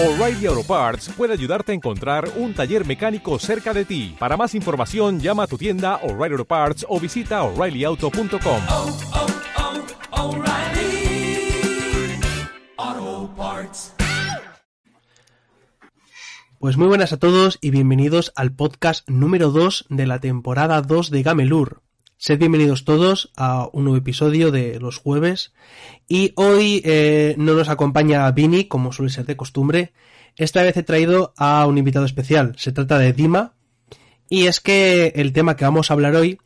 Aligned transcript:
O'Reilly 0.00 0.46
Auto 0.46 0.62
Parts 0.62 1.08
puede 1.16 1.32
ayudarte 1.32 1.72
a 1.72 1.74
encontrar 1.74 2.30
un 2.36 2.54
taller 2.54 2.86
mecánico 2.86 3.36
cerca 3.40 3.74
de 3.74 3.84
ti. 3.84 4.14
Para 4.16 4.36
más 4.36 4.54
información, 4.54 5.18
llama 5.18 5.42
a 5.42 5.46
tu 5.48 5.58
tienda 5.58 5.96
O'Reilly 6.04 6.34
Auto 6.34 6.44
Parts 6.44 6.86
o 6.88 7.00
visita 7.00 7.42
oreillyauto.com. 7.42 8.60
oh, 8.68 8.96
oh, 12.76 13.30
Parts. 13.36 13.94
Pues 16.60 16.76
muy 16.76 16.86
buenas 16.86 17.12
a 17.12 17.16
todos 17.16 17.58
y 17.60 17.72
bienvenidos 17.72 18.32
al 18.36 18.52
podcast 18.52 19.08
número 19.08 19.50
2 19.50 19.86
de 19.88 20.06
la 20.06 20.20
temporada 20.20 20.80
2 20.80 21.10
de 21.10 21.24
Gamelur. 21.24 21.82
Sed 22.20 22.40
bienvenidos 22.40 22.84
todos 22.84 23.30
a 23.36 23.68
un 23.72 23.84
nuevo 23.84 23.96
episodio 23.96 24.50
de 24.50 24.80
los 24.80 24.96
jueves 24.96 25.52
y 26.08 26.32
hoy 26.34 26.82
eh, 26.84 27.36
no 27.38 27.54
nos 27.54 27.68
acompaña 27.68 28.28
Vini 28.32 28.64
como 28.64 28.90
suele 28.90 29.12
ser 29.12 29.24
de 29.24 29.36
costumbre. 29.36 29.92
Esta 30.34 30.64
vez 30.64 30.76
he 30.76 30.82
traído 30.82 31.32
a 31.36 31.64
un 31.64 31.78
invitado 31.78 32.04
especial. 32.04 32.56
Se 32.58 32.72
trata 32.72 32.98
de 32.98 33.12
Dima 33.12 33.54
y 34.28 34.46
es 34.46 34.58
que 34.58 35.12
el 35.14 35.32
tema 35.32 35.54
que 35.54 35.64
vamos 35.64 35.90
a 35.90 35.94
hablar 35.94 36.16
hoy 36.16 36.40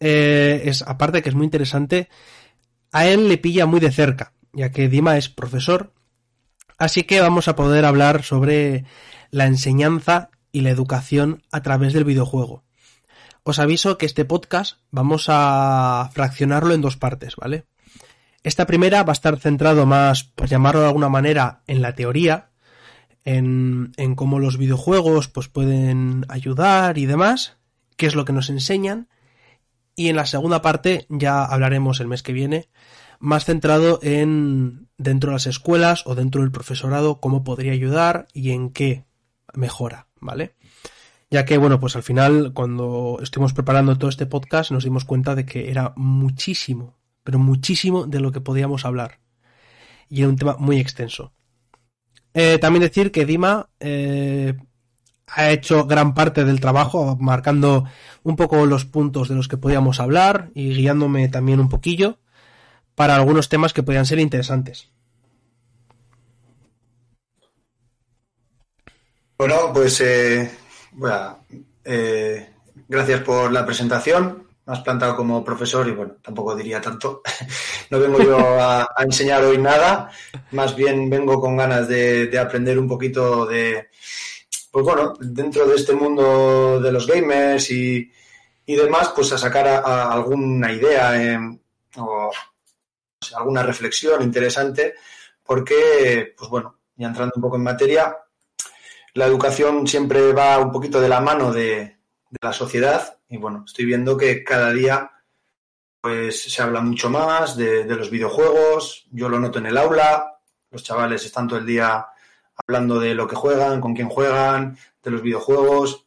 eh, 0.00 0.60
es, 0.66 0.82
aparte 0.82 1.22
que 1.22 1.30
es 1.30 1.34
muy 1.34 1.46
interesante, 1.46 2.10
a 2.92 3.06
él 3.06 3.26
le 3.26 3.38
pilla 3.38 3.64
muy 3.64 3.80
de 3.80 3.92
cerca, 3.92 4.34
ya 4.52 4.70
que 4.70 4.90
Dima 4.90 5.16
es 5.16 5.30
profesor. 5.30 5.94
Así 6.76 7.04
que 7.04 7.22
vamos 7.22 7.48
a 7.48 7.56
poder 7.56 7.86
hablar 7.86 8.22
sobre 8.22 8.84
la 9.30 9.46
enseñanza 9.46 10.28
y 10.52 10.60
la 10.60 10.68
educación 10.68 11.42
a 11.50 11.62
través 11.62 11.94
del 11.94 12.04
videojuego. 12.04 12.65
Os 13.48 13.60
aviso 13.60 13.96
que 13.96 14.06
este 14.06 14.24
podcast 14.24 14.80
vamos 14.90 15.26
a 15.28 16.10
fraccionarlo 16.12 16.74
en 16.74 16.80
dos 16.80 16.96
partes, 16.96 17.36
¿vale? 17.36 17.64
Esta 18.42 18.66
primera 18.66 19.04
va 19.04 19.12
a 19.12 19.18
estar 19.20 19.38
centrado 19.38 19.86
más, 19.86 20.24
por 20.24 20.48
llamarlo 20.48 20.80
de 20.80 20.88
alguna 20.88 21.08
manera, 21.08 21.62
en 21.68 21.80
la 21.80 21.94
teoría, 21.94 22.50
en, 23.24 23.92
en 23.98 24.16
cómo 24.16 24.40
los 24.40 24.58
videojuegos 24.58 25.28
pues, 25.28 25.46
pueden 25.46 26.26
ayudar 26.28 26.98
y 26.98 27.06
demás, 27.06 27.56
qué 27.96 28.06
es 28.06 28.16
lo 28.16 28.24
que 28.24 28.32
nos 28.32 28.50
enseñan. 28.50 29.08
Y 29.94 30.08
en 30.08 30.16
la 30.16 30.26
segunda 30.26 30.60
parte 30.60 31.06
ya 31.08 31.44
hablaremos 31.44 32.00
el 32.00 32.08
mes 32.08 32.24
que 32.24 32.32
viene, 32.32 32.68
más 33.20 33.44
centrado 33.44 34.00
en 34.02 34.88
dentro 34.98 35.30
de 35.30 35.34
las 35.34 35.46
escuelas 35.46 36.02
o 36.04 36.16
dentro 36.16 36.40
del 36.40 36.50
profesorado, 36.50 37.20
cómo 37.20 37.44
podría 37.44 37.70
ayudar 37.70 38.26
y 38.32 38.50
en 38.50 38.70
qué 38.70 39.04
mejora, 39.54 40.08
¿vale? 40.18 40.56
Ya 41.30 41.44
que, 41.44 41.58
bueno, 41.58 41.80
pues 41.80 41.96
al 41.96 42.02
final, 42.02 42.52
cuando 42.54 43.18
estuvimos 43.20 43.52
preparando 43.52 43.98
todo 43.98 44.10
este 44.10 44.26
podcast, 44.26 44.70
nos 44.70 44.84
dimos 44.84 45.04
cuenta 45.04 45.34
de 45.34 45.44
que 45.44 45.70
era 45.70 45.92
muchísimo, 45.96 46.98
pero 47.24 47.38
muchísimo 47.38 48.06
de 48.06 48.20
lo 48.20 48.30
que 48.30 48.40
podíamos 48.40 48.84
hablar. 48.84 49.18
Y 50.08 50.20
era 50.20 50.28
un 50.28 50.36
tema 50.36 50.56
muy 50.58 50.78
extenso. 50.78 51.32
Eh, 52.32 52.58
también 52.58 52.82
decir 52.82 53.10
que 53.10 53.24
Dima 53.24 53.70
eh, 53.80 54.54
ha 55.28 55.50
hecho 55.50 55.86
gran 55.86 56.14
parte 56.14 56.44
del 56.44 56.60
trabajo, 56.60 57.16
marcando 57.18 57.86
un 58.22 58.36
poco 58.36 58.66
los 58.66 58.84
puntos 58.84 59.28
de 59.28 59.34
los 59.34 59.48
que 59.48 59.56
podíamos 59.56 60.00
hablar 60.00 60.50
y 60.54 60.74
guiándome 60.74 61.28
también 61.28 61.60
un 61.60 61.68
poquillo 61.68 62.18
para 62.94 63.16
algunos 63.16 63.48
temas 63.48 63.72
que 63.72 63.82
podían 63.82 64.06
ser 64.06 64.18
interesantes. 64.18 64.90
Bueno, 69.38 69.72
pues 69.74 70.00
eh, 70.00 70.50
bueno, 70.96 71.44
eh, 71.84 72.50
gracias 72.88 73.20
por 73.22 73.52
la 73.52 73.64
presentación. 73.64 74.46
Me 74.66 74.72
has 74.72 74.80
plantado 74.80 75.14
como 75.14 75.44
profesor 75.44 75.86
y 75.86 75.92
bueno, 75.92 76.16
tampoco 76.20 76.56
diría 76.56 76.80
tanto. 76.80 77.22
no 77.90 78.00
vengo 78.00 78.18
yo 78.20 78.38
a, 78.38 78.88
enseñar 78.98 79.44
hoy 79.44 79.58
nada, 79.58 80.10
más 80.50 80.74
bien 80.74 81.08
vengo 81.08 81.40
con 81.40 81.56
ganas 81.56 81.86
de, 81.86 82.26
de, 82.26 82.38
aprender 82.38 82.78
un 82.78 82.88
poquito 82.88 83.46
de, 83.46 83.88
pues 84.72 84.84
bueno, 84.84 85.14
dentro 85.20 85.66
de 85.66 85.76
este 85.76 85.94
mundo 85.94 86.80
de 86.80 86.90
los 86.90 87.06
gamers 87.06 87.70
y, 87.70 88.10
y 88.66 88.74
demás, 88.74 89.12
pues 89.14 89.32
a 89.32 89.38
sacar 89.38 89.68
a, 89.68 90.12
alguna 90.12 90.72
idea 90.72 91.40
o, 91.96 92.30
alguna 93.36 93.62
reflexión 93.62 94.22
interesante, 94.22 94.94
porque, 95.44 96.34
pues 96.36 96.50
bueno, 96.50 96.80
ya 96.96 97.06
entrando 97.06 97.34
un 97.36 97.42
poco 97.42 97.56
en 97.56 97.62
materia, 97.62 98.16
la 99.16 99.26
educación 99.26 99.86
siempre 99.86 100.32
va 100.34 100.58
un 100.58 100.70
poquito 100.70 101.00
de 101.00 101.08
la 101.08 101.20
mano 101.20 101.52
de, 101.52 101.96
la 102.42 102.52
sociedad 102.52 103.18
y 103.30 103.38
bueno, 103.38 103.62
estoy 103.64 103.86
viendo 103.86 104.16
que 104.16 104.44
cada 104.44 104.70
día 104.72 105.10
pues 106.02 106.42
se 106.52 106.62
habla 106.62 106.82
mucho 106.82 107.08
más 107.08 107.56
de, 107.56 107.84
los 107.86 108.10
videojuegos, 108.10 109.06
yo 109.10 109.30
lo 109.30 109.40
noto 109.40 109.58
en 109.58 109.66
el 109.66 109.78
aula, 109.78 110.38
los 110.70 110.82
chavales 110.82 111.24
están 111.24 111.48
todo 111.48 111.58
el 111.58 111.66
día 111.66 112.06
hablando 112.66 113.00
de 113.00 113.14
lo 113.14 113.26
que 113.26 113.36
juegan, 113.36 113.80
con 113.80 113.94
quién 113.94 114.08
juegan, 114.10 114.76
de 115.02 115.10
los 115.10 115.22
videojuegos. 115.22 116.06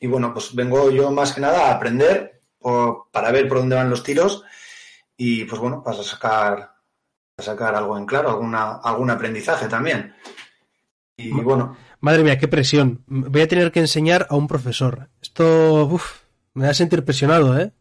Y 0.00 0.08
bueno, 0.08 0.32
pues 0.32 0.54
vengo 0.54 0.90
yo 0.90 1.12
más 1.12 1.32
que 1.32 1.40
nada 1.40 1.68
a 1.68 1.74
aprender 1.74 2.40
para 3.12 3.30
ver 3.30 3.46
por 3.46 3.58
dónde 3.58 3.76
van 3.76 3.88
los 3.88 4.02
tiros 4.02 4.44
y 5.16 5.44
pues 5.44 5.60
bueno, 5.60 5.82
para 5.82 6.02
sacar, 6.02 6.74
sacar 7.38 7.74
algo 7.76 7.96
en 7.96 8.04
claro, 8.04 8.30
alguna, 8.30 8.80
algún 8.82 9.10
aprendizaje 9.10 9.68
también. 9.68 10.14
Y 11.22 11.30
bueno. 11.30 11.76
Madre 12.00 12.24
mía, 12.24 12.38
qué 12.38 12.48
presión. 12.48 13.02
Voy 13.06 13.42
a 13.42 13.48
tener 13.48 13.72
que 13.72 13.80
enseñar 13.80 14.26
a 14.30 14.36
un 14.36 14.48
profesor. 14.48 15.08
Esto 15.20 15.98
me 16.54 16.64
da 16.64 16.70
a 16.70 16.74
sentir 16.74 17.04
presionado, 17.04 17.58
¿eh? 17.58 17.72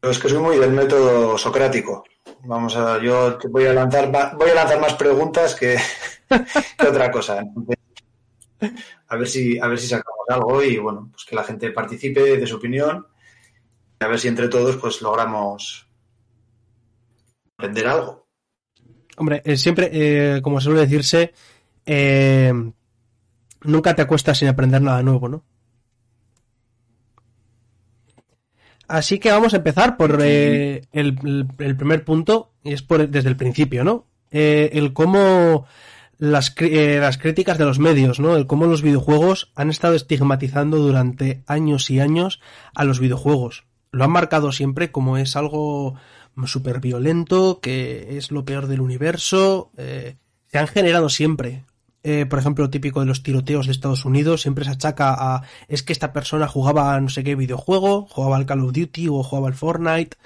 Pero 0.00 0.12
es 0.12 0.18
que 0.18 0.28
soy 0.28 0.38
muy 0.38 0.58
del 0.58 0.72
método 0.72 1.38
socrático. 1.38 2.04
Vamos 2.44 2.76
a, 2.76 3.02
yo 3.02 3.36
te 3.36 3.48
voy 3.48 3.66
a 3.66 3.72
lanzar, 3.72 4.10
voy 4.36 4.50
a 4.50 4.54
lanzar 4.54 4.80
más 4.80 4.94
preguntas 4.94 5.54
que, 5.54 5.76
que 6.78 6.86
otra 6.86 7.10
cosa. 7.10 7.42
A 9.08 9.16
ver 9.16 9.28
si, 9.28 9.58
a 9.58 9.68
ver 9.68 9.78
si 9.78 9.88
sacamos 9.88 10.26
algo 10.28 10.62
y 10.62 10.78
bueno, 10.78 11.08
pues 11.10 11.24
que 11.24 11.36
la 11.36 11.44
gente 11.44 11.70
participe 11.70 12.36
de 12.36 12.46
su 12.46 12.56
opinión. 12.56 13.06
A 14.00 14.08
ver 14.08 14.18
si 14.18 14.28
entre 14.28 14.48
todos 14.48 14.76
pues 14.76 15.00
logramos 15.00 15.88
aprender 17.54 17.86
algo. 17.86 18.26
Hombre, 19.16 19.42
eh, 19.44 19.56
siempre, 19.56 19.88
eh, 19.92 20.42
como 20.42 20.60
suele 20.60 20.80
decirse, 20.80 21.32
eh, 21.86 22.52
nunca 23.62 23.94
te 23.94 24.02
acuestas 24.02 24.38
sin 24.38 24.48
aprender 24.48 24.82
nada 24.82 25.02
nuevo, 25.02 25.28
¿no? 25.28 25.44
Así 28.88 29.18
que 29.18 29.32
vamos 29.32 29.52
a 29.52 29.56
empezar 29.56 29.96
por 29.96 30.18
eh, 30.22 30.82
el, 30.92 31.16
primer 31.76 32.04
punto, 32.04 32.52
y 32.62 32.72
es 32.72 32.82
por, 32.82 33.08
desde 33.08 33.28
el 33.28 33.36
principio, 33.36 33.82
¿no? 33.82 34.06
Eh, 34.30 34.70
el 34.74 34.92
cómo 34.92 35.66
las, 36.18 36.54
eh, 36.58 36.98
las 37.00 37.18
críticas 37.18 37.58
de 37.58 37.64
los 37.64 37.80
medios, 37.80 38.20
¿no? 38.20 38.36
El 38.36 38.46
cómo 38.46 38.66
los 38.66 38.82
videojuegos 38.82 39.50
han 39.56 39.70
estado 39.70 39.94
estigmatizando 39.94 40.78
durante 40.78 41.42
años 41.46 41.90
y 41.90 41.98
años 41.98 42.40
a 42.74 42.84
los 42.84 43.00
videojuegos. 43.00 43.64
Lo 43.90 44.04
han 44.04 44.10
marcado 44.12 44.52
siempre 44.52 44.92
como 44.92 45.18
es 45.18 45.34
algo 45.34 45.94
súper 46.44 46.80
violento, 46.80 47.60
que 47.60 48.16
es 48.16 48.30
lo 48.30 48.44
peor 48.44 48.66
del 48.66 48.82
universo. 48.82 49.70
Se 49.76 50.58
han 50.58 50.66
generado 50.66 51.08
siempre 51.08 51.64
eh, 52.08 52.24
por 52.24 52.38
ejemplo, 52.38 52.70
típico 52.70 53.00
de 53.00 53.06
los 53.06 53.24
tiroteos 53.24 53.66
de 53.66 53.72
Estados 53.72 54.04
Unidos, 54.04 54.42
siempre 54.42 54.64
se 54.64 54.70
achaca 54.70 55.12
a 55.18 55.42
es 55.66 55.82
que 55.82 55.92
esta 55.92 56.12
persona 56.12 56.46
jugaba 56.46 56.94
a 56.94 57.00
no 57.00 57.08
sé 57.08 57.24
qué 57.24 57.34
videojuego, 57.34 58.06
jugaba 58.08 58.36
al 58.36 58.46
Call 58.46 58.60
of 58.60 58.72
Duty 58.72 59.08
o 59.08 59.24
jugaba 59.24 59.48
al 59.48 59.54
Fortnite. 59.54 60.16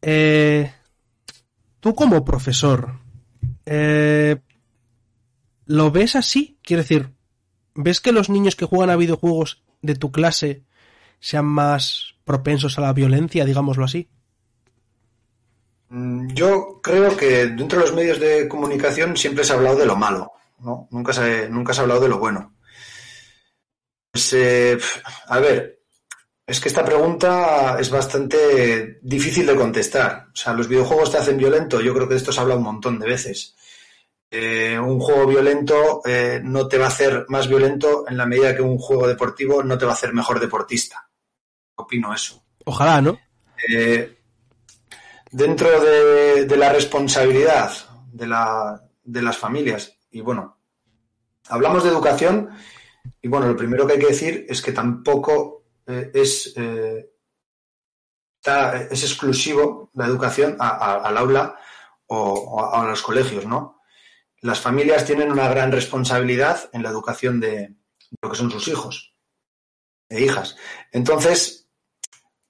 Eh, 0.00 0.72
tú 1.80 1.94
como 1.94 2.24
profesor, 2.24 2.94
eh, 3.66 4.40
¿lo 5.66 5.90
ves 5.90 6.16
así? 6.16 6.56
Quiero 6.62 6.82
decir, 6.82 7.10
¿ves 7.74 8.00
que 8.00 8.12
los 8.12 8.30
niños 8.30 8.56
que 8.56 8.64
juegan 8.64 8.88
a 8.88 8.96
videojuegos 8.96 9.62
de 9.82 9.96
tu 9.96 10.10
clase 10.12 10.62
sean 11.20 11.44
más 11.44 12.14
propensos 12.24 12.78
a 12.78 12.80
la 12.80 12.94
violencia, 12.94 13.44
digámoslo 13.44 13.84
así? 13.84 14.08
Mm, 15.90 16.28
Yo 16.28 16.80
creo 16.82 17.14
que 17.14 17.48
dentro 17.48 17.80
de 17.80 17.84
los 17.84 17.94
medios 17.94 18.18
de 18.18 18.48
comunicación 18.48 19.14
siempre 19.14 19.44
se 19.44 19.52
ha 19.52 19.56
hablado 19.56 19.76
de 19.76 19.84
lo 19.84 19.96
malo. 19.96 20.30
¿No? 20.64 20.88
Nunca 20.90 21.12
se, 21.12 21.48
nunca 21.48 21.72
se 21.72 21.80
ha 21.80 21.82
hablado 21.82 22.00
de 22.00 22.08
lo 22.08 22.18
bueno. 22.18 22.56
Pues, 24.10 24.32
eh, 24.32 24.78
a 25.26 25.38
ver, 25.40 25.82
es 26.46 26.60
que 26.60 26.68
esta 26.68 26.84
pregunta 26.84 27.76
es 27.80 27.90
bastante 27.90 28.98
difícil 29.02 29.46
de 29.46 29.56
contestar. 29.56 30.28
O 30.32 30.36
sea, 30.36 30.52
los 30.52 30.68
videojuegos 30.68 31.10
te 31.10 31.18
hacen 31.18 31.36
violento, 31.36 31.80
yo 31.80 31.94
creo 31.94 32.06
que 32.06 32.14
de 32.14 32.18
esto 32.18 32.32
se 32.32 32.40
habla 32.40 32.56
un 32.56 32.62
montón 32.62 32.98
de 32.98 33.06
veces. 33.06 33.56
Eh, 34.30 34.78
un 34.78 34.98
juego 34.98 35.26
violento 35.26 36.02
eh, 36.04 36.40
no 36.42 36.66
te 36.66 36.76
va 36.76 36.86
a 36.86 36.88
hacer 36.88 37.24
más 37.28 37.46
violento 37.48 38.04
en 38.08 38.16
la 38.16 38.26
medida 38.26 38.54
que 38.54 38.62
un 38.62 38.78
juego 38.78 39.06
deportivo 39.06 39.62
no 39.62 39.78
te 39.78 39.84
va 39.84 39.92
a 39.92 39.94
hacer 39.94 40.12
mejor 40.12 40.40
deportista. 40.40 41.08
Opino 41.76 42.12
eso. 42.12 42.44
Ojalá, 42.64 43.00
¿no? 43.00 43.18
Eh, 43.68 44.18
dentro 45.30 45.80
de, 45.80 46.46
de, 46.46 46.56
la 46.56 46.72
responsabilidad 46.72 47.72
de, 48.12 48.26
la, 48.26 48.82
de 49.02 49.22
las 49.22 49.38
familias 49.38 49.96
y 50.14 50.20
bueno, 50.20 50.58
hablamos 51.48 51.82
de 51.82 51.90
educación 51.90 52.50
y 53.20 53.28
bueno, 53.28 53.48
lo 53.48 53.56
primero 53.56 53.86
que 53.86 53.94
hay 53.94 53.98
que 53.98 54.06
decir 54.06 54.46
es 54.48 54.62
que 54.62 54.72
tampoco 54.72 55.64
eh, 55.86 56.10
es, 56.14 56.54
eh, 56.56 57.10
es 58.90 59.02
exclusivo 59.02 59.90
la 59.94 60.06
educación 60.06 60.56
a, 60.60 60.94
al 60.96 61.16
aula 61.16 61.58
o, 62.06 62.16
o, 62.16 62.74
a 62.74 62.86
los 62.86 63.02
colegios, 63.02 63.44
¿no? 63.44 63.74
las 64.40 64.60
familias 64.60 65.06
tienen 65.06 65.32
una 65.32 65.48
gran 65.48 65.72
responsabilidad 65.72 66.68
en 66.72 66.82
la 66.82 66.90
educación 66.90 67.40
de 67.40 67.74
lo 68.20 68.30
que 68.30 68.36
son 68.36 68.50
sus 68.50 68.68
hijos 68.68 69.16
e 70.08 70.20
hijas. 70.22 70.54
Entonces, 70.92 71.70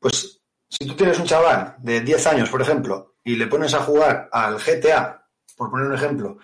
pues 0.00 0.43
si 0.69 0.87
tú 0.87 0.96
tienes 0.96 1.20
un 1.20 1.26
chaval 1.26 1.76
de 1.78 2.00
10 2.00 2.26
años, 2.26 2.50
por 2.50 2.60
ejemplo, 2.60 3.14
y 3.22 3.37
le 3.37 3.46
pones 3.46 3.75
a 3.75 3.84
jugar 3.84 4.28
al 4.32 4.58
GTA, 4.58 5.25
por 5.56 5.70
poner 5.70 5.87
un 5.87 5.94
ejemplo, 5.94 6.38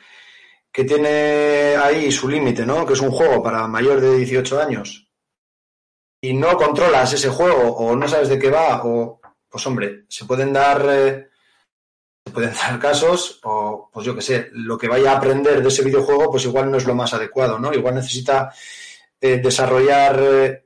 que 0.72 0.84
tiene 0.84 1.76
ahí 1.76 2.10
su 2.12 2.28
límite, 2.28 2.64
¿no? 2.64 2.86
Que 2.86 2.92
es 2.92 3.00
un 3.00 3.10
juego 3.10 3.42
para 3.42 3.66
mayor 3.66 4.00
de 4.00 4.16
18 4.16 4.60
años, 4.60 5.10
y 6.20 6.34
no 6.34 6.56
controlas 6.56 7.12
ese 7.12 7.28
juego 7.28 7.70
o 7.76 7.96
no 7.96 8.06
sabes 8.06 8.28
de 8.28 8.38
qué 8.38 8.50
va, 8.50 8.82
o 8.84 9.20
pues 9.48 9.66
hombre, 9.66 10.04
se 10.08 10.26
pueden 10.26 10.52
dar 10.52 10.86
eh, 10.90 11.28
se 12.24 12.32
pueden 12.32 12.54
dar 12.54 12.78
casos, 12.78 13.40
o 13.44 13.90
pues 13.92 14.06
yo 14.06 14.14
que 14.14 14.22
sé, 14.22 14.48
lo 14.52 14.76
que 14.78 14.88
vaya 14.88 15.12
a 15.12 15.16
aprender 15.16 15.62
de 15.62 15.68
ese 15.68 15.82
videojuego, 15.82 16.30
pues 16.30 16.44
igual 16.44 16.70
no 16.70 16.76
es 16.76 16.86
lo 16.86 16.94
más 16.94 17.12
adecuado, 17.14 17.58
¿no? 17.58 17.72
Igual 17.72 17.94
necesita 17.94 18.52
eh, 19.20 19.38
desarrollar 19.38 20.20
eh, 20.22 20.64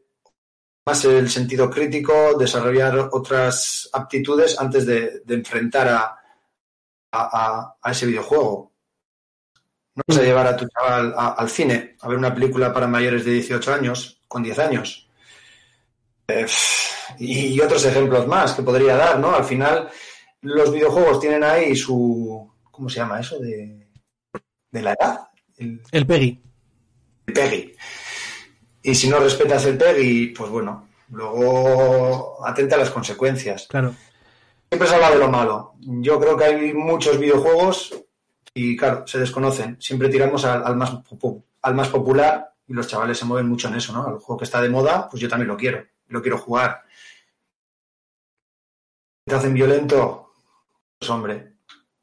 más 0.87 1.05
el 1.07 1.31
sentido 1.31 1.71
crítico, 1.71 2.35
desarrollar 2.39 3.09
otras 3.13 3.89
aptitudes 3.93 4.59
antes 4.59 4.85
de, 4.85 5.23
enfrentar 5.29 5.89
a, 5.89 6.19
a, 7.13 7.91
ese 7.91 8.07
videojuego. 8.07 8.74
No 9.95 10.03
vas 10.09 10.19
a 10.19 10.23
llevar 10.23 10.47
a 10.47 10.57
tu 10.57 10.67
chaval 10.69 11.15
a, 11.17 11.29
al 11.33 11.49
cine 11.49 11.97
a 12.01 12.09
ver 12.09 12.19
una 12.19 12.35
película 12.35 12.73
para 12.73 12.89
mayores 12.89 13.25
de 13.25 13.33
18 13.33 13.75
años, 13.75 14.21
con 14.27 14.43
10 14.43 14.59
años. 14.59 15.09
Eh, 16.27 16.47
y 17.19 17.61
otros 17.61 17.85
ejemplos 17.85 18.27
más 18.27 18.55
que 18.55 18.63
podría 18.63 18.97
dar, 18.97 19.19
¿no? 19.19 19.35
Al 19.35 19.45
final, 19.45 19.89
los 20.43 20.73
videojuegos 20.73 21.21
tienen 21.21 21.45
ahí 21.45 21.77
su. 21.77 22.51
¿Cómo 22.71 22.89
se 22.89 22.97
llama 22.97 23.21
eso? 23.21 23.39
De, 23.39 23.87
de 24.71 24.83
la 24.83 24.93
edad. 24.93 25.29
El, 25.57 25.81
el 25.93 26.07
PEGI. 26.07 26.43
El 27.27 27.33
PEGI. 27.33 27.73
Y 28.83 28.95
si 28.95 29.09
no 29.09 29.19
respetas 29.19 29.65
el 29.67 29.79
PEGI, 29.79 30.29
pues 30.37 30.51
bueno, 30.51 30.89
luego 31.11 32.45
atenta 32.45 32.75
a 32.75 32.81
las 32.81 32.91
consecuencias. 32.91 33.69
Claro. 33.69 33.95
Siempre 34.69 34.89
se 34.89 34.95
habla 34.97 35.11
de 35.11 35.19
lo 35.19 35.29
malo. 35.29 35.75
Yo 35.79 36.19
creo 36.19 36.37
que 36.37 36.45
hay 36.45 36.73
muchos 36.75 37.19
videojuegos 37.19 37.95
y, 38.55 38.77
claro, 38.77 39.07
se 39.07 39.19
desconocen. 39.19 39.77
Siempre 39.81 40.09
tiramos 40.09 40.45
al, 40.45 40.65
al 40.65 40.77
más, 40.77 40.93
al 41.63 41.75
más 41.75 41.89
popular 41.89 42.55
y 42.67 42.73
los 42.73 42.87
chavales 42.87 43.19
se 43.19 43.25
mueven 43.25 43.49
mucho 43.49 43.69
en 43.69 43.75
eso, 43.75 43.93
¿no? 43.93 44.09
El 44.09 44.21
juego 44.21 44.39
que 44.39 44.45
está 44.45 44.63
de 44.63 44.71
moda, 44.71 45.09
pues 45.11 45.21
yo 45.21 45.29
también 45.29 45.49
lo 45.49 45.57
quiero, 45.57 45.85
lo 46.09 46.23
quiero 46.23 46.39
jugar. 46.39 46.83
¿Te 49.27 49.35
hacen 49.35 49.55
violento? 49.55 50.33
Pues 50.99 51.11
hombre, 51.11 51.55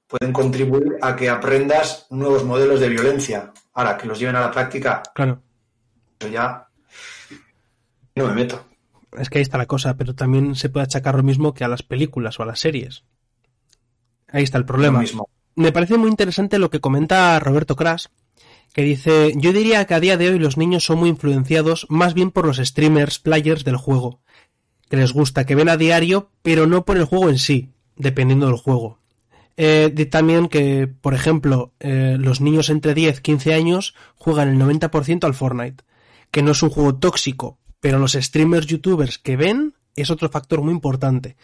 pueden 0.07 0.33
contribuir 0.33 0.97
a 1.01 1.15
que 1.15 1.29
aprendas 1.29 2.07
nuevos 2.09 2.43
modelos 2.43 2.79
de 2.79 2.89
violencia. 2.89 3.53
Ahora, 3.73 3.97
que 3.97 4.07
los 4.07 4.19
lleven 4.19 4.35
a 4.35 4.41
la 4.41 4.51
práctica. 4.51 5.01
Claro. 5.15 5.41
Eso 6.19 6.29
ya 6.29 6.67
no 8.15 8.27
me 8.27 8.33
meto. 8.33 8.65
Es 9.17 9.29
que 9.29 9.37
ahí 9.37 9.41
está 9.41 9.57
la 9.57 9.65
cosa, 9.65 9.95
pero 9.95 10.15
también 10.15 10.55
se 10.55 10.69
puede 10.69 10.85
achacar 10.85 11.15
lo 11.15 11.23
mismo 11.23 11.53
que 11.53 11.63
a 11.63 11.67
las 11.67 11.83
películas 11.83 12.39
o 12.39 12.43
a 12.43 12.45
las 12.45 12.59
series. 12.59 13.05
Ahí 14.27 14.43
está 14.43 14.57
el 14.57 14.65
problema. 14.65 14.97
Lo 14.97 15.01
mismo. 15.01 15.29
Me 15.55 15.71
parece 15.71 15.97
muy 15.97 16.09
interesante 16.09 16.59
lo 16.59 16.69
que 16.69 16.79
comenta 16.79 17.39
Roberto 17.39 17.75
Crash, 17.75 18.05
que 18.73 18.83
dice, 18.83 19.33
yo 19.35 19.51
diría 19.51 19.85
que 19.85 19.93
a 19.93 19.99
día 19.99 20.17
de 20.17 20.29
hoy 20.29 20.39
los 20.39 20.57
niños 20.57 20.85
son 20.85 20.99
muy 20.99 21.09
influenciados 21.09 21.85
más 21.89 22.13
bien 22.13 22.31
por 22.31 22.45
los 22.45 22.57
streamers, 22.57 23.19
players 23.19 23.63
del 23.63 23.75
juego, 23.75 24.21
que 24.89 24.97
les 24.97 25.11
gusta, 25.11 25.45
que 25.45 25.55
ven 25.55 25.69
a 25.69 25.77
diario, 25.77 26.29
pero 26.41 26.67
no 26.67 26.85
por 26.85 26.97
el 26.97 27.05
juego 27.05 27.29
en 27.29 27.37
sí, 27.37 27.69
dependiendo 27.95 28.47
del 28.47 28.57
juego. 28.57 28.99
Eh, 29.57 30.07
también 30.09 30.47
que, 30.47 30.87
por 30.87 31.13
ejemplo, 31.13 31.73
eh, 31.79 32.15
los 32.19 32.39
niños 32.39 32.69
entre 32.69 32.93
10 32.93 33.19
y 33.19 33.21
15 33.21 33.53
años 33.53 33.95
juegan 34.15 34.49
el 34.49 34.57
90% 34.57 35.25
al 35.25 35.33
Fortnite, 35.33 35.83
que 36.31 36.41
no 36.41 36.51
es 36.51 36.63
un 36.63 36.69
juego 36.69 36.95
tóxico, 36.95 37.59
pero 37.81 37.99
los 37.99 38.13
streamers, 38.13 38.67
youtubers 38.67 39.17
que 39.17 39.35
ven 39.35 39.73
es 39.95 40.09
otro 40.09 40.29
factor 40.29 40.61
muy 40.61 40.73
importante. 40.73 41.35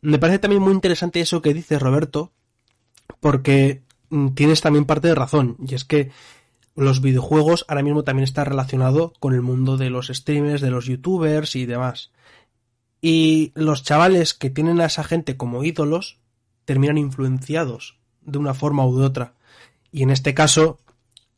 Me 0.00 0.18
parece 0.18 0.38
también 0.38 0.62
muy 0.62 0.72
interesante 0.72 1.20
eso 1.20 1.42
que 1.42 1.52
dice 1.52 1.78
Roberto, 1.78 2.32
porque 3.20 3.82
mm, 4.10 4.28
tienes 4.30 4.60
también 4.60 4.84
parte 4.84 5.08
de 5.08 5.14
razón, 5.14 5.56
y 5.66 5.74
es 5.74 5.84
que 5.84 6.10
los 6.76 7.00
videojuegos 7.00 7.64
ahora 7.68 7.82
mismo 7.82 8.04
también 8.04 8.24
está 8.24 8.44
relacionado 8.44 9.14
con 9.18 9.32
el 9.32 9.40
mundo 9.40 9.78
de 9.78 9.90
los 9.90 10.08
streamers, 10.08 10.60
de 10.60 10.70
los 10.70 10.84
youtubers 10.84 11.56
y 11.56 11.64
demás. 11.64 12.12
Y 13.00 13.52
los 13.54 13.82
chavales 13.82 14.34
que 14.34 14.50
tienen 14.50 14.80
a 14.80 14.86
esa 14.86 15.02
gente 15.02 15.36
como 15.36 15.64
ídolos 15.64 16.18
terminan 16.66 16.98
influenciados 16.98 17.98
de 18.20 18.38
una 18.38 18.52
forma 18.52 18.86
u 18.86 19.02
otra. 19.02 19.34
Y 19.90 20.02
en 20.02 20.10
este 20.10 20.34
caso, 20.34 20.78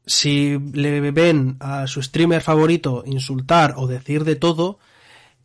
si 0.06 0.58
le 0.72 1.00
ven 1.12 1.56
a 1.60 1.86
su 1.86 2.02
streamer 2.02 2.42
favorito 2.42 3.04
insultar 3.06 3.74
o 3.76 3.86
decir 3.86 4.24
de 4.24 4.36
todo, 4.36 4.78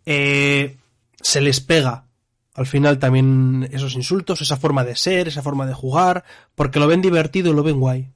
eh, 0.05 0.77
se 1.21 1.41
les 1.41 1.59
pega 1.59 2.05
al 2.55 2.67
final 2.67 2.99
también 2.99 3.67
esos 3.71 3.95
insultos, 3.95 4.41
esa 4.41 4.57
forma 4.57 4.83
de 4.83 4.95
ser, 4.95 5.27
esa 5.27 5.41
forma 5.41 5.65
de 5.65 5.73
jugar, 5.73 6.23
porque 6.55 6.79
lo 6.79 6.87
ven 6.87 7.01
divertido 7.01 7.51
y 7.51 7.55
lo 7.55 7.63
ven 7.63 7.79
guay. 7.79 8.11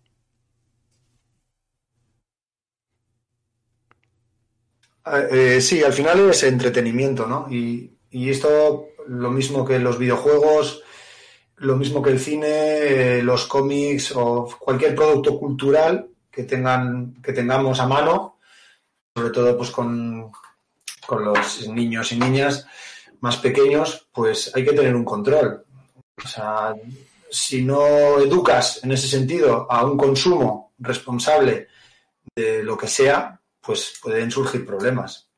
Eh, 5.31 5.61
sí, 5.61 5.83
al 5.83 5.93
final 5.93 6.29
es 6.29 6.43
entretenimiento, 6.43 7.25
¿no? 7.25 7.47
Y, 7.49 7.97
y, 8.11 8.29
esto, 8.29 8.89
lo 9.07 9.31
mismo 9.31 9.65
que 9.65 9.79
los 9.79 9.97
videojuegos, 9.97 10.83
lo 11.57 11.77
mismo 11.77 12.01
que 12.01 12.11
el 12.11 12.19
cine, 12.19 12.47
eh, 12.47 13.23
los 13.23 13.47
cómics 13.47 14.11
o 14.15 14.49
cualquier 14.59 14.93
producto 14.95 15.39
cultural 15.39 16.09
que 16.29 16.43
tengan, 16.43 17.15
que 17.23 17.33
tengamos 17.33 17.79
a 17.79 17.87
mano, 17.87 18.37
sobre 19.15 19.31
todo 19.31 19.57
pues 19.57 19.71
con, 19.71 20.29
con 21.05 21.23
los 21.23 21.67
niños 21.69 22.11
y 22.11 22.19
niñas 22.19 22.67
más 23.21 23.37
pequeños, 23.37 24.07
pues 24.11 24.51
hay 24.55 24.63
que 24.63 24.73
tener 24.73 24.95
un 24.95 25.05
control. 25.05 25.65
O 26.23 26.27
sea, 26.27 26.73
si 27.29 27.63
no 27.63 28.19
educas 28.19 28.83
en 28.83 28.91
ese 28.91 29.07
sentido 29.07 29.67
a 29.69 29.85
un 29.85 29.97
consumo 29.97 30.73
responsable 30.79 31.67
de 32.35 32.63
lo 32.63 32.77
que 32.77 32.87
sea, 32.87 33.39
pues 33.61 33.99
pueden 34.01 34.31
surgir 34.31 34.65
problemas. 34.65 35.29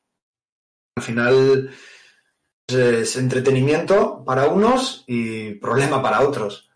Al 0.96 1.02
final 1.02 1.70
es 2.68 3.16
entretenimiento 3.16 4.24
para 4.24 4.48
unos 4.48 5.04
y 5.06 5.54
problema 5.54 6.02
para 6.02 6.20
otros. 6.20 6.70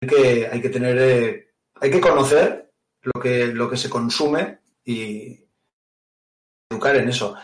Hay 0.00 0.08
que, 0.08 0.48
hay 0.50 0.60
que 0.60 0.68
tener, 0.68 0.98
eh, 0.98 1.54
hay 1.80 1.90
que 1.90 2.00
conocer 2.00 2.72
lo 3.02 3.20
que, 3.20 3.46
lo 3.48 3.70
que 3.70 3.76
se 3.76 3.88
consume 3.88 4.58
y 4.84 5.44
educar 6.70 6.96
en 6.96 7.08
eso. 7.08 7.34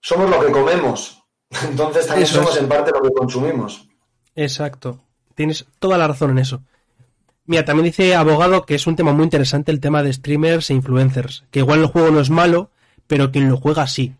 Somos 0.00 0.28
lo 0.30 0.44
que 0.44 0.50
comemos, 0.50 1.21
entonces 1.68 2.06
también 2.06 2.24
Eso 2.24 2.36
somos 2.36 2.56
es. 2.56 2.62
en 2.62 2.68
parte 2.68 2.90
lo 2.92 3.02
que 3.02 3.10
consumimos. 3.12 3.88
Exacto. 4.34 5.00
Tienes 5.34 5.66
toda 5.78 5.98
la 5.98 6.08
razón 6.08 6.30
en 6.30 6.38
eso. 6.38 6.62
Mira, 7.44 7.64
también 7.64 7.86
dice 7.86 8.14
abogado 8.14 8.64
que 8.64 8.74
es 8.74 8.86
un 8.86 8.96
tema 8.96 9.12
muy 9.12 9.24
interesante 9.24 9.72
el 9.72 9.80
tema 9.80 10.02
de 10.02 10.12
streamers 10.12 10.70
e 10.70 10.74
influencers. 10.74 11.44
Que 11.50 11.60
igual 11.60 11.80
el 11.80 11.86
juego 11.86 12.10
no 12.10 12.20
es 12.20 12.30
malo, 12.30 12.70
pero 13.06 13.30
quien 13.32 13.48
lo 13.48 13.56
juega 13.56 13.86
sí. 13.86 14.14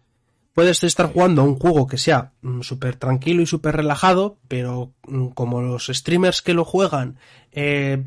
Puedes 0.54 0.82
estar 0.84 1.10
jugando 1.12 1.40
a 1.42 1.44
un 1.44 1.58
juego 1.58 1.86
que 1.86 1.96
sea 1.96 2.32
mm, 2.42 2.60
súper 2.60 2.96
tranquilo 2.96 3.40
y 3.42 3.46
súper 3.46 3.76
relajado, 3.76 4.36
pero 4.48 4.92
mm, 5.06 5.28
como 5.28 5.62
los 5.62 5.86
streamers 5.86 6.42
que 6.42 6.52
lo 6.52 6.64
juegan 6.64 7.16
eh, 7.52 8.04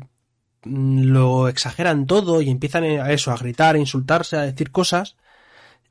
mm, 0.64 1.00
lo 1.06 1.48
exageran 1.48 2.06
todo 2.06 2.42
y 2.42 2.50
empiezan 2.50 2.84
a 2.84 3.10
eso, 3.10 3.32
a 3.32 3.36
gritar, 3.36 3.74
a 3.74 3.78
insultarse, 3.78 4.36
a 4.36 4.42
decir 4.42 4.70
cosas, 4.70 5.16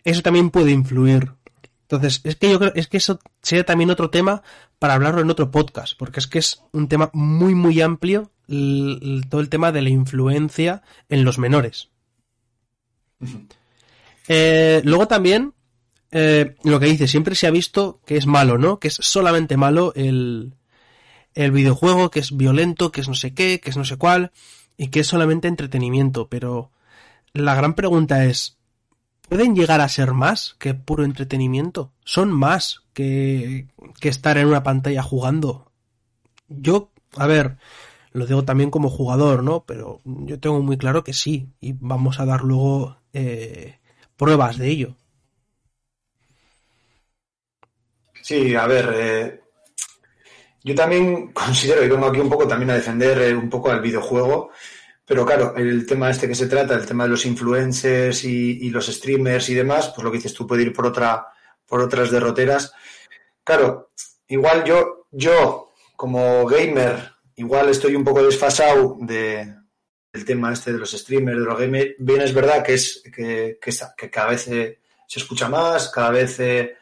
eso 0.05 0.21
también 0.21 0.49
puede 0.49 0.71
influir. 0.71 1.31
Entonces, 1.85 2.21
es 2.23 2.35
que 2.35 2.49
yo 2.49 2.57
creo, 2.57 2.71
es 2.73 2.87
que 2.87 2.97
eso 2.97 3.19
sería 3.43 3.63
también 3.63 3.91
otro 3.91 4.09
tema 4.09 4.41
para 4.79 4.95
hablarlo 4.95 5.21
en 5.21 5.29
otro 5.29 5.51
podcast, 5.51 5.93
porque 5.97 6.19
es 6.19 6.27
que 6.27 6.39
es 6.39 6.63
un 6.71 6.87
tema 6.87 7.11
muy, 7.13 7.53
muy 7.53 7.79
amplio, 7.79 8.31
todo 9.29 9.41
el 9.41 9.49
tema 9.49 9.71
de 9.71 9.81
la 9.83 9.89
influencia 9.89 10.81
en 11.09 11.23
los 11.23 11.37
menores. 11.37 11.89
Eh, 14.27 14.81
luego 14.83 15.07
también, 15.07 15.53
eh, 16.11 16.55
lo 16.63 16.79
que 16.79 16.87
dice, 16.87 17.07
siempre 17.07 17.35
se 17.35 17.45
ha 17.45 17.51
visto 17.51 18.01
que 18.05 18.17
es 18.17 18.25
malo, 18.25 18.57
¿no? 18.57 18.79
Que 18.79 18.87
es 18.87 18.95
solamente 18.95 19.55
malo 19.55 19.93
el, 19.95 20.53
el 21.35 21.51
videojuego, 21.51 22.09
que 22.09 22.19
es 22.19 22.35
violento, 22.35 22.91
que 22.91 23.01
es 23.01 23.07
no 23.07 23.13
sé 23.13 23.35
qué, 23.35 23.59
que 23.59 23.69
es 23.69 23.77
no 23.77 23.85
sé 23.85 23.97
cuál, 23.97 24.31
y 24.75 24.87
que 24.87 25.01
es 25.01 25.07
solamente 25.07 25.47
entretenimiento, 25.47 26.29
pero 26.29 26.71
la 27.33 27.53
gran 27.53 27.75
pregunta 27.75 28.25
es, 28.25 28.57
¿pueden 29.29 29.55
llegar 29.55 29.81
a 29.81 29.89
ser 29.89 30.13
más 30.13 30.55
que 30.59 30.73
puro 30.73 31.03
entretenimiento? 31.03 31.91
¿Son 32.03 32.31
más 32.31 32.83
que, 32.93 33.67
que 33.99 34.09
estar 34.09 34.37
en 34.37 34.47
una 34.47 34.63
pantalla 34.63 35.03
jugando? 35.03 35.71
Yo, 36.47 36.91
a 37.17 37.27
ver, 37.27 37.57
lo 38.11 38.25
digo 38.25 38.45
también 38.45 38.71
como 38.71 38.89
jugador, 38.89 39.43
¿no? 39.43 39.65
Pero 39.65 40.01
yo 40.05 40.39
tengo 40.39 40.61
muy 40.61 40.77
claro 40.77 41.03
que 41.03 41.13
sí, 41.13 41.49
y 41.59 41.73
vamos 41.73 42.19
a 42.19 42.25
dar 42.25 42.43
luego 42.43 42.97
eh, 43.13 43.79
pruebas 44.15 44.57
de 44.57 44.69
ello. 44.69 44.95
Sí, 48.21 48.55
a 48.55 48.65
ver, 48.67 48.93
eh, 48.95 49.41
yo 50.63 50.73
también 50.73 51.27
considero, 51.33 51.83
y 51.83 51.89
vengo 51.89 52.07
aquí 52.07 52.19
un 52.19 52.29
poco 52.29 52.47
también 52.47 52.71
a 52.71 52.75
defender 52.75 53.21
eh, 53.21 53.35
un 53.35 53.49
poco 53.49 53.69
al 53.69 53.81
videojuego, 53.81 54.51
Pero 55.05 55.25
claro, 55.25 55.53
el 55.55 55.85
tema 55.85 56.09
este 56.09 56.27
que 56.27 56.35
se 56.35 56.47
trata, 56.47 56.73
el 56.73 56.85
tema 56.85 57.03
de 57.03 57.11
los 57.11 57.25
influencers 57.25 58.23
y, 58.23 58.69
los 58.69 58.87
streamers 58.87 59.49
y 59.49 59.53
demás, 59.53 59.91
pues 59.93 60.03
lo 60.03 60.11
que 60.11 60.17
dices 60.17 60.33
tú 60.33 60.47
puede 60.47 60.63
ir 60.63 60.73
por 60.73 60.87
otra, 60.87 61.27
por 61.67 61.81
otras 61.81 62.09
derroteras. 62.09 62.73
Claro, 63.43 63.91
igual 64.27 64.63
yo, 64.63 65.07
yo 65.11 65.73
como 65.95 66.45
gamer, 66.47 67.13
igual 67.35 67.69
estoy 67.69 67.95
un 67.95 68.03
poco 68.03 68.23
desfasado 68.23 68.97
de, 68.99 69.55
del 70.11 70.25
tema 70.25 70.51
este 70.51 70.73
de 70.73 70.79
los 70.79 70.91
streamers, 70.91 71.37
de 71.37 71.45
los 71.45 71.59
gamers. 71.59 71.91
Bien 71.99 72.21
es 72.21 72.33
verdad 72.33 72.63
que 72.63 72.73
es 72.73 73.03
que, 73.15 73.59
que, 73.61 74.09
cada 74.09 74.29
vez 74.31 74.41
se, 74.41 74.79
se 75.07 75.19
escucha 75.19 75.47
más, 75.47 75.89
cada 75.89 76.09
vez 76.09 76.39
eh, 76.39 76.75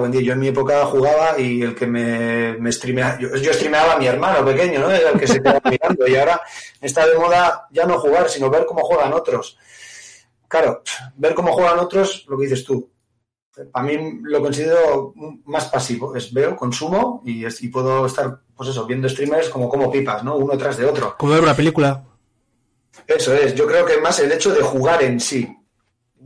buen 0.00 0.10
día. 0.12 0.20
Yo 0.22 0.32
en 0.32 0.40
mi 0.40 0.48
época 0.48 0.84
jugaba 0.86 1.38
y 1.38 1.62
el 1.62 1.74
que 1.74 1.86
me, 1.86 2.54
me 2.58 2.72
streameaba, 2.72 3.18
yo, 3.18 3.34
yo 3.36 3.52
streameaba 3.54 3.92
a 3.94 3.98
mi 3.98 4.06
hermano 4.06 4.44
pequeño, 4.44 4.80
¿no? 4.80 4.90
Era 4.90 5.10
el 5.10 5.20
que 5.20 5.26
se 5.28 5.38
quedaba 5.42 5.60
mirando 5.64 6.06
y 6.08 6.16
ahora 6.16 6.40
está 6.80 7.06
de 7.06 7.16
moda 7.16 7.66
ya 7.70 7.86
no 7.86 7.98
jugar, 8.00 8.28
sino 8.28 8.50
ver 8.50 8.66
cómo 8.66 8.82
juegan 8.82 9.12
otros. 9.12 9.56
Claro, 10.48 10.82
ver 11.16 11.34
cómo 11.34 11.52
juegan 11.52 11.78
otros, 11.78 12.24
lo 12.28 12.36
que 12.36 12.44
dices 12.44 12.64
tú. 12.64 12.90
Para 13.72 13.86
mí 13.86 14.20
lo 14.22 14.40
considero 14.40 15.12
más 15.44 15.66
pasivo. 15.66 16.16
Es 16.16 16.32
veo, 16.32 16.56
consumo 16.56 17.22
y, 17.24 17.44
es- 17.44 17.62
y 17.62 17.68
puedo 17.68 18.06
estar, 18.06 18.40
pues 18.56 18.70
eso, 18.70 18.86
viendo 18.86 19.08
streamers 19.08 19.48
como 19.48 19.68
como 19.68 19.90
pipas, 19.92 20.24
¿no? 20.24 20.36
Uno 20.36 20.56
tras 20.58 20.76
de 20.76 20.86
otro. 20.86 21.14
Como 21.18 21.32
ver 21.34 21.42
una 21.42 21.54
película. 21.54 22.02
Eso 23.06 23.34
es, 23.34 23.54
yo 23.54 23.66
creo 23.66 23.84
que 23.86 23.98
más 24.00 24.18
el 24.20 24.32
hecho 24.32 24.52
de 24.52 24.62
jugar 24.62 25.02
en 25.02 25.20
sí. 25.20 25.56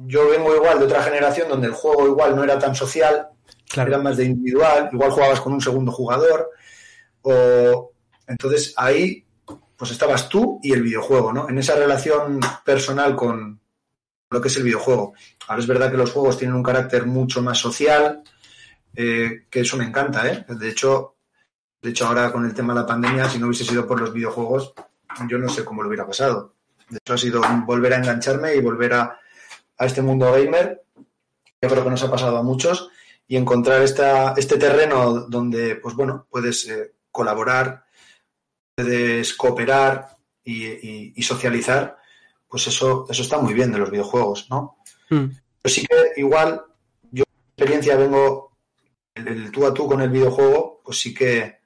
Yo 0.07 0.29
vengo 0.29 0.55
igual 0.55 0.79
de 0.79 0.87
otra 0.87 1.03
generación 1.03 1.49
donde 1.49 1.69
el 1.69 1.73
juego 1.73 2.07
igual 2.07 2.35
no 2.35 2.43
era 2.45 2.59
tan 2.59 2.75
social, 2.75 3.29
Claro. 3.69 3.91
era 3.91 4.03
más 4.03 4.17
de 4.17 4.25
individual, 4.25 4.89
igual 4.93 5.11
jugabas 5.11 5.41
con 5.41 5.53
un 5.53 5.61
segundo 5.61 5.91
jugador, 5.91 6.51
o 7.23 7.93
entonces 8.27 8.73
ahí 8.77 9.25
pues 9.77 9.91
estabas 9.91 10.29
tú 10.29 10.61
y 10.63 10.73
el 10.73 10.83
videojuego, 10.83 11.33
¿no? 11.33 11.49
En 11.49 11.59
esa 11.59 11.75
relación 11.75 12.41
personal 12.65 13.17
con 13.17 13.61
lo 14.31 14.41
que 14.41 14.49
es 14.49 14.57
el 14.57 14.63
videojuego. 14.63 15.15
Ahora 15.49 15.61
es 15.61 15.67
verdad 15.67 15.91
que 15.91 15.97
los 15.97 16.13
juegos 16.13 16.39
tienen 16.39 16.57
un 16.57 16.63
carácter 16.63 17.07
mucho 17.07 17.43
más 17.43 17.59
social, 17.59 18.23
eh, 18.95 19.47
que 19.51 19.61
eso 19.61 19.77
me 19.77 19.85
encanta, 19.85 20.29
¿eh? 20.31 20.45
De 20.49 20.69
hecho, 20.69 21.17
de 21.83 21.91
hecho 21.91 22.07
ahora 22.07 22.33
con 22.33 22.45
el 22.45 22.55
tema 22.55 22.73
de 22.75 22.81
la 22.81 22.87
pandemia, 22.87 23.29
si 23.29 23.39
no 23.39 23.47
hubiese 23.47 23.65
sido 23.65 23.87
por 23.87 24.01
los 24.01 24.13
videojuegos, 24.13 24.73
yo 25.29 25.39
no 25.39 25.49
sé 25.49 25.65
cómo 25.65 25.83
lo 25.83 25.89
hubiera 25.89 26.07
pasado. 26.07 26.55
De 26.89 26.99
hecho 26.99 27.15
ha 27.15 27.19
sido 27.19 27.43
volver 27.67 27.95
a 27.95 27.99
engancharme 27.99 28.55
y 28.55 28.61
volver 28.61 28.95
a, 28.95 29.19
a 29.79 29.87
este 29.87 30.03
mundo 30.03 30.31
gamer. 30.33 30.83
Yo 31.61 31.69
creo 31.69 31.83
que 31.83 31.91
nos 31.91 32.03
ha 32.03 32.11
pasado 32.11 32.37
a 32.37 32.43
muchos 32.43 32.91
y 33.27 33.37
encontrar 33.37 33.83
esta, 33.83 34.35
este 34.37 34.57
terreno 34.59 35.21
donde, 35.29 35.77
pues 35.77 35.95
bueno, 35.95 36.27
puedes 36.31 36.69
eh, 36.69 36.93
colaborar, 37.11 37.85
puedes 38.77 39.35
cooperar 39.35 40.17
y, 40.43 40.65
y- 40.67 41.13
y 41.17 41.23
socializar, 41.23 41.97
pues 42.49 42.67
eso, 42.67 43.07
eso 43.09 43.23
está 43.23 43.39
muy 43.39 43.55
bien 43.55 43.73
de 43.73 43.79
los 43.79 43.91
videojuegos, 43.91 44.49
¿no? 44.51 44.77
Mm. 45.11 45.27
Pero 45.63 45.75
sí 45.75 45.87
que 45.87 46.21
igual, 46.21 46.63
yo 47.11 47.25
experiencia 47.57 47.97
vengo 47.97 48.57
el, 49.15 49.27
el 49.29 49.51
tú 49.51 49.67
a 49.67 49.73
tú 49.73 49.87
con 49.87 50.01
el 50.03 50.11
videojuego, 50.11 50.83
pues 50.85 50.99
sí 51.01 51.15
que 51.15 51.61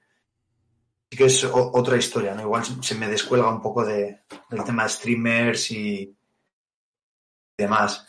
sí 1.11 1.17
que 1.19 1.25
es 1.25 1.43
o- 1.45 1.73
otra 1.75 1.97
historia, 1.97 2.35
¿no? 2.35 2.43
Igual 2.43 2.65
se 2.85 2.95
me 2.95 3.09
descuelga 3.09 3.49
un 3.51 3.61
poco 3.63 3.85
de, 3.85 4.21
del 4.51 4.65
tema 4.65 4.85
de 4.85 4.89
streamers 4.91 5.71
y 5.73 6.15
demás. 7.59 8.07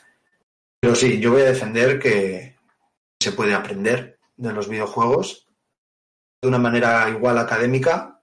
Pero 0.82 0.96
sí, 0.96 1.20
yo 1.20 1.32
voy 1.32 1.41
a 1.41 1.46
defender 1.46 1.98
que 2.00 2.58
se 3.22 3.32
puede 3.32 3.54
aprender 3.54 4.20
de 4.38 4.54
los 4.54 4.70
videojuegos 4.70 5.48
de 6.42 6.48
una 6.48 6.58
manera 6.58 7.10
igual 7.10 7.38
académica, 7.38 8.22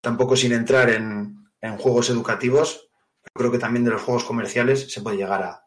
tampoco 0.00 0.36
sin 0.36 0.52
entrar 0.52 0.90
en, 0.90 1.48
en 1.60 1.76
juegos 1.76 2.10
educativos, 2.10 2.88
pero 3.22 3.32
creo 3.34 3.52
que 3.52 3.58
también 3.58 3.84
de 3.84 3.90
los 3.90 4.02
juegos 4.02 4.24
comerciales 4.24 4.92
se 4.92 5.00
puede 5.00 5.16
llegar 5.16 5.42
a 5.42 5.64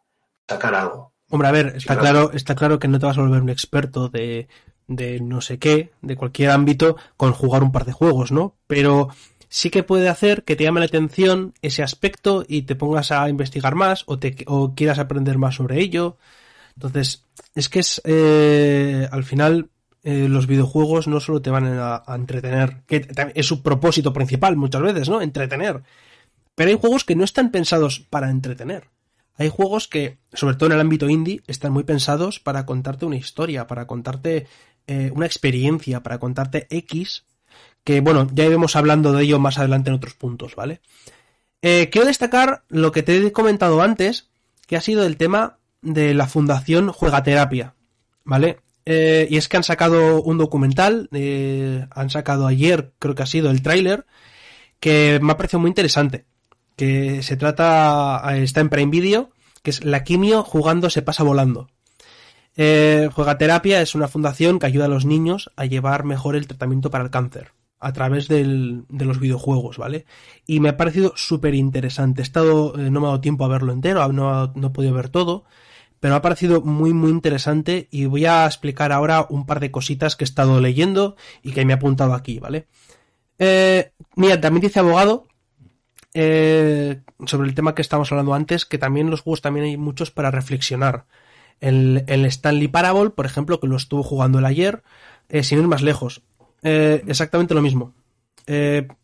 sacar 0.47 0.75
algo. 0.75 1.13
Hombre, 1.29 1.47
a 1.47 1.51
ver, 1.51 1.67
está 1.75 1.95
Sí, 1.95 1.99
claro, 1.99 2.31
está 2.31 2.55
claro 2.55 2.79
que 2.79 2.87
no 2.87 2.99
te 2.99 3.05
vas 3.05 3.17
a 3.17 3.21
volver 3.21 3.41
un 3.41 3.49
experto 3.49 4.07
de, 4.07 4.47
de 4.87 5.19
no 5.19 5.41
sé 5.41 5.59
qué, 5.59 5.91
de 6.01 6.15
cualquier 6.15 6.51
ámbito, 6.51 6.95
con 7.17 7.33
jugar 7.33 7.63
un 7.63 7.71
par 7.71 7.85
de 7.85 7.91
juegos, 7.91 8.31
¿no? 8.31 8.55
Pero 8.67 9.09
sí 9.49 9.69
que 9.69 9.83
puede 9.83 10.09
hacer 10.09 10.43
que 10.43 10.55
te 10.55 10.63
llame 10.63 10.79
la 10.79 10.85
atención 10.85 11.53
ese 11.61 11.83
aspecto 11.83 12.45
y 12.47 12.63
te 12.63 12.75
pongas 12.75 13.11
a 13.11 13.27
investigar 13.29 13.75
más 13.75 14.03
o, 14.07 14.19
te, 14.19 14.35
o 14.47 14.73
quieras 14.73 14.99
aprender 14.99 15.37
más 15.37 15.55
sobre 15.55 15.79
ello. 15.79 16.17
Entonces, 16.75 17.25
es 17.55 17.69
que 17.69 17.79
es, 17.79 18.01
eh, 18.03 19.07
al 19.11 19.23
final, 19.23 19.69
eh, 20.03 20.27
los 20.27 20.47
videojuegos 20.47 21.07
no 21.07 21.19
solo 21.19 21.41
te 21.41 21.49
van 21.49 21.65
a, 21.65 22.03
entretener, 22.07 22.83
que 22.87 23.07
es 23.35 23.45
su 23.45 23.61
propósito 23.61 24.11
principal 24.11 24.55
muchas 24.55 24.81
veces, 24.81 25.09
¿no? 25.09 25.21
Entretener. 25.21 25.83
Pero 26.55 26.69
hay 26.69 26.77
juegos 26.77 27.03
que 27.03 27.15
no 27.15 27.23
están 27.23 27.51
pensados 27.51 27.99
para 27.99 28.29
entretener. 28.29 28.89
Hay 29.35 29.49
juegos 29.49 29.87
que, 29.87 30.17
sobre 30.33 30.55
todo 30.55 30.67
en 30.67 30.73
el 30.73 30.81
ámbito 30.81 31.09
indie, 31.09 31.41
están 31.47 31.73
muy 31.73 31.83
pensados 31.83 32.39
para 32.39 32.65
contarte 32.65 33.05
una 33.05 33.15
historia, 33.15 33.65
para 33.65 33.87
contarte 33.87 34.47
eh, 34.85 35.11
una 35.15 35.25
experiencia, 35.25 36.03
para 36.03 36.19
contarte 36.19 36.67
X, 36.69 37.25
que 37.83 38.01
bueno, 38.01 38.27
ya 38.33 38.45
iremos 38.45 38.75
hablando 38.75 39.11
de 39.11 39.23
ello 39.23 39.39
más 39.39 39.57
adelante 39.57 39.89
en 39.89 39.95
otros 39.95 40.13
puntos, 40.13 40.55
¿vale? 40.55 40.81
Eh, 41.61 41.89
quiero 41.89 42.07
destacar 42.07 42.63
lo 42.67 42.91
que 42.91 43.03
te 43.03 43.17
he 43.17 43.31
comentado 43.31 43.81
antes, 43.81 44.29
que 44.67 44.75
ha 44.75 44.81
sido 44.81 45.05
el 45.05 45.17
tema 45.17 45.59
de 45.83 46.13
la 46.13 46.27
Fundación 46.27 46.89
Juegaterapia, 46.91 47.75
¿vale? 48.23 48.57
Eh, 48.85 49.27
y 49.29 49.37
es 49.37 49.47
que 49.47 49.57
han 49.57 49.63
sacado 49.63 50.21
un 50.21 50.37
documental, 50.37 51.07
eh, 51.13 51.85
han 51.91 52.09
sacado 52.09 52.47
ayer, 52.47 52.93
creo 52.99 53.15
que 53.15 53.23
ha 53.23 53.27
sido 53.27 53.49
el 53.51 53.61
tráiler, 53.61 54.05
que 54.79 55.19
me 55.21 55.31
ha 55.31 55.37
parecido 55.37 55.59
muy 55.59 55.69
interesante. 55.69 56.25
Que 56.75 57.21
se 57.23 57.37
trata, 57.37 58.21
eh, 58.33 58.43
está 58.43 58.59
en 58.61 58.69
Prime 58.69 58.91
Video, 58.91 59.29
que 59.61 59.69
es 59.69 59.85
La 59.85 60.03
quimio 60.03 60.43
jugando 60.43 60.89
se 60.89 61.01
pasa 61.03 61.23
volando. 61.23 61.69
Juegaterapia 62.55 63.81
es 63.81 63.95
una 63.95 64.07
fundación 64.07 64.59
que 64.59 64.65
ayuda 64.67 64.85
a 64.85 64.89
los 64.89 65.05
niños 65.05 65.51
a 65.55 65.65
llevar 65.65 66.03
mejor 66.03 66.35
el 66.35 66.47
tratamiento 66.47 66.91
para 66.91 67.03
el 67.03 67.09
cáncer 67.09 67.51
a 67.79 67.91
través 67.93 68.27
del- 68.29 68.85
de 68.89 69.05
los 69.05 69.19
videojuegos, 69.19 69.77
¿vale? 69.77 70.05
Y 70.47 70.59
me 70.61 70.69
ha 70.69 70.77
parecido 70.77 71.13
súper 71.17 71.53
interesante. 71.53 72.21
He 72.21 72.23
estado, 72.23 72.73
no 72.77 72.99
me 73.01 73.07
ha 73.07 73.09
dado 73.09 73.21
tiempo 73.21 73.43
a 73.43 73.49
verlo 73.49 73.73
entero, 73.73 74.07
no 74.13 74.53
he 74.55 74.69
podido 74.69 74.93
ver 74.93 75.09
todo, 75.09 75.43
pero 76.03 76.15
me 76.15 76.17
ha 76.17 76.21
parecido 76.21 76.59
muy, 76.59 76.91
muy 76.91 77.11
interesante 77.11 77.87
y 77.89 78.07
voy 78.07 78.25
a 78.25 78.45
explicar 78.45 78.91
ahora 78.91 79.25
un 79.29 79.45
par 79.45 79.61
de 79.61 79.71
cositas 79.71 80.17
que 80.17 80.25
he 80.25 80.27
estado 80.27 80.59
leyendo 80.59 81.15
y 81.41 81.53
que 81.53 81.63
me 81.63 81.71
he 81.71 81.75
apuntado 81.77 82.13
aquí, 82.13 82.39
¿vale? 82.39 82.67
Eh, 83.39 83.93
mira, 84.17 84.41
también 84.41 84.63
dice 84.63 84.81
abogado 84.81 85.29
eh, 86.13 86.99
sobre 87.25 87.47
el 87.47 87.55
tema 87.55 87.73
que 87.73 87.81
estábamos 87.81 88.11
hablando 88.11 88.33
antes, 88.33 88.65
que 88.65 88.77
también 88.77 89.09
los 89.09 89.21
juegos 89.21 89.41
también 89.41 89.65
hay 89.65 89.77
muchos 89.77 90.11
para 90.11 90.29
reflexionar. 90.29 91.05
El, 91.61 92.03
el 92.07 92.25
Stanley 92.25 92.67
Parable, 92.67 93.11
por 93.11 93.25
ejemplo, 93.25 93.61
que 93.61 93.67
lo 93.67 93.77
estuvo 93.77 94.03
jugando 94.03 94.39
el 94.39 94.45
ayer, 94.45 94.83
eh, 95.29 95.41
sin 95.41 95.59
ir 95.59 95.69
más 95.69 95.83
lejos. 95.83 96.21
Eh, 96.63 97.01
exactamente 97.07 97.53
lo 97.53 97.61
mismo. 97.61 97.93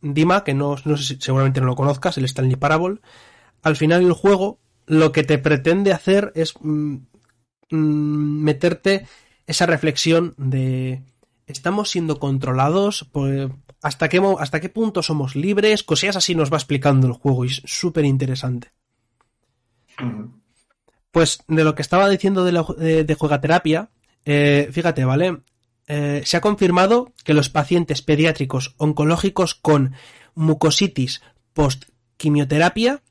Dima, 0.01 0.43
que 0.43 0.53
no, 0.53 0.75
no 0.83 0.97
sé 0.97 1.15
si 1.15 1.21
seguramente 1.21 1.61
no 1.61 1.67
lo 1.67 1.77
conozcas, 1.77 2.17
el 2.17 2.25
Stanley 2.25 2.57
Parable, 2.57 2.99
al 3.63 3.77
final 3.77 4.01
el 4.01 4.11
juego 4.11 4.59
lo 4.89 5.11
que 5.13 5.23
te 5.23 5.37
pretende 5.37 5.93
hacer 5.93 6.31
es 6.35 6.53
mm, 6.59 6.95
mm, 7.71 8.43
meterte 8.43 9.07
esa 9.47 9.65
reflexión 9.65 10.33
de 10.37 11.01
estamos 11.47 11.89
siendo 11.89 12.19
controlados 12.19 13.05
por, 13.11 13.55
hasta 13.81 14.09
qué 14.09 14.21
hasta 14.39 14.59
qué 14.59 14.69
punto 14.69 15.01
somos 15.01 15.35
libres 15.35 15.83
cosillas 15.83 16.17
así 16.17 16.35
nos 16.35 16.51
va 16.51 16.57
explicando 16.57 17.07
el 17.07 17.13
juego 17.13 17.45
y 17.45 17.49
es 17.49 17.61
súper 17.65 18.03
interesante 18.05 18.71
pues 21.11 21.39
de 21.47 21.63
lo 21.63 21.75
que 21.75 21.81
estaba 21.81 22.09
diciendo 22.09 22.43
de, 22.43 22.51
la- 22.51 22.65
de- 22.77 23.03
de 23.03 23.15
juegaterapia 23.15 23.89
eh, 24.25 24.69
fíjate 24.71 25.05
vale 25.05 25.37
Eh, 25.91 26.21
se 26.23 26.37
ha 26.37 26.41
confirmado 26.41 27.13
que 27.25 27.33
los 27.33 27.49
pacientes 27.49 28.03
pediátricos 28.03 28.75
oncológicos 28.77 29.55
con 29.55 29.93
mucositis 30.35 31.21
post 31.53 31.85
quimioterapia 32.17 33.01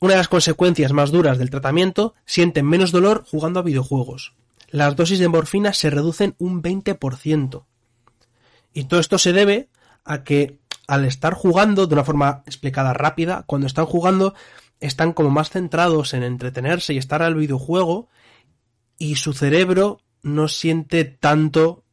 una 0.00 0.12
de 0.12 0.18
las 0.18 0.28
consecuencias 0.28 0.92
más 0.92 1.10
duras 1.10 1.38
del 1.38 1.50
tratamiento 1.50 2.14
sienten 2.24 2.66
menos 2.66 2.92
dolor 2.92 3.24
jugando 3.26 3.60
a 3.60 3.64
videojuegos 3.64 4.34
las 4.70 4.96
dosis 4.96 5.18
de 5.18 5.28
morfina 5.28 5.72
se 5.72 5.90
reducen 5.90 6.34
un 6.38 6.62
20%. 6.62 7.64
Y 8.74 8.84
todo 8.84 9.00
esto 9.00 9.18
se 9.18 9.32
debe 9.32 9.68
a 10.04 10.24
que 10.24 10.58
al 10.86 11.04
estar 11.04 11.34
jugando 11.34 11.86
de 11.86 11.94
una 11.94 12.04
forma 12.04 12.42
explicada 12.46 12.92
rápida, 12.92 13.44
cuando 13.46 13.66
están 13.66 13.86
jugando 13.86 14.34
están 14.80 15.12
como 15.12 15.30
más 15.30 15.50
centrados 15.50 16.14
en 16.14 16.22
entretenerse 16.22 16.94
y 16.94 16.98
estar 16.98 17.22
al 17.22 17.34
videojuego 17.34 18.08
y 18.96 19.16
su 19.16 19.32
cerebro 19.32 20.00
no 20.22 20.48
siente 20.48 21.04
tanto 21.04 21.84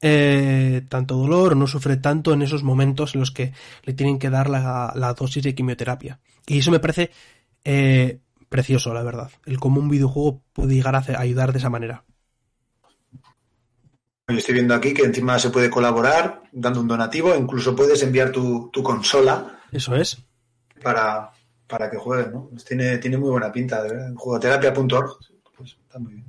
eh, 0.00 0.84
tanto 0.88 1.16
dolor 1.16 1.56
no 1.56 1.68
sufre 1.68 1.96
tanto 1.96 2.32
en 2.32 2.42
esos 2.42 2.64
momentos 2.64 3.14
en 3.14 3.20
los 3.20 3.30
que 3.30 3.52
le 3.84 3.92
tienen 3.92 4.18
que 4.18 4.30
dar 4.30 4.50
la 4.50 5.14
dosis 5.16 5.44
de 5.44 5.54
quimioterapia. 5.54 6.18
Y 6.46 6.58
eso 6.58 6.72
me 6.72 6.80
parece 6.80 7.12
eh, 7.64 8.20
precioso, 8.48 8.92
la 8.94 9.02
verdad. 9.02 9.30
El 9.46 9.58
cómo 9.60 9.80
un 9.80 9.88
videojuego 9.88 10.42
puede 10.52 10.74
llegar 10.74 10.94
a 10.94 10.98
hacer- 10.98 11.16
ayudar 11.16 11.52
de 11.52 11.58
esa 11.58 11.70
manera. 11.70 12.04
Yo 14.28 14.38
estoy 14.38 14.54
viendo 14.54 14.74
aquí 14.74 14.94
que 14.94 15.02
encima 15.02 15.38
se 15.38 15.50
puede 15.50 15.68
colaborar 15.68 16.42
dando 16.52 16.80
un 16.80 16.88
donativo, 16.88 17.34
incluso 17.34 17.74
puedes 17.76 18.02
enviar 18.02 18.30
tu, 18.30 18.70
tu 18.72 18.82
consola 18.82 19.60
Eso 19.70 19.94
es. 19.96 20.16
para, 20.82 21.30
para 21.66 21.90
que 21.90 21.98
jueguen, 21.98 22.32
¿no? 22.32 22.48
Pues 22.48 22.64
tiene, 22.64 22.98
tiene 22.98 23.18
muy 23.18 23.30
buena 23.30 23.52
pinta, 23.52 23.82
de 23.82 23.90
verdad. 23.90 24.12
Jugoterapia.org, 24.14 25.18
pues 25.56 25.76
está 25.82 25.98
muy 25.98 26.14
bien. 26.14 26.24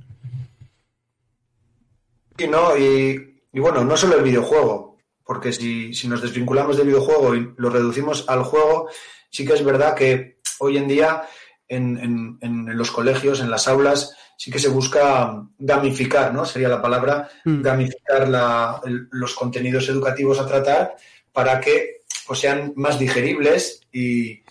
Y 2.36 2.46
no, 2.48 2.76
y, 2.76 3.42
y 3.52 3.60
bueno, 3.60 3.84
no 3.84 3.96
solo 3.96 4.16
el 4.16 4.24
videojuego, 4.24 4.98
porque 5.24 5.52
si, 5.52 5.94
si 5.94 6.08
nos 6.08 6.20
desvinculamos 6.20 6.76
del 6.76 6.88
videojuego 6.88 7.34
y 7.36 7.54
lo 7.56 7.70
reducimos 7.70 8.28
al 8.28 8.42
juego, 8.42 8.88
sí 9.30 9.46
que 9.46 9.54
es 9.54 9.64
verdad 9.64 9.94
que 9.94 10.33
hoy 10.60 10.76
en 10.78 10.88
día 10.88 11.22
en, 11.68 11.98
en- 11.98 12.38
en 12.42 12.76
los 12.78 12.90
colegios, 12.90 13.40
en 13.40 13.50
las 13.50 13.66
aulas, 13.68 14.16
sí 14.36 14.50
que 14.50 14.58
se 14.58 14.68
busca 14.68 15.42
gamificar, 15.58 16.32
¿no? 16.34 16.44
Sería 16.44 16.68
la 16.68 16.82
palabra, 16.82 17.28
Mm. 17.44 17.62
gamificar 17.62 18.28
la- 18.28 18.80
el- 18.84 19.08
los 19.12 19.34
contenidos 19.34 19.88
educativos 19.88 20.38
a 20.38 20.46
tratar 20.46 20.94
para 21.32 21.60
que 21.60 22.02
pues, 22.26 22.38
sean 22.40 22.72
más 22.76 22.98
digeribles 22.98 23.80
y 23.92 24.42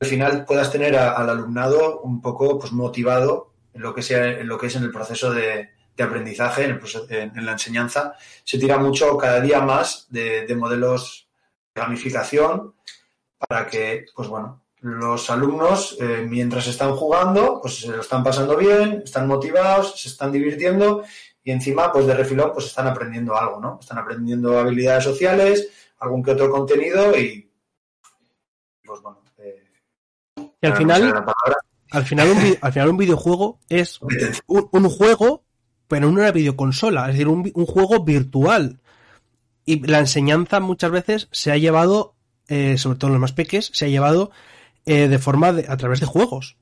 al 0.00 0.08
final 0.08 0.44
puedas 0.44 0.70
tener 0.70 0.96
a- 0.96 1.12
al 1.12 1.28
alumnado 1.30 2.00
un 2.00 2.20
poco 2.20 2.58
pues, 2.58 2.72
motivado 2.72 3.52
en 3.74 3.82
lo 3.82 3.94
que 3.94 4.02
sea 4.02 4.24
en 4.40 4.46
lo 4.48 4.58
que 4.58 4.66
es 4.68 4.76
en 4.76 4.82
el 4.84 4.90
proceso 4.90 5.32
de, 5.32 5.70
de 5.96 6.04
aprendizaje, 6.04 6.64
en, 6.64 6.70
el 6.72 6.78
proceso- 6.78 7.06
en- 7.10 7.36
en 7.36 7.44
la 7.46 7.52
enseñanza. 7.52 8.14
Se 8.44 8.58
tira 8.58 8.78
mucho 8.78 9.16
cada 9.16 9.40
día 9.40 9.60
más 9.60 10.06
de, 10.10 10.46
de 10.46 10.54
modelos 10.56 11.28
de 11.74 11.80
gamificación 11.82 12.74
para 13.38 13.66
que, 13.66 14.04
pues 14.14 14.28
bueno, 14.28 14.62
los 14.80 15.28
alumnos, 15.30 15.96
eh, 16.00 16.24
mientras 16.28 16.66
están 16.68 16.94
jugando, 16.94 17.60
pues 17.60 17.80
se 17.80 17.88
lo 17.88 18.00
están 18.00 18.22
pasando 18.22 18.56
bien, 18.56 19.02
están 19.04 19.26
motivados, 19.26 20.00
se 20.00 20.08
están 20.08 20.30
divirtiendo 20.30 21.02
y 21.42 21.50
encima, 21.50 21.92
pues 21.92 22.06
de 22.06 22.14
refilón, 22.14 22.52
pues 22.52 22.66
están 22.66 22.86
aprendiendo 22.86 23.36
algo, 23.36 23.60
¿no? 23.60 23.78
Están 23.80 23.98
aprendiendo 23.98 24.58
habilidades 24.58 25.04
sociales, 25.04 25.68
algún 25.98 26.22
que 26.22 26.32
otro 26.32 26.50
contenido 26.50 27.16
y, 27.18 27.50
pues 28.84 29.00
bueno. 29.00 29.20
eh, 29.38 29.64
Y 30.36 30.66
al 30.66 30.72
no 30.72 30.78
final, 30.78 31.24
al 31.90 32.04
final, 32.04 32.28
un, 32.30 32.58
al 32.60 32.72
final 32.72 32.88
un 32.90 32.96
videojuego 32.96 33.58
es 33.68 33.98
un, 34.46 34.68
un 34.70 34.88
juego, 34.90 35.44
pero 35.88 36.06
en 36.06 36.12
una 36.14 36.30
videoconsola, 36.30 37.06
es 37.06 37.14
decir, 37.14 37.28
un, 37.28 37.50
un 37.54 37.66
juego 37.66 38.04
virtual. 38.04 38.78
Y 39.64 39.86
la 39.86 39.98
enseñanza 39.98 40.60
muchas 40.60 40.90
veces 40.90 41.28
se 41.30 41.50
ha 41.50 41.56
llevado, 41.56 42.14
eh, 42.46 42.78
sobre 42.78 42.98
todo 42.98 43.08
en 43.08 43.14
los 43.14 43.20
más 43.20 43.32
peques, 43.32 43.70
se 43.74 43.84
ha 43.86 43.88
llevado 43.88 44.30
eh, 44.88 45.08
de 45.08 45.18
forma 45.18 45.52
de, 45.52 45.66
a 45.68 45.76
través 45.76 46.00
de 46.00 46.06
juegos. 46.06 46.56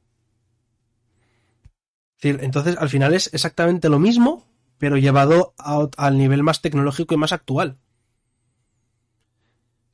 Entonces 2.21 2.77
al 2.79 2.89
final 2.89 3.15
es 3.15 3.33
exactamente 3.33 3.89
lo 3.89 3.99
mismo, 3.99 4.47
pero 4.79 4.97
llevado 4.97 5.55
a 5.59 5.87
al 5.97 6.19
nivel 6.19 6.43
más 6.43 6.61
tecnológico 6.61 7.15
y 7.15 7.19
más 7.19 7.33
actual. 7.33 7.79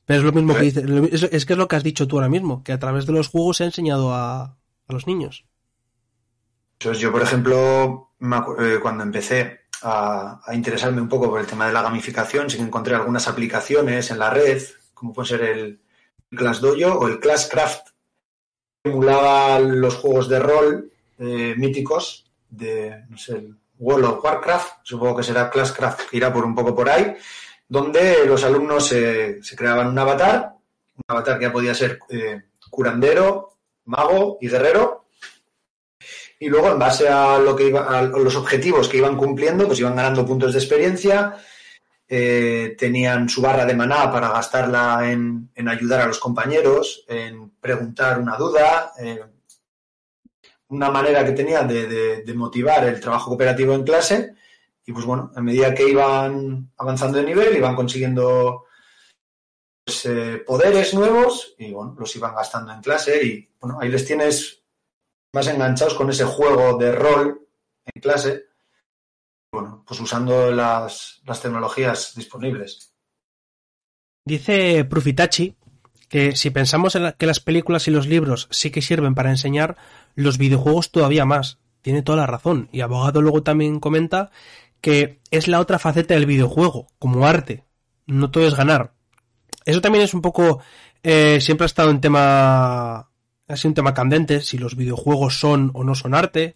Pero 0.05 0.19
es 0.19 0.25
lo 0.25 0.31
mismo 0.33 0.53
que 0.53 0.61
Eh. 0.61 0.63
dices, 0.71 0.83
es, 1.11 1.23
es 1.31 1.45
que 1.45 1.53
es 1.53 1.59
lo 1.59 1.67
que 1.67 1.75
has 1.75 1.83
dicho 1.83 2.07
tú 2.07 2.17
ahora 2.17 2.29
mismo, 2.29 2.63
que 2.63 2.73
a 2.73 2.79
través 2.79 3.05
de 3.05 3.13
los 3.13 3.29
juegos 3.29 3.57
se 3.57 3.63
ha 3.63 3.67
enseñado 3.67 4.13
a, 4.13 4.41
a 4.87 4.93
los 4.93 5.05
niños. 5.07 5.45
Yo, 6.79 7.11
por 7.11 7.21
ejemplo, 7.21 8.11
eh, 8.59 8.79
cuando 8.81 9.03
empecé 9.03 9.61
a, 9.83 10.41
a 10.45 10.55
interesarme 10.55 11.01
un 11.01 11.07
poco 11.07 11.29
por 11.29 11.39
el 11.39 11.47
tema 11.47 11.67
de 11.67 11.73
la 11.73 11.81
gamificación, 11.81 12.49
sí 12.49 12.57
que 12.57 12.63
encontré 12.63 12.95
algunas 12.95 13.27
aplicaciones 13.27 14.11
en 14.11 14.19
la 14.19 14.29
red, 14.29 14.61
como 14.93 15.13
puede 15.13 15.29
ser 15.29 15.41
el 15.43 15.81
Class 16.29 16.59
Dojo 16.59 16.99
o 16.99 17.07
el 17.07 17.19
Classcraft, 17.19 17.89
emulaba 18.83 19.59
los 19.59 19.95
juegos 19.95 20.27
de 20.27 20.39
rol 20.39 20.91
eh, 21.17 21.55
míticos 21.57 22.25
de, 22.49 23.03
no 23.09 23.17
sé, 23.17 23.41
World 23.79 24.05
of 24.05 24.23
Warcraft, 24.23 24.73
supongo 24.83 25.17
que 25.17 25.23
será 25.23 25.49
Classcraft, 25.49 26.09
que 26.09 26.17
irá 26.17 26.31
por 26.31 26.45
un 26.45 26.53
poco 26.53 26.75
por 26.75 26.89
ahí, 26.89 27.15
donde 27.67 28.25
los 28.25 28.43
alumnos 28.43 28.87
se, 28.87 29.41
se 29.41 29.55
creaban 29.55 29.87
un 29.87 29.97
avatar, 29.97 30.53
un 30.95 31.03
avatar 31.07 31.39
que 31.39 31.45
ya 31.45 31.51
podía 31.51 31.73
ser 31.73 31.99
eh, 32.09 32.41
curandero, 32.69 33.53
mago 33.85 34.37
y 34.41 34.49
guerrero, 34.49 35.05
y 36.39 36.49
luego 36.49 36.71
en 36.71 36.79
base 36.79 37.07
a 37.07 37.39
lo 37.39 37.55
que 37.55 37.67
iba, 37.67 37.97
a 37.97 38.03
los 38.03 38.35
objetivos 38.35 38.89
que 38.89 38.97
iban 38.97 39.15
cumpliendo, 39.15 39.65
pues 39.65 39.79
iban 39.79 39.95
ganando 39.95 40.25
puntos 40.25 40.51
de 40.53 40.59
experiencia, 40.59 41.37
eh, 42.15 42.75
tenían 42.77 43.27
su 43.27 43.41
barra 43.41 43.65
de 43.65 43.75
maná 43.75 44.11
para 44.11 44.29
gastarla 44.29 45.09
en, 45.11 45.49
ayudar 45.67 46.01
a 46.01 46.07
los 46.07 46.19
compañeros, 46.19 47.05
en 47.07 47.49
preguntar 47.59 48.19
una 48.19 48.35
duda, 48.35 48.91
eh, 48.99 49.23
una 50.67 50.91
manera 50.91 51.25
que 51.25 51.31
tenían 51.31 51.67
de 51.67 52.33
motivar 52.35 52.83
el 52.85 52.99
trabajo 52.99 53.29
cooperativo 53.29 53.73
en 53.73 53.83
clase. 53.83 54.35
Y 54.85 54.91
pues 54.91 55.05
bueno, 55.05 55.31
a 55.35 55.41
medida 55.41 55.73
que 55.73 55.89
iban 55.89 56.71
avanzando 56.77 57.17
de 57.17 57.23
nivel, 57.23 57.55
iban 57.55 57.75
consiguiendo 57.75 58.65
pues, 59.83 60.05
eh, 60.05 60.43
poderes 60.45 60.93
nuevos 60.93 61.55
y 61.57 61.71
bueno, 61.71 61.95
los 61.97 62.15
iban 62.15 62.35
gastando 62.35 62.71
en 62.71 62.81
clase 62.81 63.25
y 63.25 63.49
bueno, 63.59 63.79
ahí 63.81 63.89
les 63.89 64.05
tienes 64.05 64.61
más 65.33 65.47
enganchados 65.47 65.93
con 65.93 66.09
ese 66.09 66.25
juego 66.25 66.77
de 66.77 66.91
rol 66.91 67.47
en 67.85 68.01
clase, 68.01 68.45
bueno, 69.53 69.83
pues 69.87 69.99
usando 69.99 70.51
las, 70.51 71.21
las 71.25 71.41
tecnologías 71.41 72.13
disponibles. 72.15 72.91
Dice 74.25 74.83
Prufitachi 74.85 75.55
que 76.09 76.35
si 76.35 76.49
pensamos 76.49 76.95
en 76.95 77.03
la- 77.03 77.11
que 77.13 77.25
las 77.27 77.39
películas 77.39 77.87
y 77.87 77.91
los 77.91 78.07
libros 78.07 78.47
sí 78.51 78.71
que 78.71 78.81
sirven 78.81 79.15
para 79.15 79.29
enseñar, 79.29 79.77
los 80.15 80.37
videojuegos 80.37 80.91
todavía 80.91 81.25
más. 81.25 81.59
Tiene 81.81 82.01
toda 82.01 82.17
la 82.19 82.27
razón. 82.27 82.69
Y 82.71 82.81
Abogado 82.81 83.21
luego 83.21 83.43
también 83.43 83.79
comenta 83.79 84.31
que 84.81 85.19
es 85.31 85.47
la 85.47 85.59
otra 85.59 85.79
faceta 85.79 86.13
del 86.13 86.25
videojuego, 86.25 86.87
como 86.99 87.25
arte. 87.27 87.63
No 88.07 88.31
todo 88.31 88.47
es 88.47 88.55
ganar. 88.55 88.93
Eso 89.65 89.81
también 89.81 90.03
es 90.03 90.13
un 90.13 90.21
poco... 90.21 90.61
eh, 91.03 91.39
siempre 91.41 91.65
ha 91.65 91.67
estado 91.67 91.91
en 91.91 92.01
tema... 92.01 93.09
Ha 93.47 93.55
sido 93.57 93.69
un 93.69 93.75
tema 93.75 93.93
candente, 93.93 94.41
si 94.41 94.57
los 94.57 94.75
videojuegos 94.75 95.39
son 95.39 95.71
o 95.73 95.83
no 95.83 95.95
son 95.95 96.13
arte. 96.15 96.55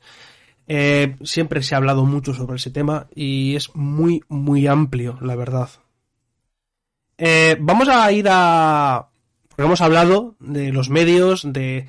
Eh, 0.68 1.16
siempre 1.24 1.64
se 1.64 1.74
ha 1.74 1.78
hablado 1.78 2.06
mucho 2.06 2.34
sobre 2.34 2.58
ese 2.58 2.72
tema 2.72 3.08
y 3.16 3.56
es 3.56 3.74
muy, 3.74 4.22
muy 4.28 4.68
amplio, 4.68 5.18
la 5.22 5.36
verdad. 5.36 5.70
Eh, 7.18 7.58
vamos 7.60 7.88
a 7.88 8.12
ir 8.12 8.28
a... 8.30 9.10
Porque 9.48 9.64
hemos 9.64 9.82
hablado 9.82 10.36
de 10.40 10.72
los 10.72 10.90
medios, 10.90 11.52
de 11.52 11.88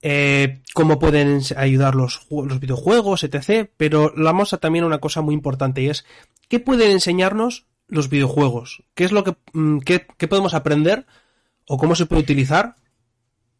eh, 0.00 0.62
cómo 0.72 0.98
pueden 0.98 1.40
ayudar 1.56 1.94
los, 1.94 2.26
los 2.30 2.60
videojuegos, 2.60 3.24
etc. 3.24 3.70
Pero 3.76 4.12
vamos 4.16 4.52
a 4.52 4.58
también 4.58 4.84
una 4.84 4.98
cosa 4.98 5.20
muy 5.20 5.34
importante 5.34 5.82
y 5.82 5.88
es 5.88 6.06
¿qué 6.48 6.60
pueden 6.60 6.92
enseñarnos 6.92 7.66
los 7.88 8.08
videojuegos? 8.08 8.84
¿Qué 8.94 9.04
es 9.04 9.12
lo 9.12 9.24
que 9.24 9.36
mm, 9.52 9.78
qué, 9.80 10.28
podemos 10.28 10.54
aprender 10.54 11.06
o 11.66 11.76
cómo 11.76 11.94
se 11.96 12.06
puede 12.06 12.22
utilizar 12.22 12.76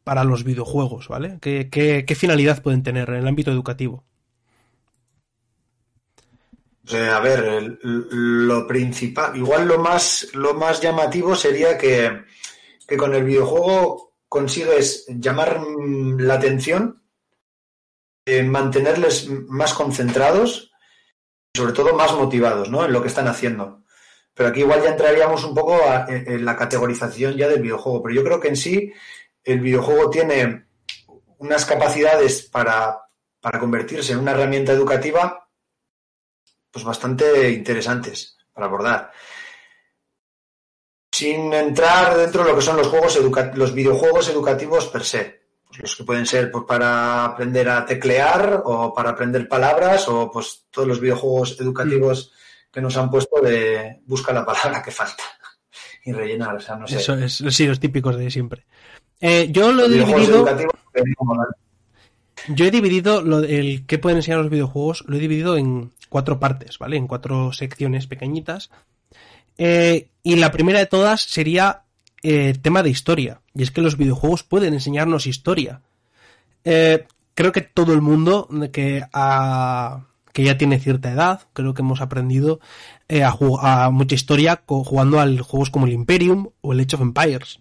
para 0.05 0.25
los 0.25 0.45
videojuegos, 0.45 1.09
¿vale? 1.09 1.39
¿Qué, 1.41 1.69
qué, 1.71 2.05
qué 2.07 2.15
finalidad 2.15 2.63
pueden 2.63 2.83
tener 2.83 3.11
en 3.11 3.17
el 3.17 3.29
ámbito 3.29 3.51
educativo? 3.51 4.05
Sea, 6.85 7.17
a 7.17 7.21
ver, 7.21 7.79
lo 7.83 8.67
principal, 8.67 9.37
igual 9.37 9.67
lo 9.69 9.79
más, 9.79 10.29
lo 10.35 10.55
más 10.55 10.81
llamativo 10.81 11.37
sería 11.37 11.79
que, 11.79 12.23
que 12.89 12.97
con 12.97 13.15
el 13.15 13.23
videojuego 13.23 14.15
consigues 14.29 15.07
llamar 15.09 15.61
la 16.19 16.35
atención, 16.35 17.03
eh, 18.27 18.43
mantenerles 18.43 19.29
más 19.49 19.75
concentrados 19.75 20.73
y 21.55 21.59
sobre 21.59 21.73
todo 21.73 21.95
más 21.95 22.13
motivados 22.15 22.69
¿no? 22.69 22.85
en 22.85 22.93
lo 22.93 23.01
que 23.01 23.09
están 23.09 23.29
haciendo. 23.29 23.85
Pero 24.35 24.49
aquí 24.49 24.61
igual 24.61 24.83
ya 24.83 24.91
entraríamos 24.91 25.45
un 25.45 25.55
poco 25.55 25.75
a- 25.75 26.07
en, 26.09 26.33
en 26.33 26.45
la 26.45 26.57
categorización 26.57 27.37
ya 27.37 27.47
del 27.49 27.63
videojuego. 27.63 28.03
Pero 28.03 28.15
yo 28.15 28.25
creo 28.25 28.41
que 28.41 28.49
en 28.49 28.57
sí 28.57 28.93
el 29.45 29.61
videojuego 29.61 30.11
tiene 30.11 30.67
unas 31.39 31.65
capacidades 31.67 32.43
para, 32.43 32.99
para 33.41 33.61
convertirse 33.61 34.13
en 34.15 34.19
una 34.21 34.31
herramienta 34.33 34.73
educativa 34.73 35.42
pues 36.73 36.85
bastante 36.85 37.51
interesantes 37.51 38.39
para 38.53 38.67
abordar. 38.67 39.13
Sin 41.13 41.53
entrar 41.53 42.17
dentro 42.17 42.43
de 42.43 42.51
lo 42.51 42.57
que 42.57 42.63
son 42.63 42.79
los 42.79 42.89
juegos 42.89 43.19
los 43.55 43.75
videojuegos 43.75 44.29
educativos 44.31 44.87
per 44.87 45.05
se. 45.05 45.43
Pues 45.69 45.81
los 45.81 45.97
que 45.97 46.05
pueden 46.05 46.27
ser 46.27 46.51
pues, 46.51 46.65
para 46.67 47.25
aprender 47.25 47.69
a 47.69 47.85
teclear 47.85 48.63
o 48.65 48.93
para 48.95 49.11
aprender 49.11 49.49
palabras 49.49 50.09
o 50.09 50.31
pues 50.31 50.67
todos 50.71 50.89
los 50.89 51.01
videojuegos 51.01 51.61
educativos 51.61 52.33
que 52.73 52.81
nos 52.81 52.97
han 52.97 53.11
puesto 53.11 53.41
de 53.41 54.01
busca 54.07 54.33
la 54.33 54.45
palabra 54.45 54.83
que 54.83 54.91
falta 54.91 55.23
y 56.05 56.13
rellenar. 56.13 56.57
O 56.57 56.61
sea, 56.61 56.77
no 56.77 56.87
sé. 56.87 56.97
Eso 56.97 57.15
es, 57.15 57.43
sí, 57.51 57.67
los 57.67 57.81
típicos 57.81 58.17
de 58.17 58.31
siempre. 58.31 58.65
Eh, 59.21 59.49
yo 59.51 59.71
lo 59.73 59.85
he 59.85 59.89
Los 59.89 60.07
dividido... 60.07 60.47
Yo 62.49 62.65
he 62.65 62.71
dividido 62.73 63.23
lo, 63.23 63.39
el 63.39 63.87
que 63.87 63.99
pueden 63.99 64.17
enseñar 64.17 64.41
los 64.41 64.51
videojuegos, 64.51 65.05
lo 65.07 65.17
he 65.17 65.21
dividido 65.21 65.57
en 65.57 65.93
cuatro 66.13 66.39
partes, 66.39 66.79
¿vale? 66.79 66.97
En 66.97 67.09
cuatro 67.09 67.53
secciones 67.53 68.07
pequeñitas. 68.07 68.71
Eh, 69.59 70.09
y 70.23 70.37
la 70.37 70.53
primera 70.53 70.79
de 70.79 70.87
todas 70.87 71.23
sería 71.23 71.83
eh, 72.23 72.55
tema 72.63 72.83
de 72.85 72.91
historia. 72.91 73.41
Y 73.55 73.63
es 73.65 73.71
que 73.73 73.81
los 73.81 73.97
videojuegos 73.97 74.45
pueden 74.45 74.75
enseñarnos 74.75 75.27
historia. 75.27 75.81
Eh, 76.65 77.07
creo 77.35 77.51
que 77.51 77.63
todo 77.63 77.93
el 77.93 78.01
mundo 78.01 78.49
que, 78.73 79.03
ha- 79.13 80.07
que 80.33 80.45
ya 80.45 80.57
tiene 80.57 80.79
cierta 80.79 81.11
edad, 81.11 81.41
creo 81.55 81.75
que 81.75 81.83
hemos 81.83 82.01
aprendido 82.01 82.61
eh, 83.09 83.25
a, 83.25 83.35
a 83.87 83.91
mucha 83.91 84.15
historia 84.15 84.63
jugando 84.67 85.19
a 85.19 85.27
juegos 85.43 85.71
como 85.71 85.87
el 85.87 85.93
Imperium 85.93 86.51
o 86.61 86.73
el 86.73 86.81
Age 86.81 86.97
of 86.97 87.03
Empires. 87.03 87.59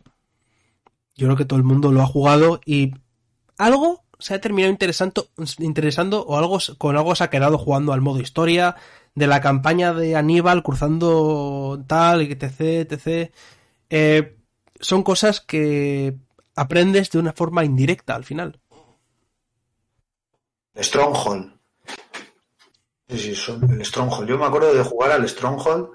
Yo 1.15 1.27
creo 1.27 1.37
que 1.37 1.45
todo 1.45 1.57
el 1.57 1.65
mundo 1.65 1.91
lo 1.91 2.01
ha 2.01 2.05
jugado 2.07 2.61
y 2.65 2.93
algo 3.57 4.00
se 4.21 4.33
ha 4.33 4.41
terminado 4.41 4.71
interesando, 4.71 6.25
o 6.25 6.37
algo 6.37 6.59
con 6.77 6.95
algo 6.95 7.15
se 7.15 7.23
ha 7.23 7.29
quedado 7.29 7.57
jugando 7.57 7.93
al 7.93 8.01
modo 8.01 8.21
historia 8.21 8.75
de 9.15 9.27
la 9.27 9.41
campaña 9.41 9.93
de 9.93 10.15
Aníbal 10.15 10.63
cruzando 10.63 11.83
tal, 11.87 12.21
etc, 12.21 12.61
etc. 12.89 13.33
Eh, 13.89 14.37
son 14.79 15.03
cosas 15.03 15.41
que 15.41 16.17
aprendes 16.55 17.11
de 17.11 17.19
una 17.19 17.33
forma 17.33 17.65
indirecta 17.65 18.15
al 18.15 18.23
final. 18.23 18.59
Stronghold. 20.75 21.59
Sí, 23.09 23.35
sí, 23.35 23.51
el 23.69 23.85
Stronghold. 23.85 24.29
Yo 24.29 24.37
me 24.37 24.45
acuerdo 24.45 24.73
de 24.73 24.83
jugar 24.83 25.11
al 25.11 25.27
Stronghold, 25.27 25.89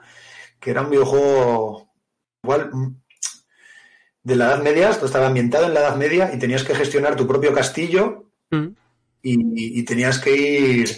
que 0.61 0.71
era 0.71 0.83
un 0.83 0.91
videojuego 0.91 1.89
igual 2.43 2.71
de 4.27 4.35
la 4.35 4.47
Edad 4.47 4.62
Media, 4.62 4.91
esto 4.91 5.07
estaba 5.07 5.29
ambientado 5.29 5.67
en 5.67 5.75
la 5.75 5.81
Edad 5.81 5.95
Media 5.95 6.33
y 6.35 6.39
tenías 6.41 6.65
que 6.65 6.75
gestionar 6.75 7.15
tu 7.15 7.27
propio 7.27 7.55
castillo 7.55 8.25
Mm. 8.51 8.69
y, 9.23 9.81
y 9.81 9.83
tenías 9.85 10.21
que 10.21 10.37
ir 10.37 10.89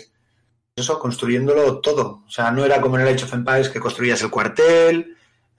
eso, 0.77 0.99
construyéndolo 0.99 1.81
todo. 1.81 2.23
O 2.27 2.31
sea, 2.31 2.51
no 2.51 2.65
era 2.65 2.81
como 2.81 2.97
en 2.97 3.07
el 3.07 3.15
Age 3.15 3.25
of 3.25 3.33
Empires 3.33 3.69
que 3.69 3.81
construías 3.81 4.21
el 4.23 4.31
cuartel, 4.31 5.17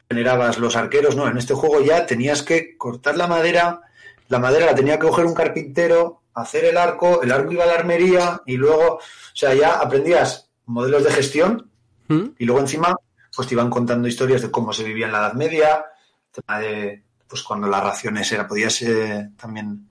generabas 0.08 0.58
los 0.60 0.76
arqueros, 0.76 1.16
no, 1.16 1.28
en 1.28 1.38
este 1.38 1.54
juego 1.54 1.82
ya 1.82 2.06
tenías 2.06 2.42
que 2.44 2.78
cortar 2.78 3.18
la 3.18 3.28
madera, 3.28 3.82
la 4.30 4.40
madera 4.40 4.68
la 4.68 4.76
tenía 4.76 4.98
que 5.00 5.08
coger 5.08 5.26
un 5.26 5.34
carpintero, 5.34 6.22
hacer 6.34 6.66
el 6.66 6.78
arco, 6.78 7.22
el 7.22 7.32
arco 7.32 7.52
iba 7.52 7.64
a 7.66 7.68
la 7.68 7.74
armería 7.74 8.42
y 8.46 8.58
luego, 8.58 8.96
o 8.96 9.02
sea, 9.34 9.54
ya 9.54 9.80
aprendías 9.80 10.50
modelos 10.66 11.04
de 11.04 11.12
gestión 11.12 11.70
¿Mm? 12.08 12.30
y 12.38 12.46
luego 12.46 12.62
encima 12.62 12.96
pues 13.36 13.48
te 13.48 13.56
iban 13.56 13.70
contando 13.70 14.08
historias 14.08 14.42
de 14.42 14.52
cómo 14.52 14.74
se 14.74 14.84
vivía 14.84 15.08
en 15.08 15.12
la 15.12 15.20
Edad 15.20 15.34
Media, 15.34 15.86
tema 16.32 16.60
de 16.60 17.04
pues 17.30 17.44
cuando 17.44 17.68
las 17.68 17.84
raciones 17.84 18.30
era, 18.32 18.48
podías 18.48 18.82
eh, 18.82 19.30
también 19.38 19.88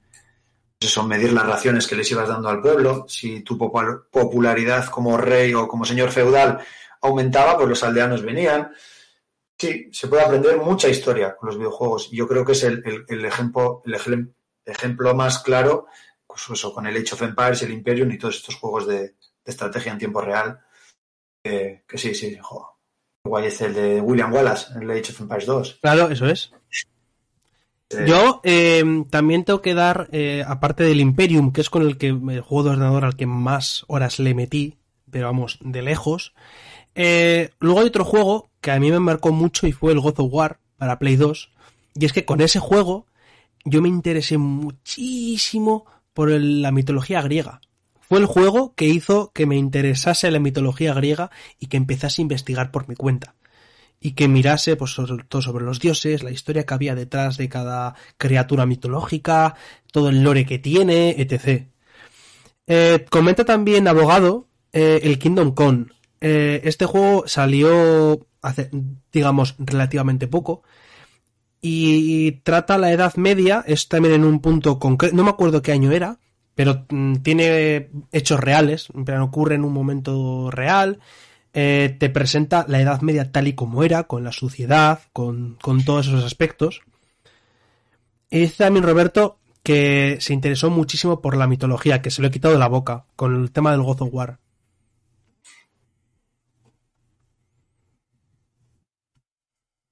pues 0.79 1.05
medir 1.05 1.33
las 1.33 1.47
raciones 1.47 1.87
que 1.87 1.97
les 1.97 2.11
ibas 2.11 2.29
dando 2.29 2.49
al 2.49 2.61
pueblo, 2.61 3.07
si 3.09 3.41
tu 3.41 3.57
popul- 3.57 4.05
popularidad 4.11 4.87
como 4.87 5.17
rey 5.17 5.55
o 5.55 5.67
como 5.67 5.85
señor 5.85 6.11
feudal 6.11 6.61
aumentaba, 7.01 7.57
pues 7.57 7.69
los 7.69 7.83
aldeanos 7.83 8.23
venían. 8.23 8.73
Sí, 9.59 9.89
se 9.93 10.07
puede 10.07 10.23
aprender 10.23 10.57
mucha 10.59 10.89
historia 10.89 11.35
con 11.37 11.49
los 11.49 11.59
videojuegos. 11.59 12.11
Yo 12.13 12.29
creo 12.29 12.45
que 12.45 12.53
es 12.53 12.63
el, 12.63 12.85
ejemplo, 13.25 13.83
el 13.87 13.95
ejem- 13.95 14.33
ejemplo 14.65 15.15
más 15.15 15.41
claro, 15.41 15.87
pues 16.27 16.43
eso, 16.51 16.73
con 16.73 16.87
el 16.87 16.97
Age 16.97 17.15
of 17.15 17.23
Empires, 17.23 17.63
el 17.63 17.73
Imperium 17.73 18.11
y 18.13 18.19
todos 18.19 18.37
estos 18.37 18.55
juegos 18.57 18.87
de, 18.87 19.15
estrategia 19.45 19.91
en 19.93 19.99
tiempo 19.99 20.21
real. 20.21 20.61
Que, 21.43 21.83
sí, 21.95 22.15
sí, 22.15 22.37
jo. 22.41 22.79
Guay 23.25 23.47
es 23.47 23.61
el 23.63 23.75
de 23.75 24.01
William 24.01 24.33
Wallace, 24.33 24.73
el 24.81 24.91
Age 24.91 25.11
of 25.13 25.21
Empires 25.23 25.47
2. 25.47 25.79
Claro, 25.83 26.09
eso 26.09 26.27
es. 26.27 26.53
Yo 27.91 28.41
eh, 28.45 28.85
también 29.09 29.45
tengo 29.45 29.63
que 29.63 29.73
dar, 29.73 30.09
eh, 30.13 30.45
aparte 30.47 30.85
del 30.85 31.01
Imperium, 31.01 31.53
que 31.53 31.63
es 31.63 31.71
con 31.71 31.83
el 31.83 31.97
que 31.97 32.09
el 32.09 32.41
juego 32.43 32.65
de 32.65 32.71
ordenador 32.71 33.05
al 33.05 33.17
que 33.17 33.27
más 33.27 33.85
horas 33.89 34.19
le 34.19 34.35
metí, 34.35 34.77
pero 35.11 35.27
vamos, 35.27 35.59
de 35.63 35.83
lejos. 35.83 36.35
eh, 36.95 37.51
luego 37.61 37.81
hay 37.81 37.87
otro 37.87 38.05
juego 38.05 38.51
que 38.61 38.73
a 38.73 38.81
mí 38.81 38.91
me 38.91 39.01
marcó 39.01 39.33
mucho 39.33 39.67
y 39.67 39.73
fue 39.73 39.93
el 39.93 40.01
God 40.01 40.21
of 40.21 40.33
War 40.33 40.61
para 40.77 40.99
Play 40.99 41.17
2. 41.17 41.51
Y 41.95 42.05
es 42.05 42.13
que 42.13 42.25
con 42.25 42.41
ese 42.43 42.61
juego 42.61 43.07
yo 43.65 43.81
me 43.83 43.89
interesé 43.89 44.37
muchísimo 44.39 45.87
por 46.13 46.31
la 46.31 46.73
mitología 46.73 47.23
griega. 47.23 47.61
Fue 48.01 48.19
el 48.19 48.27
juego 48.27 48.75
que 48.75 48.87
hizo 48.87 49.33
que 49.33 49.47
me 49.47 49.57
interesase 49.57 50.31
la 50.31 50.41
mitología 50.41 50.95
griega 50.95 51.31
y 51.59 51.67
que 51.69 51.77
empezase 51.77 52.21
a 52.21 52.25
investigar 52.25 52.71
por 52.71 52.89
mi 52.89 52.97
cuenta 52.97 53.35
y 54.01 54.13
que 54.13 54.29
mirase 54.29 54.77
pues, 54.77 54.93
sobre 54.93 55.25
todo 55.25 55.43
sobre 55.43 55.65
los 55.65 55.81
dioses, 55.81 56.23
la 56.23 56.31
historia 56.31 56.65
que 56.65 56.75
había 56.75 56.95
detrás 56.95 57.37
de 57.37 57.49
cada 57.49 57.95
criatura 58.17 58.67
mitológica, 58.67 59.55
todo 59.93 60.09
el 60.09 60.23
lore 60.23 60.47
que 60.47 60.59
tiene, 60.59 61.17
etc. 61.19 61.67
Eh, 62.67 63.07
comenta 63.11 63.45
también 63.45 63.89
Abogado 63.89 64.49
eh, 64.73 65.01
el 65.03 65.19
Kingdom 65.19 65.53
Come. 65.53 65.87
Eh, 66.21 66.61
este 66.65 66.87
juego 66.87 67.25
salió 67.27 68.27
hace, 68.43 68.71
digamos, 69.13 69.57
relativamente 69.59 70.29
poco 70.29 70.63
y 71.61 72.33
trata 72.43 72.79
la 72.79 72.93
Edad 72.93 73.15
Media, 73.17 73.65
es 73.67 73.89
también 73.89 74.15
en 74.15 74.25
un 74.25 74.41
punto 74.41 74.79
concreto, 74.79 75.17
no 75.17 75.25
me 75.25 75.31
acuerdo 75.31 75.63
qué 75.63 75.73
año 75.73 75.91
era, 75.91 76.19
pero 76.55 76.87
mm, 76.89 77.17
tiene 77.17 77.91
hechos 78.13 78.41
reales, 78.41 78.89
plan 79.05 79.23
ocurre 79.23 79.57
en 79.57 79.65
un 79.65 79.73
momento 79.73 80.51
real, 80.51 81.01
eh, 81.61 81.97
te 81.99 82.09
presenta 82.09 82.65
la 82.69 82.81
Edad 82.81 83.01
Media 83.01 83.33
tal 83.33 83.49
y 83.49 83.55
como 83.55 83.83
era, 83.83 84.05
con 84.05 84.23
la 84.23 84.31
suciedad, 84.31 85.01
con, 85.13 85.57
con 85.61 85.85
todos 85.85 86.07
esos 86.07 86.23
aspectos. 86.25 86.83
Y 88.31 88.39
dice 88.41 88.65
también 88.65 88.85
Roberto 88.87 89.39
que 89.65 90.19
se 90.21 90.35
interesó 90.35 90.71
muchísimo 90.71 91.21
por 91.21 91.37
la 91.37 91.49
mitología, 91.49 92.01
que 92.01 92.13
se 92.13 92.23
lo 92.23 92.29
he 92.29 92.31
quitado 92.31 92.55
de 92.55 92.61
la 92.61 92.69
boca, 92.69 93.07
con 93.17 93.35
el 93.43 93.51
tema 93.51 93.73
del 93.73 93.83
God 93.83 94.03
of 94.03 94.09
War. 94.13 94.39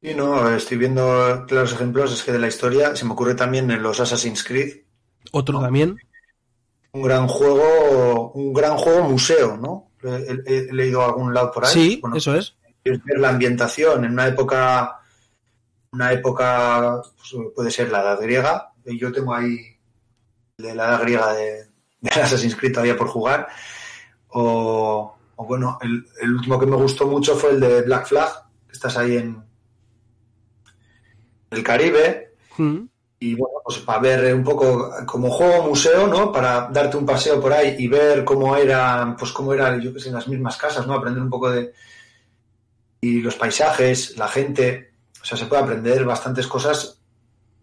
Y 0.01 0.15
no, 0.15 0.49
estoy 0.55 0.79
viendo 0.79 1.45
claros 1.47 1.75
ejemplos, 1.75 2.11
es 2.15 2.23
que 2.23 2.33
de 2.33 2.39
la 2.39 2.49
historia 2.49 2.97
se 2.97 3.05
me 3.05 3.13
ocurre 3.13 3.35
también 3.35 3.71
en 3.71 3.83
los 3.83 4.01
Assassin's 4.01 4.43
Creed, 4.43 4.85
Otro 5.31 5.61
también. 5.61 6.01
un 6.93 7.03
gran 7.03 7.29
juego, 7.29 8.33
un 8.33 8.53
gran 8.53 8.77
juego 8.77 9.09
museo, 9.09 9.57
¿no? 9.57 9.86
He, 10.07 10.43
he- 10.47 10.59
he 10.69 10.73
leído 10.73 11.03
a 11.03 11.07
algún 11.07 11.33
lado 11.35 11.51
por 11.51 11.65
ahí. 11.65 11.73
Sí, 11.73 11.99
Bueno, 12.01 12.17
eso 12.17 12.35
es. 12.35 12.55
es 12.85 13.03
ver 13.05 13.19
la 13.19 13.31
ambientación 13.31 14.05
en 14.05 14.13
una 14.13 14.27
época, 14.29 15.01
una 15.93 16.13
época, 16.13 17.01
pues, 17.17 17.35
puede 17.55 17.71
ser 17.71 17.91
la 17.91 18.01
edad 18.03 18.21
griega. 18.21 18.73
y 18.85 18.99
Yo 18.99 19.11
tengo 19.13 19.35
ahí 19.35 19.59
de 20.59 20.75
la 20.75 20.85
edad 20.89 21.01
griega 21.03 21.33
de, 21.35 21.67
de 22.01 22.11
Assassin's 22.21 22.55
Creed 22.57 22.73
todavía 22.73 22.97
por 22.97 23.09
jugar. 23.09 23.49
O, 24.29 25.17
o 25.37 25.45
bueno, 25.47 25.79
el, 25.83 26.07
el 26.21 26.35
último 26.35 26.59
que 26.59 26.67
me 26.67 26.77
gustó 26.77 27.07
mucho 27.07 27.37
fue 27.37 27.51
el 27.51 27.61
de 27.61 27.83
Black 27.83 28.07
Flag, 28.07 28.31
que 28.67 28.73
estás 28.73 28.97
ahí 28.97 29.17
en 29.17 29.43
el 31.51 31.63
Caribe. 31.63 32.35
Mm. 32.59 32.85
Y 33.19 33.35
bueno, 33.35 33.57
pues 33.65 33.79
para 33.79 34.01
ver 34.01 34.35
un 34.35 34.45
poco 34.45 34.91
como 35.07 35.31
juego 35.31 35.69
museo, 35.69 36.07
¿no? 36.07 36.31
Para 36.31 36.69
darte 36.69 36.97
un 36.97 37.07
paseo 37.07 37.41
por 37.41 37.53
ahí 37.53 37.77
y 37.79 37.89
ver 37.89 38.25
cómo 38.25 38.57
eran, 38.57 39.17
pues 39.17 39.33
cómo 39.33 39.55
eran, 39.55 39.81
yo 39.81 39.93
que 39.93 40.01
sé, 40.01 40.11
las 40.11 40.29
mismas 40.29 40.57
casas, 40.57 40.87
¿no? 40.87 40.95
Aprender 40.95 41.23
un 41.23 41.31
poco 41.31 41.51
de. 41.51 41.73
Y 43.01 43.21
los 43.21 43.37
paisajes, 43.37 44.17
la 44.19 44.29
gente. 44.29 44.93
O 45.23 45.25
sea, 45.25 45.39
se 45.39 45.47
puede 45.47 45.63
aprender 45.63 46.05
bastantes 46.05 46.47
cosas 46.47 47.01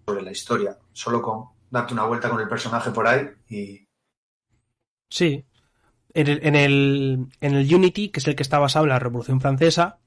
sobre 0.05 0.23
la 0.23 0.31
historia, 0.31 0.77
solo 0.91 1.21
con 1.21 1.45
darte 1.69 1.93
una 1.93 2.05
vuelta 2.05 2.29
con 2.29 2.39
el 2.39 2.47
personaje 2.47 2.91
por 2.91 3.07
ahí 3.07 3.27
y. 3.49 3.87
Sí. 5.09 5.45
En 6.15 6.27
el, 6.27 6.39
en 6.45 6.55
el, 6.55 7.27
en 7.41 7.55
el 7.55 7.73
Unity, 7.73 8.09
que 8.09 8.19
es 8.19 8.27
el 8.27 8.35
que 8.35 8.43
está 8.43 8.59
basado 8.59 8.85
en 8.85 8.89
la 8.89 8.99
Revolución 8.99 9.41
Francesa, 9.41 9.99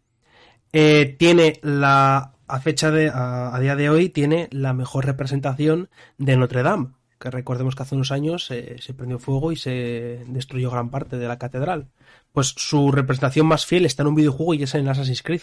eh, 0.72 1.16
tiene 1.18 1.58
la. 1.62 2.35
A 2.48 2.60
fecha 2.60 2.90
de. 2.90 3.08
A, 3.08 3.54
a 3.54 3.60
día 3.60 3.76
de 3.76 3.90
hoy, 3.90 4.08
tiene 4.08 4.48
la 4.52 4.72
mejor 4.72 5.06
representación 5.06 5.88
de 6.18 6.36
Notre 6.36 6.62
Dame. 6.62 6.88
Que 7.18 7.30
recordemos 7.30 7.74
que 7.74 7.82
hace 7.82 7.94
unos 7.94 8.12
años 8.12 8.50
eh, 8.50 8.76
se 8.78 8.92
prendió 8.92 9.18
fuego 9.18 9.50
y 9.50 9.56
se 9.56 10.22
destruyó 10.26 10.70
gran 10.70 10.90
parte 10.90 11.16
de 11.16 11.26
la 11.26 11.38
catedral. 11.38 11.88
Pues 12.32 12.48
su 12.56 12.92
representación 12.92 13.46
más 13.46 13.64
fiel 13.64 13.86
está 13.86 14.02
en 14.02 14.08
un 14.08 14.14
videojuego 14.14 14.54
y 14.54 14.62
es 14.62 14.74
en 14.74 14.88
Assassin's 14.88 15.22
Creed. 15.22 15.42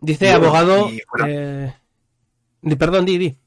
Dice 0.00 0.30
abogado. 0.30 0.88
y 0.90 1.02
eh, 1.26 1.74
perdón, 2.78 3.04
di, 3.04 3.18
di. 3.18 3.38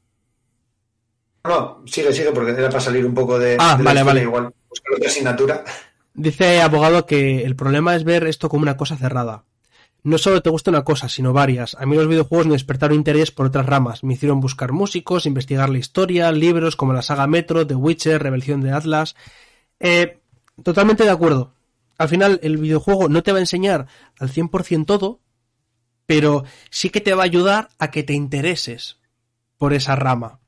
No, 1.44 1.82
sigue, 1.86 2.12
sigue, 2.12 2.30
porque 2.30 2.52
era 2.52 2.68
para 2.68 2.80
salir 2.80 3.04
un 3.04 3.14
poco 3.14 3.38
de. 3.38 3.56
Ah, 3.58 3.76
de 3.76 3.82
vale, 3.82 4.02
vale. 4.04 4.22
Igual, 4.22 4.54
buscar 4.68 4.94
otra 4.94 5.08
asignatura. 5.08 5.64
Dice 6.14 6.60
abogado 6.60 7.06
que 7.06 7.44
el 7.44 7.56
problema 7.56 7.96
es 7.96 8.04
ver 8.04 8.26
esto 8.26 8.48
como 8.48 8.62
una 8.62 8.76
cosa 8.76 8.96
cerrada. 8.96 9.44
No 10.04 10.18
solo 10.18 10.42
te 10.42 10.50
gusta 10.50 10.70
una 10.70 10.84
cosa, 10.84 11.08
sino 11.08 11.32
varias. 11.32 11.76
A 11.76 11.86
mí 11.86 11.94
los 11.96 12.08
videojuegos 12.08 12.46
me 12.46 12.54
despertaron 12.54 12.96
interés 12.96 13.30
por 13.30 13.46
otras 13.46 13.66
ramas. 13.66 14.02
Me 14.02 14.14
hicieron 14.14 14.40
buscar 14.40 14.72
músicos, 14.72 15.26
investigar 15.26 15.70
la 15.70 15.78
historia, 15.78 16.32
libros 16.32 16.74
como 16.74 16.92
la 16.92 17.02
saga 17.02 17.26
Metro, 17.28 17.66
The 17.66 17.76
Witcher, 17.76 18.22
Rebelión 18.22 18.60
de 18.62 18.72
Atlas. 18.72 19.14
Eh, 19.78 20.20
totalmente 20.62 21.04
de 21.04 21.10
acuerdo. 21.10 21.54
Al 21.98 22.08
final, 22.08 22.40
el 22.42 22.56
videojuego 22.56 23.08
no 23.08 23.22
te 23.22 23.30
va 23.30 23.38
a 23.38 23.42
enseñar 23.42 23.86
al 24.18 24.28
100% 24.28 24.86
todo, 24.86 25.20
pero 26.04 26.44
sí 26.68 26.90
que 26.90 27.00
te 27.00 27.14
va 27.14 27.22
a 27.22 27.26
ayudar 27.26 27.68
a 27.78 27.92
que 27.92 28.02
te 28.02 28.12
intereses 28.12 28.98
por 29.56 29.72
esa 29.72 29.94
rama. 29.94 30.41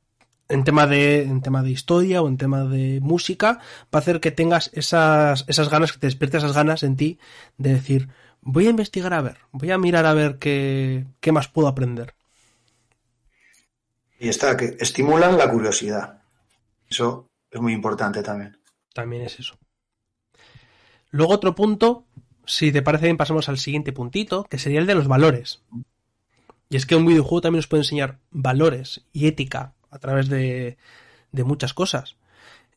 En 0.48 0.62
tema 0.62 0.86
de, 0.86 1.22
en 1.22 1.40
tema 1.40 1.62
de 1.62 1.70
historia 1.70 2.20
o 2.20 2.28
en 2.28 2.36
tema 2.36 2.64
de 2.64 3.00
música, 3.00 3.60
va 3.84 3.98
a 3.98 3.98
hacer 3.98 4.20
que 4.20 4.30
tengas 4.30 4.70
esas, 4.74 5.44
esas 5.48 5.70
ganas, 5.70 5.92
que 5.92 5.98
te 5.98 6.06
despiertes 6.06 6.42
esas 6.42 6.54
ganas 6.54 6.82
en 6.82 6.96
ti 6.96 7.18
de 7.56 7.72
decir, 7.72 8.08
voy 8.42 8.66
a 8.66 8.70
investigar 8.70 9.14
a 9.14 9.22
ver, 9.22 9.38
voy 9.52 9.70
a 9.70 9.78
mirar 9.78 10.04
a 10.04 10.12
ver 10.12 10.38
qué, 10.38 11.06
qué 11.20 11.32
más 11.32 11.48
puedo 11.48 11.66
aprender. 11.66 12.14
Y 14.18 14.28
está, 14.28 14.56
que 14.56 14.76
estimulan 14.80 15.38
la 15.38 15.50
curiosidad. 15.50 16.22
Eso 16.88 17.26
es 17.50 17.60
muy 17.60 17.72
importante 17.72 18.22
también. 18.22 18.58
También 18.92 19.22
es 19.22 19.40
eso. 19.40 19.56
Luego 21.10 21.32
otro 21.32 21.54
punto, 21.54 22.06
si 22.44 22.72
te 22.72 22.82
parece 22.82 23.06
bien, 23.06 23.16
pasamos 23.16 23.48
al 23.48 23.58
siguiente 23.58 23.92
puntito, 23.92 24.44
que 24.44 24.58
sería 24.58 24.80
el 24.80 24.86
de 24.86 24.94
los 24.94 25.08
valores. 25.08 25.62
Y 26.68 26.76
es 26.76 26.86
que 26.86 26.96
un 26.96 27.06
videojuego 27.06 27.42
también 27.42 27.58
nos 27.58 27.66
puede 27.66 27.82
enseñar 27.82 28.18
valores 28.30 29.04
y 29.12 29.26
ética 29.26 29.73
a 29.94 29.98
través 29.98 30.28
de, 30.28 30.76
de 31.32 31.44
muchas 31.44 31.72
cosas. 31.72 32.16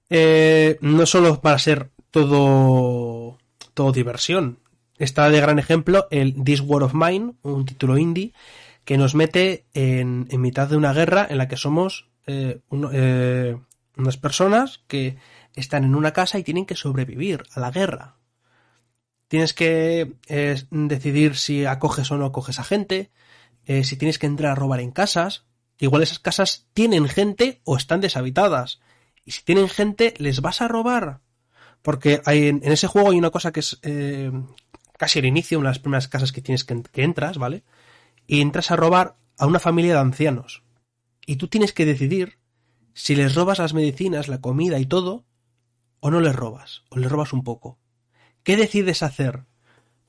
Eh, 0.10 0.78
no 0.82 1.06
solo 1.06 1.42
para 1.42 1.60
ser 1.60 1.90
todo, 2.12 3.38
todo 3.74 3.92
diversión. 3.92 4.60
Está 4.98 5.30
de 5.30 5.42
gran 5.42 5.60
ejemplo 5.60 6.08
el 6.12 6.44
This 6.44 6.62
War 6.62 6.84
of 6.84 6.94
Mine, 6.94 7.34
un 7.44 7.66
título 7.66 7.98
indie, 7.98 8.34
que 8.86 8.98
nos 8.98 9.16
mete 9.16 9.66
en, 9.74 10.28
en 10.30 10.42
mitad 10.42 10.70
de 10.70 10.78
una 10.78 10.94
guerra 10.94 11.28
en 11.30 11.38
la 11.38 11.48
que 11.48 11.58
somos 11.58 12.08
eh, 12.26 12.62
eh, 12.94 13.58
unas 13.98 14.18
personas 14.18 14.82
que 14.88 15.18
están 15.56 15.84
en 15.84 15.96
una 15.96 16.14
casa 16.14 16.40
y 16.40 16.44
tienen 16.44 16.66
que 16.66 16.76
sobrevivir 16.76 17.44
a 17.54 17.60
la 17.60 17.72
guerra. 17.72 18.16
Tienes 19.28 19.54
que 19.54 20.14
eh, 20.28 20.64
decidir 20.72 21.36
si 21.36 21.66
acoges 21.66 22.10
o 22.12 22.18
no 22.18 22.26
acoges 22.26 22.60
a 22.60 22.64
gente, 22.64 23.12
si 23.84 23.98
tienes 23.98 24.18
que 24.18 24.28
entrar 24.28 24.54
a 24.54 24.56
robar 24.56 24.80
en 24.80 24.92
casas. 24.92 25.44
Igual 25.80 26.04
esas 26.04 26.20
casas 26.20 26.68
tienen 26.74 27.08
gente 27.08 27.62
o 27.64 27.78
están 27.78 28.02
deshabitadas. 28.02 28.80
Y 29.26 29.32
si 29.32 29.44
tienen 29.44 29.70
gente, 29.70 30.14
¿les 30.18 30.42
vas 30.42 30.62
a 30.62 30.68
robar? 30.68 31.22
Porque 31.82 32.22
hay, 32.26 32.48
en, 32.48 32.62
ese 32.64 32.88
juego 32.88 33.12
hay 33.12 33.18
una 33.18 33.30
cosa 33.30 33.52
que 33.52 33.60
es 33.60 33.80
eh, 33.84 34.32
casi 34.98 35.20
el 35.20 35.26
inicio, 35.26 35.60
una 35.60 35.70
de 35.70 35.76
las 35.76 35.80
primeras 35.80 36.08
casas 36.08 36.32
que 36.32 36.42
tienes 36.42 36.64
que, 36.64 36.82
que 36.82 37.04
entras, 37.04 37.38
¿vale? 37.38 37.64
Y 38.26 38.42
entras 38.42 38.72
a 38.72 38.76
robar 38.76 39.18
a 39.38 39.46
una 39.46 39.60
familia 39.60 39.94
de 39.94 40.00
ancianos. 40.00 40.64
Y 41.26 41.36
tú 41.36 41.48
tienes 41.48 41.74
que 41.74 41.86
decidir 41.86 42.40
si 42.94 43.16
les 43.16 43.36
robas 43.36 43.60
las 43.60 43.74
medicinas, 43.74 44.28
la 44.28 44.42
comida 44.42 44.80
y 44.80 44.86
todo, 44.86 45.26
o 46.00 46.10
no 46.10 46.20
les 46.20 46.36
robas, 46.36 46.84
o 46.90 46.98
les 46.98 47.12
robas 47.12 47.34
un 47.34 47.44
poco. 47.44 47.78
¿Qué 48.44 48.56
decides 48.56 49.04
hacer? 49.04 49.44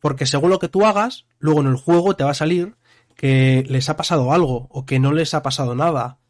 Porque 0.00 0.26
según 0.26 0.50
lo 0.50 0.58
que 0.58 0.68
tú 0.68 0.86
hagas, 0.86 1.26
luego 1.38 1.60
en 1.60 1.66
el 1.66 1.76
juego 1.76 2.16
te 2.16 2.24
va 2.24 2.30
a 2.30 2.34
salir 2.34 2.76
que 3.18 3.64
les 3.68 3.88
ha 3.88 3.96
pasado 3.96 4.32
algo 4.32 4.68
o 4.70 4.86
que 4.86 5.00
no 5.00 5.12
les 5.12 5.34
ha 5.34 5.42
pasado 5.42 5.74
nada. 5.74 6.20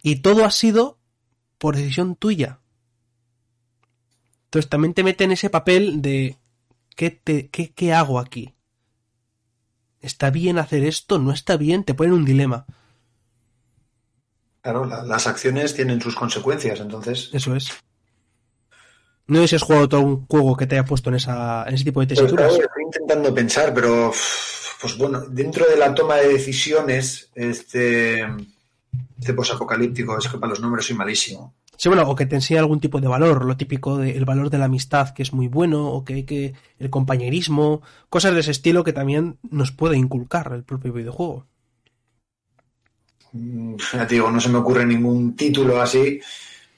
Y 0.00 0.22
todo 0.22 0.44
ha 0.44 0.52
sido 0.52 1.00
por 1.58 1.74
decisión 1.74 2.14
tuya. 2.14 2.60
Entonces 4.44 4.70
también 4.70 4.94
te 4.94 5.02
mete 5.02 5.24
en 5.24 5.32
ese 5.32 5.50
papel 5.50 6.00
de 6.00 6.36
¿qué, 6.94 7.10
te, 7.10 7.48
qué, 7.50 7.72
qué 7.74 7.92
hago 7.92 8.20
aquí? 8.20 8.54
¿Está 10.00 10.30
bien 10.30 10.58
hacer 10.58 10.84
esto? 10.84 11.18
¿No 11.18 11.32
está 11.32 11.56
bien? 11.56 11.82
Te 11.82 11.94
ponen 11.94 12.12
un 12.12 12.24
dilema. 12.24 12.64
Claro, 14.62 14.84
la- 14.84 15.02
las 15.02 15.26
acciones 15.26 15.74
tienen 15.74 16.00
sus 16.00 16.14
consecuencias, 16.14 16.78
entonces. 16.78 17.28
Eso 17.32 17.56
es. 17.56 17.72
No 19.26 19.40
sé 19.40 19.48
si 19.48 19.56
has 19.56 19.62
jugado 19.62 19.88
todo 19.88 20.00
un 20.02 20.26
juego 20.26 20.56
que 20.56 20.66
te 20.68 20.76
haya 20.76 20.84
puesto 20.84 21.10
en, 21.10 21.16
esa, 21.16 21.64
en 21.68 21.74
ese 21.74 21.84
tipo 21.84 22.00
de 22.00 22.06
Pues, 22.06 22.18
tesituras. 22.20 22.48
claro, 22.52 22.64
estoy 22.68 22.82
intentando 22.84 23.34
pensar, 23.34 23.74
pero 23.74 24.12
pues 24.80 24.96
bueno, 24.96 25.20
dentro 25.28 25.66
de 25.68 25.76
la 25.76 25.94
toma 25.94 26.16
de 26.16 26.28
decisiones, 26.28 27.30
este, 27.34 28.22
este 29.18 29.34
posapocalíptico, 29.34 30.16
es 30.18 30.28
que 30.28 30.38
para 30.38 30.50
los 30.50 30.60
nombres 30.60 30.86
soy 30.86 30.96
malísimo. 30.96 31.54
Sí, 31.76 31.88
bueno, 31.88 32.08
o 32.10 32.16
que 32.16 32.26
te 32.26 32.34
enseña 32.34 32.60
algún 32.60 32.80
tipo 32.80 33.00
de 33.00 33.06
valor, 33.06 33.44
lo 33.44 33.56
típico 33.56 33.98
del 33.98 34.24
valor 34.24 34.50
de 34.50 34.58
la 34.58 34.64
amistad, 34.64 35.10
que 35.14 35.22
es 35.22 35.32
muy 35.32 35.46
bueno, 35.46 35.88
o 35.90 36.04
que 36.04 36.14
hay 36.14 36.24
que 36.24 36.54
el 36.78 36.90
compañerismo, 36.90 37.82
cosas 38.08 38.34
de 38.34 38.40
ese 38.40 38.50
estilo 38.50 38.82
que 38.82 38.92
también 38.92 39.38
nos 39.48 39.70
puede 39.70 39.96
inculcar 39.96 40.52
el 40.52 40.64
propio 40.64 40.92
videojuego. 40.92 41.46
Mm, 43.32 43.76
Ya 43.92 44.06
te 44.06 44.14
digo, 44.14 44.30
no 44.30 44.40
se 44.40 44.48
me 44.48 44.58
ocurre 44.58 44.86
ningún 44.86 45.36
título 45.36 45.80
así. 45.80 46.20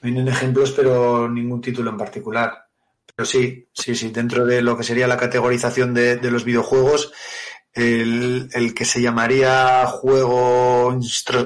Vienen 0.01 0.27
ejemplos, 0.27 0.71
pero 0.71 1.29
ningún 1.29 1.61
título 1.61 1.91
en 1.91 1.97
particular. 1.97 2.67
Pero 3.15 3.25
sí, 3.25 3.67
sí, 3.73 3.95
sí, 3.95 4.09
dentro 4.09 4.45
de 4.45 4.61
lo 4.61 4.77
que 4.77 4.83
sería 4.83 5.07
la 5.07 5.17
categorización 5.17 5.93
de, 5.93 6.17
de 6.17 6.31
los 6.31 6.43
videojuegos, 6.45 7.11
el, 7.73 8.49
el 8.53 8.73
que 8.73 8.85
se 8.85 9.01
llamaría 9.01 9.85
juego 9.87 10.97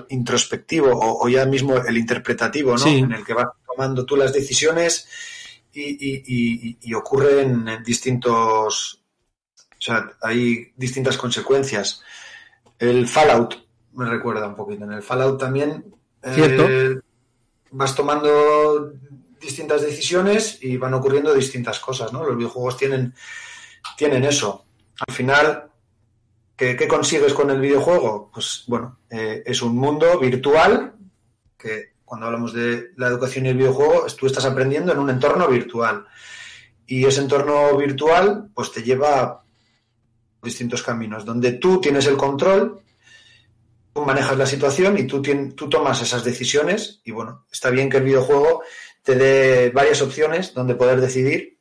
introspectivo 0.10 0.92
o, 0.92 1.24
o 1.26 1.30
ya 1.30 1.46
mismo 1.46 1.78
el 1.78 1.98
interpretativo, 1.98 2.72
¿no? 2.72 2.78
Sí. 2.80 2.98
En 3.00 3.12
el 3.12 3.24
que 3.26 3.34
vas 3.34 3.48
tomando 3.66 4.06
tú 4.06 4.16
las 4.16 4.34
decisiones 4.34 5.08
y, 5.74 5.82
y- 5.84 6.24
y- 6.26 6.78
y 6.82 6.94
ocurren 6.94 7.68
en 7.68 7.84
distintos. 7.84 9.02
O 9.58 9.82
sea, 9.86 10.10
hay 10.22 10.72
distintas 10.76 11.18
consecuencias. 11.18 12.02
El 12.80 13.08
Fallout 13.08 13.56
me 13.94 14.06
recuerda 14.10 14.48
un 14.48 14.56
poquito. 14.56 14.86
En 14.86 14.94
el 14.94 15.04
Fallout 15.04 15.40
también 15.40 15.86
eh, 16.24 16.32
Cierto. 16.34 17.04
vas 17.72 17.94
tomando 17.96 18.92
distintas 19.40 19.82
decisiones 19.84 20.58
y 20.62 20.78
van 20.78 20.94
ocurriendo 20.96 21.34
distintas 21.36 21.80
cosas, 21.80 22.12
¿no? 22.12 22.24
Los 22.26 22.36
videojuegos 22.36 22.78
tienen, 22.78 23.14
tienen 23.96 24.24
eso. 24.24 24.66
Al 25.08 25.14
final, 25.14 25.66
¿qué, 26.56 26.88
consigues 26.88 27.34
con 27.34 27.50
el 27.50 27.60
videojuego? 27.60 28.30
Pues 28.34 28.64
bueno, 28.68 29.00
eh, 29.10 29.44
es 29.46 29.62
un 29.62 29.76
mundo 29.76 30.20
virtual 30.20 30.94
que 31.58 31.94
cuando 32.06 32.28
hablamos 32.28 32.54
de 32.54 32.92
la 32.98 33.08
educación 33.08 33.46
y 33.46 33.50
el 33.50 33.58
videojuego, 33.58 34.06
tú 34.18 34.28
estás 34.28 34.46
aprendiendo 34.46 34.92
en 34.92 35.00
un 35.00 35.10
entorno 35.10 35.48
virtual. 35.48 36.06
Y 36.88 37.04
ese 37.06 37.22
entorno 37.22 37.76
virtual, 37.78 38.50
pues 38.54 38.72
te 38.72 38.84
lleva 38.84 39.22
a 39.22 39.44
distintos 40.44 40.84
caminos, 40.84 41.26
donde 41.26 41.54
tú 41.54 41.82
tienes 41.82 42.06
el 42.06 42.16
control, 42.16 42.80
tú 43.94 44.06
manejas 44.06 44.38
la 44.38 44.46
situación 44.46 44.98
y 45.00 45.06
tú, 45.08 45.22
tien- 45.22 45.56
tú 45.56 45.68
tomas 45.68 46.00
esas 46.02 46.24
decisiones. 46.24 47.02
Y 47.06 47.12
bueno, 47.12 47.46
está 47.52 47.72
bien 47.72 47.90
que 47.90 47.98
el 47.98 48.04
videojuego 48.04 48.62
te 49.02 49.16
dé 49.16 49.72
varias 49.72 50.02
opciones 50.04 50.54
donde 50.54 50.76
poder 50.76 51.02
decidir 51.02 51.58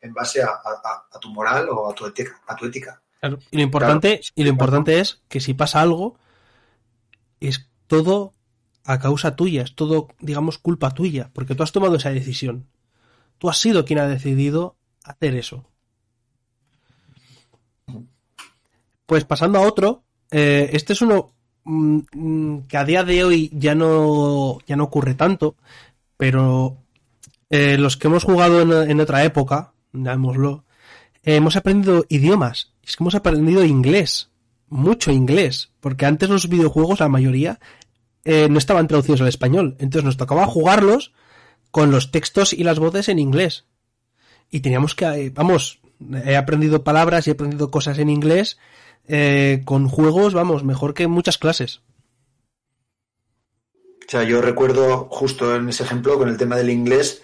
en 0.00 0.14
base 0.14 0.40
a, 0.42 0.46
a- 0.46 1.08
a 1.10 1.18
tu 1.18 1.30
moral 1.30 1.68
o 1.70 1.90
a 1.90 1.94
tu 1.94 2.06
ética. 2.06 2.40
A 2.46 2.54
tu 2.54 2.66
ética. 2.66 3.02
Claro, 3.20 3.38
Y 3.50 3.56
lo 3.56 3.62
importante, 3.62 4.20
y 4.34 4.44
lo 4.44 4.50
importante 4.50 5.00
es 5.00 5.22
que 5.28 5.40
si 5.40 5.54
pasa 5.54 5.80
algo, 5.80 6.18
es 7.40 7.68
todo 7.86 8.34
a 8.84 8.98
causa 8.98 9.36
tuya, 9.36 9.62
es 9.62 9.74
todo, 9.74 10.08
digamos, 10.20 10.58
culpa 10.58 10.90
tuya, 10.92 11.30
porque 11.32 11.54
tú 11.54 11.62
has 11.62 11.72
tomado 11.72 11.96
esa 11.96 12.10
decisión. 12.10 12.66
Tú 13.38 13.50
has 13.50 13.58
sido 13.58 13.84
quien 13.84 13.98
ha 13.98 14.06
decidido 14.06 14.76
hacer 15.04 15.34
eso. 15.34 15.68
Pues 19.06 19.24
pasando 19.24 19.58
a 19.58 19.62
otro, 19.62 20.04
eh, 20.30 20.70
este 20.72 20.92
es 20.92 21.02
uno 21.02 21.32
mm, 21.64 21.98
mm, 22.12 22.62
que 22.62 22.76
a 22.76 22.84
día 22.84 23.04
de 23.04 23.24
hoy 23.24 23.50
ya 23.52 23.74
no, 23.74 24.58
ya 24.66 24.76
no 24.76 24.84
ocurre 24.84 25.14
tanto, 25.14 25.56
pero 26.16 26.78
eh, 27.50 27.78
los 27.78 27.96
que 27.96 28.08
hemos 28.08 28.24
jugado 28.24 28.62
en, 28.62 28.90
en 28.90 29.00
otra 29.00 29.24
época, 29.24 29.72
llamémoslo, 29.92 30.64
eh, 31.24 31.36
hemos 31.36 31.56
aprendido 31.56 32.04
idiomas. 32.08 32.72
Es 32.88 32.96
que 32.96 33.02
hemos 33.02 33.14
aprendido 33.14 33.64
inglés. 33.64 34.30
Mucho 34.68 35.12
inglés. 35.12 35.70
Porque 35.80 36.06
antes 36.06 36.30
los 36.30 36.48
videojuegos, 36.48 37.00
la 37.00 37.08
mayoría, 37.08 37.60
eh, 38.24 38.48
no 38.48 38.58
estaban 38.58 38.88
traducidos 38.88 39.20
al 39.20 39.28
español. 39.28 39.76
Entonces 39.78 40.04
nos 40.04 40.16
tocaba 40.16 40.46
jugarlos 40.46 41.12
con 41.70 41.90
los 41.90 42.10
textos 42.10 42.54
y 42.54 42.64
las 42.64 42.78
voces 42.78 43.10
en 43.10 43.18
inglés. 43.18 43.66
Y 44.50 44.60
teníamos 44.60 44.94
que, 44.94 45.04
eh, 45.04 45.30
vamos, 45.34 45.80
he 46.24 46.36
aprendido 46.36 46.82
palabras 46.82 47.26
y 47.26 47.30
he 47.30 47.34
aprendido 47.34 47.70
cosas 47.70 47.98
en 47.98 48.08
inglés 48.08 48.58
eh, 49.06 49.60
con 49.66 49.88
juegos, 49.88 50.32
vamos, 50.32 50.64
mejor 50.64 50.94
que 50.94 51.06
muchas 51.08 51.36
clases. 51.36 51.82
O 54.06 54.10
sea, 54.10 54.22
yo 54.22 54.40
recuerdo 54.40 55.08
justo 55.10 55.54
en 55.54 55.68
ese 55.68 55.82
ejemplo 55.82 56.16
con 56.16 56.30
el 56.30 56.38
tema 56.38 56.56
del 56.56 56.70
inglés, 56.70 57.22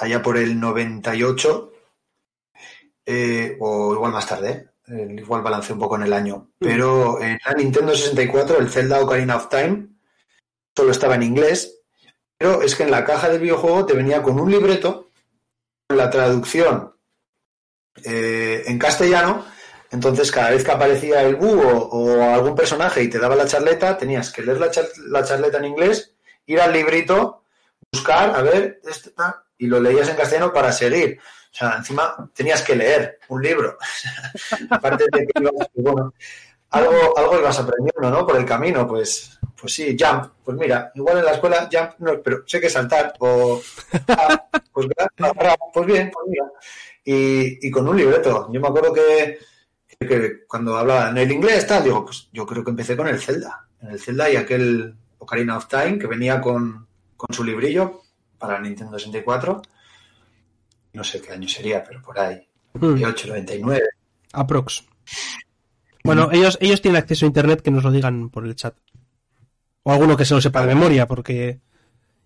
allá 0.00 0.22
por 0.22 0.36
el 0.36 0.60
98, 0.60 1.73
eh, 3.06 3.56
o 3.60 3.94
igual 3.94 4.12
más 4.12 4.26
tarde, 4.26 4.70
eh, 4.88 5.16
igual 5.18 5.42
balancé 5.42 5.72
un 5.72 5.78
poco 5.78 5.96
en 5.96 6.02
el 6.04 6.12
año, 6.12 6.50
pero 6.58 7.20
en 7.20 7.38
la 7.44 7.52
Nintendo 7.54 7.94
64, 7.94 8.58
el 8.58 8.70
Zelda 8.70 9.00
Ocarina 9.00 9.36
of 9.36 9.48
Time, 9.48 9.88
solo 10.76 10.90
estaba 10.92 11.14
en 11.16 11.22
inglés, 11.24 11.80
pero 12.38 12.62
es 12.62 12.74
que 12.76 12.82
en 12.84 12.90
la 12.90 13.04
caja 13.04 13.28
del 13.28 13.40
videojuego 13.40 13.86
te 13.86 13.94
venía 13.94 14.22
con 14.22 14.38
un 14.40 14.50
libreto, 14.50 15.10
con 15.88 15.98
la 15.98 16.10
traducción 16.10 16.94
eh, 18.04 18.64
en 18.66 18.78
castellano, 18.78 19.44
entonces 19.90 20.30
cada 20.32 20.50
vez 20.50 20.64
que 20.64 20.72
aparecía 20.72 21.22
el 21.22 21.36
búho 21.36 21.88
o 21.90 22.22
algún 22.22 22.54
personaje 22.56 23.02
y 23.02 23.08
te 23.08 23.18
daba 23.18 23.36
la 23.36 23.46
charleta, 23.46 23.96
tenías 23.96 24.30
que 24.32 24.42
leer 24.42 24.58
la, 24.58 24.70
char- 24.70 24.88
la 25.08 25.22
charleta 25.24 25.58
en 25.58 25.66
inglés, 25.66 26.14
ir 26.46 26.60
al 26.60 26.72
librito, 26.72 27.44
buscar, 27.92 28.34
a 28.34 28.42
ver, 28.42 28.80
este, 28.84 29.12
y 29.58 29.66
lo 29.68 29.80
leías 29.80 30.08
en 30.08 30.16
castellano 30.16 30.52
para 30.52 30.72
seguir. 30.72 31.20
O 31.54 31.56
sea, 31.56 31.76
encima 31.76 32.28
tenías 32.34 32.62
que 32.62 32.74
leer 32.74 33.20
un 33.28 33.40
libro. 33.40 33.78
Aparte 34.70 35.04
de 35.12 35.24
que 35.24 35.40
ibas, 35.40 35.68
pues 35.72 35.84
bueno, 35.84 36.12
algo, 36.70 37.16
algo 37.16 37.38
ibas 37.38 37.60
aprendiendo, 37.60 38.10
¿no? 38.10 38.26
Por 38.26 38.36
el 38.36 38.44
camino, 38.44 38.88
pues, 38.88 39.38
pues 39.60 39.72
sí, 39.72 39.96
jump. 39.96 40.32
Pues 40.44 40.58
mira, 40.58 40.90
igual 40.96 41.18
en 41.18 41.24
la 41.24 41.30
escuela 41.30 41.68
jump, 41.70 41.92
no, 41.98 42.20
pero 42.20 42.42
sé 42.44 42.60
que 42.60 42.68
saltar. 42.68 43.14
O, 43.20 43.62
ah, 44.08 44.48
pues, 44.72 44.88
agarrar, 45.16 45.56
pues 45.72 45.86
bien, 45.86 46.10
pues 46.12 46.26
mira. 46.28 46.44
Y, 47.04 47.68
y 47.68 47.70
con 47.70 47.86
un 47.86 47.96
libreto. 47.96 48.50
Yo 48.52 48.60
me 48.60 48.66
acuerdo 48.66 48.92
que, 48.92 49.38
que 50.00 50.44
cuando 50.48 50.76
hablaba 50.76 51.10
en 51.10 51.18
el 51.18 51.30
inglés, 51.30 51.68
tal, 51.68 51.84
digo, 51.84 52.04
pues 52.04 52.30
yo 52.32 52.44
creo 52.44 52.64
que 52.64 52.70
empecé 52.70 52.96
con 52.96 53.06
el 53.06 53.20
Zelda. 53.20 53.68
En 53.80 53.92
el 53.92 54.00
Zelda 54.00 54.28
y 54.28 54.34
aquel 54.34 54.96
Ocarina 55.18 55.56
of 55.56 55.68
Time 55.68 56.00
que 56.00 56.08
venía 56.08 56.40
con, 56.40 56.88
con 57.16 57.32
su 57.32 57.44
librillo 57.44 58.02
para 58.38 58.58
Nintendo 58.58 58.98
64. 58.98 59.62
No 60.94 61.04
sé 61.04 61.20
qué 61.20 61.32
año 61.32 61.48
sería, 61.48 61.84
pero 61.84 62.00
por 62.00 62.18
ahí. 62.18 62.48
Hmm, 62.72 62.94
98, 62.94 63.28
99. 63.28 63.82
aprox. 64.32 64.84
Bueno, 66.02 66.30
ellos, 66.32 66.56
ellos 66.60 66.80
tienen 66.80 67.02
acceso 67.02 67.26
a 67.26 67.28
internet, 67.28 67.60
que 67.62 67.70
nos 67.70 67.84
lo 67.84 67.90
digan 67.90 68.30
por 68.30 68.46
el 68.46 68.54
chat. 68.54 68.74
O 69.82 69.92
alguno 69.92 70.16
que 70.16 70.24
se 70.24 70.34
lo 70.34 70.40
sepa 70.40 70.60
de 70.60 70.68
memoria, 70.74 71.06
porque 71.06 71.60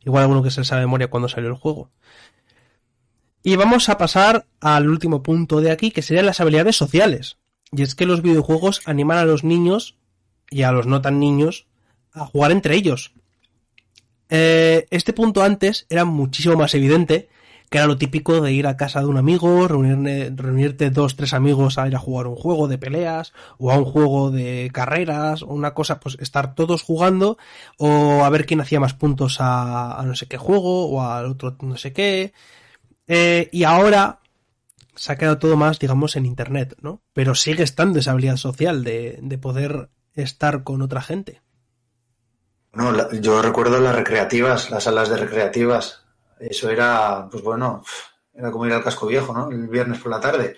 igual 0.04 0.22
alguno 0.22 0.42
que 0.42 0.50
se 0.50 0.61
lo 0.61 0.64
sabe 0.64 0.83
de 0.83 0.87
memoria 0.87 1.09
cuando 1.09 1.28
salió 1.28 1.48
el 1.48 1.57
juego. 1.57 1.90
Y 3.42 3.57
vamos 3.57 3.88
a 3.88 3.98
pasar 3.98 4.46
al 4.61 4.88
último 4.88 5.22
punto 5.22 5.61
de 5.61 5.70
aquí, 5.70 5.90
que 5.90 6.02
serían 6.02 6.26
las 6.26 6.40
habilidades 6.40 6.76
sociales. 6.76 7.38
Y 7.72 7.83
es 7.83 7.94
que 7.94 8.07
los 8.07 8.22
videojuegos 8.22 8.83
animan 8.85 9.18
a 9.18 9.24
los 9.24 9.44
niños 9.44 9.96
y 10.50 10.62
a 10.62 10.72
los 10.72 10.87
no 10.87 11.00
tan 11.00 11.18
niños 11.18 11.66
a 12.12 12.26
jugar 12.26 12.52
entre 12.52 12.74
ellos. 12.74 13.12
Eh, 14.28 14.87
este 14.90 15.12
punto 15.12 15.42
antes 15.42 15.87
era 15.88 16.04
muchísimo 16.04 16.57
más 16.57 16.74
evidente, 16.74 17.28
que 17.70 17.78
era 17.78 17.87
lo 17.87 17.98
típico 17.98 18.40
de 18.40 18.52
ir 18.52 18.66
a 18.66 18.76
casa 18.76 19.00
de 19.00 19.07
un 19.07 19.18
amigo, 19.18 19.68
reunirte 19.68 20.90
dos, 20.90 21.16
tres 21.16 21.35
amigos 21.35 21.78
a 21.78 21.87
ir 21.87 21.94
a 21.94 21.98
jugar 21.98 22.26
un 22.26 22.37
juego 22.37 22.68
de 22.68 22.78
peleas, 22.78 23.33
o 23.59 23.70
a 23.70 23.78
un 23.78 23.85
juego 23.85 24.31
de 24.31 24.70
carreras, 24.72 25.42
o 25.42 25.48
una 25.48 25.74
cosa, 25.74 26.00
pues 26.00 26.16
estar 26.20 26.54
todos 26.54 26.83
jugando, 26.83 27.37
o 27.76 28.24
a 28.24 28.31
ver 28.31 28.46
quién 28.46 28.61
hacía 28.61 28.81
más 28.81 28.94
puntos 28.94 29.37
a, 29.40 30.02
no 30.07 30.14
sé 30.14 30.26
qué 30.26 30.38
juego, 30.38 30.87
o 30.88 31.02
al 31.02 31.26
otro 31.26 31.57
no 31.61 31.76
sé 31.76 31.92
qué. 31.92 32.33
Eh, 33.07 33.48
y 33.52 33.64
ahora 33.64 34.20
se 34.94 35.12
ha 35.12 35.16
quedado 35.16 35.38
todo 35.38 35.57
más, 35.57 35.78
digamos, 35.78 36.16
en 36.16 36.26
internet, 36.26 36.76
¿no? 36.81 37.02
Pero 37.12 37.35
sigue 37.35 37.62
estando 37.62 37.98
esa 37.98 38.12
habilidad 38.12 38.37
social 38.37 38.83
de, 38.83 39.18
de 39.22 39.38
poder 39.38 39.90
estar 40.14 40.64
con 40.64 40.83
otra 40.83 41.02
gente. 41.02 41.42
No, 42.72 43.11
yo 43.12 43.42
recuerdo 43.42 43.81
las 43.81 43.94
recreativas, 43.94 44.70
las 44.70 44.85
salas 44.85 45.09
de 45.09 45.16
recreativas. 45.16 46.08
Eso 46.40 46.70
era, 46.70 47.29
pues 47.31 47.42
bueno, 47.42 47.83
era 48.35 48.51
como 48.51 48.66
ir 48.66 48.72
al 48.72 48.85
casco 48.85 49.07
viejo, 49.07 49.33
¿no? 49.33 49.51
El 49.51 49.68
viernes 49.68 50.01
por 50.01 50.11
la 50.11 50.20
tarde. 50.20 50.57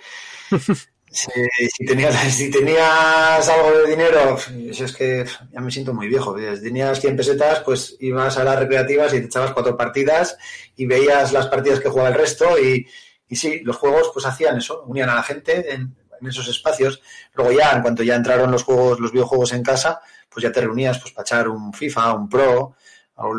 Si, 1.13 1.29
si 1.77 1.85
tenías, 1.85 2.15
si 2.33 2.53
tenías 2.53 3.49
algo 3.49 3.79
de 3.79 3.91
dinero, 3.91 4.39
si 4.39 4.85
es 4.85 4.95
que 4.95 5.27
ya 5.53 5.61
me 5.61 5.73
siento 5.73 5.93
muy 5.93 6.07
viejo. 6.07 6.39
Si 6.39 6.63
tenías 6.63 7.01
100 7.01 7.17
pesetas, 7.17 7.61
pues 7.65 7.97
ibas 7.99 8.39
a 8.39 8.45
las 8.45 8.61
recreativas 8.61 9.13
y 9.13 9.19
te 9.19 9.27
echabas 9.27 9.53
cuatro 9.53 9.77
partidas 9.77 10.39
y 10.77 10.87
veías 10.87 11.33
las 11.33 11.49
partidas 11.49 11.81
que 11.81 11.89
jugaba 11.89 12.11
el 12.11 12.15
resto 12.15 12.57
y, 12.61 12.87
y 13.27 13.35
sí, 13.35 13.59
los 13.65 13.77
juegos 13.77 14.13
pues 14.15 14.25
hacían 14.25 14.59
eso, 14.59 14.85
unían 14.87 15.09
a 15.09 15.17
la 15.17 15.25
gente 15.25 15.75
en, 15.75 15.97
en 16.21 16.27
esos 16.29 16.47
espacios. 16.47 17.03
Luego 17.35 17.51
ya, 17.53 17.73
en 17.73 17.83
cuanto 17.83 18.05
ya 18.05 18.15
entraron 18.15 18.53
los 18.53 18.63
juegos, 18.63 19.01
los 19.01 19.11
videojuegos 19.11 19.53
en 19.53 19.65
casa, 19.65 20.01
pues 20.29 20.45
ya 20.45 20.53
te 20.53 20.61
reunías 20.61 21.01
pues 21.01 21.13
para 21.13 21.25
echar 21.25 21.49
un 21.49 21.73
FIFA, 21.73 22.15
un 22.15 22.29
Pro, 22.29 22.77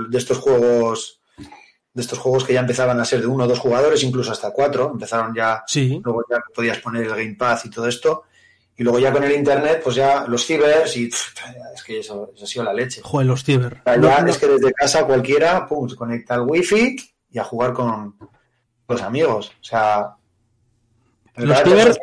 de 0.10 0.17
estos 0.17 0.39
juegos 0.39 1.20
de 1.93 2.01
estos 2.01 2.19
juegos 2.19 2.43
que 2.45 2.54
ya 2.54 2.62
empezaban 2.62 2.99
a 2.99 3.06
ser 3.06 3.19
de 3.21 3.27
uno 3.27 3.43
o 3.43 3.47
dos 3.47 3.60
jugadores, 3.60 4.01
incluso 4.04 4.32
hasta 4.32 4.51
cuatro, 4.51 4.89
empezaron 4.93 5.34
ya, 5.36 5.63
Sí. 5.67 5.99
luego 6.04 6.23
ya 6.30 6.41
podías 6.56 6.80
poner 6.80 7.04
el 7.04 7.10
Gamepad 7.10 7.60
y 7.65 7.69
todo 7.69 7.88
esto, 7.88 8.23
y 8.77 8.84
luego 8.84 8.97
ya 8.99 9.12
con 9.12 9.23
el 9.23 9.34
internet, 9.34 9.82
pues 9.84 9.95
ya 9.97 10.25
los 10.27 10.45
cibers 10.45 10.95
y 10.95 11.08
pff, 11.08 11.36
es 11.75 11.84
que 11.84 11.99
eso, 11.99 12.32
eso 12.34 12.45
ha 12.45 12.47
sido 12.47 12.63
la 12.63 12.73
leche. 12.73 13.01
Joder, 13.04 13.27
los 13.27 13.43
ciber. 13.43 13.82
Ya 13.86 13.97
No, 13.97 14.21
no- 14.21 14.27
es 14.30 14.38
que 14.38 14.47
desde 14.47 14.71
casa 14.73 15.06
cualquiera, 15.06 15.67
pum, 15.67 15.89
se 15.89 15.95
conecta 15.97 16.36
al 16.36 16.41
wifi 16.41 16.95
y 17.30 17.38
a 17.39 17.43
jugar 17.43 17.73
con 17.73 18.15
los 18.88 19.01
amigos. 19.01 19.51
O 19.60 19.63
sea, 19.63 20.15
ciber- 21.36 21.88
los 21.88 21.97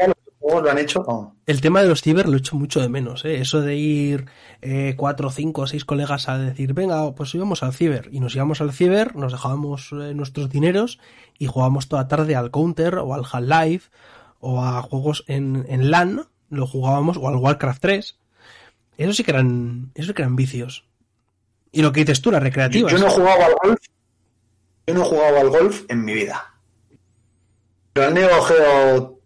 juegos 0.49 0.65
lo 0.65 0.71
han 0.71 0.79
hecho. 0.79 1.35
El 1.47 1.61
tema 1.61 1.83
de 1.83 1.89
los 1.89 2.03
ciber 2.03 2.29
lo 2.29 2.37
echo 2.37 2.57
mucho 2.57 2.81
de 2.81 2.89
menos, 2.89 3.25
¿eh? 3.25 3.41
Eso 3.41 3.61
de 3.61 3.77
ir 3.77 4.27
eh, 4.63 4.95
cuatro, 4.97 5.31
cinco, 5.31 5.67
seis 5.67 5.85
colegas 5.85 6.29
a 6.29 6.39
decir, 6.39 6.73
venga, 6.73 7.15
pues 7.15 7.35
íbamos 7.35 7.63
al 7.63 7.75
ciber. 7.75 8.09
Y 8.13 8.21
nos 8.21 8.35
íbamos 8.35 8.61
al 8.61 8.73
ciber, 8.73 9.15
nos 9.17 9.33
dejábamos 9.33 9.93
eh, 9.93 10.15
nuestros 10.15 10.51
dineros 10.51 10.99
y 11.39 11.47
jugábamos 11.47 11.89
toda 11.89 12.09
tarde 12.09 12.37
al 12.37 12.51
Counter 12.51 12.97
o 12.97 13.15
al 13.15 13.25
Half-Life 13.31 13.91
o 14.41 14.63
a 14.63 14.83
juegos 14.83 15.25
en, 15.27 15.67
en 15.69 15.91
LAN, 15.91 16.27
lo 16.49 16.67
jugábamos, 16.67 17.17
o 17.17 17.29
al 17.29 17.37
Warcraft 17.37 17.83
3. 17.83 18.19
Eso 18.99 19.13
sí 19.13 19.25
que 19.25 19.31
eran, 19.33 19.91
eso 19.95 20.09
sí 20.09 20.15
que 20.15 20.23
eran 20.23 20.37
vicios. 20.37 20.85
Y 21.73 21.83
lo 21.83 21.93
que 21.93 22.01
dices 22.01 22.23
tú, 22.23 22.31
las 22.31 22.43
recreativas. 22.43 22.91
Yo 22.91 22.99
no 22.99 23.09
he 23.09 23.11
jugado 23.11 23.45
al 23.45 23.55
golf. 23.63 23.81
Yo 24.87 24.95
no 24.95 25.03
he 25.03 25.05
jugado 25.05 25.39
al 25.39 25.51
golf 25.51 25.83
en 25.89 26.05
mi 26.05 26.15
vida. 26.15 26.55
Pero 27.93 28.07
al 28.07 28.15
Neo 28.15 28.43
Geo 28.43 29.18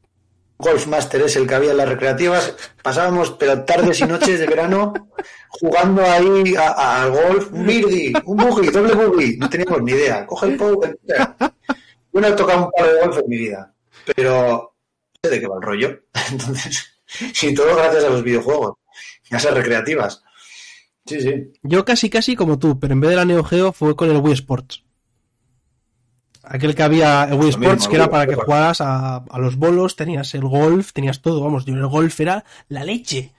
Golf 0.63 0.87
Master 0.87 1.23
es 1.23 1.35
el 1.35 1.47
que 1.47 1.55
había 1.57 1.73
en 1.73 1.77
las 1.77 1.89
recreativas. 1.89 2.55
Pasábamos, 2.83 3.33
pero 3.33 3.65
tardes 3.65 4.01
y 4.01 4.05
noches 4.05 4.39
de 4.39 4.47
verano, 4.47 4.93
jugando 5.49 6.03
ahí 6.03 6.55
al 6.57 7.11
golf. 7.11 7.53
Un 7.53 7.67
birdie, 7.67 8.13
un 8.25 8.37
buggy, 8.37 8.69
doble 8.69 8.95
buggy. 8.95 9.37
No 9.39 9.51
teníamos 9.51 9.83
ni 9.83 9.91
idea. 9.91 10.25
Coge 10.25 10.47
el 10.47 10.57
pau. 10.57 10.81
Yo 10.81 12.21
no 12.21 12.29
he 12.29 12.33
tocado 12.33 12.67
un 12.67 12.71
palo 12.71 12.93
de 12.93 13.01
golf 13.01 13.19
en 13.19 13.29
mi 13.29 13.37
vida. 13.39 13.75
Pero 14.15 14.77
sé 15.21 15.31
de 15.31 15.41
qué 15.41 15.49
va 15.49 15.57
el 15.57 15.63
rollo. 15.63 16.01
Entonces, 16.31 17.03
y 17.43 17.55
todo 17.55 17.75
gracias 17.75 18.05
a 18.05 18.11
los 18.11 18.23
videojuegos. 18.23 18.77
Y 19.29 19.35
a 19.35 19.39
esas 19.39 19.55
recreativas. 19.55 20.23
Sí, 21.07 21.21
sí. 21.21 21.53
Yo 21.65 21.85
casi 21.85 22.09
casi 22.09 22.37
como 22.37 22.61
tú, 22.61 22.79
pero 22.79 22.93
en 22.93 23.01
vez 23.01 23.11
de 23.11 23.17
la 23.17 23.25
Neo 23.25 23.43
Geo 23.43 23.73
fue 23.73 23.97
con 23.97 24.09
el 24.11 24.19
Wii 24.19 24.35
Sports. 24.35 24.85
Aquel 26.45 26.75
que 26.75 26.83
había 26.83 27.29
Wii 27.33 27.51
Sports, 27.51 27.89
que 27.89 27.97
era 27.97 28.11
para 28.11 28.27
que 28.27 28.35
jugaras 28.35 28.81
a, 28.81 29.17
a 29.17 29.39
los 29.39 29.57
bolos, 29.57 29.95
tenías 29.97 30.35
el 30.35 30.43
golf, 30.45 30.93
tenías 30.93 31.21
todo, 31.23 31.43
vamos, 31.43 31.65
yo 31.65 31.75
el 31.75 31.87
golf 31.87 32.19
era 32.21 32.45
la 32.69 32.85
leche. 32.85 33.33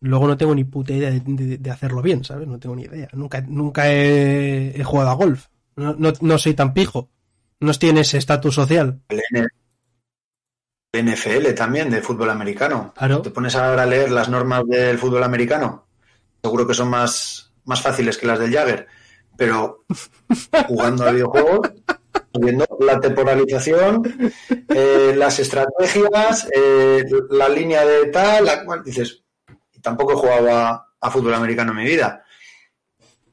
Luego 0.00 0.26
no 0.28 0.36
tengo 0.36 0.54
ni 0.54 0.64
puta 0.64 0.92
idea 0.92 1.10
de, 1.10 1.20
de- 1.20 1.58
de 1.58 1.70
hacerlo 1.70 2.02
bien, 2.02 2.22
¿sabes? 2.24 2.46
No 2.46 2.58
tengo 2.58 2.76
ni 2.76 2.82
idea. 2.84 3.08
Nunca, 3.12 3.40
nunca 3.40 3.90
he, 3.92 4.78
he 4.78 4.84
jugado 4.84 5.10
a 5.10 5.14
golf. 5.14 5.46
No, 5.76 5.94
no, 5.98 6.12
no 6.20 6.38
soy 6.38 6.54
tan 6.54 6.72
pijo. 6.74 7.08
No 7.60 7.72
tiene 7.74 8.00
ese 8.02 8.18
estatus 8.18 8.54
social. 8.54 9.00
el 10.92 11.04
NFL 11.06 11.52
también, 11.54 11.90
de 11.90 12.00
fútbol 12.02 12.30
americano. 12.30 12.92
Claro. 12.96 13.22
Te 13.22 13.30
pones 13.30 13.54
ahora 13.56 13.82
a 13.82 13.86
leer 13.86 14.10
las 14.10 14.28
normas 14.28 14.66
del 14.66 14.98
fútbol 14.98 15.22
americano. 15.24 15.86
Seguro 16.42 16.66
que 16.66 16.74
son 16.74 16.88
más, 16.88 17.52
más 17.64 17.80
fáciles 17.82 18.16
que 18.18 18.26
las 18.26 18.38
del 18.38 18.52
Jagger. 18.52 18.86
Pero 19.36 19.84
jugando 20.68 21.04
a 21.06 21.10
videojuegos, 21.12 21.70
viendo 22.38 22.66
la 22.80 23.00
temporalización, 23.00 24.02
eh, 24.68 25.14
las 25.16 25.38
estrategias, 25.38 26.48
eh, 26.54 27.04
la 27.30 27.48
línea 27.48 27.84
de 27.84 28.06
tal, 28.06 28.44
la 28.44 28.64
cual, 28.64 28.82
dices, 28.84 29.22
tampoco 29.82 30.12
he 30.12 30.16
jugado 30.16 30.50
a, 30.50 30.88
a 31.00 31.10
fútbol 31.10 31.34
americano 31.34 31.72
en 31.72 31.78
mi 31.78 31.84
vida. 31.84 32.24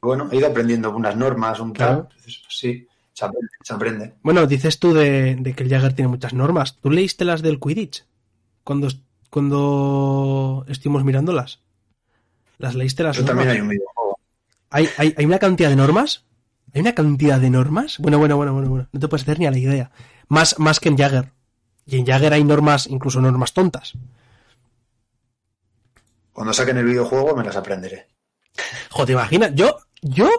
Bueno, 0.01 0.27
he 0.31 0.37
ido 0.37 0.47
aprendiendo 0.47 0.93
unas 0.95 1.15
normas, 1.15 1.59
un 1.59 1.73
tal. 1.73 1.87
Claro. 1.87 2.01
Entonces, 2.09 2.41
pues 2.43 2.57
sí, 2.57 2.87
se 3.13 3.25
aprende. 3.25 3.49
Se 3.63 3.73
aprende. 3.73 4.13
Bueno, 4.21 4.45
dices 4.45 4.77
tú 4.79 4.93
de, 4.93 5.35
de 5.39 5.53
que 5.53 5.63
el 5.63 5.69
Jagger 5.69 5.93
tiene 5.93 6.09
muchas 6.09 6.33
normas. 6.33 6.77
¿Tú 6.81 6.91
leíste 6.91 7.23
las 7.25 7.41
del 7.41 7.59
Quidditch? 7.59 8.05
Cuando, 8.63 8.89
cuando 9.29 10.65
estuvimos 10.67 11.03
mirándolas. 11.03 11.61
¿Las 12.57 12.75
leíste 12.75 13.03
las 13.03 13.17
normas? 13.17 13.35
también 13.35 13.49
hay 13.49 13.61
un 13.61 13.69
videojuego. 13.69 14.19
¿Hay, 14.69 14.89
hay, 14.97 15.15
hay 15.17 15.25
una 15.25 15.39
cantidad 15.39 15.69
de 15.69 15.75
normas? 15.75 16.25
¿Hay 16.73 16.81
una 16.81 16.95
cantidad 16.95 17.39
de 17.39 17.49
normas? 17.49 17.97
Bueno, 17.99 18.17
bueno, 18.19 18.35
bueno, 18.37 18.53
bueno, 18.53 18.69
bueno. 18.69 18.89
No 18.91 18.99
te 18.99 19.07
puedes 19.07 19.23
hacer 19.23 19.39
ni 19.39 19.45
a 19.45 19.51
la 19.51 19.57
idea. 19.59 19.91
Más, 20.27 20.57
más 20.59 20.79
que 20.79 20.89
en 20.89 20.97
Jagger. 20.97 21.31
Y 21.85 21.97
en 21.97 22.05
Jagger 22.05 22.33
hay 22.33 22.43
normas, 22.43 22.87
incluso 22.87 23.21
normas 23.21 23.53
tontas. 23.53 23.93
Cuando 26.33 26.53
saquen 26.53 26.77
el 26.77 26.85
videojuego 26.85 27.35
me 27.35 27.43
las 27.43 27.55
aprenderé. 27.55 28.07
Joder, 28.91 29.07
¿te 29.07 29.13
imaginas? 29.13 29.51
Yo, 29.55 29.77
yo 30.01 30.29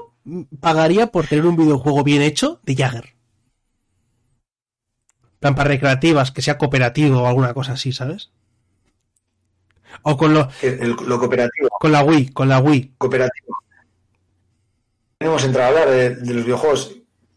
pagaría 0.60 1.08
por 1.08 1.26
tener 1.26 1.46
un 1.46 1.56
videojuego 1.56 2.04
bien 2.04 2.22
hecho 2.22 2.60
de 2.64 2.76
Jagger. 2.76 3.14
plan 5.40 5.54
para 5.54 5.68
recreativas, 5.74 6.32
que 6.32 6.42
sea 6.42 6.58
cooperativo 6.58 7.20
o 7.20 7.26
alguna 7.28 7.54
cosa 7.54 7.74
así, 7.74 7.92
¿sabes? 7.92 8.30
O 10.02 10.16
con, 10.16 10.34
lo, 10.34 10.48
El- 10.60 10.80
el- 10.82 10.96
lo 11.08 11.18
cooperativo, 11.18 11.68
con 11.80 11.92
la 11.92 12.02
Wii, 12.04 12.28
con 12.32 12.48
la 12.48 12.58
Wii. 12.60 12.94
cooperativo. 12.98 13.63
Hemos 15.24 15.42
entrado 15.42 15.64
a 15.64 15.68
hablar 15.82 15.88
de, 15.88 16.16
de 16.16 16.34
los 16.34 16.44
videojuegos 16.44 16.88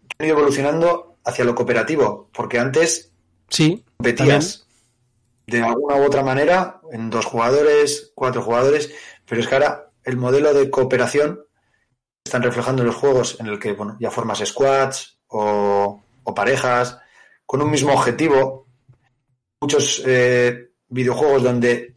que 0.10 0.16
han 0.20 0.26
ido 0.26 0.38
evolucionando 0.38 1.20
hacia 1.24 1.46
lo 1.46 1.56
cooperativo, 1.56 2.30
porque 2.34 2.60
antes 2.60 3.14
Sí, 3.50 3.86
competías 3.96 4.68
de 5.46 5.62
alguna 5.62 5.96
u 5.96 6.04
otra 6.04 6.22
manera 6.22 6.82
en 6.92 7.10
dos 7.10 7.26
jugadores, 7.26 8.12
cuatro 8.14 8.42
jugadores, 8.42 8.94
pero 9.26 9.40
es 9.40 9.48
que 9.48 9.56
ahora 9.56 9.90
el 10.04 10.18
modelo 10.18 10.54
de 10.54 10.70
cooperación 10.70 11.40
están 12.26 12.44
reflejando 12.44 12.82
en 12.82 12.88
los 12.88 12.98
juegos 12.98 13.38
en 13.40 13.48
el 13.48 13.58
que 13.58 13.72
bueno, 13.72 13.96
ya 14.02 14.12
formas 14.12 14.40
squads 14.46 15.20
o, 15.30 16.04
o 16.24 16.36
parejas 16.36 17.00
con 17.46 17.62
un 17.62 17.72
mismo 17.72 17.94
objetivo. 17.94 18.68
Muchos 19.62 20.04
eh, 20.06 20.72
videojuegos 20.90 21.42
donde 21.42 21.96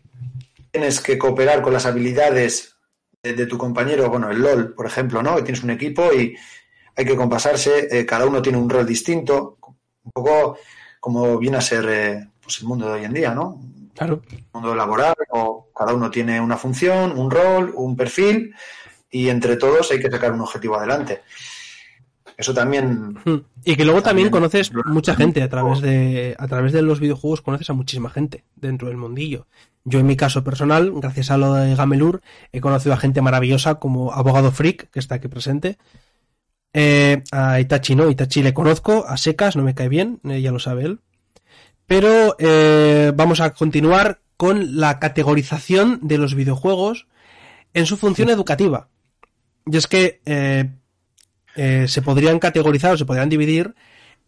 tienes 0.71 1.01
que 1.01 1.19
cooperar 1.19 1.63
con 1.63 1.73
las 1.73 1.87
habilidades 1.87 2.77
de, 3.23 3.35
de 3.35 3.47
tu 3.47 3.59
compañero, 3.59 4.09
bueno, 4.09 4.31
el 4.31 4.41
LOL, 4.41 4.75
por 4.75 4.87
ejemplo, 4.87 5.23
¿no? 5.23 5.37
Que 5.37 5.43
tienes 5.43 5.63
un 5.63 5.71
equipo 5.71 6.13
y 6.13 6.37
hay 6.97 7.05
que 7.05 7.17
compasarse, 7.17 7.89
eh, 7.91 8.07
cada 8.07 8.27
uno 8.27 8.43
tiene 8.43 8.59
un 8.59 8.69
rol 8.69 8.87
distinto, 8.87 9.59
un 10.05 10.13
poco 10.13 10.59
como 11.01 11.39
viene 11.39 11.57
a 11.57 11.63
ser 11.63 11.87
eh, 11.89 12.29
pues 12.43 12.61
el 12.61 12.67
mundo 12.67 12.87
de 12.87 12.93
hoy 12.93 13.05
en 13.05 13.15
día, 13.15 13.35
¿no? 13.35 13.61
Claro. 13.95 14.23
El 14.31 14.45
mundo 14.53 14.75
laboral, 14.75 15.15
o 15.31 15.69
cada 15.75 15.95
uno 15.95 16.11
tiene 16.11 16.41
una 16.41 16.57
función, 16.57 17.19
un 17.19 17.31
rol, 17.31 17.73
un 17.75 17.97
perfil, 17.97 18.55
y 19.11 19.29
entre 19.29 19.57
todos 19.57 19.91
hay 19.91 20.01
que 20.01 20.11
sacar 20.11 20.33
un 20.33 20.41
objetivo 20.41 20.77
adelante. 20.77 21.23
Eso 22.41 22.55
también. 22.55 23.19
Y 23.65 23.77
que 23.77 23.85
luego 23.85 24.01
también, 24.01 24.31
También, 24.31 24.31
conoces 24.31 24.73
mucha 24.87 25.15
gente 25.15 25.43
a 25.43 25.49
través 25.51 25.83
de 25.83 26.35
a 26.39 26.49
través 26.49 26.73
de 26.73 26.81
los 26.81 26.99
videojuegos 26.99 27.43
conoces 27.43 27.69
a 27.69 27.75
muchísima 27.75 28.09
gente 28.09 28.45
dentro 28.57 28.89
del 28.89 28.97
mundillo. 28.97 29.47
Yo 29.85 30.01
en 30.01 30.07
mi 30.07 30.17
caso 30.17 30.43
personal, 30.43 30.91
gracias 30.97 31.31
a 31.31 31.37
lo 31.37 31.53
de 31.53 31.75
Gamelur, 31.75 32.23
he 32.51 32.63
conocido 32.63 32.95
a 32.95 32.97
gente 32.97 33.21
maravillosa 33.21 33.75
como 33.75 34.15
Abogado 34.15 34.53
Freak, 34.53 34.91
que 34.91 34.99
está 34.99 35.17
aquí 35.17 35.29
presente. 35.29 35.77
Eh, 36.73 37.23
a 37.31 37.61
Itachi 37.61 37.95
no, 37.95 38.09
Itachi 38.09 38.43
le 38.43 38.55
conozco, 38.55 39.05
a 39.07 39.19
secas 39.19 39.57
no 39.57 39.63
me 39.63 39.75
cae 39.75 39.91
bien, 39.91 40.21
eh, 40.25 40.41
ya 40.41 40.51
lo 40.51 40.61
sabe 40.61 40.85
él. 40.85 41.01
Pero 41.85 42.37
eh, 42.39 43.13
vamos 43.15 43.41
a 43.41 43.51
continuar 43.51 44.21
con 44.39 44.81
la 44.81 44.99
categorización 44.99 45.99
de 46.03 46.17
los 46.17 46.35
videojuegos 46.35 47.07
en 47.75 47.85
su 47.85 47.99
función 47.99 48.31
educativa. 48.31 48.89
Y 49.67 49.77
es 49.77 49.87
que 49.87 50.23
eh, 50.25 50.71
eh, 51.57 51.87
se 51.89 52.03
podrían 52.03 52.39
categorizar 52.39 52.95
o 52.95 52.97
se 52.97 53.05
podrían 53.05 53.29
dividir 53.29 53.75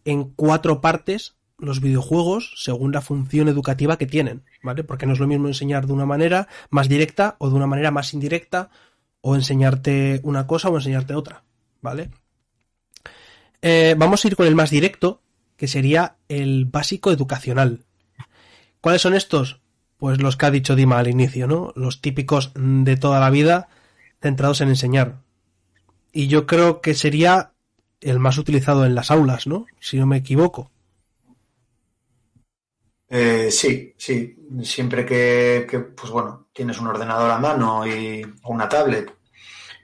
en 0.05 0.25
cuatro 0.25 0.81
partes 0.81 1.35
los 1.57 1.79
videojuegos 1.79 2.53
según 2.57 2.91
la 2.91 3.01
función 3.01 3.47
educativa 3.47 3.97
que 3.97 4.05
tienen, 4.05 4.43
¿vale? 4.61 4.83
Porque 4.83 5.05
no 5.05 5.13
es 5.13 5.19
lo 5.19 5.27
mismo 5.27 5.47
enseñar 5.47 5.87
de 5.87 5.93
una 5.93 6.05
manera 6.05 6.47
más 6.69 6.89
directa 6.89 7.35
o 7.39 7.49
de 7.49 7.55
una 7.55 7.67
manera 7.67 7.91
más 7.91 8.13
indirecta 8.13 8.69
o 9.21 9.35
enseñarte 9.35 10.19
una 10.23 10.45
cosa 10.47 10.69
o 10.69 10.75
enseñarte 10.75 11.15
otra, 11.15 11.43
¿vale? 11.81 12.09
Eh, 13.61 13.95
vamos 13.97 14.23
a 14.23 14.27
ir 14.27 14.35
con 14.35 14.45
el 14.45 14.55
más 14.55 14.69
directo, 14.69 15.21
que 15.55 15.69
sería 15.69 16.17
el 16.27 16.65
básico 16.65 17.11
educacional. 17.11 17.85
¿Cuáles 18.81 19.01
son 19.01 19.13
estos? 19.13 19.61
Pues 19.97 20.21
los 20.21 20.35
que 20.35 20.45
ha 20.45 20.51
dicho 20.51 20.75
Dima 20.75 20.99
al 20.99 21.07
inicio, 21.07 21.47
¿no? 21.47 21.71
Los 21.77 22.01
típicos 22.01 22.51
de 22.55 22.97
toda 22.97 23.21
la 23.21 23.29
vida 23.29 23.69
centrados 24.21 24.59
en 24.59 24.67
enseñar. 24.67 25.21
Y 26.13 26.27
yo 26.27 26.45
creo 26.45 26.79
que 26.79 26.93
sería 26.93 27.51
el 27.99 28.19
más 28.19 28.37
utilizado 28.37 28.85
en 28.85 28.95
las 28.95 29.11
aulas, 29.11 29.47
¿no? 29.47 29.65
Si 29.79 29.97
no 29.97 30.05
me 30.05 30.17
equivoco. 30.17 30.71
Eh, 33.09 33.51
sí, 33.51 33.93
sí. 33.97 34.35
Siempre 34.63 35.05
que, 35.05 35.67
pues 35.95 36.11
bueno, 36.11 36.47
tienes 36.53 36.79
un 36.79 36.87
ordenador 36.87 37.31
a 37.31 37.39
mano 37.39 37.85
y, 37.85 38.23
o 38.43 38.53
una 38.53 38.69
tablet 38.69 39.13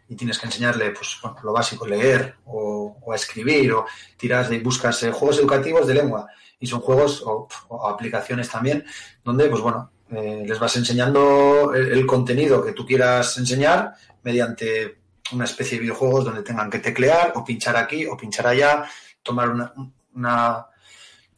y 0.07 0.15
tienes 0.15 0.39
que 0.39 0.47
enseñarle, 0.47 0.91
pues 0.91 1.17
bueno, 1.21 1.38
lo 1.43 1.53
básico, 1.53 1.86
leer 1.86 2.36
o, 2.45 2.97
o 3.01 3.13
escribir 3.13 3.71
o 3.73 3.86
tiras 4.17 4.49
de 4.49 4.59
buscas 4.59 5.03
eh, 5.03 5.11
juegos 5.11 5.39
educativos 5.39 5.86
de 5.88 5.93
lengua 5.93 6.27
y 6.59 6.67
son 6.67 6.82
juegos 6.82 7.23
o, 7.25 7.47
aplicaciones 7.88 8.49
también 8.49 8.86
donde, 9.23 9.47
pues 9.47 9.61
bueno, 9.61 9.91
eh, 10.11 10.43
les 10.45 10.59
vas 10.59 10.75
enseñando 10.75 11.73
el 11.73 12.05
contenido 12.05 12.63
que 12.63 12.73
tú 12.73 12.86
quieras 12.86 13.38
enseñar 13.38 13.93
mediante 14.23 14.98
una 15.32 15.45
especie 15.45 15.77
de 15.77 15.84
videojuegos 15.84 16.25
donde 16.25 16.43
tengan 16.43 16.69
que 16.69 16.80
teclear 16.80 17.34
o 17.36 17.43
pinchar 17.43 17.75
aquí 17.77 18.05
o 18.05 18.17
pinchar 18.17 18.47
allá, 18.47 18.89
tomar 19.23 19.49
una, 19.49 19.73
una, 20.13 20.67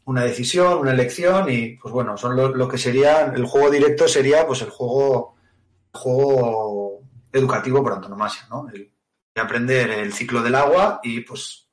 una 0.06 0.24
decisión, 0.24 0.80
una 0.80 0.92
elección 0.92 1.50
y 1.50 1.78
pues 1.78 1.94
bueno, 1.94 2.18
son 2.18 2.36
lo, 2.36 2.50
lo, 2.50 2.68
que 2.68 2.78
sería, 2.78 3.26
el 3.26 3.46
juego 3.46 3.70
directo 3.70 4.08
sería 4.08 4.46
pues 4.46 4.62
el 4.62 4.70
juego, 4.70 5.36
juego 5.94 7.02
educativo 7.32 7.84
por 7.84 7.94
antonomasia, 7.94 8.48
¿no? 8.50 8.68
El, 8.70 8.92
de 9.34 9.42
aprender 9.42 9.90
el 9.92 10.14
ciclo 10.14 10.42
del 10.42 10.56
agua 10.56 11.00
y 11.04 11.22
pues 11.22 11.70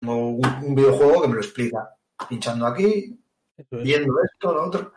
tengo 0.00 0.30
un, 0.30 0.54
un 0.62 0.74
videojuego 0.74 1.22
que 1.22 1.28
me 1.28 1.34
lo 1.34 1.40
explica, 1.40 1.96
pinchando 2.28 2.66
aquí, 2.66 3.18
viendo 3.70 4.14
esto, 4.22 4.54
lo 4.54 4.66
otro. 4.66 4.92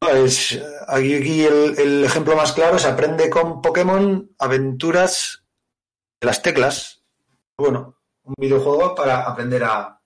No, 0.00 0.08
es, 0.10 0.60
aquí, 0.88 1.44
el, 1.44 2.04
ejemplo 2.04 2.36
más 2.36 2.52
claro 2.52 2.76
es 2.76 2.84
aprende 2.84 3.30
con 3.30 3.62
Pokémon 3.62 4.30
aventuras 4.38 5.44
de 6.20 6.26
las 6.26 6.42
teclas. 6.42 7.04
Bueno, 7.56 7.96
un 8.24 8.34
videojuego 8.36 8.94
para 8.94 9.22
aprender 9.22 9.64
a, 9.64 10.00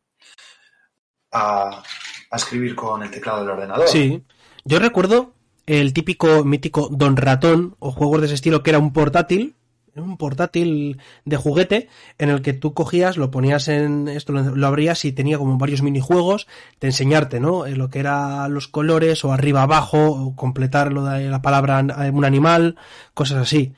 a, 1.33 1.83
a, 2.31 2.37
escribir 2.37 2.77
con 2.77 3.03
el 3.03 3.11
teclado 3.11 3.41
del 3.41 3.51
ordenador. 3.51 3.89
Sí, 3.89 4.23
yo 4.65 4.79
recuerdo 4.79 5.35
el 5.67 5.93
típico 5.93 6.45
mítico 6.45 6.89
Don 6.91 7.17
Ratón 7.17 7.77
o 7.79 7.91
juegos 7.91 8.21
de 8.21 8.27
ese 8.27 8.35
estilo 8.35 8.63
que 8.63 8.71
era 8.71 8.79
un 8.79 8.93
portátil, 8.93 9.57
un 9.97 10.17
portátil 10.17 11.01
de 11.25 11.37
juguete 11.37 11.89
en 12.19 12.31
el 12.31 12.43
que 12.43 12.53
tú 12.53 12.75
cogías, 12.75 13.17
lo 13.17 13.31
ponías 13.31 13.69
en 13.69 14.09
esto, 14.09 14.33
lo, 14.33 14.67
abrías 14.67 15.05
y 15.05 15.13
tenía 15.13 15.39
como 15.39 15.59
varios 15.59 15.83
minijuegos 15.83 16.47
de 16.81 16.89
enseñarte, 16.89 17.41
¿no? 17.41 17.67
Eh, 17.67 17.77
lo 17.77 17.91
que 17.91 18.01
era 18.01 18.49
los 18.49 18.69
colores 18.69 19.25
o 19.25 19.33
arriba 19.33 19.63
abajo 19.63 20.11
o 20.11 20.37
completar 20.37 20.93
lo 20.93 21.05
de 21.05 21.29
la 21.29 21.43
palabra 21.43 21.81
un 22.13 22.25
animal, 22.25 22.77
cosas 23.15 23.39
así. 23.39 23.73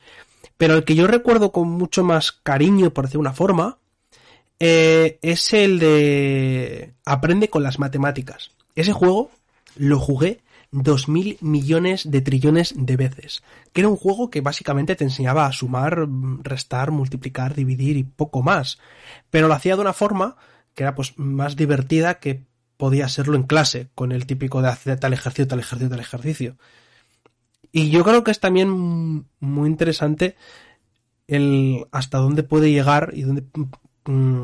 Pero 0.57 0.75
el 0.75 0.83
que 0.83 0.95
yo 0.95 1.07
recuerdo 1.07 1.51
con 1.51 1.69
mucho 1.69 2.03
más 2.03 2.31
cariño, 2.31 2.91
por 2.91 3.05
decir 3.05 3.19
una 3.19 3.33
forma, 3.33 3.77
eh, 4.59 5.19
es 5.21 5.53
el 5.53 5.79
de 5.79 6.93
Aprende 7.05 7.49
con 7.49 7.63
las 7.63 7.79
matemáticas. 7.79 8.51
Ese 8.75 8.93
juego 8.93 9.31
lo 9.75 9.99
jugué 9.99 10.41
dos 10.73 11.07
mil 11.07 11.37
millones 11.39 12.09
de 12.09 12.21
trillones 12.21 12.73
de 12.75 12.97
veces. 12.97 13.43
Que 13.71 13.81
era 13.81 13.87
un 13.87 13.95
juego 13.95 14.29
que 14.29 14.41
básicamente 14.41 14.95
te 14.95 15.03
enseñaba 15.03 15.45
a 15.45 15.53
sumar, 15.53 16.07
restar, 16.41 16.91
multiplicar, 16.91 17.53
dividir 17.53 17.95
y 17.95 18.03
poco 18.03 18.41
más. 18.41 18.79
Pero 19.29 19.47
lo 19.47 19.53
hacía 19.53 19.75
de 19.75 19.81
una 19.81 19.93
forma 19.93 20.35
que 20.73 20.83
era 20.83 20.95
pues 20.95 21.13
más 21.17 21.55
divertida 21.55 22.15
que 22.15 22.43
podía 22.77 23.07
serlo 23.07 23.35
en 23.35 23.43
clase, 23.43 23.89
con 23.93 24.11
el 24.11 24.25
típico 24.25 24.61
de 24.61 24.69
hacer 24.69 24.99
tal 24.99 25.13
ejercicio, 25.13 25.47
tal 25.47 25.59
ejercicio, 25.59 25.89
tal 25.89 25.99
ejercicio. 25.99 26.57
Y 27.71 27.91
yo 27.91 28.03
creo 28.03 28.23
que 28.23 28.31
es 28.31 28.39
también 28.39 29.25
muy 29.39 29.69
interesante 29.69 30.35
el 31.27 31.85
hasta 31.91 32.17
dónde 32.17 32.43
puede 32.43 32.71
llegar 32.71 33.11
y 33.13 33.21
dónde 33.21 33.43
mm, 34.05 34.43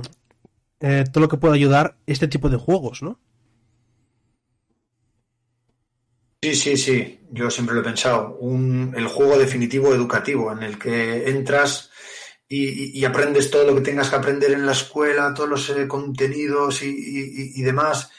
eh, 0.79 1.05
todo 1.11 1.21
lo 1.21 1.29
que 1.29 1.37
puede 1.37 1.55
ayudar 1.55 1.97
este 2.05 2.27
tipo 2.27 2.49
de 2.49 2.57
juegos, 2.57 3.01
¿no? 3.01 3.19
Sí, 6.41 6.55
sí, 6.55 6.77
sí, 6.77 7.19
yo 7.31 7.51
siempre 7.51 7.75
lo 7.75 7.81
he 7.81 7.83
pensado. 7.83 8.37
Un, 8.39 8.93
el 8.95 9.07
juego 9.07 9.37
definitivo 9.37 9.93
educativo 9.93 10.53
en 10.53 10.63
el 10.63 10.79
que 10.79 11.29
entras 11.29 11.91
y, 12.47 12.97
y, 12.97 13.05
aprendes 13.05 13.51
todo 13.51 13.65
lo 13.65 13.75
que 13.75 13.81
tengas 13.81 14.09
que 14.09 14.15
aprender 14.15 14.53
en 14.53 14.65
la 14.65 14.71
escuela, 14.71 15.33
todos 15.33 15.49
los 15.49 15.69
eh, 15.69 15.87
contenidos 15.87 16.81
y, 16.81 17.61
demás 17.61 18.09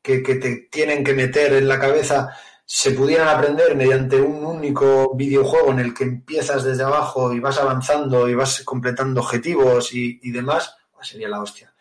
que, 0.00 0.20
te 0.20 0.68
tienen 0.70 1.02
que 1.02 1.14
meter 1.14 1.52
en 1.54 1.66
la 1.66 1.80
cabeza, 1.80 2.30
se 2.64 2.92
pudieran 2.92 3.28
aprender 3.28 3.76
mediante 3.76 4.20
un 4.20 4.44
único 4.44 5.14
videojuego 5.16 5.72
en 5.72 5.80
el 5.80 5.94
que 5.94 6.04
empiezas 6.04 6.62
desde 6.62 6.84
abajo 6.84 7.32
y 7.34 7.40
vas 7.40 7.58
avanzando 7.58 8.28
y 8.28 8.34
vas 8.34 8.62
completando 8.64 9.20
objetivos 9.20 9.92
y, 9.92 10.30
demás, 10.30 10.76
pues 10.92 11.08
sería 11.08 11.28
la 11.28 11.42
hostia. 11.42 11.74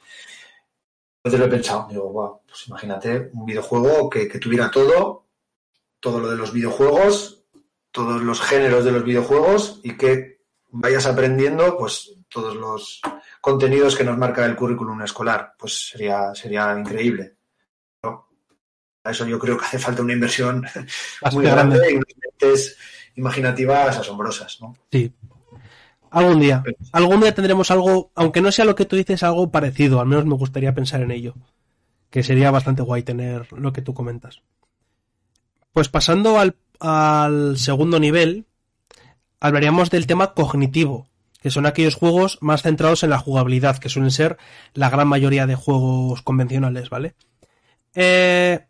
Entonces 1.17 1.39
lo 1.39 1.45
he 1.45 1.49
pensado, 1.49 1.87
digo, 1.87 2.11
wow, 2.11 2.41
pues 2.47 2.67
imagínate 2.67 3.29
un 3.33 3.45
videojuego 3.45 4.09
que 4.09 4.39
tuviera 4.39 4.71
todo 4.71 5.22
todo 6.03 6.19
lo 6.19 6.29
de 6.29 6.35
los 6.35 6.51
videojuegos, 6.51 7.45
todos 7.91 8.21
los 8.21 8.41
géneros 8.41 8.83
de 8.83 8.91
los 8.91 9.05
videojuegos 9.05 9.79
y 9.83 9.95
que 9.95 10.41
vayas 10.69 11.05
aprendiendo 11.05 11.77
pues 11.77 12.13
todos 12.27 12.57
los 12.57 12.99
contenidos 13.39 13.95
que 13.95 14.03
nos 14.03 14.17
marca 14.17 14.45
el 14.45 14.57
currículum 14.57 15.01
escolar. 15.01 15.53
Pues 15.57 15.91
sería, 15.91 16.35
sería 16.35 16.77
increíble. 16.77 17.37
¿no? 18.03 18.27
A 19.05 19.11
eso 19.11 19.25
yo 19.25 19.39
creo 19.39 19.57
que 19.57 19.63
hace 19.63 19.79
falta 19.79 20.01
una 20.01 20.11
inversión 20.11 20.65
Más 21.21 21.33
muy 21.33 21.45
grande, 21.45 21.77
grande 21.77 21.93
y 21.93 21.95
unas 21.95 22.15
mentes 22.21 22.77
imaginativas 23.15 23.97
asombrosas. 23.97 24.57
¿no? 24.59 24.75
Sí. 24.91 25.13
Algún 26.11 26.41
día. 26.41 26.63
Algún 26.91 27.21
día 27.21 27.33
tendremos 27.33 27.71
algo, 27.71 28.11
aunque 28.13 28.41
no 28.41 28.51
sea 28.51 28.65
lo 28.65 28.75
que 28.75 28.83
tú 28.83 28.97
dices, 28.97 29.23
algo 29.23 29.51
parecido. 29.51 30.01
Al 30.01 30.07
menos 30.07 30.25
me 30.25 30.35
gustaría 30.35 30.75
pensar 30.75 31.01
en 31.01 31.11
ello. 31.11 31.33
Que 32.09 32.23
sería 32.23 32.51
bastante 32.51 32.81
guay 32.81 33.03
tener 33.03 33.53
lo 33.53 33.71
que 33.71 33.81
tú 33.81 33.93
comentas. 33.93 34.41
Pues 35.73 35.89
pasando 35.89 36.39
al, 36.39 37.57
segundo 37.57 37.99
nivel, 37.99 38.45
hablaríamos 39.39 39.89
del 39.89 40.07
tema 40.07 40.33
cognitivo, 40.33 41.07
que 41.41 41.49
son 41.49 41.65
aquellos 41.65 41.95
juegos 41.95 42.37
más 42.41 42.61
centrados 42.61 43.03
en 43.03 43.09
la 43.09 43.17
jugabilidad, 43.17 43.79
que 43.79 43.89
suelen 43.89 44.11
ser 44.11 44.37
la 44.73 44.89
gran 44.89 45.07
mayoría 45.07 45.47
de 45.47 45.55
juegos 45.55 46.21
convencionales, 46.21 46.89
¿vale? 46.89 47.15
Eh, 47.95 48.65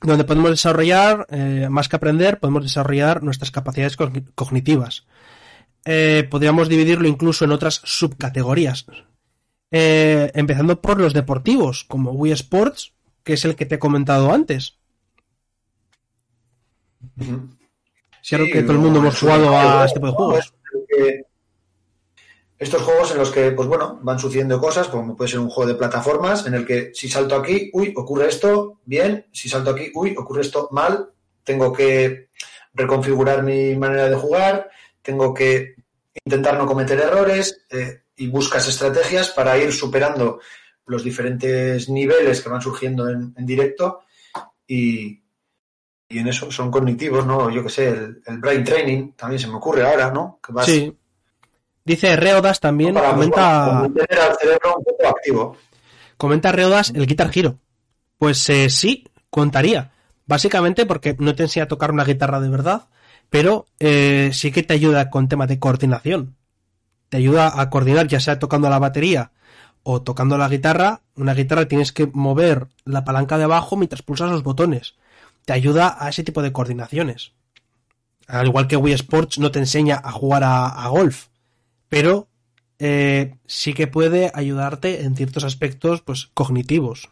donde 0.00 0.24
podemos 0.24 0.50
desarrollar, 0.50 1.26
eh, 1.30 1.68
más 1.70 1.88
que 1.88 1.96
aprender, 1.96 2.40
podemos 2.40 2.64
desarrollar 2.64 3.22
nuestras 3.22 3.50
capacidades 3.50 3.96
cognitivas. 4.34 5.06
Eh, 5.84 6.26
podríamos 6.28 6.68
dividirlo 6.68 7.06
incluso 7.06 7.44
en 7.44 7.52
otras 7.52 7.80
subcategorías. 7.84 8.86
Eh, 9.70 10.32
empezando 10.34 10.80
por 10.80 11.00
los 11.00 11.14
deportivos, 11.14 11.84
como 11.84 12.10
Wii 12.10 12.32
Sports, 12.32 12.92
que 13.22 13.34
es 13.34 13.44
el 13.44 13.54
que 13.56 13.66
te 13.66 13.76
he 13.76 13.78
comentado 13.78 14.32
antes. 14.32 14.75
Sí, 18.22 18.36
que 18.52 18.62
todo 18.62 18.72
el 18.72 18.78
mundo 18.78 18.98
hemos 18.98 19.18
jugado 19.18 19.56
a 19.56 19.84
este 19.84 20.00
tipo 20.00 20.08
de 20.08 20.12
juegos. 20.12 20.54
Estos 22.58 22.82
juegos 22.82 23.12
en 23.12 23.18
los 23.18 23.30
que, 23.30 23.50
pues 23.52 23.68
bueno, 23.68 23.98
van 24.02 24.18
sucediendo 24.18 24.58
cosas, 24.58 24.88
como 24.88 25.14
puede 25.14 25.30
ser 25.30 25.40
un 25.40 25.50
juego 25.50 25.70
de 25.70 25.78
plataformas, 25.78 26.46
en 26.46 26.54
el 26.54 26.66
que 26.66 26.90
si 26.94 27.08
salto 27.08 27.36
aquí, 27.36 27.70
uy, 27.74 27.92
ocurre 27.94 28.28
esto, 28.28 28.80
bien, 28.86 29.26
si 29.30 29.48
salto 29.48 29.70
aquí, 29.70 29.90
uy, 29.94 30.14
ocurre 30.16 30.40
esto 30.40 30.68
mal, 30.72 31.10
tengo 31.44 31.72
que 31.72 32.30
reconfigurar 32.72 33.42
mi 33.42 33.76
manera 33.76 34.08
de 34.08 34.16
jugar, 34.16 34.70
tengo 35.02 35.34
que 35.34 35.76
intentar 36.24 36.56
no 36.56 36.66
cometer 36.66 36.98
errores, 36.98 37.66
eh, 37.70 38.00
y 38.16 38.28
buscas 38.28 38.66
estrategias 38.66 39.30
para 39.30 39.58
ir 39.58 39.70
superando 39.70 40.40
los 40.86 41.04
diferentes 41.04 41.90
niveles 41.90 42.40
que 42.40 42.48
van 42.48 42.62
surgiendo 42.62 43.08
en, 43.08 43.34
en 43.36 43.44
directo 43.44 44.00
y, 44.66 45.20
y 46.08 46.18
en 46.18 46.28
eso 46.28 46.50
son 46.50 46.70
cognitivos, 46.70 47.26
¿no? 47.26 47.50
Yo 47.50 47.62
que 47.62 47.68
sé, 47.68 47.88
el, 47.88 48.22
el 48.26 48.38
brain 48.38 48.64
training 48.64 49.12
también 49.12 49.40
se 49.40 49.48
me 49.48 49.54
ocurre 49.54 49.86
ahora, 49.88 50.10
¿no? 50.10 50.38
Que 50.44 50.52
vas, 50.52 50.66
Sí. 50.66 50.96
Dice 51.84 52.16
Reodas 52.16 52.58
también, 52.58 52.94
para 52.94 53.10
comenta, 53.12 53.86
pues, 53.92 54.06
tener 54.08 54.24
al 54.24 54.36
cerebro 54.36 54.74
un 54.78 54.84
poco 54.84 55.08
activo. 55.08 55.56
comenta 56.16 56.50
Reodas 56.50 56.90
el 56.94 57.06
Guitar 57.06 57.30
Hero. 57.32 57.58
Pues 58.18 58.48
eh, 58.50 58.70
sí, 58.70 59.04
contaría. 59.30 59.92
Básicamente 60.26 60.84
porque 60.84 61.14
no 61.20 61.36
te 61.36 61.44
enseña 61.44 61.64
a 61.64 61.68
tocar 61.68 61.92
una 61.92 62.04
guitarra 62.04 62.40
de 62.40 62.48
verdad, 62.48 62.88
pero 63.30 63.66
eh, 63.78 64.30
sí 64.32 64.50
que 64.50 64.64
te 64.64 64.74
ayuda 64.74 65.10
con 65.10 65.28
temas 65.28 65.46
de 65.48 65.60
coordinación. 65.60 66.34
Te 67.08 67.18
ayuda 67.18 67.60
a 67.60 67.70
coordinar, 67.70 68.08
ya 68.08 68.18
sea 68.18 68.40
tocando 68.40 68.68
la 68.68 68.80
batería 68.80 69.30
o 69.84 70.02
tocando 70.02 70.36
la 70.38 70.48
guitarra. 70.48 71.02
Una 71.14 71.34
guitarra 71.34 71.68
tienes 71.68 71.92
que 71.92 72.10
mover 72.12 72.66
la 72.84 73.04
palanca 73.04 73.38
de 73.38 73.44
abajo 73.44 73.76
mientras 73.76 74.02
pulsas 74.02 74.28
los 74.28 74.42
botones. 74.42 74.96
Te 75.46 75.54
ayuda 75.54 75.96
a 75.98 76.10
ese 76.10 76.22
tipo 76.22 76.42
de 76.42 76.52
coordinaciones. 76.52 77.32
Al 78.26 78.46
igual 78.46 78.68
que 78.68 78.76
Wii 78.76 78.94
Sports 78.94 79.38
no 79.38 79.50
te 79.50 79.60
enseña 79.60 80.00
a 80.04 80.12
jugar 80.12 80.44
a, 80.44 80.66
a 80.66 80.88
golf, 80.88 81.28
pero 81.88 82.28
eh, 82.78 83.36
sí 83.46 83.72
que 83.72 83.86
puede 83.86 84.30
ayudarte 84.34 85.04
en 85.04 85.16
ciertos 85.16 85.44
aspectos 85.44 86.02
pues 86.02 86.26
cognitivos. 86.34 87.10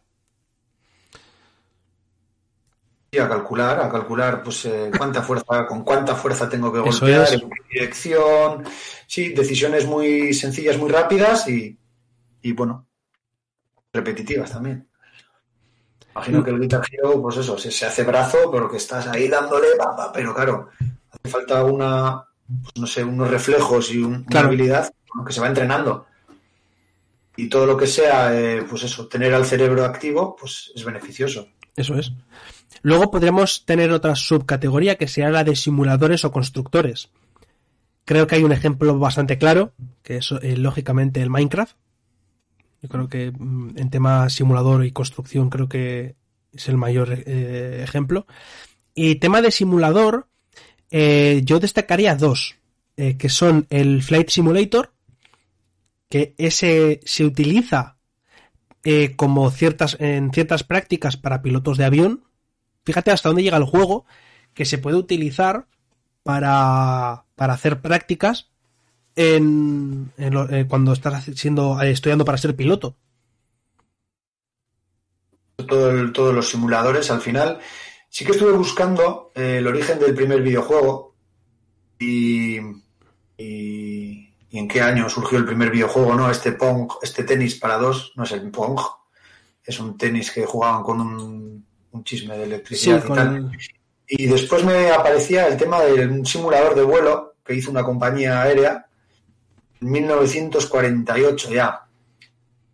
Y 3.12 3.18
a 3.18 3.28
calcular, 3.28 3.80
a 3.80 3.88
calcular, 3.88 4.42
pues 4.42 4.64
eh, 4.64 4.90
cuánta 4.96 5.22
fuerza, 5.22 5.66
con 5.66 5.84
cuánta 5.84 6.16
fuerza 6.16 6.48
tengo 6.48 6.72
que 6.72 6.80
golpear, 6.80 7.22
es. 7.22 7.32
en 7.34 7.48
qué 7.48 7.62
dirección. 7.70 8.64
Sí, 9.06 9.28
decisiones 9.28 9.86
muy 9.86 10.34
sencillas, 10.34 10.76
muy 10.76 10.90
rápidas 10.90 11.48
y, 11.48 11.78
y 12.42 12.52
bueno, 12.52 12.88
repetitivas 13.92 14.50
también. 14.50 14.88
Imagino 16.14 16.44
que 16.44 16.50
el 16.50 16.60
Guitar 16.60 16.82
Hero, 16.92 17.20
pues 17.20 17.36
eso, 17.38 17.58
se, 17.58 17.70
se 17.70 17.86
hace 17.86 18.04
brazo, 18.04 18.38
pero 18.52 18.70
que 18.70 18.76
estás 18.76 19.06
ahí 19.08 19.28
dándole, 19.28 19.66
pero 20.12 20.34
claro, 20.34 20.68
hace 21.10 21.28
falta 21.28 21.64
una, 21.64 22.24
pues 22.62 22.72
no 22.78 22.86
sé, 22.86 23.02
unos 23.02 23.28
reflejos 23.30 23.90
y 23.92 23.98
un- 23.98 24.22
Claro. 24.24 24.48
una 24.48 24.54
habilidad 24.54 24.92
que 25.26 25.32
se 25.32 25.40
va 25.40 25.48
entrenando. 25.48 26.06
Y 27.36 27.48
todo 27.48 27.66
lo 27.66 27.76
que 27.76 27.88
sea, 27.88 28.32
eh, 28.38 28.64
pues 28.68 28.84
eso, 28.84 29.08
tener 29.08 29.34
al 29.34 29.44
cerebro 29.44 29.84
activo, 29.84 30.36
pues 30.38 30.70
es 30.74 30.84
beneficioso. 30.84 31.48
Eso 31.74 31.96
es. 31.96 32.12
Luego 32.82 33.10
podríamos 33.10 33.64
tener 33.64 33.90
otra 33.90 34.14
subcategoría 34.14 34.96
que 34.96 35.08
sea 35.08 35.30
la 35.30 35.42
de 35.42 35.56
simuladores 35.56 36.24
o 36.24 36.30
constructores. 36.30 37.08
Creo 38.04 38.26
que 38.28 38.36
hay 38.36 38.44
un 38.44 38.52
ejemplo 38.52 38.96
bastante 38.98 39.36
claro, 39.38 39.72
que 40.04 40.18
es 40.18 40.30
eh, 40.42 40.56
lógicamente 40.56 41.22
el 41.22 41.30
Minecraft. 41.30 41.74
Yo 42.84 42.90
creo 42.90 43.08
que 43.08 43.32
mm, 43.32 43.78
en 43.78 43.88
tema 43.88 44.28
simulador 44.28 44.84
y 44.84 44.92
construcción 44.92 45.48
creo 45.48 45.70
que 45.70 46.16
es 46.52 46.68
el 46.68 46.76
mayor 46.76 47.14
eh, 47.14 47.80
ejemplo. 47.82 48.26
Y 48.94 49.14
tema 49.14 49.40
de 49.40 49.50
simulador, 49.50 50.28
eh, 50.90 51.40
yo 51.44 51.60
destacaría 51.60 52.14
dos, 52.14 52.56
eh, 52.98 53.16
que 53.16 53.30
son 53.30 53.66
el 53.70 54.02
Flight 54.02 54.28
Simulator, 54.28 54.92
que 56.10 56.34
ese 56.36 57.00
se 57.06 57.24
utiliza 57.24 57.96
como 59.16 59.50
ciertas, 59.50 59.96
en 59.98 60.30
ciertas 60.30 60.62
prácticas 60.62 61.16
para 61.16 61.40
pilotos 61.40 61.78
de 61.78 61.86
avión. 61.86 62.24
Fíjate 62.84 63.12
hasta 63.12 63.30
dónde 63.30 63.42
llega 63.42 63.56
el 63.56 63.64
juego, 63.64 64.04
que 64.52 64.66
se 64.66 64.76
puede 64.76 64.98
utilizar 64.98 65.68
para, 66.22 67.24
para 67.34 67.54
hacer 67.54 67.80
prácticas 67.80 68.50
en, 69.16 70.12
en 70.16 70.34
lo- 70.34 70.48
eh, 70.50 70.66
cuando 70.66 70.92
estás 70.92 71.24
siendo, 71.36 71.80
eh, 71.82 71.90
estudiando 71.90 72.24
para 72.24 72.38
ser 72.38 72.54
piloto. 72.56 72.96
todo 75.68 75.90
el- 75.90 76.12
todos 76.12 76.34
los 76.34 76.48
simuladores 76.50 77.10
al 77.10 77.20
final. 77.20 77.58
Sí 78.08 78.24
que 78.24 78.32
estuve 78.32 78.52
buscando 78.52 79.32
eh, 79.34 79.56
el 79.58 79.66
origen 79.66 79.98
del 79.98 80.14
primer 80.14 80.42
videojuego 80.42 81.14
y, 81.98 82.58
y, 83.38 84.34
y 84.50 84.58
en 84.58 84.68
qué 84.68 84.80
año 84.82 85.08
surgió 85.08 85.38
el 85.38 85.44
primer 85.46 85.70
videojuego, 85.70 86.14
¿no? 86.14 86.30
Este 86.30 86.52
Pong, 86.52 86.90
este 87.02 87.24
tenis 87.24 87.54
para 87.56 87.78
dos, 87.78 88.12
no 88.16 88.24
es 88.24 88.32
el 88.32 88.50
Pong, 88.50 88.78
es 89.64 89.78
un 89.80 89.96
tenis 89.96 90.30
que 90.30 90.44
jugaban 90.44 90.82
con 90.82 91.00
un, 91.00 91.66
un 91.92 92.04
chisme 92.04 92.34
de 92.36 92.44
Sí, 92.44 92.50
electricidad 92.50 92.98
y 93.04 93.06
con 93.06 93.16
tal. 93.16 93.36
el- 93.36 93.50
Y 94.06 94.26
después 94.26 94.64
me 94.64 94.90
aparecía 94.90 95.46
el 95.46 95.56
tema 95.56 95.80
de 95.82 96.06
un 96.06 96.26
simulador 96.26 96.74
de 96.74 96.82
vuelo 96.82 97.36
que 97.44 97.54
hizo 97.54 97.70
una 97.70 97.82
compañía 97.84 98.42
aérea 98.42 98.86
1948 99.90 101.50
ya. 101.52 101.86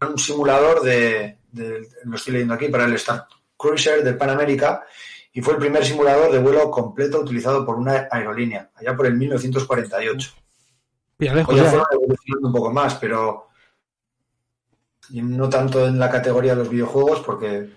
Un 0.09 0.19
simulador 0.19 0.83
de, 0.83 1.39
de- 1.53 1.89
lo 2.05 2.17
estoy 2.17 2.33
leyendo 2.35 2.55
aquí, 2.55 2.69
para 2.69 2.85
el 2.85 2.95
Star 2.95 3.27
Cruiser 3.57 4.03
del 4.03 4.17
Pan 4.17 4.31
América 4.31 4.85
y 5.33 5.43
fue 5.43 5.55
el 5.55 5.61
primer 5.61 5.85
simulador 5.85 6.33
de 6.33 6.39
vuelo 6.39 6.71
completo 6.71 7.21
utilizado 7.21 7.65
por 7.65 7.77
una 7.77 8.09
aerolínea, 8.11 8.71
allá 8.75 8.97
por 8.97 9.07
el 9.07 9.15
1948. 9.15 10.33
Pilla 11.17 11.35
lejos 11.35 11.55
Pues 11.55 11.59
ya 11.59 11.63
ya, 11.65 11.69
¿eh? 11.69 11.71
fueron 11.71 11.87
evolucionando 11.93 12.49
un 12.49 12.55
poco 12.55 12.73
más, 12.73 12.95
pero 12.97 13.49
no 15.11 15.49
tanto 15.49 15.87
en 15.87 15.99
la 15.99 16.11
categoría 16.11 16.53
de 16.53 16.59
los 16.59 16.71
videojuegos, 16.71 17.21
porque 17.21 17.69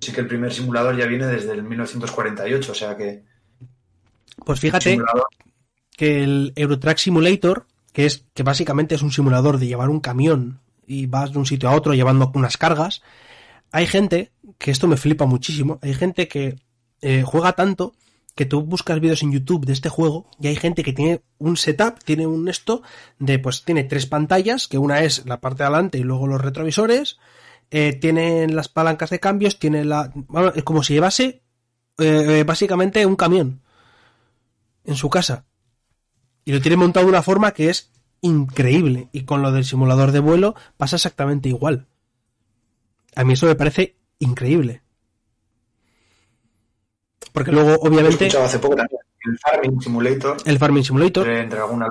sí 0.00 0.12
que 0.12 0.20
el 0.20 0.28
primer 0.28 0.52
simulador 0.52 0.96
ya 0.96 1.06
viene 1.06 1.26
desde 1.26 1.52
el 1.52 1.62
1948, 1.64 2.72
o 2.72 2.74
sea 2.74 2.96
que 2.96 3.24
Pues 4.44 4.60
fíjate 4.60 4.90
simulador 4.92 5.26
que 5.96 6.22
el 6.22 6.52
Eurotrack 6.54 6.98
Simulator, 6.98 7.66
que 7.98 8.06
es 8.06 8.26
que 8.32 8.44
básicamente 8.44 8.94
es 8.94 9.02
un 9.02 9.10
simulador 9.10 9.58
de 9.58 9.66
llevar 9.66 9.90
un 9.90 9.98
camión 9.98 10.60
y 10.86 11.06
vas 11.06 11.32
de 11.32 11.38
un 11.40 11.46
sitio 11.46 11.68
a 11.68 11.74
otro 11.74 11.94
llevando 11.94 12.30
unas 12.32 12.56
cargas, 12.56 13.02
hay 13.72 13.88
gente 13.88 14.30
que 14.56 14.70
esto 14.70 14.86
me 14.86 14.96
flipa 14.96 15.26
muchísimo, 15.26 15.80
hay 15.82 15.94
gente 15.94 16.28
que 16.28 16.60
eh, 17.00 17.24
juega 17.26 17.54
tanto 17.54 17.94
que 18.36 18.46
tú 18.46 18.62
buscas 18.62 19.00
vídeos 19.00 19.24
en 19.24 19.32
YouTube 19.32 19.66
de 19.66 19.72
este 19.72 19.88
juego 19.88 20.30
y 20.38 20.46
hay 20.46 20.54
gente 20.54 20.84
que 20.84 20.92
tiene 20.92 21.22
un 21.38 21.56
setup, 21.56 21.98
tiene 22.04 22.28
un 22.28 22.48
esto 22.48 22.82
de 23.18 23.40
pues 23.40 23.64
tiene 23.64 23.82
tres 23.82 24.06
pantallas, 24.06 24.68
que 24.68 24.78
una 24.78 25.02
es 25.02 25.26
la 25.26 25.40
parte 25.40 25.64
de 25.64 25.66
adelante 25.66 25.98
y 25.98 26.04
luego 26.04 26.28
los 26.28 26.40
retrovisores, 26.40 27.18
eh, 27.72 27.94
tienen 27.94 28.54
las 28.54 28.68
palancas 28.68 29.10
de 29.10 29.18
cambios, 29.18 29.58
tiene 29.58 29.84
la 29.84 30.12
es 30.54 30.62
como 30.62 30.84
si 30.84 30.92
llevase 30.92 31.42
eh, 31.98 32.44
básicamente 32.46 33.04
un 33.06 33.16
camión 33.16 33.60
en 34.84 34.94
su 34.94 35.10
casa 35.10 35.47
y 36.48 36.52
lo 36.52 36.62
tiene 36.62 36.78
montado 36.78 37.04
de 37.04 37.10
una 37.10 37.20
forma 37.20 37.52
que 37.52 37.68
es 37.68 37.92
increíble. 38.22 39.10
Y 39.12 39.24
con 39.24 39.42
lo 39.42 39.52
del 39.52 39.66
simulador 39.66 40.12
de 40.12 40.20
vuelo 40.20 40.54
pasa 40.78 40.96
exactamente 40.96 41.50
igual. 41.50 41.86
A 43.14 43.22
mí 43.22 43.34
eso 43.34 43.44
me 43.44 43.54
parece 43.54 43.96
increíble. 44.18 44.80
Porque 47.34 47.52
luego, 47.52 47.72
he 47.72 47.86
obviamente, 47.86 48.28
escuchado 48.28 48.46
hace 48.46 48.60
poco 48.60 48.76
también, 48.76 49.02
el 49.26 49.38
Farming 49.38 49.82
Simulator, 49.82 50.36
el 50.46 50.58
Farming 50.58 50.84
Simulator, 50.84 51.28
entre, 51.28 51.58
alguna 51.58 51.86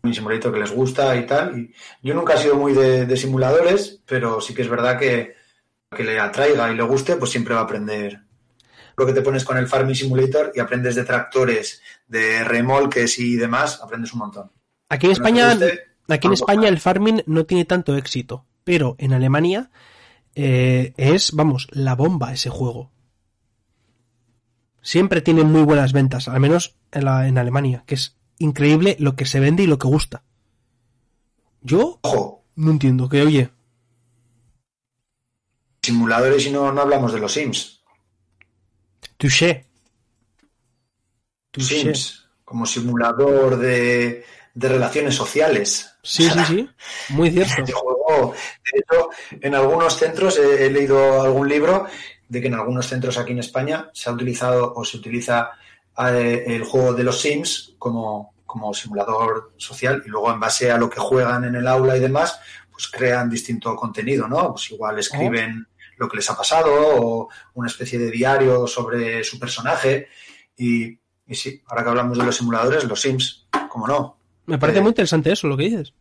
Farming 0.00 0.14
Simulator 0.14 0.50
que 0.50 0.60
les 0.60 0.72
gusta 0.72 1.14
y 1.14 1.26
tal. 1.26 1.58
Y 1.58 1.74
yo 2.02 2.14
nunca 2.14 2.36
he 2.36 2.38
sido 2.38 2.56
muy 2.56 2.72
de, 2.72 3.04
de 3.04 3.16
simuladores, 3.18 4.00
pero 4.06 4.40
sí 4.40 4.54
que 4.54 4.62
es 4.62 4.70
verdad 4.70 4.98
que 4.98 5.34
que 5.94 6.02
le 6.02 6.18
atraiga 6.18 6.72
y 6.72 6.76
le 6.76 6.82
guste, 6.82 7.16
pues 7.16 7.30
siempre 7.30 7.54
va 7.54 7.60
a 7.60 7.64
aprender. 7.64 8.23
Lo 8.96 9.06
que 9.06 9.12
te 9.12 9.22
pones 9.22 9.44
con 9.44 9.56
el 9.56 9.66
Farming 9.66 9.94
Simulator 9.94 10.52
y 10.54 10.60
aprendes 10.60 10.94
de 10.94 11.04
tractores, 11.04 11.82
de 12.06 12.44
remolques 12.44 13.18
y 13.18 13.36
demás, 13.36 13.80
aprendes 13.82 14.12
un 14.12 14.20
montón. 14.20 14.50
aquí 14.88 15.06
en 15.06 15.10
No 15.10 15.12
España, 15.12 15.50
guste, 15.50 15.80
aquí 16.08 16.26
en. 16.26 16.32
España 16.32 16.68
el 16.68 16.80
farming 16.80 17.22
no 17.26 17.44
tiene 17.44 17.64
tanto 17.64 17.96
éxito. 17.96 18.44
Pero 18.64 18.96
en 18.98 19.12
Alemania 19.12 19.70
eh, 20.34 20.94
es, 20.96 21.32
vamos, 21.32 21.68
la 21.70 21.94
bomba 21.94 22.32
ese 22.32 22.50
juego. 22.50 22.90
Siempre 24.80 25.20
tiene 25.22 25.44
muy 25.44 25.62
buenas 25.62 25.92
ventas, 25.92 26.28
al 26.28 26.40
menos 26.40 26.76
en, 26.92 27.04
la, 27.04 27.26
en 27.26 27.38
Alemania, 27.38 27.84
que 27.86 27.94
es 27.94 28.16
increíble 28.38 28.96
lo 28.98 29.16
que 29.16 29.26
se 29.26 29.40
vende 29.40 29.62
y 29.62 29.66
lo 29.66 29.78
que 29.78 29.86
gusta. 29.86 30.22
Yo 31.62 31.98
Ojo, 32.02 32.44
no 32.56 32.70
entiendo, 32.70 33.08
que 33.08 33.22
oye, 33.22 33.50
simuladores 35.82 36.46
y 36.46 36.50
no, 36.50 36.72
no 36.72 36.82
hablamos 36.82 37.12
de 37.12 37.20
los 37.20 37.32
Sims. 37.32 37.73
Touché. 39.24 39.66
Touché. 41.50 41.80
Sims, 41.80 42.28
como 42.44 42.66
simulador 42.66 43.56
de, 43.56 44.24
de 44.52 44.68
relaciones 44.68 45.14
sociales. 45.14 45.96
Sí, 46.02 46.28
sí, 46.28 46.38
sí, 46.46 46.70
muy 47.10 47.30
cierto. 47.32 47.54
Este 47.58 47.72
juego, 47.72 48.34
de 48.72 48.80
hecho, 48.80 49.08
en 49.40 49.54
algunos 49.54 49.96
centros 49.96 50.38
he, 50.38 50.66
he 50.66 50.70
leído 50.70 51.22
algún 51.22 51.48
libro 51.48 51.86
de 52.28 52.40
que 52.40 52.48
en 52.48 52.54
algunos 52.54 52.86
centros 52.86 53.16
aquí 53.16 53.32
en 53.32 53.38
España 53.38 53.90
se 53.94 54.10
ha 54.10 54.12
utilizado 54.12 54.74
o 54.74 54.84
se 54.84 54.98
utiliza 54.98 55.52
eh, 55.98 56.44
el 56.46 56.64
juego 56.64 56.92
de 56.92 57.04
los 57.04 57.20
Sims 57.20 57.74
como, 57.78 58.34
como 58.44 58.74
simulador 58.74 59.54
social 59.56 60.02
y 60.04 60.10
luego 60.10 60.32
en 60.32 60.40
base 60.40 60.70
a 60.70 60.76
lo 60.76 60.90
que 60.90 61.00
juegan 61.00 61.44
en 61.44 61.54
el 61.54 61.66
aula 61.66 61.96
y 61.96 62.00
demás, 62.00 62.38
pues 62.70 62.88
crean 62.88 63.30
distinto 63.30 63.74
contenido, 63.74 64.28
¿no? 64.28 64.50
Pues 64.52 64.70
igual 64.72 64.98
escriben 64.98 65.66
lo 65.98 66.08
que 66.08 66.16
les 66.16 66.30
ha 66.30 66.36
pasado 66.36 66.70
o 66.72 67.28
una 67.54 67.68
especie 67.68 67.98
de 67.98 68.10
diario 68.10 68.66
sobre 68.66 69.22
su 69.24 69.38
personaje 69.38 70.08
y, 70.56 70.98
y 71.26 71.34
sí, 71.34 71.62
ahora 71.66 71.82
que 71.82 71.88
hablamos 71.90 72.18
de 72.18 72.24
los 72.24 72.36
simuladores, 72.36 72.84
los 72.84 73.00
Sims, 73.00 73.46
¿cómo 73.68 73.86
no? 73.86 74.18
Me 74.46 74.58
parece 74.58 74.78
Eh, 74.78 74.82
muy 74.82 74.90
interesante 74.90 75.32
eso, 75.32 75.48
lo 75.48 75.56
que 75.56 75.64
dices. 75.64 75.94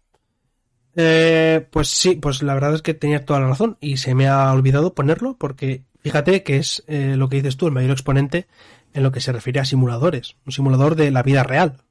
Eh, 0.96 1.68
pues 1.72 1.88
sí, 1.88 2.16
pues 2.16 2.44
la 2.44 2.54
verdad 2.54 2.76
es 2.76 2.82
que 2.82 2.94
tenía 2.94 3.26
toda 3.26 3.40
la 3.40 3.48
razón 3.48 3.78
y 3.82 3.98
se 3.98 4.14
me 4.14 4.28
ha 4.28 4.52
olvidado 4.52 4.94
ponerlo 4.94 5.38
porque 5.38 5.84
fíjate 6.02 6.44
que 6.44 6.58
es 6.58 6.84
eh, 6.88 7.16
lo 7.18 7.30
que 7.30 7.38
dices 7.38 7.58
tú, 7.58 7.66
el 7.68 7.74
mayor 7.74 7.92
exponente 7.92 8.48
en 8.94 9.02
lo 9.02 9.12
que 9.12 9.22
se 9.22 9.32
refiere 9.32 9.60
a 9.60 9.66
simuladores, 9.66 10.36
un 10.46 10.52
simulador 10.52 10.96
de 10.96 11.10
la 11.10 11.24
vida 11.24 11.42
real. 11.44 11.82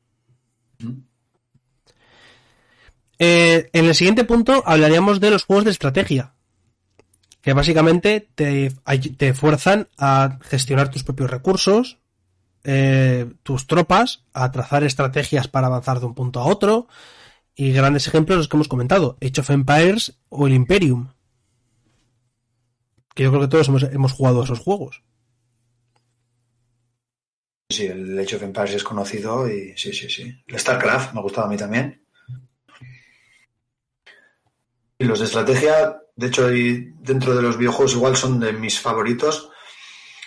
Eh, 3.19 3.71
en 3.73 3.85
el 3.87 3.95
siguiente 3.95 4.25
punto 4.25 4.63
hablaríamos 4.67 5.21
de 5.21 5.31
los 5.31 5.45
juegos 5.45 5.65
de 5.65 5.71
estrategia, 5.71 6.35
que 7.43 7.53
básicamente 7.53 8.29
te, 8.35 8.73
te 9.19 9.35
fuerzan 9.35 9.89
a 9.99 10.39
gestionar 10.43 10.91
tus 10.91 11.03
propios 11.03 11.31
recursos, 11.31 11.99
eh, 12.65 13.31
tus 13.43 13.67
tropas, 13.67 14.25
a 14.33 14.51
trazar 14.53 14.85
estrategias 14.85 15.49
para 15.49 15.67
avanzar 15.67 15.99
de 15.99 16.07
un 16.07 16.15
punto 16.15 16.41
a 16.41 16.47
otro, 16.47 16.87
y 17.55 17.73
grandes 17.73 18.07
ejemplos 18.07 18.39
los 18.39 18.49
que 18.49 18.57
hemos 18.57 18.69
comentado, 18.69 19.19
Age 19.21 19.41
of 19.41 19.51
Empires 19.51 20.19
o 20.29 20.47
el 20.47 20.55
Imperium. 20.55 21.09
Que 23.15 23.25
yo 23.25 23.31
creo 23.31 23.43
que 23.43 23.49
todos 23.49 23.69
hemos, 23.69 23.83
hemos 23.83 24.13
jugado 24.13 24.41
a 24.41 24.45
esos 24.45 24.61
juegos. 24.61 25.03
Sí, 27.69 27.87
el 27.87 28.19
Age 28.19 28.37
of 28.37 28.43
Empires 28.45 28.75
es 28.75 28.85
conocido 28.85 29.51
y 29.51 29.77
sí, 29.77 29.93
sí, 29.93 30.09
sí. 30.09 30.43
El 30.47 30.59
StarCraft 30.59 31.15
me 31.15 31.21
gustaba 31.21 31.49
a 31.49 31.51
mí 31.51 31.57
también. 31.57 32.07
Y 34.99 35.05
los 35.05 35.19
de 35.19 35.25
estrategia, 35.25 36.01
de 36.17 36.27
hecho, 36.27 36.53
y 36.53 36.93
dentro 37.01 37.35
de 37.35 37.43
los 37.43 37.57
videojuegos 37.59 37.95
igual 37.95 38.17
son 38.17 38.39
de 38.41 38.53
mis 38.53 38.81
favoritos, 38.81 39.51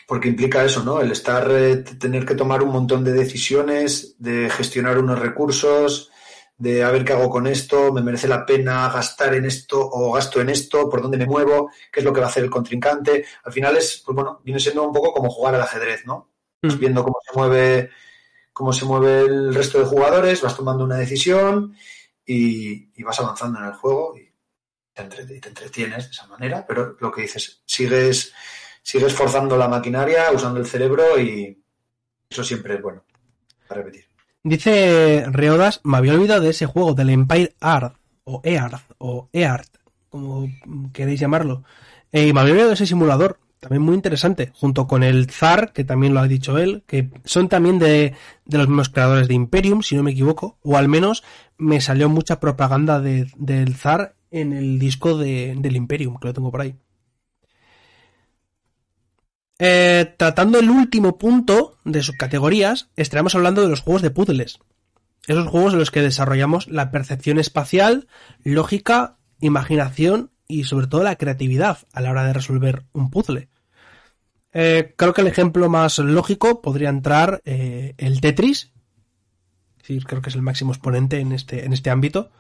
porque 0.07 0.27
implica 0.29 0.63
eso, 0.63 0.83
¿no? 0.83 1.01
El 1.01 1.11
estar, 1.11 1.49
eh, 1.51 1.77
tener 1.77 2.25
que 2.25 2.36
tomar 2.36 2.61
un 2.61 2.69
montón 2.71 3.03
de 3.03 3.11
decisiones, 3.13 4.15
de 4.19 4.49
gestionar 4.49 4.97
unos 4.99 5.19
recursos, 5.19 6.11
de 6.57 6.83
a 6.83 6.91
ver 6.91 7.03
qué 7.03 7.13
hago 7.13 7.29
con 7.29 7.47
esto, 7.47 7.91
me 7.91 8.01
merece 8.01 8.27
la 8.27 8.45
pena 8.45 8.89
gastar 8.89 9.33
en 9.36 9.45
esto 9.45 9.79
o 9.81 10.13
gasto 10.13 10.39
en 10.41 10.49
esto, 10.49 10.89
por 10.89 11.01
dónde 11.01 11.17
me 11.17 11.25
muevo, 11.25 11.69
qué 11.91 11.99
es 11.99 12.03
lo 12.05 12.13
que 12.13 12.19
va 12.21 12.27
a 12.27 12.29
hacer 12.29 12.43
el 12.43 12.49
contrincante. 12.49 13.25
Al 13.43 13.51
final 13.51 13.75
es, 13.77 14.01
pues 14.05 14.15
bueno, 14.15 14.39
viene 14.43 14.59
siendo 14.59 14.83
un 14.88 14.93
poco 14.93 15.11
como 15.13 15.29
jugar 15.29 15.55
al 15.55 15.61
ajedrez, 15.63 16.05
¿no? 16.05 16.29
Vas 16.61 16.75
Mm. 16.75 16.79
viendo 16.79 17.03
cómo 17.03 17.17
se 17.25 17.38
mueve, 17.38 17.89
cómo 18.53 18.71
se 18.73 18.86
mueve 18.86 19.21
el 19.21 19.53
resto 19.53 19.79
de 19.79 19.86
jugadores, 19.86 20.41
vas 20.41 20.55
tomando 20.55 20.83
una 20.86 20.97
decisión 20.97 21.75
y, 22.25 22.89
y 22.95 23.03
vas 23.03 23.19
avanzando 23.19 23.59
en 23.59 23.65
el 23.65 23.73
juego 23.73 24.15
y 24.17 24.29
te, 24.96 25.48
entretienes 25.50 26.06
de 26.06 26.12
esa 26.12 26.28
manera, 26.28 26.66
pero 26.68 26.96
lo 27.00 27.12
que 27.12 27.24
dices, 27.24 27.62
sigues, 27.66 28.34
sigues 28.82 29.14
forzando 29.14 29.58
la 29.58 29.68
maquinaria, 29.68 30.32
usando 30.34 30.60
el 30.60 30.66
cerebro 30.66 31.20
y 31.20 31.62
eso 32.30 32.43
siempre 32.43 32.76
es 32.76 32.82
bueno. 32.82 33.04
A 33.70 33.74
repetir. 33.76 34.06
Dice 34.43 35.26
Reodas, 35.28 35.82
me 35.84 35.98
había 35.98 36.14
olvidado 36.14 36.41
de 36.41 36.52
ese 36.52 36.66
juego, 36.68 36.93
del 36.93 37.10
Empire 37.10 37.56
Art, 37.60 37.98
o 38.24 38.41
Earth, 38.43 38.82
o 39.00 39.30
Eart, 39.34 39.70
como 40.10 40.48
queréis 40.93 41.20
llamarlo. 41.20 41.64
Eh, 42.12 42.28
y 42.28 42.34
me 42.34 42.39
había 42.41 42.52
olvidado 42.54 42.70
de 42.70 42.76
ese 42.76 42.86
simulador, 42.86 43.39
también 43.60 43.82
muy 43.82 43.96
interesante, 43.96 44.52
junto 44.54 44.86
con 44.86 45.02
el 45.02 45.30
Zar, 45.32 45.74
que 45.74 45.84
también 45.84 46.14
lo 46.14 46.20
ha 46.20 46.28
dicho 46.28 46.60
él, 46.60 46.84
que 46.86 47.10
son 47.24 47.50
también 47.50 47.80
de, 47.80 48.14
de 48.46 48.58
los 48.60 48.68
mismos 48.68 48.89
creadores 48.89 49.28
de 49.28 49.34
Imperium, 49.34 49.82
si 49.82 49.96
no 49.96 50.04
me 50.04 50.12
equivoco, 50.12 50.60
o 50.62 50.78
al 50.78 50.88
menos 50.88 51.24
me 51.58 51.82
salió 51.82 52.08
mucha 52.08 52.39
propaganda 52.39 53.00
de- 53.00 53.32
del 53.38 53.76
Zar 53.76 54.16
en 54.39 54.53
el 54.53 54.79
disco 54.79 55.17
de- 55.17 55.55
del 55.57 55.75
Imperium, 55.75 56.17
que 56.19 56.27
lo 56.27 56.33
tengo 56.33 56.51
por 56.51 56.61
ahí. 56.61 56.75
Eh, 59.57 60.13
tratando 60.17 60.59
el 60.59 60.69
último 60.69 61.17
punto 61.17 61.77
de 61.86 62.03
sus 62.03 62.15
categorías, 62.15 62.89
estaremos 62.97 63.36
hablando 63.36 63.61
de 63.61 63.69
los 63.69 63.79
juegos 63.79 64.01
de 64.01 64.11
puzzles. 64.11 64.59
Esos 65.27 65.47
juegos 65.47 65.73
en 65.73 65.79
los 65.79 65.91
que 65.91 66.01
desarrollamos 66.01 66.67
la 66.67 66.91
percepción 66.91 67.39
espacial, 67.39 68.07
lógica, 68.43 69.17
imaginación 69.39 70.31
y 70.47 70.65
sobre 70.65 70.88
todo 70.88 71.03
la 71.03 71.15
creatividad 71.15 71.79
a 71.93 72.01
la 72.01 72.11
hora 72.11 72.25
de 72.25 72.33
resolver 72.33 72.83
un 72.91 73.09
puzzle. 73.09 73.49
Eh, 74.53 74.93
creo 74.97 75.13
que 75.13 75.21
el 75.21 75.27
ejemplo 75.27 75.69
más 75.69 75.97
lógico 75.99 76.61
podría 76.61 76.89
entrar 76.89 77.41
eh, 77.45 77.93
el 77.97 78.21
Tetris. 78.21 78.71
Sí, 79.83 79.99
creo 79.99 80.21
que 80.21 80.29
es 80.29 80.36
el 80.36 80.41
máximo 80.41 80.71
exponente 80.73 81.19
en 81.19 81.31
este, 81.31 81.65
en 81.65 81.73
este 81.73 81.89
ámbito. 81.89 82.31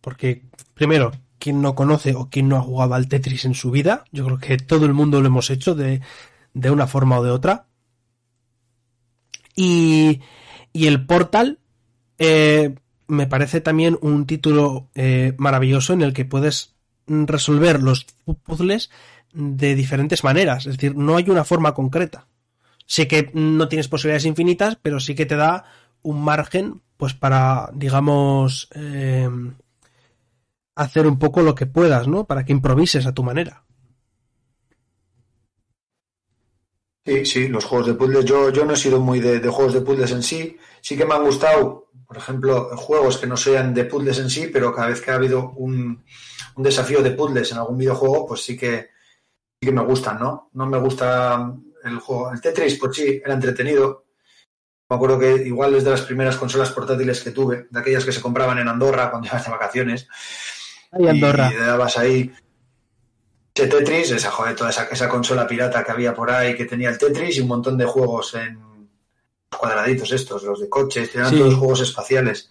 Porque, 0.00 0.42
primero, 0.74 1.12
quien 1.42 1.60
no 1.60 1.74
conoce 1.74 2.14
o 2.14 2.30
quien 2.30 2.48
no 2.48 2.56
ha 2.56 2.62
jugado 2.62 2.94
al 2.94 3.08
Tetris 3.08 3.44
en 3.44 3.54
su 3.54 3.72
vida, 3.72 4.04
yo 4.12 4.24
creo 4.24 4.38
que 4.38 4.56
todo 4.58 4.86
el 4.86 4.94
mundo 4.94 5.20
lo 5.20 5.26
hemos 5.26 5.50
hecho 5.50 5.74
de, 5.74 6.00
de 6.54 6.70
una 6.70 6.86
forma 6.86 7.18
o 7.18 7.24
de 7.24 7.32
otra. 7.32 7.66
Y, 9.56 10.20
y 10.72 10.86
el 10.86 11.04
Portal 11.04 11.58
eh, 12.18 12.76
me 13.08 13.26
parece 13.26 13.60
también 13.60 13.98
un 14.00 14.24
título 14.26 14.88
eh, 14.94 15.34
maravilloso 15.36 15.92
en 15.92 16.02
el 16.02 16.12
que 16.12 16.24
puedes 16.24 16.76
resolver 17.08 17.82
los 17.82 18.06
pu- 18.24 18.38
puzzles 18.40 18.90
de 19.32 19.74
diferentes 19.74 20.22
maneras. 20.22 20.66
Es 20.66 20.76
decir, 20.76 20.94
no 20.94 21.16
hay 21.16 21.28
una 21.28 21.44
forma 21.44 21.74
concreta. 21.74 22.28
Sé 22.86 23.08
que 23.08 23.30
no 23.34 23.66
tienes 23.66 23.88
posibilidades 23.88 24.26
infinitas, 24.26 24.78
pero 24.80 25.00
sí 25.00 25.16
que 25.16 25.26
te 25.26 25.36
da 25.36 25.64
un 26.02 26.22
margen, 26.22 26.82
pues 26.96 27.14
para, 27.14 27.70
digamos, 27.74 28.68
eh, 28.74 29.28
hacer 30.74 31.06
un 31.06 31.18
poco 31.18 31.42
lo 31.42 31.54
que 31.54 31.66
puedas, 31.66 32.08
¿no? 32.08 32.24
Para 32.24 32.44
que 32.44 32.52
improvises 32.52 33.06
a 33.06 33.12
tu 33.12 33.22
manera. 33.22 33.64
Sí, 37.04 37.26
sí, 37.26 37.48
los 37.48 37.64
juegos 37.64 37.88
de 37.88 37.94
puzzles. 37.94 38.24
Yo, 38.24 38.50
yo 38.50 38.64
no 38.64 38.74
he 38.74 38.76
sido 38.76 39.00
muy 39.00 39.18
de, 39.18 39.40
juegos 39.48 39.74
de 39.74 39.80
puzzles 39.80 40.12
en 40.12 40.22
sí. 40.22 40.56
Sí 40.80 40.96
que 40.96 41.04
me 41.04 41.14
han 41.14 41.24
gustado, 41.24 41.88
por 42.06 42.16
ejemplo, 42.16 42.76
juegos 42.76 43.18
que 43.18 43.26
no 43.26 43.36
sean 43.36 43.74
de 43.74 43.84
puzzles 43.86 44.18
en 44.20 44.30
sí, 44.30 44.48
pero 44.52 44.72
cada 44.72 44.88
vez 44.88 45.00
que 45.00 45.10
ha 45.10 45.16
habido 45.16 45.50
un, 45.56 46.04
un 46.54 46.62
desafío 46.62 47.02
de 47.02 47.10
puzzles 47.10 47.50
en 47.50 47.58
algún 47.58 47.78
videojuego, 47.78 48.26
pues 48.26 48.44
sí 48.44 48.56
que, 48.56 48.90
sí 49.60 49.66
que 49.66 49.72
me 49.72 49.82
gustan, 49.82 50.20
¿no? 50.20 50.50
No 50.52 50.66
me 50.66 50.78
gusta 50.78 51.52
el 51.82 51.98
juego. 51.98 52.32
El 52.32 52.40
Tetris, 52.40 52.78
pues 52.78 52.96
sí, 52.96 53.20
era 53.24 53.34
entretenido. 53.34 54.04
Me 54.88 54.96
acuerdo 54.96 55.18
que 55.18 55.34
igual 55.44 55.74
es 55.74 55.84
de 55.84 55.90
las 55.90 56.02
primeras 56.02 56.36
consolas 56.36 56.70
portátiles 56.70 57.20
que 57.22 57.32
tuve, 57.32 57.66
de 57.68 57.80
aquellas 57.80 58.04
que 58.04 58.12
se 58.12 58.20
compraban 58.20 58.58
en 58.58 58.68
Andorra 58.68 59.10
cuando 59.10 59.26
ibas 59.26 59.44
de 59.44 59.50
vacaciones. 59.50 60.06
Ay, 60.92 61.08
Andorra. 61.08 61.50
Y 61.50 61.54
le 61.56 61.64
dabas 61.64 61.98
ahí 61.98 62.30
ese 63.54 63.66
Tetris, 63.66 64.10
esa, 64.12 64.30
joder, 64.30 64.54
toda 64.56 64.70
esa, 64.70 64.84
esa 64.84 65.08
consola 65.08 65.46
pirata 65.46 65.84
que 65.84 65.90
había 65.92 66.14
por 66.14 66.30
ahí 66.30 66.54
que 66.54 66.64
tenía 66.64 66.88
el 66.90 66.98
Tetris 66.98 67.36
y 67.36 67.40
un 67.40 67.48
montón 67.48 67.76
de 67.76 67.84
juegos 67.84 68.34
en 68.34 68.58
cuadraditos 69.50 70.10
estos, 70.12 70.42
los 70.44 70.60
de 70.60 70.68
coches, 70.68 71.14
eran 71.14 71.30
Sí. 71.30 71.38
todos 71.38 71.54
juegos 71.54 71.80
espaciales. 71.80 72.50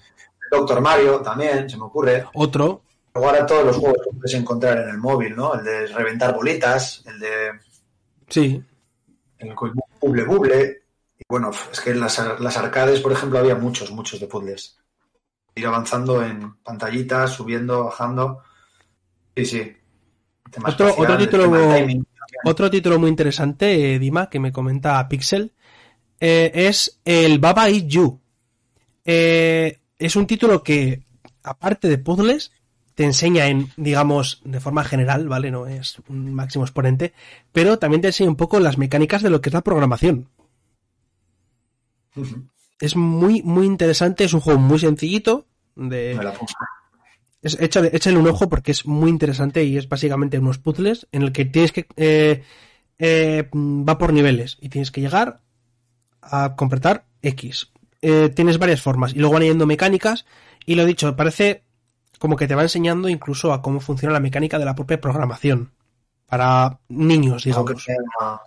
Doctor 0.52 0.82
Mario 0.82 1.22
también, 1.22 1.70
se 1.70 1.78
me 1.78 1.84
ocurre. 1.86 2.26
Otro, 2.34 2.84
Luego 3.14 3.30
ahora 3.30 3.46
todos 3.46 3.66
los 3.66 3.78
juegos 3.78 3.98
que 4.06 4.16
puedes 4.16 4.34
encontrar 4.36 4.78
en 4.80 4.90
el 4.90 4.98
móvil, 4.98 5.36
¿no? 5.36 5.54
El 5.56 5.64
de 5.66 5.88
reventar 5.88 6.34
bolitas, 6.34 7.04
el 7.06 7.20
de 7.20 7.52
sí. 8.30 8.64
el 9.40 9.54
buble 10.00 10.24
buble. 10.24 10.84
Y 11.20 11.24
bueno, 11.28 11.52
es 11.72 11.82
que 11.82 11.94
las, 11.94 12.22
las 12.40 12.58
arcades, 12.58 13.02
por 13.02 13.12
ejemplo, 13.12 13.40
había 13.40 13.56
muchos, 13.56 13.92
muchos 13.92 14.20
de 14.20 14.28
puzzles. 14.28 14.78
Ir 15.56 15.66
avanzando 15.68 16.24
en 16.26 16.56
pantallitas, 16.64 17.32
subiendo, 17.34 17.86
bajando. 17.86 18.40
Sí, 19.36 19.46
sí. 19.46 19.74
Otro- 20.66 20.88
espacial, 20.90 21.00
otro 21.00 21.18
título- 21.18 21.76
timing. 21.76 22.06
Otro 22.46 22.72
título 22.72 22.98
muy 23.00 23.10
interesante, 23.10 23.96
eh, 23.96 24.00
Dima, 24.00 24.30
que 24.30 24.40
me 24.40 24.52
comenta 24.52 25.08
Pixel, 25.08 25.52
eh, 26.20 26.52
es 26.54 27.00
el 27.04 27.40
Baba 27.40 27.70
Eat 27.70 27.86
You. 27.88 28.20
Eh, 29.06 29.80
es 30.00 30.16
un 30.16 30.26
título 30.28 30.64
que, 30.64 31.04
aparte 31.44 31.88
de 31.90 31.98
puzzles, 31.98 32.52
te 32.96 33.04
enseña 33.04 33.48
en, 33.48 33.72
digamos, 33.78 34.42
de 34.46 34.60
forma 34.60 34.84
general, 34.84 35.28
¿vale? 35.28 35.52
No 35.52 35.68
es 35.68 35.98
un 36.08 36.34
máximo 36.34 36.64
exponente, 36.64 37.14
pero 37.52 37.78
también 37.80 38.02
te 38.02 38.08
enseña 38.08 38.30
un 38.30 38.36
poco 38.38 38.60
las 38.60 38.78
mecánicas 38.78 39.22
de 39.22 39.30
lo 39.30 39.42
que 39.42 39.50
es 39.50 39.54
la 39.54 39.62
programación. 39.62 40.28
Es 42.82 42.96
muy, 42.96 43.42
muy 43.44 43.66
interesante, 43.66 44.24
es 44.24 44.34
un 44.34 44.42
juego 44.42 44.60
muy 44.60 44.80
sencillito, 44.80 45.46
de, 45.76 46.16
Me 46.18 46.24
la. 46.24 46.34
Es, 47.42 47.60
échale, 47.60 47.90
échale 47.94 48.18
un 48.18 48.28
ojo 48.28 48.50
porque 48.50 48.72
es 48.72 48.86
muy 48.86 49.10
interesante 49.10 49.64
y 49.64 49.78
es 49.78 49.88
básicamente 49.90 50.38
unos 50.38 50.60
puzzles 50.60 51.08
en 51.12 51.24
el 51.24 51.32
que 51.32 51.46
tienes 51.46 51.72
que... 51.72 51.88
eh, 51.96 52.44
eh, 53.04 53.50
va 53.54 53.98
por 53.98 54.14
niveles 54.14 54.58
y 54.62 54.70
tienes 54.70 54.92
que 54.92 55.02
llegar 55.02 55.42
a 56.22 56.56
completar 56.56 57.06
X. 57.24 57.72
Eh, 58.04 58.30
tienes 58.30 58.60
varias 58.60 58.82
formas 58.82 59.14
y 59.14 59.20
luego 59.20 59.34
van 59.34 59.44
yendo 59.44 59.66
mecánicas 59.66 60.26
y 60.68 60.76
lo 60.76 60.86
dicho, 60.86 61.16
parece 61.16 61.64
como 62.20 62.36
que 62.36 62.48
te 62.48 62.54
va 62.54 62.62
enseñando 62.62 63.10
incluso 63.10 63.54
a 63.54 63.64
cómo 63.64 63.80
funciona 63.80 64.14
la 64.14 64.20
mecánica 64.20 64.60
de 64.60 64.66
la 64.66 64.76
propia 64.76 65.02
programación 65.02 65.72
para 66.28 66.80
niños, 66.90 67.46
Algo 67.48 67.66
que, 67.66 67.74
digamos. 67.74 68.42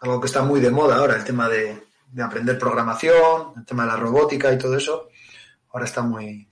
algo 0.00 0.20
que 0.20 0.26
está 0.26 0.42
muy 0.42 0.60
de 0.60 0.70
moda 0.70 0.96
ahora, 0.96 1.16
el 1.16 1.24
tema 1.24 1.48
de, 1.48 1.82
de 2.12 2.22
aprender 2.22 2.58
programación, 2.58 3.54
el 3.56 3.64
tema 3.64 3.84
de 3.84 3.88
la 3.88 3.96
robótica 3.96 4.52
y 4.52 4.58
todo 4.58 4.76
eso. 4.76 5.08
Ahora 5.72 5.86
está 5.86 6.02
muy 6.02 6.46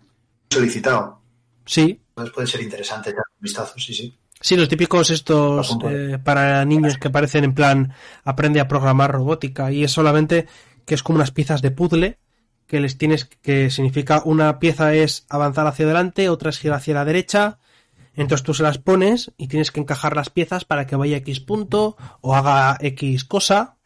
solicitado. 0.50 1.20
Sí, 1.66 2.00
Entonces 2.08 2.34
puede 2.34 2.46
ser 2.48 2.62
interesante 2.62 3.10
echar 3.10 3.24
un 3.36 3.42
vistazo, 3.42 3.78
sí, 3.78 3.94
sí. 3.94 4.16
Sí, 4.40 4.56
los 4.56 4.70
típicos 4.70 5.10
estos 5.10 5.76
eh, 5.84 6.18
para 6.24 6.64
niños 6.64 6.96
que 6.96 7.10
parecen 7.10 7.44
en 7.44 7.54
plan 7.54 7.92
aprende 8.24 8.58
a 8.60 8.68
programar 8.68 9.12
robótica 9.12 9.70
y 9.70 9.84
es 9.84 9.92
solamente 9.92 10.46
que 10.86 10.94
es 10.94 11.02
como 11.02 11.16
unas 11.16 11.30
piezas 11.30 11.60
de 11.60 11.70
puzzle 11.70 12.18
que 12.66 12.80
les 12.80 12.96
tienes 12.96 13.26
que 13.26 13.68
significa 13.68 14.22
una 14.24 14.58
pieza 14.58 14.94
es 14.94 15.26
avanzar 15.28 15.66
hacia 15.66 15.84
adelante, 15.84 16.30
otra 16.30 16.50
es 16.50 16.58
girar 16.58 16.78
hacia 16.78 16.94
la 16.94 17.04
derecha. 17.04 17.58
Entonces 18.14 18.44
tú 18.44 18.54
se 18.54 18.62
las 18.62 18.78
pones 18.78 19.32
y 19.36 19.48
tienes 19.48 19.70
que 19.70 19.80
encajar 19.80 20.16
las 20.16 20.30
piezas 20.30 20.64
para 20.64 20.86
que 20.86 20.96
vaya 20.96 21.18
X 21.18 21.40
punto 21.40 21.96
o 22.20 22.34
haga 22.34 22.78
X 22.80 23.24
cosa. 23.24 23.76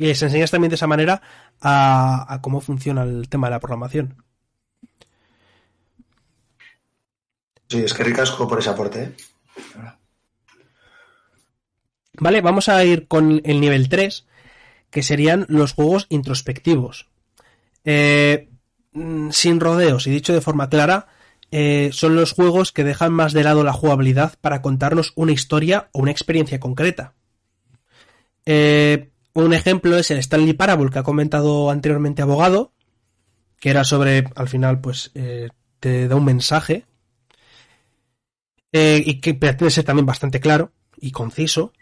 Y 0.00 0.06
les 0.06 0.22
enseñas 0.22 0.50
también 0.50 0.70
de 0.70 0.76
esa 0.76 0.86
manera 0.86 1.20
a, 1.60 2.24
a 2.32 2.40
cómo 2.40 2.62
funciona 2.62 3.02
el 3.02 3.28
tema 3.28 3.48
de 3.48 3.50
la 3.50 3.60
programación. 3.60 4.24
Sí, 7.68 7.82
es 7.84 7.92
que 7.92 8.02
ricasco 8.02 8.48
por 8.48 8.58
ese 8.58 8.70
aporte. 8.70 9.02
¿eh? 9.02 9.16
Vale, 12.14 12.40
vamos 12.40 12.70
a 12.70 12.82
ir 12.82 13.08
con 13.08 13.42
el 13.44 13.60
nivel 13.60 13.90
3, 13.90 14.26
que 14.88 15.02
serían 15.02 15.44
los 15.50 15.74
juegos 15.74 16.06
introspectivos. 16.08 17.10
Eh, 17.84 18.48
mm, 18.92 19.28
sin 19.32 19.60
rodeos 19.60 20.06
y 20.06 20.10
dicho 20.10 20.32
de 20.32 20.40
forma 20.40 20.70
clara, 20.70 21.08
eh, 21.50 21.90
son 21.92 22.16
los 22.16 22.32
juegos 22.32 22.72
que 22.72 22.84
dejan 22.84 23.12
más 23.12 23.34
de 23.34 23.44
lado 23.44 23.64
la 23.64 23.74
jugabilidad 23.74 24.38
para 24.40 24.62
contarnos 24.62 25.12
una 25.14 25.32
historia 25.32 25.90
o 25.92 26.00
una 26.00 26.10
experiencia 26.10 26.58
concreta. 26.58 27.12
Eh, 28.46 29.10
un 29.34 29.52
ejemplo 29.52 29.96
es 29.96 30.10
el 30.10 30.18
Stanley 30.18 30.54
Parable 30.54 30.90
que 30.90 30.98
ha 30.98 31.02
comentado 31.02 31.70
anteriormente 31.70 32.22
Abogado, 32.22 32.72
que 33.58 33.70
era 33.70 33.84
sobre, 33.84 34.24
al 34.34 34.48
final, 34.48 34.80
pues 34.80 35.10
eh, 35.14 35.48
te 35.78 36.08
da 36.08 36.16
un 36.16 36.24
mensaje 36.24 36.86
eh, 38.72 39.02
y 39.04 39.20
que 39.20 39.34
pretende 39.34 39.70
ser 39.70 39.84
también 39.84 40.06
bastante 40.06 40.40
claro 40.40 40.72
y 40.96 41.12
conciso, 41.12 41.72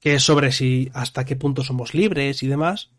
que 0.00 0.14
es 0.14 0.22
sobre 0.22 0.52
si 0.52 0.90
hasta 0.94 1.24
qué 1.24 1.36
punto 1.36 1.62
somos 1.62 1.94
libres 1.94 2.42
y 2.42 2.48
demás. 2.48 2.90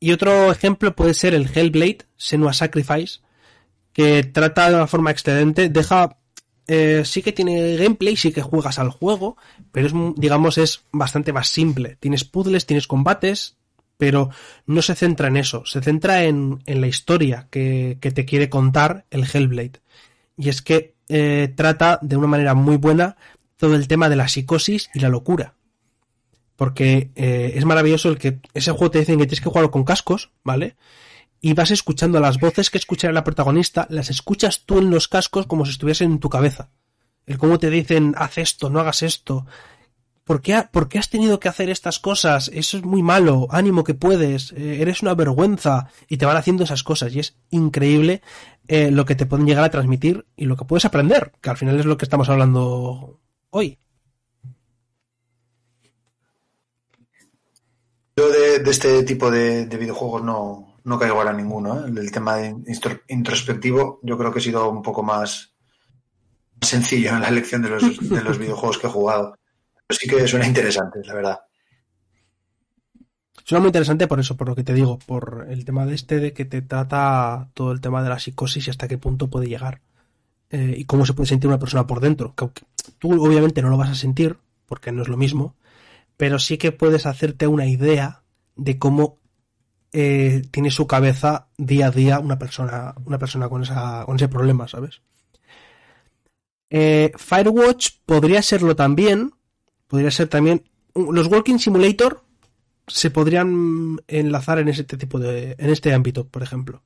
Y 0.00 0.12
otro 0.12 0.50
ejemplo 0.50 0.96
puede 0.96 1.14
ser 1.14 1.34
el 1.34 1.48
Hellblade, 1.52 2.06
Senua 2.16 2.52
Sacrifice, 2.52 3.20
que 3.92 4.24
trata 4.24 4.68
de 4.68 4.76
una 4.76 4.86
forma 4.86 5.10
excelente, 5.10 5.68
deja 5.68 6.18
eh, 6.66 7.02
sí 7.04 7.22
que 7.22 7.32
tiene 7.32 7.76
gameplay, 7.76 8.16
sí 8.16 8.32
que 8.32 8.42
juegas 8.42 8.78
al 8.78 8.90
juego, 8.90 9.36
pero 9.72 9.86
es, 9.86 9.92
digamos, 10.16 10.58
es 10.58 10.84
bastante 10.92 11.32
más 11.32 11.48
simple. 11.48 11.96
Tienes 12.00 12.24
puzzles, 12.24 12.66
tienes 12.66 12.86
combates, 12.86 13.56
pero 13.96 14.30
no 14.66 14.82
se 14.82 14.94
centra 14.94 15.28
en 15.28 15.36
eso, 15.36 15.64
se 15.64 15.80
centra 15.80 16.24
en, 16.24 16.62
en 16.66 16.80
la 16.80 16.88
historia 16.88 17.48
que, 17.50 17.98
que, 18.00 18.10
te 18.10 18.24
quiere 18.24 18.48
contar 18.48 19.06
el 19.10 19.24
Hellblade. 19.24 19.80
Y 20.36 20.48
es 20.48 20.62
que 20.62 20.94
eh, 21.08 21.52
trata 21.54 21.98
de 22.02 22.16
una 22.16 22.26
manera 22.26 22.54
muy 22.54 22.76
buena 22.76 23.16
todo 23.56 23.76
el 23.76 23.86
tema 23.86 24.08
de 24.08 24.16
la 24.16 24.28
psicosis 24.28 24.90
y 24.94 25.00
la 25.00 25.08
locura. 25.08 25.54
Porque 26.56 27.10
eh, 27.14 27.52
es 27.54 27.64
maravilloso 27.64 28.08
el 28.08 28.18
que 28.18 28.40
ese 28.54 28.72
juego 28.72 28.90
te 28.90 28.98
dicen 29.00 29.18
que 29.18 29.26
tienes 29.26 29.40
que 29.40 29.48
jugarlo 29.48 29.70
con 29.70 29.84
cascos, 29.84 30.30
¿vale? 30.42 30.76
Y 31.44 31.54
vas 31.54 31.72
escuchando 31.72 32.20
las 32.20 32.38
voces 32.38 32.70
que 32.70 32.78
escucha 32.78 33.10
la 33.10 33.24
protagonista, 33.24 33.86
las 33.90 34.08
escuchas 34.10 34.62
tú 34.64 34.78
en 34.78 34.90
los 34.90 35.08
cascos 35.08 35.46
como 35.46 35.66
si 35.66 35.72
estuviesen 35.72 36.12
en 36.12 36.18
tu 36.20 36.30
cabeza. 36.30 36.70
El 37.26 37.36
cómo 37.36 37.58
te 37.58 37.68
dicen, 37.68 38.14
haz 38.16 38.38
esto, 38.38 38.70
no 38.70 38.78
hagas 38.78 39.02
esto. 39.02 39.44
¿Por 40.22 40.40
qué, 40.40 40.64
¿Por 40.70 40.88
qué 40.88 41.00
has 41.00 41.10
tenido 41.10 41.40
que 41.40 41.48
hacer 41.48 41.68
estas 41.68 41.98
cosas? 41.98 42.48
Eso 42.54 42.76
es 42.76 42.84
muy 42.84 43.02
malo, 43.02 43.48
ánimo 43.50 43.82
que 43.82 43.94
puedes, 43.94 44.52
eh, 44.52 44.80
eres 44.80 45.02
una 45.02 45.14
vergüenza. 45.14 45.88
Y 46.08 46.16
te 46.16 46.26
van 46.26 46.36
haciendo 46.36 46.62
esas 46.62 46.84
cosas 46.84 47.12
y 47.12 47.18
es 47.18 47.36
increíble 47.50 48.22
eh, 48.68 48.92
lo 48.92 49.04
que 49.04 49.16
te 49.16 49.26
pueden 49.26 49.46
llegar 49.46 49.64
a 49.64 49.70
transmitir 49.70 50.24
y 50.36 50.44
lo 50.44 50.56
que 50.56 50.64
puedes 50.64 50.84
aprender, 50.84 51.32
que 51.40 51.50
al 51.50 51.56
final 51.56 51.78
es 51.78 51.86
lo 51.86 51.96
que 51.96 52.04
estamos 52.04 52.28
hablando 52.28 53.20
hoy. 53.50 53.78
Yo 58.16 58.28
de, 58.28 58.70
este 58.70 59.02
tipo 59.02 59.28
de 59.28 59.64
videojuegos 59.64 60.22
no, 60.22 60.71
no 60.84 60.98
caigo 60.98 61.16
ahora 61.16 61.32
ninguno. 61.32 61.86
¿eh? 61.86 61.88
El 61.88 62.10
tema 62.10 62.36
de 62.36 62.54
introspectivo, 63.08 64.00
yo 64.02 64.18
creo 64.18 64.32
que 64.32 64.38
he 64.38 64.42
sido 64.42 64.68
un 64.70 64.82
poco 64.82 65.02
más 65.02 65.54
sencillo 66.60 67.10
en 67.10 67.20
la 67.20 67.28
elección 67.28 67.62
de 67.62 67.70
los, 67.70 68.08
de 68.08 68.22
los 68.22 68.38
videojuegos 68.40 68.78
que 68.78 68.86
he 68.86 68.90
jugado. 68.90 69.36
Pero 69.86 69.98
sí 69.98 70.08
que 70.08 70.28
suena 70.28 70.46
interesante, 70.46 71.00
la 71.04 71.14
verdad. 71.14 71.40
Suena 73.44 73.60
muy 73.60 73.68
interesante 73.68 74.06
por 74.06 74.20
eso, 74.20 74.36
por 74.36 74.48
lo 74.48 74.54
que 74.54 74.62
te 74.62 74.74
digo, 74.74 74.98
por 74.98 75.46
el 75.48 75.64
tema 75.64 75.84
de 75.84 75.94
este, 75.94 76.20
de 76.20 76.32
que 76.32 76.44
te 76.44 76.62
trata 76.62 77.50
todo 77.54 77.72
el 77.72 77.80
tema 77.80 78.02
de 78.02 78.08
la 78.08 78.18
psicosis 78.18 78.66
y 78.66 78.70
hasta 78.70 78.86
qué 78.86 78.98
punto 78.98 79.28
puede 79.28 79.48
llegar. 79.48 79.80
Eh, 80.50 80.74
y 80.76 80.84
cómo 80.84 81.06
se 81.06 81.14
puede 81.14 81.28
sentir 81.28 81.48
una 81.48 81.58
persona 81.58 81.86
por 81.86 82.00
dentro. 82.00 82.34
Que 82.34 82.48
tú 82.98 83.24
obviamente 83.24 83.62
no 83.62 83.70
lo 83.70 83.78
vas 83.78 83.90
a 83.90 83.94
sentir, 83.94 84.38
porque 84.66 84.92
no 84.92 85.02
es 85.02 85.08
lo 85.08 85.16
mismo, 85.16 85.56
pero 86.16 86.38
sí 86.38 86.58
que 86.58 86.72
puedes 86.72 87.06
hacerte 87.06 87.46
una 87.46 87.66
idea 87.66 88.22
de 88.56 88.78
cómo 88.78 89.18
eh, 89.92 90.42
tiene 90.50 90.70
su 90.70 90.86
cabeza 90.86 91.48
día 91.58 91.88
a 91.88 91.90
día 91.90 92.18
una 92.18 92.38
persona, 92.38 92.94
una 93.04 93.18
persona 93.18 93.48
con, 93.48 93.62
esa, 93.62 94.04
con 94.06 94.16
ese 94.16 94.28
problema, 94.28 94.66
¿sabes? 94.66 95.02
Eh, 96.70 97.12
Firewatch 97.16 97.98
podría 98.06 98.40
serlo 98.40 98.74
también. 98.74 99.34
Podría 99.86 100.10
ser 100.10 100.28
también. 100.28 100.64
Los 100.94 101.26
Walking 101.26 101.58
Simulator 101.58 102.24
se 102.86 103.10
podrían 103.10 104.00
enlazar 104.08 104.58
en 104.58 104.68
este 104.68 104.96
tipo 104.96 105.18
de. 105.18 105.54
en 105.58 105.70
este 105.70 105.92
ámbito, 105.92 106.26
por 106.26 106.42
ejemplo. 106.42 106.82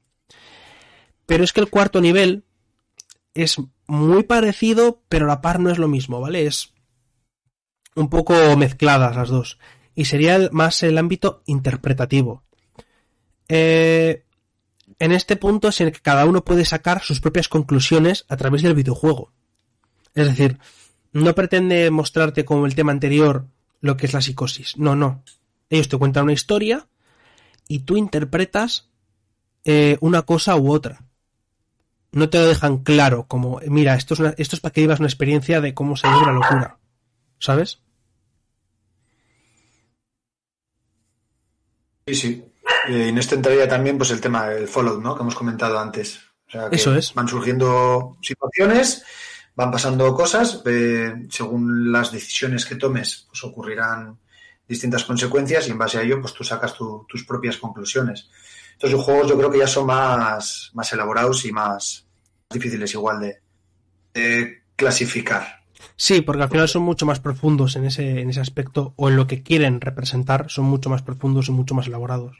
Pero 1.24 1.44
es 1.44 1.52
que 1.52 1.60
el 1.60 1.70
cuarto 1.70 2.00
nivel 2.00 2.44
es 3.34 3.56
muy 3.86 4.24
parecido, 4.24 5.02
pero 5.08 5.26
la 5.26 5.40
par 5.40 5.60
no 5.60 5.70
es 5.70 5.78
lo 5.78 5.86
mismo, 5.86 6.20
¿vale? 6.20 6.46
Es 6.46 6.72
un 7.94 8.10
poco 8.10 8.56
mezcladas 8.56 9.14
las 9.14 9.28
dos. 9.28 9.58
Y 9.94 10.06
sería 10.06 10.48
más 10.50 10.82
el 10.82 10.98
ámbito 10.98 11.42
interpretativo. 11.46 12.45
Eh, 13.48 14.24
en 14.98 15.12
este 15.12 15.36
punto 15.36 15.68
es 15.68 15.80
en 15.80 15.88
el 15.88 15.92
que 15.92 16.00
cada 16.00 16.24
uno 16.24 16.44
puede 16.44 16.64
sacar 16.64 17.02
sus 17.02 17.20
propias 17.20 17.48
conclusiones 17.48 18.24
a 18.28 18.36
través 18.36 18.62
del 18.62 18.74
videojuego. 18.74 19.32
Es 20.14 20.26
decir, 20.26 20.58
no 21.12 21.34
pretende 21.34 21.90
mostrarte 21.90 22.44
como 22.44 22.66
el 22.66 22.74
tema 22.74 22.92
anterior 22.92 23.46
lo 23.80 23.96
que 23.96 24.06
es 24.06 24.12
la 24.12 24.22
psicosis. 24.22 24.76
No, 24.76 24.96
no. 24.96 25.22
Ellos 25.68 25.88
te 25.88 25.98
cuentan 25.98 26.24
una 26.24 26.32
historia 26.32 26.86
y 27.68 27.80
tú 27.80 27.96
interpretas 27.96 28.88
eh, 29.64 29.98
una 30.00 30.22
cosa 30.22 30.56
u 30.56 30.72
otra. 30.72 31.04
No 32.12 32.30
te 32.30 32.38
lo 32.38 32.46
dejan 32.46 32.78
claro, 32.78 33.26
como, 33.26 33.60
mira, 33.66 33.94
esto 33.94 34.14
es, 34.14 34.20
una, 34.20 34.34
esto 34.38 34.56
es 34.56 34.60
para 34.60 34.72
que 34.72 34.80
vivas 34.80 35.00
una 35.00 35.08
experiencia 35.08 35.60
de 35.60 35.74
cómo 35.74 35.96
se 35.96 36.08
vive 36.08 36.24
la 36.24 36.32
locura. 36.32 36.78
¿Sabes? 37.38 37.80
Sí, 42.06 42.14
sí. 42.14 42.44
Y 42.88 43.08
en 43.08 43.18
esto 43.18 43.34
entraría 43.34 43.68
también 43.68 43.98
pues 43.98 44.10
el 44.10 44.20
tema 44.20 44.48
del 44.48 44.68
follow, 44.68 45.00
¿no? 45.00 45.14
Que 45.14 45.22
hemos 45.22 45.34
comentado 45.34 45.78
antes. 45.78 46.20
O 46.48 46.50
sea, 46.50 46.70
que 46.70 46.76
Eso 46.76 46.94
es. 46.94 47.12
Van 47.14 47.28
surgiendo 47.28 48.16
situaciones, 48.22 49.04
van 49.54 49.70
pasando 49.70 50.14
cosas, 50.14 50.62
eh, 50.66 51.26
según 51.30 51.90
las 51.90 52.12
decisiones 52.12 52.64
que 52.66 52.76
tomes, 52.76 53.26
pues 53.28 53.42
ocurrirán 53.44 54.18
distintas 54.68 55.04
consecuencias 55.04 55.66
y 55.66 55.70
en 55.70 55.78
base 55.78 55.98
a 55.98 56.02
ello, 56.02 56.20
pues 56.20 56.34
tú 56.34 56.44
sacas 56.44 56.74
tu, 56.74 57.04
tus 57.08 57.24
propias 57.24 57.56
conclusiones. 57.56 58.28
Entonces, 58.72 58.96
los 58.96 59.04
juegos 59.04 59.28
yo 59.28 59.38
creo 59.38 59.50
que 59.50 59.58
ya 59.58 59.66
son 59.66 59.86
más, 59.86 60.70
más 60.74 60.92
elaborados 60.92 61.44
y 61.44 61.52
más 61.52 62.06
difíciles 62.50 62.92
igual 62.94 63.20
de, 63.20 63.40
de 64.12 64.62
clasificar. 64.76 65.62
Sí, 65.96 66.20
porque 66.20 66.42
al 66.42 66.50
final 66.50 66.68
son 66.68 66.82
mucho 66.82 67.06
más 67.06 67.20
profundos 67.20 67.76
en 67.76 67.86
ese, 67.86 68.20
en 68.20 68.28
ese 68.28 68.40
aspecto, 68.40 68.92
o 68.96 69.08
en 69.08 69.16
lo 69.16 69.26
que 69.26 69.42
quieren 69.42 69.80
representar, 69.80 70.46
son 70.50 70.66
mucho 70.66 70.90
más 70.90 71.02
profundos 71.02 71.48
y 71.48 71.52
mucho 71.52 71.74
más 71.74 71.86
elaborados. 71.86 72.36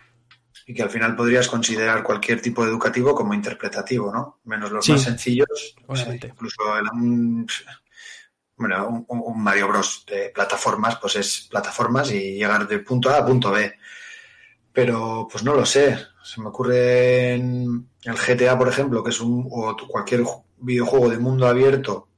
Y 0.69 0.75
que 0.75 0.83
al 0.83 0.91
final 0.91 1.15
podrías 1.15 1.47
considerar 1.49 2.03
cualquier 2.03 2.43
tipo 2.43 2.65
de 2.65 2.71
educativo 2.71 3.15
como 3.15 3.33
interpretativo, 3.35 4.13
¿no? 4.13 4.41
Menos 4.45 4.73
los 4.73 4.85
Sí. 4.85 4.93
más 4.93 5.03
sencillos. 5.03 5.77
Obviamente. 5.87 6.27
incluso 6.29 6.77
el- 6.77 6.89
un, 6.93 7.47
bueno, 8.57 9.05
un, 9.09 9.23
un 9.25 9.43
Mario 9.43 9.69
Bros. 9.69 10.05
de 10.09 10.31
plataformas, 10.35 10.97
pues 10.97 11.17
es 11.17 11.47
plataformas 11.51 12.11
y 12.11 12.35
llegar 12.35 12.67
de 12.67 12.81
punto 12.81 13.11
A 13.11 13.19
a 13.19 13.27
punto 13.27 13.53
B. 13.53 13.75
Pero, 14.73 15.29
pues 15.31 15.45
no 15.45 15.55
lo 15.55 15.65
sé. 15.65 15.97
Se 16.23 16.41
me 16.41 16.49
ocurre 16.49 17.35
en 17.35 17.89
el 18.03 18.17
GTA, 18.17 18.59
por 18.59 18.69
ejemplo, 18.69 19.03
que 19.05 19.11
es 19.11 19.21
un, 19.21 19.47
o 19.51 19.77
cualquier 19.89 20.23
ju- 20.23 20.45
videojuego 20.59 21.09
de 21.09 21.19
mundo 21.19 21.47
abierto, 21.47 22.09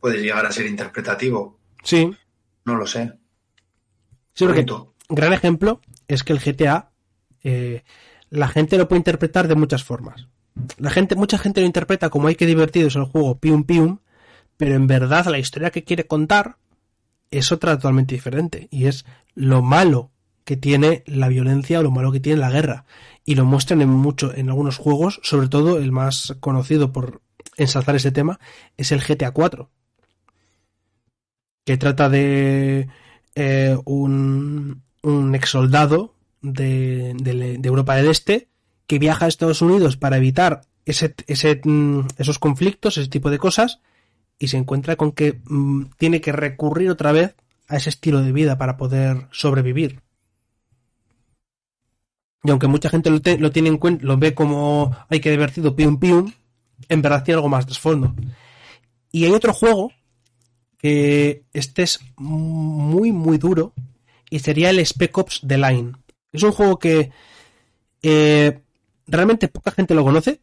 puedes 0.00 0.22
llegar 0.22 0.46
a 0.46 0.52
ser 0.52 0.66
interpretativo. 0.66 1.58
Sí, 1.82 2.10
No 2.64 2.76
lo 2.76 2.86
sé. 2.86 3.12
sí, 4.34 4.44
porque 4.44 4.66
gran 5.08 5.32
ejemplo 5.32 5.80
es 6.08 6.24
que 6.24 6.32
el 6.32 6.40
GTA, 6.40 6.90
eh, 7.46 7.84
la 8.28 8.48
gente 8.48 8.76
lo 8.76 8.88
puede 8.88 8.98
interpretar 8.98 9.46
de 9.46 9.54
muchas 9.54 9.84
formas. 9.84 10.26
La 10.78 10.90
gente, 10.90 11.14
mucha 11.14 11.38
gente 11.38 11.60
lo 11.60 11.66
interpreta 11.66 12.10
como 12.10 12.26
hay 12.26 12.34
que 12.34 12.44
divertido 12.44 12.88
es 12.88 12.96
el 12.96 13.04
juego 13.04 13.38
pium 13.38 13.62
pium, 13.62 13.98
pero 14.56 14.74
en 14.74 14.88
verdad 14.88 15.26
la 15.26 15.38
historia 15.38 15.70
que 15.70 15.84
quiere 15.84 16.08
contar 16.08 16.56
es 17.30 17.52
otra 17.52 17.76
totalmente 17.76 18.16
diferente 18.16 18.66
y 18.72 18.86
es 18.86 19.04
lo 19.36 19.62
malo 19.62 20.10
que 20.44 20.56
tiene 20.56 21.04
la 21.06 21.28
violencia 21.28 21.78
o 21.78 21.82
lo 21.84 21.92
malo 21.92 22.10
que 22.10 22.20
tiene 22.20 22.40
la 22.40 22.50
guerra 22.50 22.84
y 23.24 23.36
lo 23.36 23.44
muestran 23.44 23.80
en 23.80 23.90
mucho 23.90 24.34
en 24.34 24.48
algunos 24.48 24.78
juegos, 24.78 25.20
sobre 25.22 25.48
todo 25.48 25.78
el 25.78 25.92
más 25.92 26.34
conocido 26.40 26.92
por 26.92 27.22
ensalzar 27.56 27.94
ese 27.94 28.10
tema 28.10 28.40
es 28.76 28.90
el 28.90 29.00
GTA 29.00 29.30
4 29.30 29.70
que 31.64 31.76
trata 31.76 32.08
de 32.08 32.88
eh, 33.36 33.76
un, 33.84 34.82
un 35.02 35.34
ex 35.34 35.50
soldado 35.50 36.15
de, 36.52 37.14
de, 37.16 37.58
de 37.58 37.68
Europa 37.68 37.96
del 37.96 38.08
Este 38.08 38.48
que 38.86 38.98
viaja 38.98 39.24
a 39.24 39.28
Estados 39.28 39.62
Unidos 39.62 39.96
para 39.96 40.16
evitar 40.16 40.62
ese, 40.86 41.60
mm, 41.62 42.00
esos 42.18 42.38
conflictos, 42.38 42.96
ese 42.96 43.08
tipo 43.08 43.30
de 43.30 43.38
cosas, 43.38 43.80
y 44.38 44.48
se 44.48 44.56
encuentra 44.56 44.96
con 44.96 45.12
que 45.12 45.40
mm, 45.44 45.86
tiene 45.98 46.20
que 46.20 46.32
recurrir 46.32 46.90
otra 46.90 47.12
vez 47.12 47.34
a 47.68 47.76
ese 47.76 47.90
estilo 47.90 48.22
de 48.22 48.32
vida 48.32 48.58
para 48.58 48.76
poder 48.76 49.26
sobrevivir. 49.32 50.00
Y 52.44 52.50
aunque 52.50 52.68
mucha 52.68 52.88
gente 52.88 53.10
lo, 53.10 53.50
tiene 53.50 53.68
en 53.68 53.78
cuenta, 53.78 54.04
lo 54.04 54.16
ve 54.18 54.34
como 54.34 54.96
hay 55.08 55.18
que 55.18 55.32
divertido, 55.32 55.74
pium 55.74 55.98
pium, 55.98 56.32
en 56.88 57.02
verdad 57.02 57.24
tiene 57.24 57.36
algo 57.36 57.48
más 57.48 57.66
trasfondo. 57.66 58.14
Y 59.10 59.24
hay 59.24 59.32
otro 59.32 59.52
juego 59.52 59.90
que 60.78 61.44
este 61.52 61.82
es 61.82 61.98
muy 62.16 63.10
muy 63.10 63.38
duro 63.38 63.72
y 64.30 64.38
sería 64.38 64.70
el 64.70 64.78
Spec 64.86 65.16
Ops 65.18 65.40
The 65.44 65.58
Line. 65.58 65.92
Es 66.36 66.42
un 66.42 66.52
juego 66.52 66.78
que 66.78 67.10
eh, 68.02 68.60
realmente 69.06 69.48
poca 69.48 69.70
gente 69.70 69.94
lo 69.94 70.04
conoce. 70.04 70.40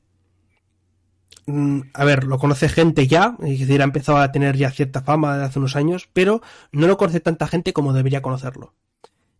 Mm, 1.46 1.82
A 1.94 2.06
ver, 2.06 2.24
lo 2.24 2.39
conoce 2.39 2.70
gente 2.70 3.08
ya, 3.08 3.36
es 3.44 3.60
decir, 3.60 3.82
ha 3.82 3.86
empezado 3.86 4.18
a 4.18 4.32
tener 4.32 4.58
ya 4.58 4.72
cierta 4.72 5.02
fama 5.02 5.38
de 5.38 5.46
hace 5.46 5.60
unos 5.60 5.76
años, 5.76 6.10
pero 6.14 6.41
no 6.72 6.88
lo 6.88 6.98
conoce 6.98 7.20
tanta 7.20 7.48
gente 7.48 7.74
como 7.74 7.94
debería 7.94 8.22
conocerlo. 8.22 8.74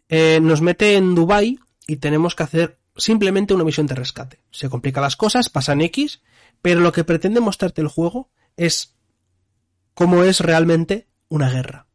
Eh, 0.10 0.40
nos 0.42 0.62
mete 0.62 0.96
en 0.96 1.16
Dubai 1.16 1.60
y 1.88 1.98
tenemos 1.98 2.36
que 2.36 2.44
hacer 2.44 2.78
simplemente 2.96 3.54
una 3.54 3.64
misión 3.64 3.88
de 3.88 3.96
rescate. 3.96 4.44
Se 4.52 4.70
complican 4.70 5.04
las 5.04 5.16
cosas, 5.16 5.50
pasan 5.50 5.82
X, 5.82 6.22
pero 6.62 6.82
lo 6.82 6.92
que 6.92 7.04
pretende 7.04 7.40
mostrarte 7.40 7.82
el 7.82 7.88
juego 7.88 8.30
es 8.58 8.96
cómo 9.94 10.24
es 10.24 10.40
realmente 10.40 11.08
una 11.30 11.50
guerra. 11.50 11.88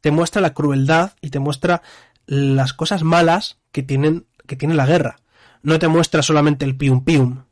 Te 0.00 0.10
muestra 0.10 0.42
la 0.42 0.52
crueldad 0.52 1.12
y 1.22 1.30
te 1.30 1.38
muestra 1.38 1.80
las 2.26 2.72
cosas 2.72 3.02
malas 3.02 3.58
que 3.72 3.82
tienen 3.82 4.26
que 4.46 4.56
tiene 4.56 4.74
la 4.74 4.86
guerra. 4.86 5.16
No 5.62 5.78
te 5.78 5.88
muestra 5.88 6.22
solamente 6.22 6.64
el 6.64 6.76
pium 6.76 7.04
pium. 7.04 7.44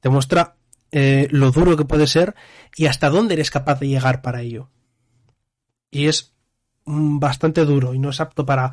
Te 0.00 0.08
muestra 0.08 0.56
eh, 0.90 1.28
lo 1.30 1.50
duro 1.50 1.76
que 1.76 1.84
puede 1.84 2.06
ser 2.06 2.34
y 2.76 2.86
hasta 2.86 3.10
dónde 3.10 3.34
eres 3.34 3.50
capaz 3.50 3.80
de 3.80 3.88
llegar 3.88 4.22
para 4.22 4.40
ello. 4.40 4.70
Y 5.90 6.06
es 6.06 6.34
mm, 6.84 7.18
bastante 7.18 7.64
duro 7.64 7.94
y 7.94 7.98
no 7.98 8.10
es 8.10 8.20
apto 8.20 8.46
para 8.46 8.72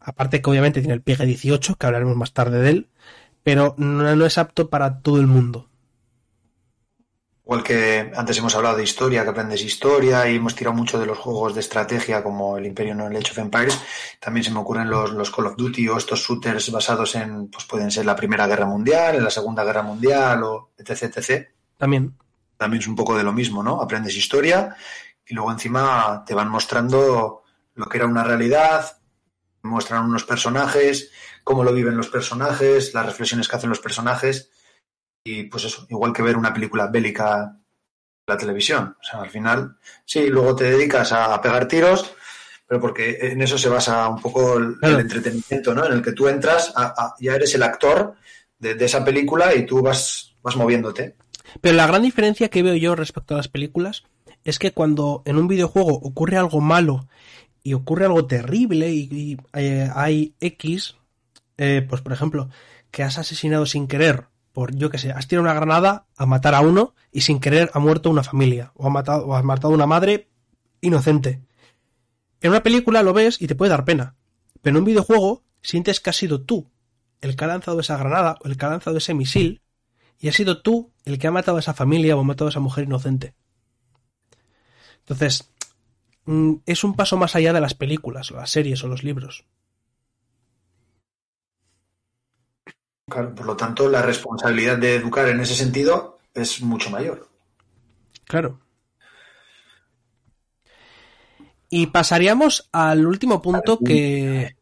aparte 0.00 0.40
que 0.40 0.50
obviamente 0.50 0.80
tiene 0.80 0.94
el 0.94 1.02
piegue 1.02 1.26
18, 1.26 1.76
que 1.76 1.86
hablaremos 1.86 2.16
más 2.16 2.32
tarde 2.32 2.60
de 2.60 2.70
él, 2.70 2.88
pero 3.42 3.74
no, 3.78 4.14
no 4.16 4.26
es 4.26 4.38
apto 4.38 4.70
para 4.70 5.00
todo 5.00 5.20
el 5.20 5.26
mundo. 5.26 5.69
Igual 7.50 7.64
que 7.64 8.12
antes 8.14 8.38
hemos 8.38 8.54
hablado 8.54 8.76
de 8.76 8.84
historia, 8.84 9.24
que 9.24 9.30
aprendes 9.30 9.60
historia 9.60 10.30
y 10.30 10.36
hemos 10.36 10.54
tirado 10.54 10.76
mucho 10.76 11.00
de 11.00 11.06
los 11.06 11.18
juegos 11.18 11.52
de 11.52 11.58
estrategia 11.58 12.22
como 12.22 12.56
el 12.56 12.64
Imperio 12.64 12.94
no 12.94 13.08
el 13.08 13.16
Age 13.16 13.32
of 13.32 13.38
Empires, 13.38 13.76
también 14.20 14.44
se 14.44 14.52
me 14.52 14.60
ocurren 14.60 14.88
los, 14.88 15.10
los 15.10 15.32
Call 15.32 15.46
of 15.48 15.56
Duty 15.56 15.88
o 15.88 15.96
estos 15.96 16.20
shooters 16.20 16.70
basados 16.70 17.16
en, 17.16 17.48
pues 17.48 17.64
pueden 17.64 17.90
ser 17.90 18.06
la 18.06 18.14
Primera 18.14 18.46
Guerra 18.46 18.66
Mundial, 18.66 19.16
en 19.16 19.24
la 19.24 19.30
Segunda 19.30 19.64
Guerra 19.64 19.82
Mundial 19.82 20.44
o 20.44 20.70
etc, 20.78 21.12
etc. 21.16 21.48
También. 21.76 22.16
También 22.56 22.82
es 22.82 22.86
un 22.86 22.94
poco 22.94 23.16
de 23.16 23.24
lo 23.24 23.32
mismo, 23.32 23.64
¿no? 23.64 23.82
Aprendes 23.82 24.14
historia 24.14 24.76
y 25.26 25.34
luego 25.34 25.50
encima 25.50 26.22
te 26.24 26.34
van 26.34 26.50
mostrando 26.50 27.42
lo 27.74 27.88
que 27.88 27.98
era 27.98 28.06
una 28.06 28.22
realidad, 28.22 28.96
muestran 29.62 30.04
unos 30.04 30.22
personajes, 30.22 31.10
cómo 31.42 31.64
lo 31.64 31.72
viven 31.72 31.96
los 31.96 32.10
personajes, 32.10 32.94
las 32.94 33.06
reflexiones 33.06 33.48
que 33.48 33.56
hacen 33.56 33.70
los 33.70 33.80
personajes 33.80 34.52
y 35.24 35.44
pues 35.44 35.64
eso, 35.64 35.86
igual 35.90 36.12
que 36.12 36.22
ver 36.22 36.36
una 36.36 36.52
película 36.52 36.86
bélica 36.86 37.42
en 37.44 37.60
la 38.26 38.36
televisión. 38.36 38.96
O 39.00 39.04
sea, 39.04 39.20
al 39.22 39.30
final, 39.30 39.76
sí, 40.04 40.26
luego 40.28 40.54
te 40.56 40.64
dedicas 40.70 41.12
a, 41.12 41.40
pegar 41.40 41.68
tiros, 41.68 42.12
pero 42.66 42.80
porque 42.80 43.18
en 43.20 43.42
eso 43.42 43.58
se 43.58 43.68
basa 43.68 44.08
un 44.08 44.20
poco 44.20 44.58
el, 44.58 44.76
Claro. 44.78 44.94
el 44.96 45.00
entretenimiento, 45.02 45.74
¿no? 45.74 45.84
En 45.86 45.92
el 45.92 46.02
que 46.02 46.12
tú 46.12 46.28
entras, 46.28 46.72
a- 46.76 46.94
a- 46.96 47.14
ya 47.20 47.34
eres 47.34 47.54
el 47.54 47.62
actor 47.62 48.14
de, 48.58 48.74
de 48.74 48.84
esa 48.84 49.04
película 49.04 49.54
y 49.54 49.66
tú 49.66 49.82
vas, 49.82 50.34
vas 50.42 50.56
moviéndote. 50.56 51.16
Pero 51.60 51.76
la 51.76 51.86
gran 51.86 52.02
diferencia 52.02 52.48
que 52.48 52.62
veo 52.62 52.76
yo 52.76 52.94
respecto 52.94 53.34
a 53.34 53.38
las 53.38 53.48
películas 53.48 54.04
es 54.44 54.58
que 54.58 54.72
cuando 54.72 55.22
en 55.26 55.36
un 55.36 55.48
videojuego 55.48 55.94
ocurre 55.94 56.36
algo 56.36 56.60
malo 56.60 57.08
y 57.62 57.74
ocurre 57.74 58.06
algo 58.06 58.26
terrible 58.26 58.90
y, 58.90 59.08
y, 59.10 59.36
eh, 59.52 59.90
hay 59.94 60.34
X, 60.40 60.96
eh, 61.58 61.84
pues 61.88 62.00
por 62.00 62.12
ejemplo, 62.12 62.48
que 62.90 63.02
has 63.02 63.18
asesinado 63.18 63.66
sin 63.66 63.86
querer, 63.86 64.26
por 64.60 64.76
yo 64.76 64.90
que 64.90 64.98
sé, 64.98 65.10
has 65.10 65.26
tirado 65.26 65.44
una 65.44 65.54
granada 65.54 66.04
a 66.18 66.26
matar 66.26 66.54
a 66.54 66.60
uno 66.60 66.94
y 67.10 67.22
sin 67.22 67.40
querer 67.40 67.70
ha 67.72 67.78
muerto 67.78 68.10
una 68.10 68.22
familia 68.22 68.72
o, 68.74 68.86
ha 68.86 68.90
matado, 68.90 69.26
o 69.26 69.34
has 69.34 69.42
matado 69.42 69.72
a 69.72 69.74
una 69.74 69.86
madre 69.86 70.28
inocente. 70.82 71.40
En 72.42 72.50
una 72.50 72.62
película 72.62 73.02
lo 73.02 73.14
ves 73.14 73.40
y 73.40 73.46
te 73.46 73.54
puede 73.54 73.70
dar 73.70 73.86
pena, 73.86 74.16
pero 74.60 74.76
en 74.76 74.80
un 74.80 74.84
videojuego 74.84 75.44
sientes 75.62 76.00
que 76.00 76.10
has 76.10 76.16
sido 76.16 76.42
tú 76.42 76.70
el 77.22 77.36
que 77.36 77.44
ha 77.46 77.48
lanzado 77.48 77.80
esa 77.80 77.96
granada 77.96 78.36
o 78.44 78.48
el 78.48 78.58
que 78.58 78.66
ha 78.66 78.68
lanzado 78.68 78.98
ese 78.98 79.14
misil 79.14 79.62
y 80.18 80.28
has 80.28 80.34
sido 80.34 80.60
tú 80.60 80.92
el 81.06 81.18
que 81.18 81.26
ha 81.26 81.30
matado 81.30 81.56
a 81.56 81.60
esa 81.60 81.72
familia 81.72 82.14
o 82.14 82.20
ha 82.20 82.24
matado 82.24 82.48
a 82.48 82.50
esa 82.50 82.60
mujer 82.60 82.84
inocente. 82.84 83.32
Entonces, 84.98 85.50
mm, 86.26 86.56
es 86.66 86.84
un 86.84 86.96
paso 86.96 87.16
más 87.16 87.34
allá 87.34 87.54
de 87.54 87.62
las 87.62 87.72
películas, 87.72 88.30
o 88.30 88.36
las 88.36 88.50
series 88.50 88.84
o 88.84 88.88
los 88.88 89.04
libros. 89.04 89.46
Claro, 93.10 93.34
por 93.34 93.44
lo 93.44 93.56
tanto, 93.56 93.88
la 93.88 94.02
responsabilidad 94.02 94.78
de 94.78 94.94
educar 94.94 95.28
en 95.28 95.40
ese 95.40 95.54
sentido 95.54 96.18
es 96.32 96.62
mucho 96.62 96.90
mayor. 96.90 97.28
Claro. 98.24 98.60
Y 101.68 101.88
pasaríamos 101.88 102.68
al 102.72 103.06
último 103.06 103.42
punto 103.42 103.78
que 103.78 104.56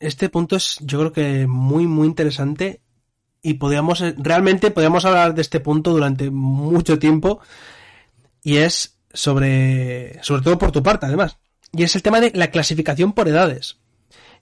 este 0.00 0.28
punto 0.28 0.56
es 0.56 0.78
yo 0.80 0.98
creo 1.00 1.12
que 1.12 1.46
muy 1.46 1.86
muy 1.86 2.06
interesante 2.06 2.80
y 3.42 3.54
podríamos 3.54 4.02
realmente 4.16 4.70
podríamos 4.70 5.04
hablar 5.04 5.34
de 5.34 5.42
este 5.42 5.60
punto 5.60 5.92
durante 5.92 6.30
mucho 6.30 6.98
tiempo 6.98 7.40
y 8.42 8.56
es 8.56 8.98
sobre 9.12 10.22
sobre 10.22 10.42
todo 10.42 10.58
por 10.58 10.72
tu 10.72 10.82
parte 10.82 11.06
además 11.06 11.38
y 11.72 11.84
es 11.84 11.94
el 11.94 12.02
tema 12.02 12.20
de 12.20 12.32
la 12.34 12.50
clasificación 12.50 13.12
por 13.12 13.28
edades. 13.28 13.78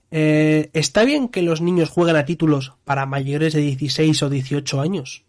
Eh, 0.09 0.69
¿Está 0.73 1.03
bien 1.03 1.27
que 1.27 1.41
los 1.41 1.61
niños 1.61 1.89
jueguen 1.89 2.15
a 2.15 2.25
títulos 2.25 2.73
para 2.85 3.05
mayores 3.05 3.53
de 3.53 3.61
16 3.61 4.23
o 4.23 4.29
18 4.29 4.81
años? 4.81 5.25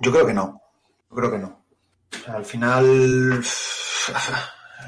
Yo 0.00 0.12
creo 0.12 0.26
que 0.26 0.32
no. 0.32 0.62
Yo 1.10 1.16
creo 1.16 1.30
que 1.30 1.38
no. 1.38 1.64
Al 2.28 2.44
final, 2.44 2.84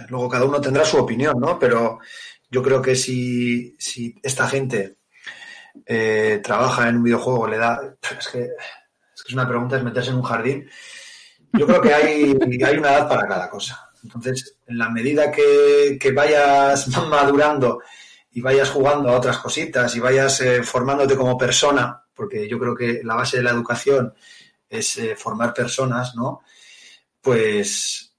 luego 0.08 0.28
cada 0.28 0.44
uno 0.44 0.60
tendrá 0.60 0.84
su 0.84 0.98
opinión, 0.98 1.38
¿no? 1.38 1.58
Pero 1.58 1.98
yo 2.50 2.62
creo 2.62 2.80
que 2.80 2.94
si, 2.94 3.76
si 3.78 4.14
esta 4.22 4.48
gente 4.48 4.98
eh, 5.84 6.40
trabaja 6.42 6.88
en 6.88 6.96
un 6.96 7.02
videojuego, 7.02 7.48
le 7.48 7.58
da. 7.58 7.96
Es 8.18 8.28
que, 8.28 8.42
es 8.42 9.22
que 9.22 9.28
es 9.28 9.34
una 9.34 9.48
pregunta, 9.48 9.76
es 9.76 9.84
meterse 9.84 10.10
en 10.10 10.16
un 10.16 10.22
jardín. 10.22 10.68
Yo 11.52 11.66
creo 11.66 11.82
que 11.82 11.92
hay, 11.92 12.34
hay 12.64 12.78
una 12.78 12.92
edad 12.92 13.08
para 13.08 13.28
cada 13.28 13.50
cosa. 13.50 13.91
Entonces, 14.02 14.56
en 14.66 14.78
la 14.78 14.90
medida 14.90 15.30
que, 15.30 15.98
que 16.00 16.12
vayas 16.12 16.88
madurando 17.08 17.80
y 18.32 18.40
vayas 18.40 18.70
jugando 18.70 19.10
a 19.10 19.16
otras 19.16 19.38
cositas 19.38 19.94
y 19.94 20.00
vayas 20.00 20.40
eh, 20.40 20.62
formándote 20.62 21.16
como 21.16 21.36
persona, 21.36 22.02
porque 22.14 22.48
yo 22.48 22.58
creo 22.58 22.74
que 22.74 23.00
la 23.04 23.14
base 23.14 23.38
de 23.38 23.42
la 23.42 23.50
educación 23.50 24.14
es 24.68 24.96
eh, 24.98 25.16
formar 25.16 25.52
personas, 25.52 26.14
¿no? 26.14 26.42
Pues 27.20 28.14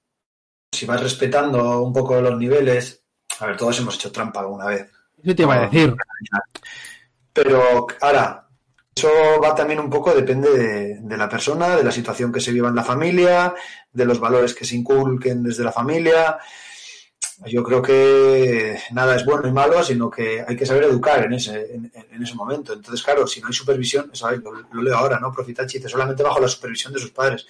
si 0.71 0.85
vas 0.85 1.01
respetando 1.01 1.81
un 1.81 1.91
poco 1.93 2.21
los 2.21 2.37
niveles, 2.37 3.03
a 3.39 3.47
ver, 3.47 3.57
todos 3.57 3.79
hemos 3.79 3.95
hecho 3.95 4.11
trampa 4.11 4.41
alguna 4.41 4.65
vez, 4.65 4.89
Yo 5.21 5.35
te 5.35 5.43
iba 5.43 5.55
a 5.55 5.61
decir. 5.67 5.95
pero 7.31 7.87
ahora, 8.01 8.42
eso 8.95 9.09
va 9.43 9.55
también 9.55 9.79
un 9.79 9.89
poco, 9.89 10.13
depende 10.13 10.99
de, 11.01 11.17
la 11.17 11.27
persona, 11.27 11.75
de 11.75 11.83
la 11.83 11.91
situación 11.91 12.31
que 12.31 12.39
se 12.39 12.51
viva 12.51 12.69
en 12.69 12.75
la 12.75 12.83
familia, 12.83 13.53
de 13.91 14.05
los 14.05 14.19
valores 14.19 14.53
que 14.53 14.65
se 14.65 14.75
inculquen 14.75 15.43
desde 15.43 15.63
la 15.63 15.71
familia. 15.71 16.37
Yo 17.45 17.63
creo 17.63 17.81
que 17.81 18.79
nada 18.91 19.15
es 19.15 19.25
bueno 19.25 19.47
y 19.47 19.51
malo, 19.51 19.83
sino 19.83 20.09
que 20.09 20.45
hay 20.47 20.55
que 20.55 20.65
saber 20.65 20.83
educar 20.83 21.25
en 21.25 21.33
ese, 21.33 21.73
en, 21.73 22.23
ese 22.23 22.35
momento. 22.35 22.73
Entonces, 22.73 23.03
claro, 23.03 23.25
si 23.25 23.41
no 23.41 23.47
hay 23.47 23.53
supervisión, 23.53 24.11
lo 24.71 24.81
leo 24.81 24.95
ahora, 24.95 25.19
¿no? 25.19 25.33
Profitachi 25.33 25.79
dice 25.79 25.89
solamente 25.89 26.23
bajo 26.23 26.39
la 26.39 26.47
supervisión 26.47 26.93
de 26.93 26.99
sus 26.99 27.11
padres. 27.11 27.47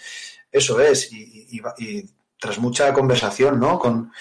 Eso 0.51 0.79
es, 0.79 1.11
y, 1.11 1.47
y, 1.51 1.61
y 1.77 2.09
tras 2.39 2.57
mucha 2.57 2.93
conversación, 2.93 3.59
¿no? 3.59 3.77
Con, 3.77 4.11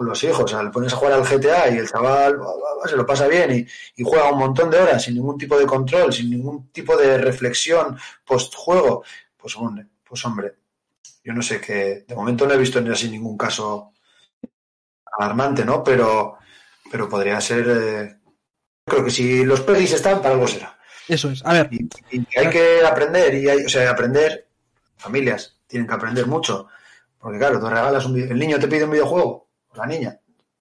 con, 0.00 0.08
los 0.08 0.24
hijos. 0.24 0.44
O 0.44 0.48
sea, 0.48 0.62
le 0.62 0.70
pones 0.70 0.92
a 0.92 0.96
jugar 0.96 1.12
al 1.14 1.24
GTA 1.24 1.68
y 1.70 1.78
el 1.78 1.88
chaval 1.88 2.38
se 2.86 2.96
lo 2.96 3.06
pasa 3.06 3.28
bien 3.28 3.52
y, 3.52 3.66
y, 4.00 4.04
juega 4.04 4.32
un 4.32 4.38
montón 4.38 4.70
de 4.70 4.78
horas 4.78 5.02
sin 5.02 5.14
ningún 5.14 5.36
tipo 5.36 5.58
de 5.58 5.66
control, 5.66 6.12
sin 6.12 6.30
ningún 6.30 6.70
tipo 6.72 6.96
de 6.96 7.18
reflexión 7.18 7.98
post-juego. 8.24 9.04
Pues 9.36 9.56
hombre, 9.56 9.86
pues 10.04 10.24
hombre, 10.24 10.54
yo 11.24 11.32
no 11.32 11.42
sé 11.42 11.60
qué. 11.60 12.04
De 12.06 12.14
momento 12.14 12.46
no 12.46 12.54
he 12.54 12.58
visto 12.58 12.80
ni 12.80 12.90
así 12.90 13.10
ningún 13.10 13.36
caso 13.36 13.92
alarmante, 15.18 15.64
¿no? 15.64 15.84
Pero, 15.84 16.38
pero 16.90 17.08
podría 17.08 17.40
ser. 17.40 17.66
Eh, 17.68 18.16
creo 18.84 19.04
que 19.04 19.10
si 19.10 19.44
los 19.44 19.60
pelis 19.60 19.92
están, 19.92 20.20
para 20.20 20.34
algo 20.34 20.46
será. 20.46 20.78
Eso 21.08 21.30
es. 21.30 21.44
A 21.44 21.52
ver. 21.52 21.68
Y, 21.72 21.88
y 22.10 22.26
hay 22.36 22.50
que 22.50 22.84
aprender, 22.84 23.34
y 23.34 23.48
hay, 23.48 23.64
o 23.64 23.68
sea, 23.68 23.90
aprender. 23.90 24.46
Familias 24.96 25.56
tienen 25.66 25.88
que 25.88 25.94
aprender 25.94 26.26
mucho. 26.26 26.68
Porque 27.18 27.38
claro, 27.38 27.60
tú 27.60 27.68
regalas 27.68 28.06
un 28.06 28.18
el 28.18 28.38
niño 28.38 28.58
te 28.58 28.68
pide 28.68 28.84
un 28.84 28.90
videojuego, 28.90 29.48
la 29.74 29.86
niña, 29.86 30.20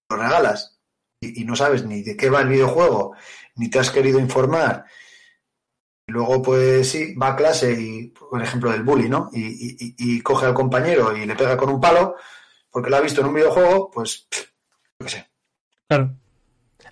lo 0.10 0.18
regalas, 0.18 0.80
y, 1.22 1.43
no 1.43 1.55
sabes 1.55 1.86
ni 1.86 2.01
de 2.01 2.16
qué 2.16 2.30
va 2.30 2.41
el 2.41 2.49
videojuego, 2.49 3.14
ni 3.55 3.70
te 3.70 3.80
has 3.80 3.91
querido 3.91 4.20
informar. 4.20 4.86
Y 6.07 6.12
luego, 6.12 6.41
pues 6.41 6.89
sí, 6.89 7.14
va 7.16 7.30
a 7.30 7.36
clase 7.36 7.72
y, 7.80 8.07
por 8.07 8.41
ejemplo, 8.41 8.72
del 8.72 8.84
bully, 8.84 9.10
¿no? 9.10 9.30
Y, 9.34 9.95
y- 9.97 10.22
coge 10.22 10.45
al 10.45 10.53
compañero 10.53 11.16
y 11.16 11.26
le 11.26 11.36
pega 11.36 11.57
con 11.57 11.70
un 11.70 11.82
palo 11.82 12.16
porque 12.72 12.89
lo 12.89 12.97
ha 12.97 13.01
visto 13.01 13.22
en 13.22 13.28
un 13.28 13.34
videojuego, 13.34 13.91
pues, 13.91 14.28
yo 14.32 15.05
qué 15.05 15.10
sé. 15.10 15.30
Claro. 15.88 16.16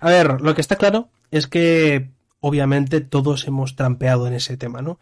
A 0.00 0.10
ver, 0.10 0.40
lo 0.40 0.54
que 0.54 0.60
está 0.60 0.76
claro 0.76 1.08
es 1.30 1.46
que 1.46 2.10
obviamente 2.40 3.00
todos 3.00 3.46
hemos 3.46 3.76
trampeado 3.76 4.26
en 4.26 4.34
ese 4.34 4.56
tema, 4.56 4.82
¿no? 4.82 4.98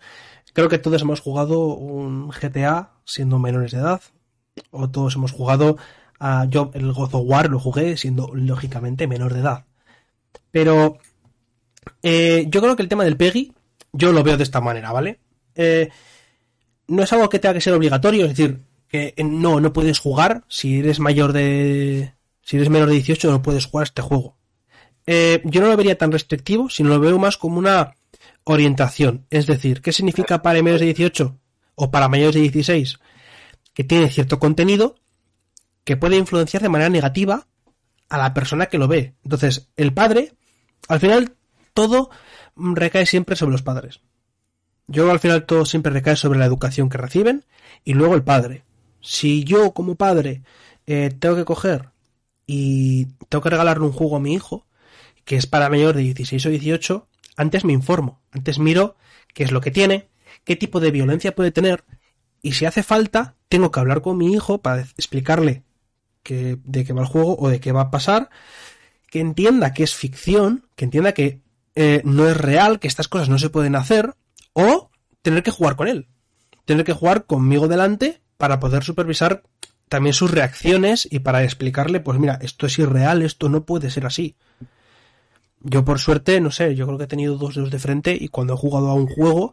Creo 0.53 0.69
que 0.69 0.79
todos 0.79 1.03
hemos 1.03 1.21
jugado 1.21 1.67
un 1.67 2.31
GTA 2.31 2.93
siendo 3.05 3.39
menores 3.39 3.73
de 3.73 3.79
edad. 3.79 4.01
O 4.71 4.89
todos 4.89 5.17
hemos 5.17 5.33
jugado 5.33 5.77
Yo 6.49 6.71
el 6.75 6.93
God 6.93 7.15
War 7.15 7.51
lo 7.51 7.59
jugué 7.59 7.97
siendo 7.97 8.31
lógicamente 8.35 9.07
menor 9.07 9.35
de 9.35 9.41
edad. 9.41 9.65
Pero. 10.51 10.99
eh, 12.03 12.47
yo 12.49 12.61
creo 12.61 12.77
que 12.77 12.83
el 12.83 12.89
tema 12.89 13.05
del 13.05 13.17
PEGI, 13.17 13.53
yo 13.93 14.13
lo 14.13 14.23
veo 14.23 14.37
de 14.37 14.43
esta 14.43 14.61
manera, 14.61 14.93
¿vale? 14.93 15.21
Eh, 15.55 15.89
no 16.89 17.03
es 17.03 17.13
algo 17.13 17.29
que 17.29 17.39
tenga 17.39 17.55
que 17.55 17.61
ser 17.61 17.73
obligatorio, 17.75 18.25
es 18.25 18.31
decir, 18.31 18.61
que 18.89 19.15
no, 19.25 19.61
no 19.61 19.73
puedes 19.73 19.99
jugar 19.99 20.45
si 20.49 20.79
eres 20.79 21.01
mayor 21.01 21.33
de. 21.33 22.15
Si 22.43 22.57
eres 22.57 22.71
menor 22.71 22.89
de 22.89 22.95
18 22.95 23.31
no 23.31 23.43
puedes 23.43 23.67
jugar 23.67 23.85
este 23.85 24.03
juego. 24.03 24.37
Eh, 25.07 25.43
yo 25.45 25.61
no 25.61 25.69
lo 25.69 25.77
vería 25.77 25.99
tan 25.99 26.13
restrictivo, 26.13 26.69
sino 26.71 26.91
lo 26.91 27.01
veo 27.01 27.19
más 27.19 27.37
como 27.37 27.59
una 27.59 27.95
orientación. 28.45 29.27
Es 29.31 29.47
decir, 29.47 29.83
¿qué 29.83 29.93
significa 29.93 30.43
para 30.43 30.63
menores 30.63 30.81
de 30.81 30.87
18 30.87 31.37
o 31.75 31.91
para 31.91 32.09
mayores 32.09 32.35
de 32.37 32.43
16? 32.43 32.99
Que 33.75 33.85
tiene 33.85 34.09
cierto 34.11 34.39
contenido 34.39 34.97
que 35.87 35.97
puede 35.97 36.17
influenciar 36.17 36.65
de 36.65 36.69
manera 36.69 36.91
negativa 36.91 37.47
a 38.09 38.19
la 38.19 38.35
persona 38.35 38.67
que 38.67 38.77
lo 38.77 38.89
ve. 38.89 39.15
Entonces, 39.23 39.69
el 39.77 39.95
padre, 39.95 40.35
al 40.89 40.99
final, 40.99 41.37
todo 41.75 42.11
recae 42.57 43.07
siempre 43.07 43.37
sobre 43.37 43.53
los 43.53 43.63
padres. 43.63 44.01
Yo 44.89 45.09
al 45.13 45.21
final 45.21 45.47
todo 45.47 45.65
siempre 45.65 45.93
recae 45.93 46.17
sobre 46.17 46.41
la 46.41 46.45
educación 46.45 46.89
que 46.89 46.99
reciben 46.99 47.45
y 47.85 47.95
luego 47.95 48.17
el 48.17 48.25
padre. 48.25 48.65
Si 49.01 49.45
yo 49.45 49.73
como 49.75 49.95
padre 49.95 50.43
eh, 50.89 51.15
tengo 51.17 51.37
que 51.37 51.45
coger 51.45 51.91
y 52.49 53.07
tengo 53.29 53.43
que 53.43 53.51
regalarle 53.51 53.87
un 53.87 53.93
juego 53.93 54.17
a 54.17 54.21
mi 54.21 54.35
hijo, 54.35 54.67
que 55.25 55.37
es 55.37 55.47
para 55.47 55.71
mayor 55.71 55.95
de 55.95 56.03
16 56.03 56.47
o 56.47 56.51
18, 56.51 57.09
antes 57.37 57.65
me 57.65 57.73
informo, 57.73 58.21
antes 58.33 58.59
miro 58.59 58.97
qué 59.35 59.45
es 59.45 59.53
lo 59.53 59.61
que 59.61 59.71
tiene, 59.71 60.09
qué 60.43 60.57
tipo 60.57 60.81
de 60.81 60.91
violencia 60.91 61.35
puede 61.35 61.53
tener, 61.53 61.85
y 62.43 62.53
si 62.55 62.65
hace 62.65 62.83
falta, 62.83 63.37
tengo 63.49 63.71
que 63.71 63.79
hablar 63.79 64.03
con 64.03 64.19
mi 64.19 64.33
hijo 64.33 64.59
para 64.63 64.83
explicarle 64.83 65.66
de 66.35 66.85
qué 66.85 66.93
va 66.93 67.03
el 67.03 67.09
juego 67.09 67.37
o 67.39 67.49
de 67.49 67.61
qué 67.61 67.73
va 67.73 67.83
a 67.83 67.91
pasar, 67.91 68.31
que 69.11 69.21
entienda 69.21 69.73
que 69.73 69.83
es 69.83 69.95
ficción, 69.95 70.67
que 70.75 70.85
entienda 70.85 71.13
que 71.13 71.41
eh, 71.75 72.03
no 72.05 72.29
es 72.29 72.37
real, 72.37 72.81
que 72.81 72.89
estas 72.89 73.09
cosas 73.09 73.29
no 73.29 73.39
se 73.39 73.51
pueden 73.51 73.77
hacer, 73.77 74.15
o 74.53 74.91
tener 75.23 75.43
que 75.43 75.51
jugar 75.51 75.77
con 75.77 75.89
él, 75.89 76.09
tener 76.65 76.85
que 76.85 76.93
jugar 76.93 77.27
conmigo 77.27 77.69
delante 77.69 78.21
para 78.37 78.61
poder 78.61 78.85
supervisar 78.85 79.43
también 79.89 80.15
sus 80.15 80.31
reacciones 80.31 81.07
y 81.11 81.21
para 81.21 81.45
explicarle, 81.45 82.01
pues 82.01 82.19
mira, 82.19 82.39
esto 82.43 82.67
es 82.67 82.79
irreal, 82.79 83.23
esto 83.23 83.49
no 83.49 83.65
puede 83.65 83.91
ser 83.91 84.07
así. 84.07 84.37
Yo 85.61 85.85
por 85.85 85.99
suerte, 85.99 86.41
no 86.41 86.51
sé, 86.51 86.75
yo 86.75 86.87
creo 86.87 86.99
que 86.99 87.05
he 87.05 87.09
tenido 87.09 87.37
dos 87.37 87.55
dedos 87.55 87.71
de 87.71 87.79
frente 87.79 88.17
y 88.19 88.29
cuando 88.29 88.55
he 88.55 88.57
jugado 88.57 88.89
a 88.89 88.95
un 88.95 89.07
juego, 89.07 89.53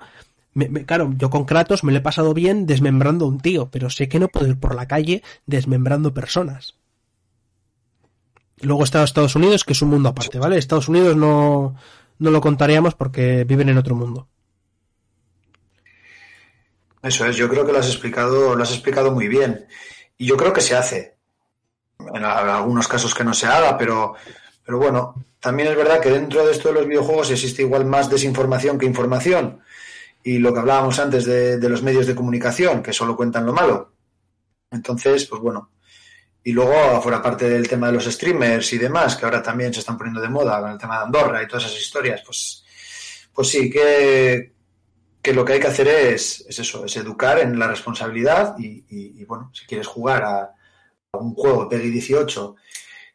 me- 0.54 0.86
claro, 0.86 1.12
yo 1.18 1.30
con 1.30 1.46
Kratos 1.46 1.84
me 1.84 1.92
lo 1.92 1.98
he 2.00 2.02
pasado 2.02 2.34
bien 2.34 2.66
desmembrando 2.66 3.26
a 3.26 3.28
un 3.30 3.40
tío, 3.40 3.70
pero 3.72 3.90
sé 3.90 4.08
que 4.10 4.20
no 4.20 4.28
puedo 4.28 4.48
ir 4.48 4.60
por 4.60 4.76
la 4.76 4.88
calle 4.88 5.24
desmembrando 5.46 6.14
personas. 6.14 6.76
Luego 8.62 8.84
está 8.84 9.04
Estados 9.04 9.36
Unidos, 9.36 9.64
que 9.64 9.74
es 9.74 9.82
un 9.82 9.90
mundo 9.90 10.10
aparte, 10.10 10.40
¿vale? 10.40 10.58
Estados 10.58 10.88
Unidos 10.88 11.16
no, 11.18 11.76
no 12.20 12.32
lo 12.32 12.42
contaríamos 12.42 12.96
porque 12.96 13.44
viven 13.44 13.70
en 13.70 13.78
otro 13.78 13.96
mundo. 13.96 14.28
Eso 17.02 17.26
es, 17.26 17.36
yo 17.36 17.50
creo 17.50 17.66
que 17.66 17.74
lo 17.74 17.80
has 17.80 17.88
explicado, 17.88 18.56
lo 18.56 18.64
has 18.64 18.72
explicado 18.72 19.12
muy 19.12 19.28
bien. 19.28 19.66
Y 20.18 20.26
yo 20.26 20.38
creo 20.38 20.54
que 20.54 20.62
se 20.62 20.76
hace. 20.76 21.18
En 22.14 22.24
algunos 22.26 22.88
casos 22.88 23.14
que 23.14 23.24
no 23.24 23.34
se 23.34 23.48
haga, 23.48 23.78
pero, 23.78 24.16
pero 24.66 24.78
bueno, 24.78 25.16
también 25.40 25.70
es 25.70 25.76
verdad 25.78 26.00
que 26.02 26.10
dentro 26.12 26.46
de 26.46 26.52
esto 26.52 26.70
de 26.70 26.76
los 26.76 26.88
videojuegos 26.88 27.32
existe 27.32 27.62
igual 27.62 27.86
más 27.86 28.10
desinformación 28.10 28.78
que 28.78 28.86
información. 28.86 29.62
Y 30.24 30.40
lo 30.40 30.54
que 30.54 30.60
hablábamos 30.60 31.00
antes 31.00 31.26
de, 31.26 31.58
de 31.58 31.70
los 31.70 31.84
medios 31.84 32.08
de 32.08 32.16
comunicación, 32.16 32.82
que 32.82 32.94
solo 32.94 33.16
cuentan 33.16 33.46
lo 33.46 33.54
malo. 33.54 33.94
Entonces, 34.72 35.26
pues 35.26 35.42
bueno. 35.42 35.72
Y 36.44 36.52
luego, 36.52 37.02
fuera 37.02 37.22
parte 37.22 37.50
del 37.50 37.68
tema 37.70 37.88
de 37.88 37.94
los 37.94 38.06
streamers 38.06 38.74
y 38.74 38.78
demás, 38.78 39.16
que 39.16 39.26
ahora 39.26 39.42
también 39.42 39.74
se 39.74 39.80
están 39.80 39.98
poniendo 39.98 40.20
de 40.22 40.30
moda 40.30 40.60
con 40.60 40.72
el 40.72 40.78
tema 40.78 40.98
de 41.00 41.06
Andorra 41.06 41.42
y 41.42 41.48
todas 41.48 41.66
esas 41.66 41.80
historias, 41.80 42.22
pues, 42.26 42.66
pues 43.34 43.48
sí, 43.48 43.70
que, 43.70 44.54
que 45.22 45.34
lo 45.34 45.46
que 45.46 45.54
hay 45.54 45.60
que 45.62 45.68
hacer 45.68 45.88
es, 45.88 46.46
es 46.48 46.60
eso, 46.60 46.84
es 46.86 46.98
educar 46.98 47.40
en 47.40 47.58
la 47.58 47.68
responsabilidad 47.68 48.56
y, 48.60 48.84
y- 48.90 49.24
bueno, 49.26 49.52
si 49.54 49.66
quieres 49.66 49.88
jugar 49.88 50.24
a, 50.24 50.42
a 51.14 51.18
un 51.18 51.34
juego 51.34 51.70
PEGI 51.70 51.90
18 51.92 52.56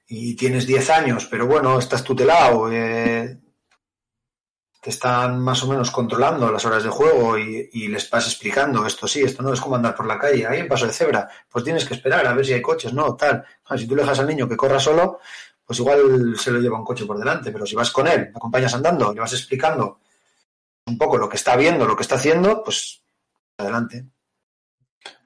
y 0.08 0.34
tienes 0.34 0.66
10 0.66 0.88
años, 0.88 1.26
pero 1.30 1.46
bueno, 1.46 1.78
estás 1.78 2.02
tutelado, 2.02 2.72
eh, 2.72 3.38
están 4.90 5.40
más 5.40 5.62
o 5.62 5.68
menos 5.68 5.90
controlando 5.90 6.50
las 6.50 6.64
horas 6.64 6.82
de 6.82 6.88
juego 6.88 7.38
y, 7.38 7.88
les 7.88 8.08
vas 8.10 8.26
explicando 8.26 8.86
esto 8.86 9.06
sí, 9.06 9.22
esto 9.22 9.42
no, 9.42 9.52
es 9.52 9.60
como 9.60 9.76
andar 9.76 9.94
por 9.94 10.06
la 10.06 10.18
calle, 10.18 10.46
hay 10.46 10.60
un 10.60 10.68
paso 10.68 10.86
de 10.86 10.92
cebra, 10.92 11.28
pues 11.50 11.64
tienes 11.64 11.84
que 11.84 11.94
esperar 11.94 12.26
a 12.26 12.32
ver 12.32 12.44
si 12.44 12.52
hay 12.52 12.62
coches, 12.62 12.92
no, 12.92 13.14
tal. 13.16 13.44
Ah, 13.66 13.76
Si 13.76 13.86
tú 13.86 13.94
le 13.94 14.02
dejas 14.02 14.18
al 14.18 14.26
niño 14.26 14.48
que 14.48 14.56
corra 14.56 14.80
solo, 14.80 15.20
pues 15.64 15.78
igual 15.78 16.36
se 16.38 16.50
lo 16.50 16.60
lleva 16.60 16.78
un 16.78 16.84
coche 16.84 17.06
por 17.06 17.18
delante, 17.18 17.50
pero 17.50 17.66
si 17.66 17.74
vas 17.76 17.90
con 17.90 18.08
él, 18.08 18.30
acompañas 18.34 18.74
andando, 18.74 19.12
le 19.12 19.20
vas 19.20 19.32
explicando 19.32 20.00
un 20.86 20.96
poco 20.96 21.18
lo 21.18 21.28
que 21.28 21.36
está 21.36 21.56
viendo, 21.56 21.86
lo 21.86 21.96
que 21.96 22.02
está 22.02 22.14
haciendo, 22.14 22.62
pues 22.64 23.02
adelante. 23.58 24.06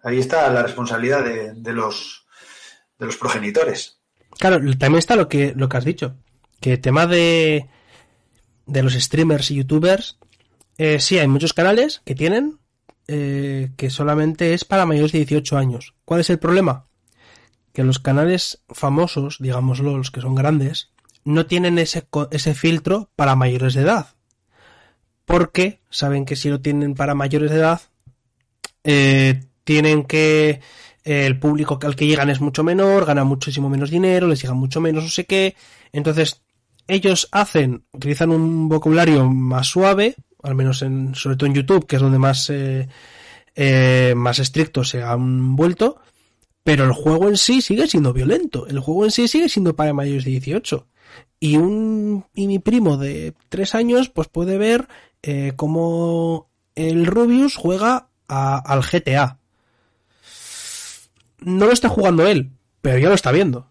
Ahí 0.03 0.19
está 0.19 0.51
la 0.51 0.63
responsabilidad 0.63 1.25
de, 1.25 1.53
de 1.55 1.73
los, 1.73 2.27
de 2.99 3.07
los 3.07 3.17
progenitores. 3.17 4.01
Claro, 4.39 4.57
también 4.79 4.99
está 4.99 5.15
lo 5.15 5.29
que, 5.29 5.53
lo 5.55 5.69
que 5.69 5.77
has 5.77 5.85
dicho. 5.85 6.17
Que 6.61 6.79
tema 6.79 7.07
de, 7.07 7.69
de 8.67 8.83
los 8.83 8.95
streamers 8.95 9.51
y 9.51 9.57
youtubers, 9.57 10.19
eh, 10.79 11.01
sí, 11.01 11.19
hay 11.19 11.29
muchos 11.29 11.53
canales 11.53 12.03
que 12.05 12.15
tienen 12.15 12.59
eh, 13.09 13.71
que 13.77 13.91
solamente 13.91 14.55
es 14.55 14.65
para 14.65 14.87
mayores 14.87 15.13
de 15.13 15.19
18 15.19 15.59
años. 15.59 15.95
¿Cuál 16.05 16.21
es 16.21 16.31
el 16.31 16.39
problema? 16.39 16.87
Que 17.73 17.85
los 17.85 17.99
canales 17.99 18.63
famosos, 18.69 19.39
digámoslo, 19.41 19.97
los 19.97 20.11
que 20.11 20.21
son 20.21 20.35
grandes, 20.35 20.91
no 21.25 21.47
tienen 21.47 21.79
ese, 21.79 22.07
ese 22.31 22.55
filtro 22.55 23.11
para 23.17 23.37
mayores 23.37 23.75
de 23.75 23.83
edad. 23.83 24.15
Porque 25.25 25.81
saben 25.91 26.25
que 26.25 26.37
si 26.37 26.49
lo 26.49 26.61
tienen 26.61 26.95
para 26.95 27.15
mayores 27.15 27.51
de 27.51 27.57
edad, 27.57 27.81
eh, 28.85 29.45
tienen 29.65 30.05
que 30.05 30.61
eh, 31.05 31.27
el 31.27 31.39
público 31.39 31.79
al 31.83 31.97
que 31.97 32.07
llegan 32.07 32.31
es 32.31 32.41
mucho 32.41 32.65
menor, 32.65 33.05
ganan 33.05 33.27
muchísimo 33.27 33.69
menos 33.69 33.91
dinero, 33.91 34.27
les 34.27 34.41
llega 34.43 34.55
mucho 34.55 34.81
menos 34.81 35.05
no 35.05 35.11
sé 35.11 35.25
qué. 35.25 35.55
Entonces, 35.93 36.43
ellos 36.89 37.29
hacen, 37.33 37.85
utilizan 37.93 38.31
un 38.31 38.69
vocabulario 38.69 39.29
más 39.31 39.69
suave, 39.69 40.17
al 40.43 40.55
menos 40.55 40.83
en, 40.83 41.15
sobre 41.15 41.37
todo 41.37 41.47
en 41.49 41.55
YouTube, 41.55 41.87
que 41.87 41.97
es 41.97 42.03
donde 42.03 42.19
más, 42.19 42.51
eh, 42.51 42.89
eh, 43.55 44.15
más 44.17 44.39
estrictos 44.39 44.89
se 44.91 45.03
han 45.03 45.57
vuelto, 45.57 46.01
pero 46.65 46.85
el 46.85 46.93
juego 46.93 47.29
en 47.29 47.37
sí 47.37 47.61
sigue 47.61 47.87
siendo 47.89 48.13
violento. 48.13 48.67
El 48.67 48.81
juego 48.81 49.05
en 49.05 49.11
sí 49.11 49.29
sigue 49.29 49.49
siendo 49.49 49.75
para 49.77 49.93
mayores 49.93 50.25
de 50.25 50.31
18. 50.33 50.87
Y 51.41 51.57
un, 51.57 52.25
y 52.35 52.47
mi 52.47 52.59
primo 52.59 52.97
de 52.97 53.35
3 53.49 53.75
años, 53.75 54.09
pues 54.09 54.29
puede 54.29 54.59
ver 54.59 54.89
eh, 55.23 55.53
cómo 55.57 56.49
el 56.75 57.05
Rubius 57.07 57.57
juega 57.57 58.09
a- 58.29 58.59
al 58.59 58.83
GTA. 58.83 59.39
No 61.41 61.67
lo 61.67 61.73
está 61.73 61.89
jugando 61.89 62.27
él, 62.27 62.53
pero 62.81 62.99
ya 62.99 63.09
lo 63.09 63.15
está 63.15 63.33
viendo. 63.33 63.69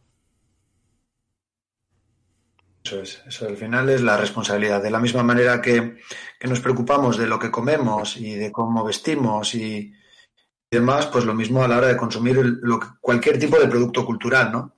Eso 2.92 3.02
es, 3.02 3.22
eso 3.26 3.48
al 3.48 3.56
final 3.56 3.88
es 3.90 4.02
la 4.02 4.18
responsabilidad. 4.18 4.84
De 4.84 4.92
la 4.92 5.00
misma 5.00 5.24
manera 5.24 5.62
que, 5.62 5.98
que 6.38 6.48
nos 6.50 6.60
preocupamos 6.60 7.18
de 7.18 7.26
lo 7.26 7.40
que 7.40 7.50
comemos 7.50 8.18
y 8.18 8.36
de 8.36 8.52
cómo 8.52 8.84
vestimos 8.84 9.56
y 9.56 9.94
demás, 10.70 11.06
pues 11.08 11.24
lo 11.24 11.34
mismo 11.34 11.64
a 11.64 11.70
la 11.70 11.78
hora 11.78 11.88
de 11.88 11.96
consumir 11.96 12.38
el- 12.38 12.60
lo 12.62 12.82
que- 12.82 12.88
cualquier 13.00 13.40
tipo 13.40 13.58
de 13.58 13.70
producto 13.70 14.06
cultural, 14.06 14.52
¿no? 14.52 14.76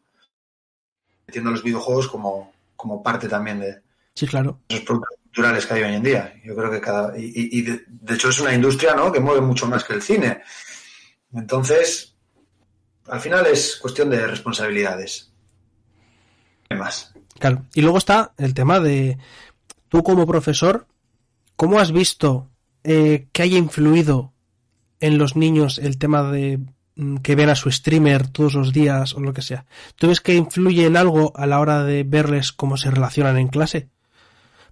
Entiendo 1.25 1.49
los 1.49 1.63
videojuegos 1.63 2.07
como, 2.07 2.53
como 2.75 3.01
parte 3.01 3.27
también 3.27 3.59
de 3.61 3.81
Sí, 4.13 4.27
claro. 4.27 4.59
esos 4.69 4.83
productos 4.85 5.17
culturales 5.23 5.65
que 5.65 5.73
hay 5.73 5.81
hoy 5.83 5.95
en 5.95 6.03
día. 6.03 6.35
Yo 6.45 6.55
creo 6.55 6.69
que 6.69 6.81
cada. 6.81 7.17
Y, 7.17 7.23
y- 7.25 7.59
y 7.59 7.61
de, 7.63 7.83
de 7.87 8.13
hecho 8.13 8.29
es 8.29 8.39
una 8.41 8.53
industria, 8.53 8.93
¿no? 8.93 9.11
Que 9.11 9.19
mueve 9.19 9.41
mucho 9.41 9.65
más 9.65 9.83
que 9.83 9.93
el 9.93 10.03
cine. 10.03 10.43
Entonces, 11.33 12.15
al 13.07 13.19
final 13.19 13.47
es 13.47 13.77
cuestión 13.77 14.11
de 14.11 14.27
responsabilidades. 14.27 15.31
¿Qué 16.69 16.75
más? 16.75 17.11
Claro. 17.39 17.63
Y 17.73 17.81
luego 17.81 17.97
está 17.97 18.33
el 18.37 18.53
tema 18.53 18.79
de 18.79 19.17
tú 19.89 20.03
como 20.03 20.25
profesor, 20.25 20.87
¿cómo 21.55 21.79
has 21.79 21.91
visto 21.91 22.49
eh, 22.83 23.27
que 23.31 23.43
haya 23.43 23.57
influido 23.57 24.33
en 24.99 25.17
los 25.17 25.35
niños 25.35 25.77
el 25.77 25.97
tema 25.97 26.23
de 26.31 26.59
mm, 26.95 27.17
que 27.17 27.35
ven 27.35 27.49
a 27.49 27.55
su 27.55 27.71
streamer 27.71 28.27
todos 28.27 28.53
los 28.53 28.73
días 28.73 29.13
o 29.13 29.19
lo 29.19 29.33
que 29.33 29.41
sea? 29.41 29.65
¿Tú 29.95 30.07
ves 30.07 30.21
que 30.21 30.35
influye 30.35 30.85
en 30.85 30.97
algo 30.97 31.33
a 31.35 31.45
la 31.45 31.59
hora 31.59 31.83
de 31.83 32.03
verles 32.03 32.51
cómo 32.51 32.77
se 32.77 32.91
relacionan 32.91 33.37
en 33.37 33.47
clase? 33.49 33.89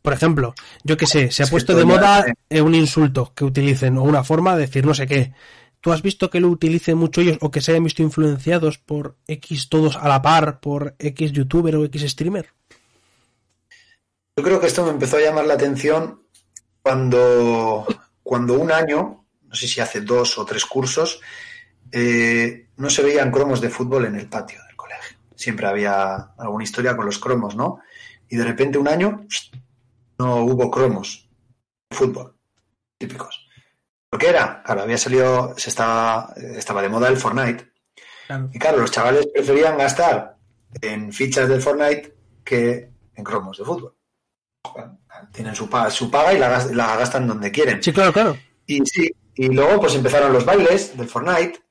Por 0.01 0.13
ejemplo, 0.13 0.55
yo 0.83 0.97
que 0.97 1.05
sé, 1.05 1.31
se 1.31 1.43
ha 1.43 1.47
puesto 1.47 1.73
esto 1.73 1.79
de 1.79 1.85
moda 1.85 2.25
eh, 2.49 2.61
un 2.61 2.73
insulto 2.73 3.33
que 3.35 3.45
utilicen 3.45 3.97
o 3.97 4.03
una 4.03 4.23
forma 4.23 4.55
de 4.55 4.61
decir 4.61 4.85
no 4.85 4.93
sé 4.93 5.05
qué. 5.05 5.33
¿Tú 5.81 5.91
has 5.91 6.03
visto 6.03 6.29
que 6.29 6.39
lo 6.39 6.47
utilicen 6.49 6.97
mucho 6.97 7.21
ellos 7.21 7.39
o 7.41 7.49
que 7.49 7.59
se 7.59 7.71
hayan 7.71 7.83
visto 7.83 8.03
influenciados 8.03 8.77
por 8.77 9.17
X 9.27 9.67
todos 9.67 9.95
a 9.95 10.07
la 10.07 10.21
par, 10.21 10.59
por 10.59 10.95
X 10.99 11.31
youtuber 11.31 11.75
o 11.75 11.85
X 11.85 12.03
streamer? 12.11 12.53
Yo 14.37 14.43
creo 14.43 14.59
que 14.59 14.67
esto 14.67 14.85
me 14.85 14.91
empezó 14.91 15.17
a 15.17 15.21
llamar 15.21 15.45
la 15.45 15.55
atención 15.55 16.21
cuando, 16.83 17.87
cuando 18.21 18.53
un 18.59 18.71
año, 18.71 19.25
no 19.41 19.55
sé 19.55 19.67
si 19.67 19.81
hace 19.81 20.01
dos 20.01 20.37
o 20.37 20.45
tres 20.45 20.65
cursos, 20.65 21.19
eh, 21.91 22.67
no 22.77 22.89
se 22.91 23.01
veían 23.01 23.31
cromos 23.31 23.59
de 23.59 23.69
fútbol 23.69 24.05
en 24.05 24.15
el 24.15 24.27
patio 24.27 24.63
del 24.67 24.75
colegio. 24.75 25.17
Siempre 25.35 25.65
había 25.65 26.15
alguna 26.37 26.63
historia 26.63 26.95
con 26.95 27.07
los 27.07 27.17
cromos, 27.17 27.55
¿no? 27.55 27.79
Y 28.29 28.37
de 28.37 28.43
repente 28.43 28.77
un 28.77 28.87
año 28.87 29.25
no 30.19 30.43
hubo 30.43 30.69
cromos 30.69 31.27
de 31.89 31.97
fútbol 31.97 32.35
típicos. 32.99 33.40
¿Por 34.11 34.19
qué 34.19 34.27
era? 34.27 34.61
Claro, 34.61 34.81
había 34.81 34.97
salido, 34.97 35.55
se 35.57 35.69
estaba, 35.69 36.33
estaba 36.35 36.81
de 36.81 36.89
moda 36.89 37.07
el 37.07 37.15
Fortnite. 37.15 37.71
Claro. 38.27 38.49
Y 38.51 38.59
claro, 38.59 38.79
los 38.79 38.91
chavales 38.91 39.25
preferían 39.33 39.77
gastar 39.77 40.35
en 40.81 41.13
fichas 41.13 41.47
del 41.47 41.61
Fortnite 41.61 42.13
que 42.43 42.89
en 43.15 43.23
cromos 43.23 43.57
de 43.57 43.63
fútbol. 43.63 43.95
Tienen 45.31 45.55
su 45.55 45.69
paga, 45.69 45.89
su 45.89 46.11
paga 46.11 46.33
y 46.33 46.39
la, 46.39 46.65
la 46.73 46.97
gastan 46.97 47.25
donde 47.25 47.51
quieren. 47.51 47.81
Sí, 47.81 47.93
claro, 47.93 48.11
claro. 48.11 48.37
Y 48.67 48.85
sí, 48.85 49.09
y 49.33 49.47
luego 49.47 49.79
pues 49.79 49.95
empezaron 49.95 50.33
los 50.33 50.43
bailes 50.43 50.97
del 50.97 51.07
Fortnite 51.07 51.61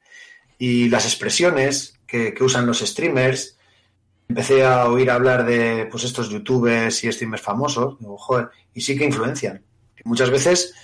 y 0.57 0.88
las 0.88 1.05
expresiones 1.05 2.01
que, 2.07 2.32
que 2.32 2.43
usan 2.43 2.64
los 2.64 2.78
streamers. 2.78 3.59
Empecé 4.30 4.64
a 4.64 4.88
oír 4.88 5.11
hablar 5.11 5.45
de 5.45 5.88
pues 5.91 6.05
estos 6.05 6.30
youtubers 6.30 7.05
y 7.05 7.12
streamers 7.12 7.43
famosos. 7.43 7.99
Digo, 7.99 8.16
joder, 8.16 8.49
y 8.72 8.80
sí 8.80 8.97
que 8.97 9.05
influencian. 9.05 9.62
Y 10.03 10.09
muchas 10.09 10.30
veces 10.30 10.74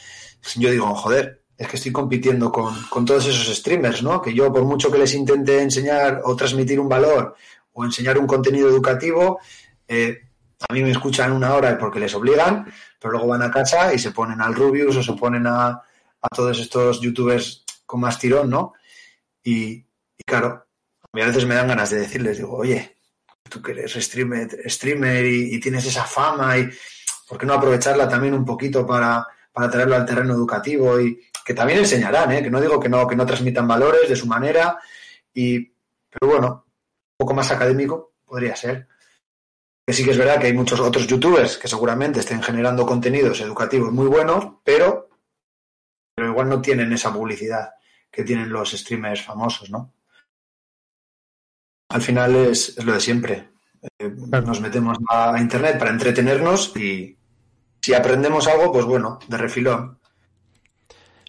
yo 0.57 0.71
digo, 0.71 0.95
joder, 0.95 1.46
es 1.59 1.69
que 1.69 1.77
estoy 1.77 1.93
compitiendo 1.93 2.53
con, 2.53 2.75
con 2.91 3.05
todos 3.05 3.27
esos 3.27 3.57
streamers, 3.57 4.03
¿no? 4.03 4.21
Que 4.21 4.35
yo, 4.35 4.53
por 4.53 4.65
mucho 4.65 4.91
que 4.91 4.99
les 4.99 5.15
intente 5.15 5.61
enseñar 5.61 6.21
o 6.25 6.37
transmitir 6.37 6.79
un 6.79 6.89
valor 6.89 7.35
o 7.73 7.85
enseñar 7.85 8.19
un 8.19 8.27
contenido 8.27 8.69
educativo, 8.69 9.41
eh, 9.89 10.23
a 10.69 10.73
mí 10.73 10.83
me 10.83 10.91
escuchan 10.91 11.33
una 11.33 11.55
hora 11.55 11.77
porque 11.79 12.01
les 12.01 12.15
obligan, 12.15 12.67
pero 12.99 13.13
luego 13.13 13.29
van 13.29 13.43
a 13.43 13.51
casa 13.51 13.93
y 13.93 13.99
se 13.99 14.11
ponen 14.11 14.41
al 14.41 14.55
Rubius 14.55 14.97
o 14.97 15.03
se 15.03 15.13
ponen 15.15 15.47
a, 15.47 15.69
a 15.69 16.29
todos 16.35 16.59
estos 16.59 17.01
youtubers 17.01 17.65
con 17.85 18.01
más 18.01 18.19
tirón, 18.19 18.51
¿no? 18.51 18.75
Y, 19.43 19.87
y 20.19 20.25
claro, 20.27 20.67
a 21.03 21.09
mí 21.13 21.23
a 21.23 21.27
veces 21.27 21.47
me 21.47 21.55
dan 21.55 21.69
ganas 21.69 21.91
de 21.91 22.01
decirles, 22.01 22.39
digo, 22.39 22.57
oye, 22.57 22.97
tú 23.49 23.63
que 23.63 23.73
eres 23.73 23.93
streamer, 23.93 24.49
streamer 24.69 25.25
y, 25.25 25.61
tienes 25.61 25.87
esa 25.87 26.05
fama, 26.05 26.59
y 26.59 26.69
¿por 27.29 27.39
qué 27.39 27.47
no 27.47 27.55
aprovecharla 27.55 28.09
también 28.09 28.35
un 28.35 28.45
poquito 28.45 28.87
para, 28.87 29.27
para 29.53 29.71
traerlo 29.71 29.97
al 29.97 30.07
terreno 30.07 30.35
educativo? 30.35 31.01
Y 31.01 31.21
que 31.47 31.55
también 31.55 31.79
enseñarán, 31.79 32.33
¿eh? 32.33 32.43
que 32.43 32.51
no 32.51 32.61
digo 32.61 32.81
que 32.81 32.89
no, 32.89 33.07
que 33.07 33.15
no 33.15 33.25
transmitan 33.25 33.69
valores 33.69 34.09
de 34.09 34.17
su 34.17 34.27
manera, 34.27 34.81
y, 35.33 35.61
pero 35.61 36.33
bueno, 36.33 36.67
un 36.67 37.17
poco 37.17 37.35
más 37.35 37.53
académico 37.53 38.15
podría 38.25 38.57
ser. 38.57 38.89
Que 39.87 39.95
sí 39.95 40.05
que 40.05 40.11
es 40.11 40.19
verdad 40.19 40.41
que 40.41 40.49
hay 40.49 40.53
muchos 40.53 40.81
otros 40.81 41.07
youtubers 41.07 41.57
que 41.57 41.69
seguramente 41.69 42.19
estén 42.19 42.43
generando 42.43 42.85
contenidos 42.85 43.41
educativos 43.41 43.93
muy 43.93 44.09
buenos, 44.09 44.55
pero, 44.65 45.09
pero 46.17 46.31
igual 46.31 46.49
no 46.49 46.61
tienen 46.61 46.93
esa 46.93 47.13
publicidad 47.13 47.75
que 48.11 48.25
tienen 48.25 48.51
los 48.51 48.73
streamers 48.73 49.23
famosos, 49.23 49.71
¿no? 49.71 49.95
Al 51.91 52.03
final 52.03 52.35
es, 52.35 52.77
es 52.77 52.85
lo 52.85 52.93
de 52.95 53.01
siempre. 53.01 53.51
Eh, 54.01 54.13
Claro. 54.31 54.47
Nos 54.49 54.61
metemos 54.61 54.99
a 55.09 55.39
internet 55.39 55.79
para 55.79 55.93
entretenernos 55.93 56.77
y 56.77 57.17
si 57.81 57.95
aprendemos 57.95 58.49
algo, 58.49 58.73
pues 58.73 58.85
bueno, 58.85 59.21
de 59.29 59.37
refilón. 59.37 60.01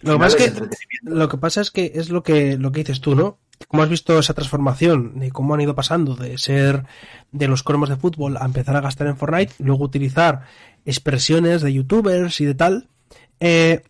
Lo 0.02 0.14
que 0.14 0.18
pasa 0.18 0.36
es 0.36 0.52
que. 0.52 0.68
Lo 1.02 1.28
que 1.28 1.38
pasa 1.38 1.60
es 1.60 1.70
que 1.70 1.92
es 1.94 2.10
lo 2.10 2.22
que, 2.22 2.56
lo 2.56 2.72
que 2.72 2.80
dices 2.80 3.00
tú, 3.00 3.14
¿no? 3.14 3.38
¿Cómo 3.66 3.82
has 3.82 3.88
visto 3.88 4.18
esa 4.18 4.34
transformación 4.34 5.18
de 5.18 5.30
cómo 5.32 5.54
han 5.54 5.60
ido 5.60 5.74
pasando 5.74 6.14
de 6.14 6.38
ser 6.38 6.84
de 7.32 7.48
los 7.48 7.62
cromos 7.64 7.88
de 7.88 7.96
fútbol 7.96 8.36
a 8.36 8.44
empezar 8.44 8.76
a 8.76 8.80
gastar 8.80 9.08
en 9.08 9.16
Fortnite, 9.16 9.54
luego 9.58 9.84
utilizar 9.84 10.42
expresiones 10.84 11.62
de 11.62 11.72
youtubers 11.72 12.40
y 12.40 12.44
de 12.44 12.54
tal? 12.54 12.88
Eh, 13.40 13.82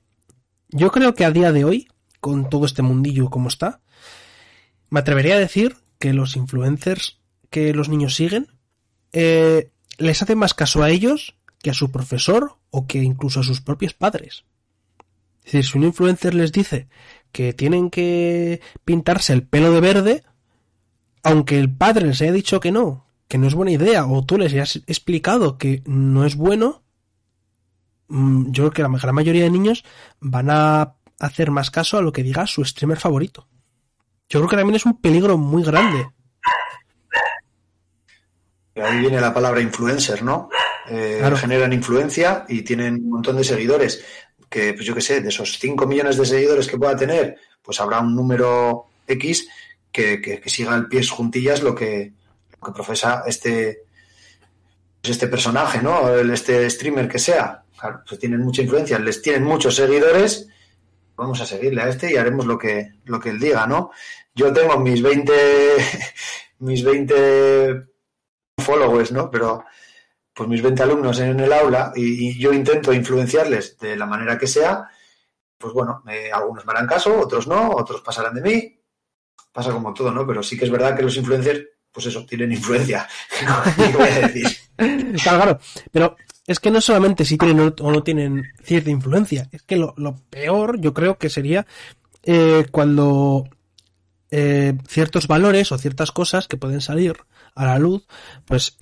yo 0.70 0.90
creo 0.90 1.14
que 1.14 1.24
a 1.24 1.30
día 1.30 1.52
de 1.52 1.64
hoy, 1.64 1.88
con 2.20 2.48
todo 2.48 2.64
este 2.64 2.82
mundillo 2.82 3.28
como 3.28 3.48
está, 3.48 3.80
me 4.88 5.00
atrevería 5.00 5.36
a 5.36 5.38
decir 5.38 5.76
que 5.98 6.14
los 6.14 6.36
influencers 6.36 7.18
que 7.50 7.74
los 7.74 7.88
niños 7.88 8.14
siguen 8.14 8.48
eh, 9.12 9.70
les 9.98 10.22
hacen 10.22 10.38
más 10.38 10.54
caso 10.54 10.82
a 10.82 10.90
ellos 10.90 11.34
que 11.62 11.70
a 11.70 11.74
su 11.74 11.90
profesor 11.90 12.56
o 12.70 12.86
que 12.86 12.98
incluso 12.98 13.40
a 13.40 13.44
sus 13.44 13.60
propios 13.60 13.94
padres. 13.94 14.44
Es 15.48 15.52
decir, 15.52 15.64
si 15.64 15.78
un 15.78 15.84
influencer 15.84 16.34
les 16.34 16.52
dice 16.52 16.88
que 17.32 17.54
tienen 17.54 17.88
que 17.88 18.60
pintarse 18.84 19.32
el 19.32 19.46
pelo 19.46 19.72
de 19.72 19.80
verde, 19.80 20.22
aunque 21.22 21.58
el 21.58 21.74
padre 21.74 22.06
les 22.06 22.20
haya 22.20 22.32
dicho 22.32 22.60
que 22.60 22.70
no, 22.70 23.06
que 23.28 23.38
no 23.38 23.46
es 23.46 23.54
buena 23.54 23.70
idea, 23.72 24.04
o 24.04 24.22
tú 24.26 24.36
les 24.36 24.52
hayas 24.52 24.76
explicado 24.86 25.56
que 25.56 25.82
no 25.86 26.26
es 26.26 26.36
bueno, 26.36 26.82
mm, 28.08 28.50
yo 28.50 28.64
creo 28.64 28.72
que 28.72 28.82
la 28.82 28.98
gran 28.98 29.14
mayoría 29.14 29.44
de 29.44 29.50
niños 29.50 29.84
van 30.20 30.50
a 30.50 30.96
hacer 31.18 31.50
más 31.50 31.70
caso 31.70 31.96
a 31.96 32.02
lo 32.02 32.12
que 32.12 32.22
diga 32.22 32.46
su 32.46 32.62
streamer 32.62 32.98
favorito. 32.98 33.48
Yo 34.28 34.40
creo 34.40 34.50
que 34.50 34.56
también 34.56 34.76
es 34.76 34.84
un 34.84 35.00
peligro 35.00 35.38
muy 35.38 35.62
grande. 35.62 36.10
Ahí 38.76 39.00
viene 39.00 39.18
la 39.18 39.32
palabra 39.32 39.62
influencer, 39.62 40.22
¿no? 40.22 40.50
Eh, 40.90 41.16
Claro. 41.20 41.38
Generan 41.38 41.72
influencia 41.72 42.44
y 42.48 42.60
tienen 42.62 42.96
un 42.96 43.10
montón 43.10 43.36
de 43.36 43.44
seguidores. 43.44 44.04
Que, 44.48 44.72
pues 44.72 44.86
yo 44.86 44.94
qué 44.94 45.00
sé, 45.00 45.20
de 45.20 45.28
esos 45.28 45.58
5 45.58 45.86
millones 45.86 46.16
de 46.16 46.24
seguidores 46.24 46.66
que 46.66 46.78
pueda 46.78 46.96
tener, 46.96 47.36
pues 47.62 47.80
habrá 47.80 48.00
un 48.00 48.14
número 48.14 48.86
X 49.06 49.48
que, 49.92 50.20
que, 50.20 50.48
siga 50.48 50.74
al 50.74 50.88
pies 50.88 51.10
juntillas 51.10 51.62
lo 51.62 51.74
que, 51.74 52.12
lo 52.60 52.66
que 52.66 52.72
profesa 52.72 53.24
este, 53.26 53.82
pues 55.00 55.10
este 55.12 55.28
personaje, 55.28 55.82
¿no? 55.82 56.08
El, 56.14 56.30
este 56.30 56.68
streamer 56.70 57.08
que 57.08 57.18
sea. 57.18 57.62
Claro, 57.78 58.02
pues 58.06 58.18
tienen 58.18 58.40
mucha 58.40 58.62
influencia, 58.62 58.98
les 58.98 59.22
tienen 59.22 59.44
muchos 59.44 59.76
seguidores. 59.76 60.48
Vamos 61.16 61.40
a 61.40 61.46
seguirle 61.46 61.82
a 61.82 61.88
este 61.88 62.12
y 62.12 62.16
haremos 62.16 62.46
lo 62.46 62.58
que, 62.58 62.92
lo 63.04 63.20
que 63.20 63.30
él 63.30 63.40
diga, 63.40 63.66
¿no? 63.66 63.90
Yo 64.34 64.52
tengo 64.52 64.78
mis 64.78 65.02
20, 65.02 65.32
mis 66.60 66.84
20 66.84 67.84
followers, 68.58 69.12
¿no? 69.12 69.30
Pero 69.30 69.64
pues 70.38 70.48
mis 70.48 70.62
20 70.62 70.84
alumnos 70.84 71.18
en 71.18 71.40
el 71.40 71.52
aula 71.52 71.92
y, 71.96 72.38
yo 72.38 72.52
intento 72.52 72.92
influenciarles 72.92 73.76
de 73.76 73.96
la 73.96 74.06
manera 74.06 74.38
que 74.38 74.46
sea, 74.46 74.88
pues 75.58 75.72
bueno, 75.72 76.04
eh, 76.08 76.30
algunos 76.32 76.64
me 76.64 76.70
harán 76.70 76.86
caso, 76.86 77.18
otros 77.18 77.48
no, 77.48 77.72
otros 77.72 78.02
pasarán 78.02 78.36
de 78.36 78.42
mí, 78.42 78.80
pasa 79.52 79.72
como 79.72 79.92
todo, 79.92 80.12
¿no? 80.12 80.24
Pero 80.24 80.40
sí 80.44 80.56
que 80.56 80.66
es 80.66 80.70
verdad 80.70 80.96
que 80.96 81.02
los 81.02 81.16
influencers, 81.16 81.64
pues 81.90 82.06
eso, 82.06 82.24
tienen 82.24 82.52
influencia. 82.52 83.08
¿Qué 83.76 83.88
voy? 83.88 84.46
Claro, 85.20 85.42
claro. 85.42 85.60
Pero 85.90 86.16
es 86.46 86.60
que 86.60 86.70
no 86.70 86.80
solamente 86.80 87.24
si 87.24 87.36
tienen 87.36 87.74
o 87.80 87.90
no 87.90 88.04
tienen 88.04 88.44
cierta 88.62 88.90
influencia, 88.90 89.48
es 89.50 89.62
que 89.62 89.74
lo, 89.74 89.92
peor 90.30 90.80
yo 90.80 90.94
creo 90.94 91.18
que 91.18 91.30
sería 91.30 91.66
eh, 92.22 92.64
cuando 92.70 93.48
eh, 94.30 94.78
ciertos 94.86 95.26
valores 95.26 95.72
o 95.72 95.78
ciertas 95.78 96.12
cosas 96.12 96.46
que 96.46 96.56
pueden 96.56 96.80
salir 96.80 97.16
a 97.56 97.64
la 97.64 97.80
luz, 97.80 98.06
pues 98.44 98.76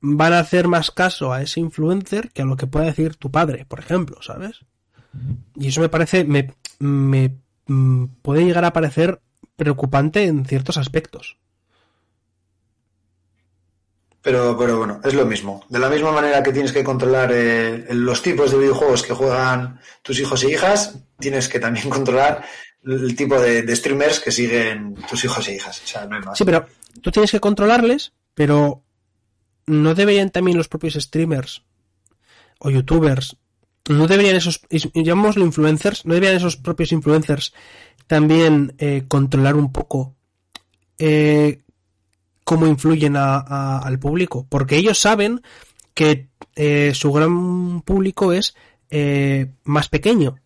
van 0.00 0.32
a 0.32 0.40
hacer 0.40 0.68
más 0.68 0.90
caso 0.90 1.32
a 1.32 1.42
ese 1.42 1.60
influencer 1.60 2.30
que 2.30 2.42
a 2.42 2.44
lo 2.44 2.56
que 2.56 2.66
pueda 2.66 2.86
decir 2.86 3.16
tu 3.16 3.30
padre, 3.30 3.64
por 3.66 3.80
ejemplo, 3.80 4.22
¿sabes? 4.22 4.60
Y 5.56 5.68
eso 5.68 5.80
me 5.80 5.88
parece, 5.88 6.24
me, 6.24 6.54
me 6.78 7.36
mm, 7.66 8.04
puede 8.22 8.44
llegar 8.44 8.64
a 8.64 8.72
parecer 8.72 9.20
preocupante 9.56 10.24
en 10.24 10.44
ciertos 10.44 10.76
aspectos. 10.76 11.38
Pero, 14.22 14.56
pero 14.58 14.78
bueno, 14.78 15.00
es 15.04 15.14
lo 15.14 15.24
mismo. 15.24 15.64
De 15.68 15.78
la 15.78 15.88
misma 15.88 16.12
manera 16.12 16.42
que 16.42 16.52
tienes 16.52 16.72
que 16.72 16.84
controlar 16.84 17.30
eh, 17.32 17.86
los 17.90 18.20
tipos 18.22 18.50
de 18.50 18.58
videojuegos 18.58 19.02
que 19.02 19.14
juegan 19.14 19.80
tus 20.02 20.20
hijos 20.20 20.42
e 20.44 20.50
hijas, 20.50 20.98
tienes 21.18 21.48
que 21.48 21.60
también 21.60 21.88
controlar 21.90 22.44
el 22.84 23.16
tipo 23.16 23.40
de, 23.40 23.62
de 23.62 23.76
streamers 23.76 24.20
que 24.20 24.30
siguen 24.30 24.94
tus 25.08 25.24
hijos 25.24 25.48
e 25.48 25.54
hijas. 25.54 25.82
O 25.82 25.86
sea, 25.86 26.06
no 26.06 26.16
hay 26.16 26.22
más. 26.22 26.38
Sí, 26.38 26.44
pero 26.44 26.66
tú 27.00 27.10
tienes 27.10 27.30
que 27.30 27.40
controlarles, 27.40 28.12
pero 28.34 28.82
¿no 29.68 29.94
deberían 29.94 30.30
también 30.30 30.56
los 30.56 30.68
propios 30.68 30.94
streamers 30.94 31.62
o 32.58 32.70
youtubers, 32.70 33.36
no 33.88 34.06
deberían 34.06 34.36
esos, 34.36 34.60
llamémoslo 34.94 35.44
influencers, 35.44 36.04
no 36.04 36.14
deberían 36.14 36.36
esos 36.36 36.56
propios 36.56 36.92
influencers 36.92 37.52
también 38.06 38.74
eh, 38.78 39.04
controlar 39.08 39.54
un 39.56 39.70
poco 39.72 40.14
eh, 40.98 41.62
cómo 42.44 42.66
influyen 42.66 43.16
a- 43.16 43.78
al 43.78 43.98
público? 43.98 44.46
Porque 44.48 44.76
ellos 44.76 44.98
saben 44.98 45.42
que 45.94 46.28
eh, 46.56 46.92
su 46.94 47.12
gran 47.12 47.82
público 47.82 48.32
es 48.32 48.54
eh, 48.90 49.52
más 49.64 49.88
pequeño. 49.88 50.36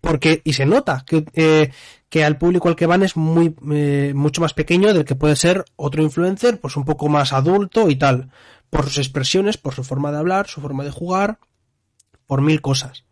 Porque, 0.00 0.40
y 0.44 0.52
se 0.52 0.64
nota 0.66 1.04
que, 1.06 1.24
eh, 1.34 1.70
que 2.08 2.24
al 2.24 2.38
público 2.38 2.68
al 2.68 2.76
que 2.76 2.86
van 2.86 3.02
es 3.02 3.16
muy, 3.16 3.54
eh, 3.72 4.12
mucho 4.14 4.40
más 4.40 4.54
pequeño 4.54 4.94
del 4.94 5.04
que 5.04 5.16
puede 5.16 5.34
ser 5.36 5.64
otro 5.76 6.02
influencer, 6.02 6.60
pues 6.60 6.76
un 6.76 6.84
poco 6.84 7.08
más 7.08 7.32
adulto 7.32 7.90
y 7.90 7.96
tal. 7.96 8.30
por 8.70 8.84
sus 8.84 8.98
expresiones, 8.98 9.56
por 9.56 9.74
su 9.74 9.82
forma 9.82 10.12
de 10.12 10.18
hablar, 10.18 10.46
su 10.46 10.60
forma 10.60 10.84
de 10.84 10.90
jugar, 10.90 11.38
por 12.26 12.42
mil 12.42 12.60
cosas. 12.60 13.04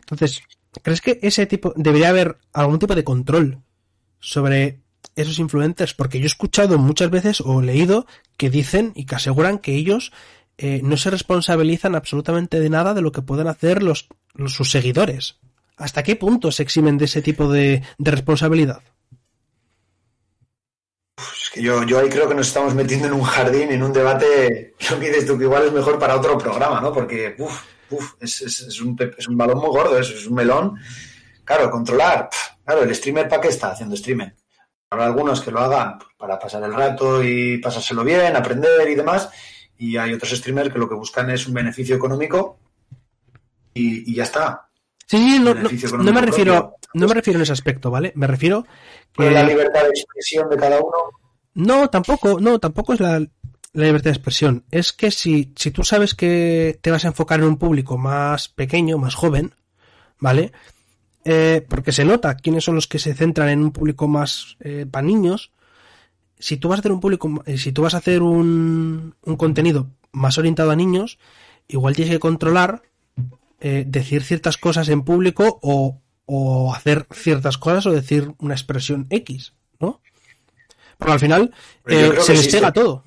Entonces, 0.00 0.42
¿crees 0.82 1.00
que 1.00 1.20
ese 1.22 1.46
tipo 1.46 1.72
debería 1.76 2.08
haber 2.08 2.38
algún 2.52 2.80
tipo 2.80 2.94
de 2.96 3.04
control 3.04 3.62
sobre 4.18 4.80
esos 5.14 5.38
influencers? 5.38 5.94
Porque 5.94 6.18
yo 6.18 6.24
he 6.24 6.26
escuchado 6.26 6.76
muchas 6.78 7.10
veces 7.10 7.40
o 7.40 7.62
leído 7.62 8.06
que 8.36 8.50
dicen 8.50 8.92
y 8.96 9.06
que 9.06 9.14
aseguran 9.14 9.58
que 9.58 9.74
ellos 9.76 10.12
eh, 10.58 10.80
no 10.82 10.96
se 10.96 11.10
responsabilizan 11.10 11.94
absolutamente 11.94 12.58
de 12.58 12.68
nada 12.70 12.92
de 12.92 13.02
lo 13.02 13.12
que 13.12 13.22
pueden 13.22 13.46
hacer 13.46 13.82
los, 13.84 14.08
los- 14.34 14.54
sus 14.54 14.70
seguidores. 14.72 15.38
¿Hasta 15.76 16.02
qué 16.02 16.16
punto 16.16 16.50
se 16.50 16.62
eximen 16.62 16.96
de 16.96 17.04
ese 17.04 17.20
tipo 17.20 17.52
de, 17.52 17.82
responsabilidad? 17.98 18.80
Es 21.18 21.50
que 21.52 21.62
yo, 21.62 21.84
yo 21.84 21.98
ahí 21.98 22.08
creo 22.08 22.28
que 22.28 22.34
nos 22.34 22.48
estamos 22.48 22.74
metiendo 22.74 23.08
en 23.08 23.12
un 23.12 23.22
jardín, 23.22 23.70
en 23.70 23.82
un 23.82 23.92
debate, 23.92 24.74
lo 24.90 24.98
que 24.98 25.08
dices 25.08 25.26
tú, 25.26 25.36
que 25.36 25.44
igual 25.44 25.66
es 25.66 25.72
mejor 25.72 25.98
para 25.98 26.16
otro 26.16 26.38
programa, 26.38 26.80
¿no? 26.80 26.92
Porque, 26.92 27.36
es, 28.20 28.80
un, 28.80 28.96
es 29.16 29.28
un 29.28 29.36
balón 29.36 29.58
muy 29.58 29.68
gordo, 29.68 29.98
es 29.98 30.26
un 30.26 30.34
melón. 30.34 30.78
Claro, 31.44 31.70
controlar. 31.70 32.30
Claro, 32.64 32.82
el 32.82 32.94
streamer, 32.94 33.28
¿para 33.28 33.42
qué 33.42 33.48
está 33.48 33.70
haciendo 33.70 33.94
streaming? 33.94 34.30
Habrá 34.88 35.06
algunos 35.06 35.42
que 35.42 35.50
lo 35.50 35.60
hagan 35.60 35.98
para 36.16 36.38
pasar 36.38 36.62
el 36.62 36.72
rato 36.72 37.22
y 37.22 37.58
pasárselo 37.58 38.02
bien, 38.02 38.34
aprender 38.34 38.88
y 38.88 38.94
demás. 38.94 39.28
Y 39.76 39.98
hay 39.98 40.14
otros 40.14 40.30
streamers 40.30 40.72
que 40.72 40.78
lo 40.78 40.88
que 40.88 40.94
buscan 40.94 41.30
es 41.30 41.46
un 41.46 41.52
beneficio 41.52 41.94
económico 41.94 42.58
y 43.74 44.14
ya 44.14 44.22
está. 44.22 44.65
Sí, 45.06 45.18
sí, 45.18 45.38
no, 45.38 45.54
no, 45.54 45.68
no 46.02 46.12
me 46.12 46.20
refiero, 46.20 46.52
propio. 46.54 46.76
no 46.94 47.06
me 47.08 47.14
refiero 47.14 47.38
en 47.38 47.42
ese 47.44 47.52
aspecto, 47.52 47.90
¿vale? 47.90 48.12
Me 48.16 48.26
refiero 48.26 48.66
que- 49.12 49.30
la 49.30 49.44
libertad 49.44 49.82
de 49.84 49.88
expresión 49.90 50.48
de 50.50 50.56
cada 50.56 50.78
uno. 50.80 50.96
No, 51.54 51.88
tampoco, 51.88 52.40
no, 52.40 52.58
tampoco 52.58 52.92
es 52.92 53.00
la, 53.00 53.20
la 53.20 53.84
libertad 53.84 54.10
de 54.10 54.16
expresión. 54.16 54.64
Es 54.70 54.92
que 54.92 55.10
si, 55.10 55.52
si 55.56 55.70
tú 55.70 55.84
sabes 55.84 56.14
que 56.14 56.78
te 56.82 56.90
vas 56.90 57.04
a 57.04 57.08
enfocar 57.08 57.38
en 57.40 57.46
un 57.46 57.56
público 57.56 57.96
más 57.96 58.48
pequeño, 58.48 58.98
más 58.98 59.14
joven, 59.14 59.54
¿vale? 60.18 60.52
Eh, 61.24 61.64
porque 61.68 61.92
se 61.92 62.04
nota 62.04 62.36
quiénes 62.36 62.64
son 62.64 62.74
los 62.74 62.86
que 62.88 62.98
se 62.98 63.14
centran 63.14 63.48
en 63.48 63.62
un 63.62 63.70
público 63.72 64.06
más 64.08 64.56
eh, 64.60 64.86
para 64.90 65.06
niños. 65.06 65.52
Si 66.38 66.56
tú 66.56 66.68
vas 66.68 66.78
a 66.78 66.80
hacer 66.80 66.92
un 66.92 67.00
público, 67.00 67.42
eh, 67.46 67.58
si 67.58 67.72
tú 67.72 67.82
vas 67.82 67.94
a 67.94 67.98
hacer 67.98 68.22
un, 68.22 69.14
un 69.22 69.36
contenido 69.36 69.88
más 70.12 70.36
orientado 70.38 70.70
a 70.72 70.76
niños, 70.76 71.18
igual 71.68 71.94
tienes 71.96 72.12
que 72.12 72.20
controlar 72.20 72.82
eh, 73.60 73.84
decir 73.86 74.22
ciertas 74.22 74.56
cosas 74.56 74.88
en 74.88 75.02
público 75.02 75.58
o, 75.62 76.00
o 76.26 76.74
hacer 76.74 77.06
ciertas 77.12 77.58
cosas 77.58 77.86
o 77.86 77.92
decir 77.92 78.32
una 78.38 78.54
expresión 78.54 79.06
X, 79.10 79.54
¿no? 79.80 80.00
Porque 80.98 81.12
al 81.12 81.20
final 81.20 81.54
eh, 81.86 82.12
se 82.20 82.34
les 82.34 82.46
pega 82.48 82.68
existe. 82.68 82.72
todo. 82.72 83.04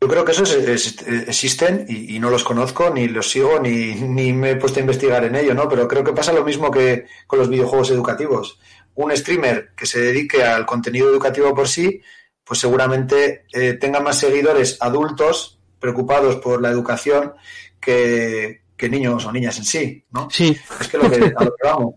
Yo 0.00 0.08
creo 0.08 0.24
que 0.24 0.32
esos 0.32 0.52
es- 0.52 0.86
es- 0.86 1.28
existen 1.28 1.86
y, 1.88 2.16
y 2.16 2.18
no 2.18 2.28
los 2.30 2.42
conozco, 2.42 2.90
ni 2.90 3.06
los 3.06 3.30
sigo, 3.30 3.60
ni, 3.60 3.94
ni 3.94 4.32
me 4.32 4.50
he 4.50 4.56
puesto 4.56 4.80
a 4.80 4.82
investigar 4.82 5.24
en 5.24 5.36
ello, 5.36 5.54
¿no? 5.54 5.68
Pero 5.68 5.86
creo 5.86 6.02
que 6.02 6.12
pasa 6.12 6.32
lo 6.32 6.44
mismo 6.44 6.70
que 6.72 7.06
con 7.28 7.38
los 7.38 7.48
videojuegos 7.48 7.90
educativos. 7.90 8.58
Un 8.94 9.16
streamer 9.16 9.70
que 9.76 9.86
se 9.86 10.00
dedique 10.00 10.42
al 10.42 10.66
contenido 10.66 11.08
educativo 11.08 11.54
por 11.54 11.68
sí, 11.68 12.02
pues 12.44 12.58
seguramente 12.58 13.46
eh, 13.52 13.74
tenga 13.74 14.00
más 14.00 14.18
seguidores 14.18 14.76
adultos 14.80 15.60
preocupados 15.78 16.36
por 16.36 16.60
la 16.60 16.70
educación 16.70 17.34
que, 17.82 18.62
que 18.76 18.88
niños 18.88 19.26
o 19.26 19.32
niñas 19.32 19.58
en 19.58 19.64
sí, 19.64 20.04
¿no? 20.12 20.28
Sí, 20.30 20.56
Es 20.80 20.88
que, 20.88 20.96
lo 20.98 21.10
que 21.10 21.16
a 21.16 21.44
lo 21.44 21.54
que 21.54 21.64
vamos. 21.64 21.94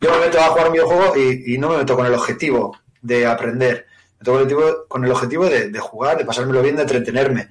Yo 0.00 0.10
me 0.12 0.26
meto 0.26 0.38
a 0.38 0.50
jugar 0.50 0.66
un 0.66 0.72
videojuego 0.72 1.16
y, 1.16 1.54
y 1.54 1.58
no 1.58 1.70
me 1.70 1.78
meto 1.78 1.96
con 1.96 2.06
el 2.06 2.14
objetivo 2.14 2.76
de 3.00 3.26
aprender. 3.26 3.86
Me 4.12 4.18
meto 4.18 4.32
con 4.32 4.40
el 4.40 4.42
objetivo, 4.42 4.86
con 4.88 5.04
el 5.04 5.10
objetivo 5.10 5.44
de, 5.46 5.70
de 5.70 5.80
jugar, 5.80 6.18
de 6.18 6.24
pasármelo 6.24 6.62
bien, 6.62 6.76
de 6.76 6.82
entretenerme. 6.82 7.48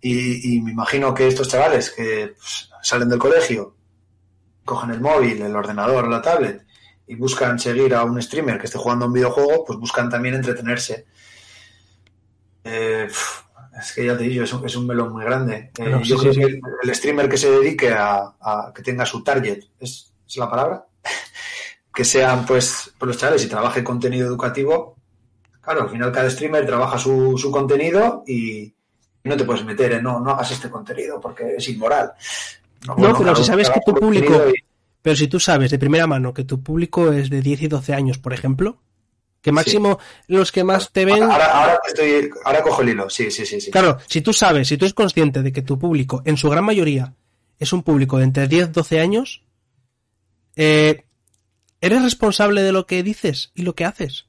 Y, 0.00 0.56
y 0.56 0.60
me 0.60 0.72
imagino 0.72 1.14
que 1.14 1.26
estos 1.26 1.48
chavales 1.48 1.90
que 1.90 2.34
pues, 2.36 2.70
salen 2.82 3.08
del 3.08 3.18
colegio, 3.18 3.74
cogen 4.64 4.90
el 4.90 5.00
móvil, 5.00 5.40
el 5.40 5.56
ordenador 5.56 6.08
la 6.08 6.20
tablet 6.20 6.66
y 7.06 7.14
buscan 7.14 7.58
seguir 7.58 7.94
a 7.94 8.04
un 8.04 8.20
streamer 8.20 8.58
que 8.58 8.66
esté 8.66 8.78
jugando 8.78 9.06
un 9.06 9.12
videojuego, 9.12 9.64
pues 9.64 9.78
buscan 9.78 10.10
también 10.10 10.34
entretenerse. 10.34 11.06
Eh, 12.64 13.08
es 13.78 13.92
que 13.92 14.06
ya 14.06 14.16
te 14.16 14.24
digo, 14.24 14.44
es 14.44 14.52
un, 14.52 14.64
es 14.66 14.76
un 14.76 14.86
melón 14.86 15.12
muy 15.12 15.24
grande. 15.24 15.70
Eh, 15.78 15.88
No, 15.90 16.02
yo 16.02 16.16
sí, 16.16 16.20
creo 16.22 16.32
sí. 16.34 16.40
que 16.40 16.46
el, 16.46 16.60
el 16.82 16.94
streamer 16.94 17.28
que 17.28 17.36
se 17.38 17.50
dedique 17.50 17.90
a, 17.92 18.34
a 18.40 18.72
que 18.74 18.82
tenga 18.82 19.04
su 19.06 19.22
target, 19.22 19.60
¿es, 19.80 20.12
es 20.26 20.36
la 20.36 20.48
palabra? 20.50 20.86
que 21.94 22.04
sean 22.04 22.44
pues, 22.46 22.92
pues 22.98 23.06
los 23.08 23.18
chavales 23.18 23.44
y 23.44 23.48
trabaje 23.48 23.82
contenido 23.84 24.26
educativo. 24.26 24.96
Claro, 25.60 25.82
al 25.82 25.90
final 25.90 26.12
cada 26.12 26.30
streamer 26.30 26.64
trabaja 26.66 26.98
su, 26.98 27.36
su 27.38 27.50
contenido 27.50 28.22
y 28.26 28.72
no 29.24 29.36
te 29.36 29.44
puedes 29.44 29.64
meter 29.64 29.92
en 29.92 30.02
no, 30.04 30.20
no 30.20 30.30
hagas 30.30 30.52
este 30.52 30.70
contenido 30.70 31.20
porque 31.20 31.56
es 31.56 31.68
inmoral. 31.68 32.12
No, 32.98 33.16
pero 33.18 33.34
si 33.34 33.44
sabes 33.44 33.68
que 33.70 33.80
tu 33.84 33.92
público- 33.94 34.48
y- 34.48 34.62
pero 35.02 35.16
si 35.16 35.26
tú 35.28 35.40
sabes 35.40 35.70
de 35.70 35.78
primera 35.78 36.06
mano 36.06 36.32
que 36.34 36.44
tu 36.44 36.62
público 36.62 37.10
es 37.12 37.30
de 37.30 37.40
10 37.40 37.62
y 37.62 37.68
12 37.68 37.94
años, 37.94 38.18
por 38.18 38.32
ejemplo, 38.32 38.78
que 39.46 39.52
máximo 39.52 40.00
los 40.26 40.50
que 40.50 40.64
más 40.64 40.90
te 40.90 41.04
ven... 41.04 41.22
Ahora, 41.22 41.78
estoy, 41.86 42.28
ahora 42.44 42.62
cojo 42.62 42.82
el 42.82 42.88
hilo, 42.88 43.08
sí, 43.08 43.30
sí, 43.30 43.46
sí, 43.46 43.60
sí. 43.60 43.70
Claro, 43.70 43.98
si 44.08 44.20
tú 44.20 44.32
sabes, 44.32 44.66
si 44.66 44.76
tú 44.76 44.86
eres 44.86 44.92
consciente 44.92 45.40
de 45.40 45.52
que 45.52 45.62
tu 45.62 45.78
público, 45.78 46.20
en 46.24 46.36
su 46.36 46.50
gran 46.50 46.64
mayoría, 46.64 47.14
es 47.56 47.72
un 47.72 47.84
público 47.84 48.18
de 48.18 48.24
entre 48.24 48.48
10 48.48 48.70
y 48.70 48.72
12 48.72 48.98
años, 48.98 49.44
eh, 50.56 51.04
¿eres 51.80 52.02
responsable 52.02 52.62
de 52.62 52.72
lo 52.72 52.88
que 52.88 53.04
dices 53.04 53.52
y 53.54 53.62
lo 53.62 53.76
que 53.76 53.84
haces? 53.84 54.26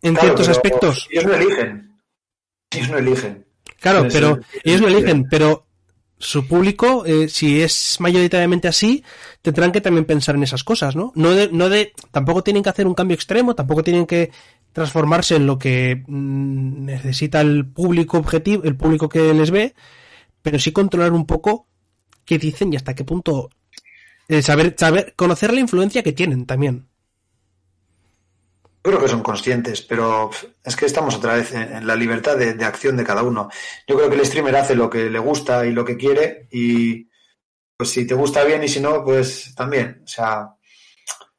En 0.00 0.14
Claro, 0.14 0.28
ciertos 0.28 0.48
aspectos. 0.48 1.08
Ellos 1.10 1.24
no 1.24 1.34
eligen. 1.34 2.00
Ellos 2.70 2.88
no 2.88 2.98
eligen. 2.98 3.46
Claro, 3.80 4.06
pero 4.12 4.38
ellos 4.62 4.80
lo 4.80 4.86
eligen, 4.86 5.24
pero 5.28 5.66
su 6.22 6.46
público, 6.46 7.04
eh, 7.04 7.28
si 7.28 7.60
es 7.60 7.96
mayoritariamente 7.98 8.68
así, 8.68 9.02
tendrán 9.42 9.72
que 9.72 9.80
también 9.80 10.04
pensar 10.04 10.36
en 10.36 10.44
esas 10.44 10.62
cosas, 10.62 10.94
¿no? 10.94 11.12
No 11.16 11.32
de, 11.32 11.50
no 11.50 11.68
de, 11.68 11.92
tampoco 12.12 12.44
tienen 12.44 12.62
que 12.62 12.68
hacer 12.68 12.86
un 12.86 12.94
cambio 12.94 13.16
extremo, 13.16 13.56
tampoco 13.56 13.82
tienen 13.82 14.06
que 14.06 14.30
transformarse 14.72 15.34
en 15.34 15.46
lo 15.46 15.58
que 15.58 16.04
mm, 16.06 16.84
necesita 16.84 17.40
el 17.40 17.66
público 17.66 18.18
objetivo, 18.18 18.62
el 18.62 18.76
público 18.76 19.08
que 19.08 19.34
les 19.34 19.50
ve, 19.50 19.74
pero 20.42 20.60
sí 20.60 20.70
controlar 20.70 21.12
un 21.12 21.26
poco 21.26 21.66
qué 22.24 22.38
dicen 22.38 22.72
y 22.72 22.76
hasta 22.76 22.94
qué 22.94 23.02
punto 23.02 23.50
eh, 24.28 24.42
saber, 24.42 24.76
saber, 24.78 25.14
conocer 25.16 25.52
la 25.52 25.60
influencia 25.60 26.04
que 26.04 26.12
tienen 26.12 26.46
también. 26.46 26.86
Yo 28.84 28.90
creo 28.90 29.00
que 29.00 29.08
son 29.08 29.22
conscientes, 29.22 29.82
pero 29.82 30.30
es 30.64 30.74
que 30.74 30.86
estamos 30.86 31.14
otra 31.14 31.34
vez 31.34 31.54
en, 31.54 31.86
la 31.86 31.94
libertad 31.94 32.36
de, 32.36 32.54
de 32.54 32.64
acción 32.64 32.96
de 32.96 33.04
cada 33.04 33.22
uno. 33.22 33.48
Yo 33.86 33.96
creo 33.96 34.10
que 34.10 34.16
el 34.16 34.26
streamer 34.26 34.56
hace 34.56 34.74
lo 34.74 34.90
que 34.90 35.08
le 35.08 35.18
gusta 35.20 35.64
y 35.64 35.72
lo 35.72 35.84
que 35.84 35.96
quiere 35.96 36.48
y 36.50 37.08
pues 37.76 37.90
si 37.90 38.06
te 38.06 38.14
gusta 38.14 38.44
bien 38.44 38.62
y 38.62 38.68
si 38.68 38.80
no, 38.80 39.04
pues 39.04 39.54
también. 39.54 40.02
O 40.04 40.06
sea, 40.06 40.54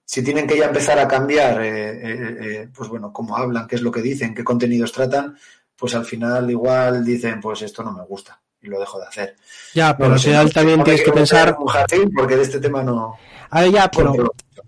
si 0.06 0.24
tienen 0.24 0.45
que 0.45 0.57
ya 0.57 0.65
empezar 0.65 0.99
a 0.99 1.07
cambiar, 1.07 1.61
eh, 1.64 1.90
eh, 1.90 2.38
eh, 2.41 2.70
pues 2.76 2.90
bueno, 2.90 3.11
cómo 3.11 3.36
hablan, 3.36 3.65
qué 3.68 3.78
es 3.78 3.82
lo 3.82 3.91
que 3.91 4.02
dicen, 4.02 4.36
qué 4.36 4.44
contenidos 4.44 4.91
tratan, 4.91 5.36
pues 5.76 5.95
al 5.95 6.06
final 6.06 6.52
igual 6.52 7.03
dicen, 7.03 7.41
pues 7.41 7.61
esto 7.61 7.82
no 7.82 7.91
me 7.91 8.03
gusta 8.03 8.40
y 8.61 8.68
lo 8.68 8.80
dejo 8.80 8.99
de 8.99 9.07
hacer. 9.07 9.36
Ya, 9.74 9.98
pero 9.98 10.14
al 10.14 10.20
final 10.20 10.53
también 10.53 10.84
tienes 10.84 11.03
que 11.03 11.11
pensar, 11.11 11.49
en 11.49 11.56
un 11.57 11.68
jardín 11.68 12.11
porque 12.15 12.36
de 12.36 12.44
este 12.44 12.60
tema 12.60 12.84
no... 12.84 13.18
a 13.49 13.61
ver, 13.61 13.72
ya, 13.72 13.90
pero 13.90 14.14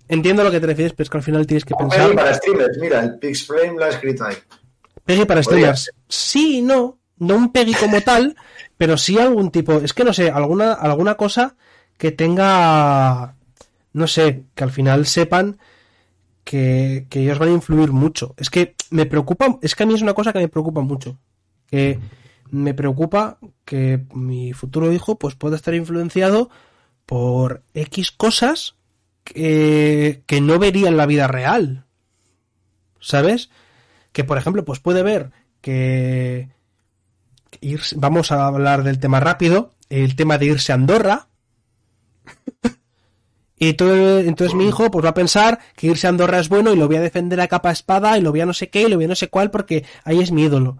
entiendo 0.08 0.44
lo 0.44 0.50
que 0.50 0.60
te 0.60 0.66
refieres, 0.66 0.92
pero 0.92 1.04
es 1.04 1.10
que 1.10 1.16
al 1.16 1.22
final 1.22 1.46
tienes 1.46 1.64
que 1.64 1.74
pensar. 1.74 2.14
para 2.14 2.34
streamers, 2.34 2.78
mira, 2.78 3.00
el 3.00 3.18
Pixflame 3.18 3.74
lo 3.78 3.84
ha 3.84 3.88
escrito 3.88 4.24
ahí. 4.24 4.36
Peggy 5.04 5.24
para 5.24 5.42
streamers. 5.42 5.90
Sí, 6.08 6.58
y 6.58 6.62
no. 6.62 6.98
No 7.18 7.36
un 7.36 7.50
Peggy 7.50 7.74
como 7.74 8.00
tal, 8.02 8.36
pero 8.76 8.96
sí 8.98 9.18
algún 9.18 9.50
tipo. 9.50 9.74
Es 9.74 9.92
que 9.92 10.04
no 10.04 10.12
sé, 10.12 10.30
alguna, 10.30 10.72
alguna 10.72 11.14
cosa 11.14 11.56
que 11.96 12.12
tenga. 12.12 13.34
No 13.92 14.06
sé, 14.06 14.44
que 14.54 14.64
al 14.64 14.70
final 14.70 15.06
sepan 15.06 15.58
que, 16.44 17.06
que 17.08 17.20
ellos 17.20 17.38
van 17.38 17.48
a 17.48 17.52
influir 17.52 17.92
mucho. 17.92 18.34
Es 18.36 18.50
que 18.50 18.74
me 18.90 19.06
preocupa, 19.06 19.58
es 19.62 19.74
que 19.74 19.84
a 19.84 19.86
mí 19.86 19.94
es 19.94 20.02
una 20.02 20.12
cosa 20.12 20.32
que 20.32 20.38
me 20.40 20.48
preocupa 20.48 20.82
mucho. 20.82 21.18
Que 21.70 21.98
me 22.50 22.74
preocupa 22.74 23.38
que 23.64 24.04
mi 24.14 24.52
futuro 24.52 24.92
hijo 24.92 25.18
pues 25.18 25.34
pueda 25.34 25.56
estar 25.56 25.74
influenciado 25.74 26.50
por 27.06 27.62
X 27.74 28.10
cosas 28.12 28.75
que, 29.26 30.22
no 30.40 30.58
vería 30.58 30.88
en 30.88 30.96
la 30.96 31.06
vida 31.06 31.26
real. 31.28 31.84
¿Sabes? 33.00 33.50
que 34.12 34.24
por 34.24 34.38
ejemplo 34.38 34.64
pues 34.64 34.80
puede 34.80 35.02
ver 35.02 35.30
que 35.60 36.48
irse- 37.60 37.94
vamos 37.98 38.32
a 38.32 38.46
hablar 38.46 38.82
del 38.82 38.98
tema 38.98 39.20
rápido 39.20 39.72
el 39.90 40.16
tema 40.16 40.38
de 40.38 40.46
irse 40.46 40.72
a 40.72 40.76
Andorra 40.76 41.28
y 43.58 43.74
todo, 43.74 44.20
entonces 44.20 44.54
mi 44.54 44.66
hijo 44.68 44.90
pues 44.90 45.04
va 45.04 45.10
a 45.10 45.14
pensar 45.14 45.58
que 45.76 45.88
irse 45.88 46.06
a 46.06 46.10
Andorra 46.10 46.38
es 46.40 46.48
bueno 46.48 46.72
y 46.72 46.76
lo 46.76 46.86
voy 46.86 46.96
a 46.96 47.00
defender 47.02 47.40
a 47.40 47.48
capa 47.48 47.70
espada 47.72 48.16
y 48.16 48.22
lo 48.22 48.30
voy 48.30 48.40
a 48.40 48.46
no 48.46 48.54
sé 48.54 48.70
qué 48.70 48.82
y 48.82 48.88
lo 48.88 48.96
voy 48.96 49.04
a 49.04 49.08
no 49.08 49.14
sé 49.14 49.28
cuál 49.28 49.50
porque 49.50 49.84
ahí 50.04 50.20
es 50.20 50.32
mi 50.32 50.44
ídolo 50.44 50.78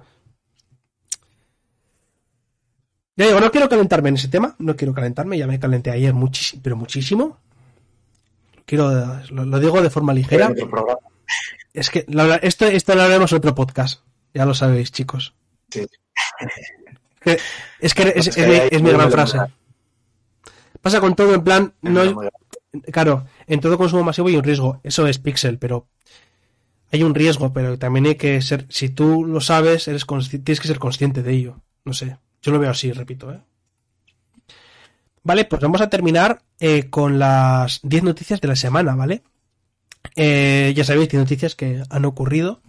ya 3.17 3.27
digo 3.27 3.41
no 3.41 3.51
quiero 3.51 3.69
calentarme 3.69 4.09
en 4.11 4.17
ese 4.17 4.29
tema 4.29 4.55
no 4.59 4.77
quiero 4.77 4.95
calentarme 4.95 5.39
ya 5.39 5.47
me 5.47 5.59
calenté 5.59 5.91
ayer 5.91 6.15
muchísimo 6.15 6.61
pero 6.63 6.77
muchísimo 6.77 7.39
quiero 8.67 8.93
lo, 9.31 9.45
lo 9.47 9.59
digo 9.59 9.81
de 9.81 9.89
forma 9.91 10.13
ligera 10.13 10.53
programa. 10.53 10.99
es 11.73 11.89
que 11.89 12.05
habla- 12.19 12.37
esto, 12.37 12.67
esto 12.67 12.95
lo 12.95 13.03
haremos 13.03 13.33
en 13.33 13.39
otro 13.39 13.55
podcast. 13.55 14.01
Ya 14.35 14.45
lo 14.45 14.53
sabéis, 14.53 14.93
chicos. 14.93 15.35
Sí. 15.71 15.87
Es 17.81 17.95
que 17.95 18.03
es, 18.15 18.27
Es 18.29 18.29
es 18.29 18.37
que 18.37 18.47
mi, 18.47 18.55
es 18.55 18.83
gran 18.83 19.11
frase. 19.11 19.39
Pasa 20.81 21.01
con 21.01 21.17
todo 21.17 21.35
en 21.35 21.43
plan, 21.43 21.73
no 21.83 22.03
claro, 22.93 23.27
en 23.47 23.61
todo 23.61 23.79
consumo 23.79 24.05
masivo 24.05 24.29
hay 24.29 24.37
un 24.37 24.45
riesgo, 24.45 24.81
eso 24.85 25.07
es 25.07 25.19
Pixel, 25.19 25.59
pero 25.59 25.89
hay 26.93 27.03
un 27.03 27.15
riesgo, 27.15 27.53
pero 27.53 27.79
también 27.79 28.07
hay 28.07 28.15
que 28.15 28.41
ser, 28.43 28.67
si 28.69 28.91
tú 28.91 29.25
lo 29.25 29.41
sabes, 29.41 29.89
eres 29.89 30.05
tienes 30.05 30.61
que 30.61 30.69
ser 30.69 30.79
consciente 30.79 31.23
de 31.23 31.33
ello. 31.33 31.61
No 31.85 31.93
sé, 31.95 32.19
yo 32.43 32.53
lo 32.53 32.59
veo 32.61 32.71
así, 32.71 32.93
repito, 32.93 33.33
¿eh? 33.33 33.41
Vale, 35.27 35.45
pues 35.45 35.61
vamos 35.61 35.81
a 35.81 35.91
terminar 35.91 36.41
eh, 36.61 36.89
con 36.89 37.19
las 37.19 37.81
10 37.83 38.05
noticias 38.05 38.41
de 38.41 38.47
la 38.47 38.55
semana, 38.55 38.95
¿vale? 38.95 39.25
Eh, 40.15 40.73
ya 40.77 40.85
sabéis, 40.85 41.09
10 41.09 41.23
noticias 41.25 41.57
que 41.57 41.83
han 41.91 42.05
ocurrido 42.05 42.61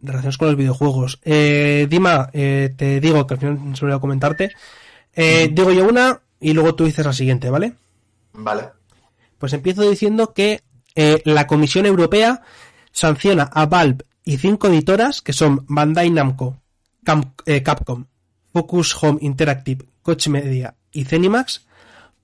relacionadas 0.00 0.38
con 0.38 0.48
los 0.48 0.56
videojuegos. 0.56 1.20
Eh, 1.24 1.86
Dima, 1.90 2.30
eh, 2.32 2.72
te 2.74 3.00
digo 3.00 3.26
que 3.26 3.34
al 3.34 3.40
final 3.40 3.56
se 3.76 3.84
me 3.84 3.88
olvidó 3.88 4.00
comentarte. 4.00 4.50
Eh, 5.14 5.50
Digo 5.52 5.70
yo 5.70 5.86
una 5.86 6.22
y 6.40 6.54
luego 6.54 6.74
tú 6.74 6.86
dices 6.86 7.04
la 7.04 7.12
siguiente, 7.12 7.50
¿vale? 7.50 7.74
Vale. 8.32 8.70
Pues 9.36 9.52
empiezo 9.52 9.82
diciendo 9.88 10.32
que 10.32 10.62
eh, 10.94 11.20
la 11.26 11.46
Comisión 11.46 11.84
Europea 11.84 12.40
sanciona 12.92 13.42
a 13.42 13.66
Valve 13.66 14.06
y 14.24 14.38
cinco 14.38 14.68
editoras 14.68 15.20
que 15.20 15.34
son 15.34 15.66
Bandai 15.68 16.08
Namco, 16.08 16.56
Cam- 17.04 17.34
Capcom, 17.62 18.06
Focus 18.54 18.96
Home 19.02 19.18
Interactive, 19.20 19.84
Koch 20.08 20.26
Media 20.28 20.74
y 20.90 21.04
Zenimax 21.04 21.66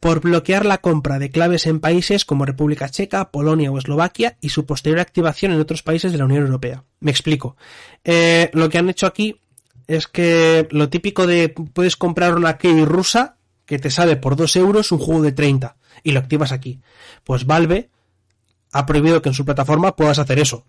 por 0.01 0.20
bloquear 0.20 0.65
la 0.65 0.78
compra 0.78 1.19
de 1.19 1.31
claves 1.31 1.66
en 1.66 1.81
países 1.81 2.24
como 2.24 2.47
República 2.47 2.89
Checa, 2.89 3.31
Polonia 3.31 3.70
o 3.70 3.77
Eslovaquia 3.77 4.39
y 4.40 4.48
su 4.48 4.65
posterior 4.65 5.01
activación 5.01 5.52
en 5.52 5.61
otros 5.61 5.82
países 5.82 6.11
de 6.11 6.16
la 6.16 6.24
Unión 6.24 6.44
Europea. 6.44 6.85
Me 7.01 7.11
explico. 7.11 7.59
Eh, 8.02 8.51
lo 8.55 8.70
que 8.70 8.78
han 8.78 8.89
hecho 8.89 9.06
aquí 9.06 9.39
es 9.86 10.09
que 10.09 10.66
lo 10.70 10.89
típico 10.89 11.27
de 11.27 11.51
puedes 11.51 11.97
comprar 11.97 12.36
una 12.36 12.56
key 12.56 12.86
rusa 12.86 13.36
que 13.66 13.78
te 13.78 13.90
sale 13.90 14.16
por 14.16 14.35
2 14.36 14.56
euros 14.56 14.90
un 14.90 14.98
juego 14.98 15.20
de 15.20 15.32
30 15.32 15.77
y 16.02 16.12
lo 16.12 16.20
activas 16.20 16.52
aquí. 16.52 16.81
Pues 17.23 17.44
Valve 17.44 17.90
ha 18.73 18.86
prohibido 18.86 19.20
que 19.20 19.28
en 19.28 19.35
su 19.35 19.44
plataforma 19.44 19.94
puedas 19.94 20.19
hacer 20.19 20.39
eso. 20.39 20.65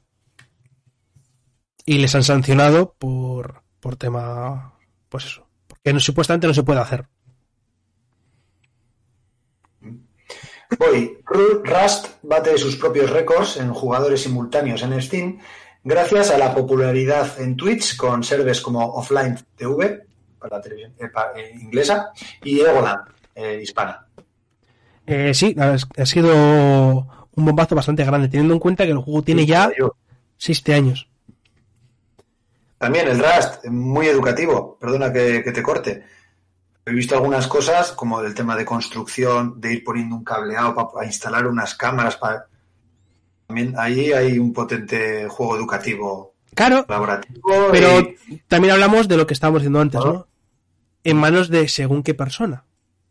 Y 1.85 1.99
les 1.99 2.13
han 2.13 2.23
sancionado 2.23 2.93
por, 2.99 3.63
por 3.79 3.95
tema, 3.95 4.73
pues 5.07 5.25
eso, 5.25 5.44
no, 5.93 5.99
supuestamente 5.99 6.47
no 6.47 6.53
se 6.53 6.63
puede 6.63 6.79
hacer. 6.79 7.05
Voy. 10.79 11.19
Ru- 11.25 11.61
Rust 11.63 12.07
bate 12.23 12.57
sus 12.57 12.75
propios 12.75 13.09
récords 13.11 13.57
en 13.57 13.71
jugadores 13.73 14.21
simultáneos 14.23 14.81
en 14.83 14.99
Steam 15.01 15.39
gracias 15.83 16.31
a 16.31 16.37
la 16.37 16.53
popularidad 16.53 17.39
en 17.39 17.55
Twitch 17.55 17.95
con 17.95 18.23
servers 18.23 18.61
como 18.61 18.83
Offline 18.95 19.37
TV 19.55 20.05
para 20.39 20.57
la 20.57 20.61
televisión 20.61 20.93
eh, 20.99 21.09
eh, 21.37 21.51
inglesa 21.61 22.09
y 22.43 22.59
Egoland 22.59 23.01
eh, 23.35 23.59
hispana. 23.61 24.07
Eh, 25.05 25.33
sí, 25.35 25.55
ha, 25.59 25.77
sido 26.05 26.33
un 27.35 27.45
bombazo 27.45 27.75
bastante 27.75 28.03
grande, 28.03 28.27
teniendo 28.27 28.55
en 28.55 28.59
cuenta 28.59 28.85
que 28.85 28.91
el 28.91 28.97
juego 28.97 29.21
tiene 29.21 29.45
ya 29.45 29.71
Yo. 29.77 29.95
6 30.37 30.69
años. 30.69 31.07
También 32.77 33.07
el 33.07 33.19
Rust, 33.19 33.65
muy 33.65 34.07
educativo, 34.07 34.77
perdona 34.79 35.11
que, 35.11 35.43
que 35.43 35.51
te 35.51 35.63
corte. 35.63 36.03
He 36.85 36.91
visto 36.91 37.15
algunas 37.15 37.47
cosas 37.47 37.91
como 37.93 38.21
el 38.21 38.35
tema 38.35 38.55
de 38.55 38.65
construcción, 38.65 39.59
de 39.59 39.73
ir 39.73 39.83
poniendo 39.83 40.15
un 40.15 40.23
cableado 40.23 40.75
para, 40.91 41.05
instalar 41.05 41.47
unas 41.47 41.73
cámaras. 41.75 42.15
Para... 42.17 42.45
También 43.47 43.73
ahí 43.77 44.11
hay 44.13 44.37
un 44.39 44.53
potente 44.53 45.27
juego 45.29 45.55
educativo 45.57 46.33
Claro, 46.53 46.85
colaborativo. 46.85 47.41
pero 47.71 47.99
y- 48.29 48.37
también 48.47 48.73
hablamos 48.73 49.07
de 49.07 49.17
lo 49.17 49.25
que 49.27 49.33
estábamos 49.33 49.61
diciendo 49.61 49.79
antes. 49.81 49.99
¿no? 50.03 50.27
En 51.03 51.17
manos 51.17 51.49
de 51.49 51.67
según 51.67 52.03
qué 52.03 52.13
persona. 52.13 52.65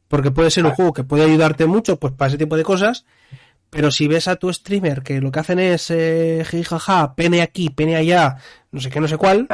Porque 0.09 0.31
puede 0.31 0.51
ser 0.51 0.65
un 0.67 0.73
juego 0.73 0.93
que 0.93 1.03
puede 1.05 1.25
ayudarte 1.25 1.67
mucho 1.67 1.99
pues 1.99 2.13
para 2.13 2.29
ese 2.29 2.39
tipo 2.39 2.57
de 2.57 2.63
cosas, 2.63 3.05
pero 3.75 3.91
si 3.91 4.07
ves 4.07 4.29
a 4.29 4.37
tu 4.37 4.53
streamer 4.53 5.03
que 5.03 5.21
lo 5.21 5.33
que 5.33 5.41
hacen 5.41 5.59
es 5.59 5.91
eh, 5.91 6.47
jijaja, 6.49 7.17
pene 7.17 7.43
aquí, 7.43 7.71
pene 7.71 7.97
allá, 7.97 8.37
no 8.71 8.81
sé 8.81 8.89
qué, 8.89 9.01
no 9.01 9.09
sé 9.09 9.17
cuál, 9.17 9.49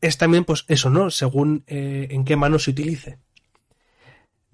es 0.00 0.18
también 0.18 0.44
pues 0.44 0.64
eso, 0.68 0.88
¿no? 0.88 1.10
Según 1.10 1.64
eh, 1.66 2.06
en 2.10 2.24
qué 2.24 2.36
mano 2.36 2.60
se 2.60 2.70
utilice. 2.70 3.18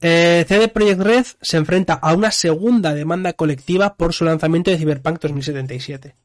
Eh, 0.01 0.47
CD 0.49 0.69
Projekt 0.69 1.03
Red 1.03 1.27
se 1.43 1.59
enfrenta 1.59 1.93
a 1.93 2.15
una 2.15 2.31
segunda 2.31 2.95
demanda 2.95 3.35
colectiva 3.35 3.97
por 3.97 4.15
su 4.15 4.25
lanzamiento 4.25 4.71
de 4.71 4.79
Cyberpunk 4.79 5.21
2077. 5.21 6.17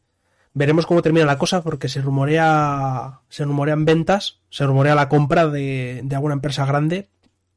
Veremos 0.54 0.86
cómo 0.86 1.02
termina 1.02 1.26
la 1.26 1.38
cosa 1.38 1.62
porque 1.62 1.90
se 1.90 2.02
rumorea, 2.02 3.20
se 3.28 3.44
rumorean 3.44 3.84
ventas, 3.84 4.40
se 4.50 4.66
rumorea 4.66 4.96
la 4.96 5.10
compra 5.10 5.48
de, 5.48 6.00
de 6.06 6.16
alguna 6.16 6.36
empresa 6.36 6.66
grande 6.66 7.10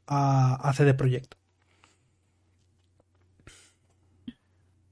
a, 0.09 0.57
a 0.57 0.73
CD 0.73 0.93
Projekt. 0.95 1.37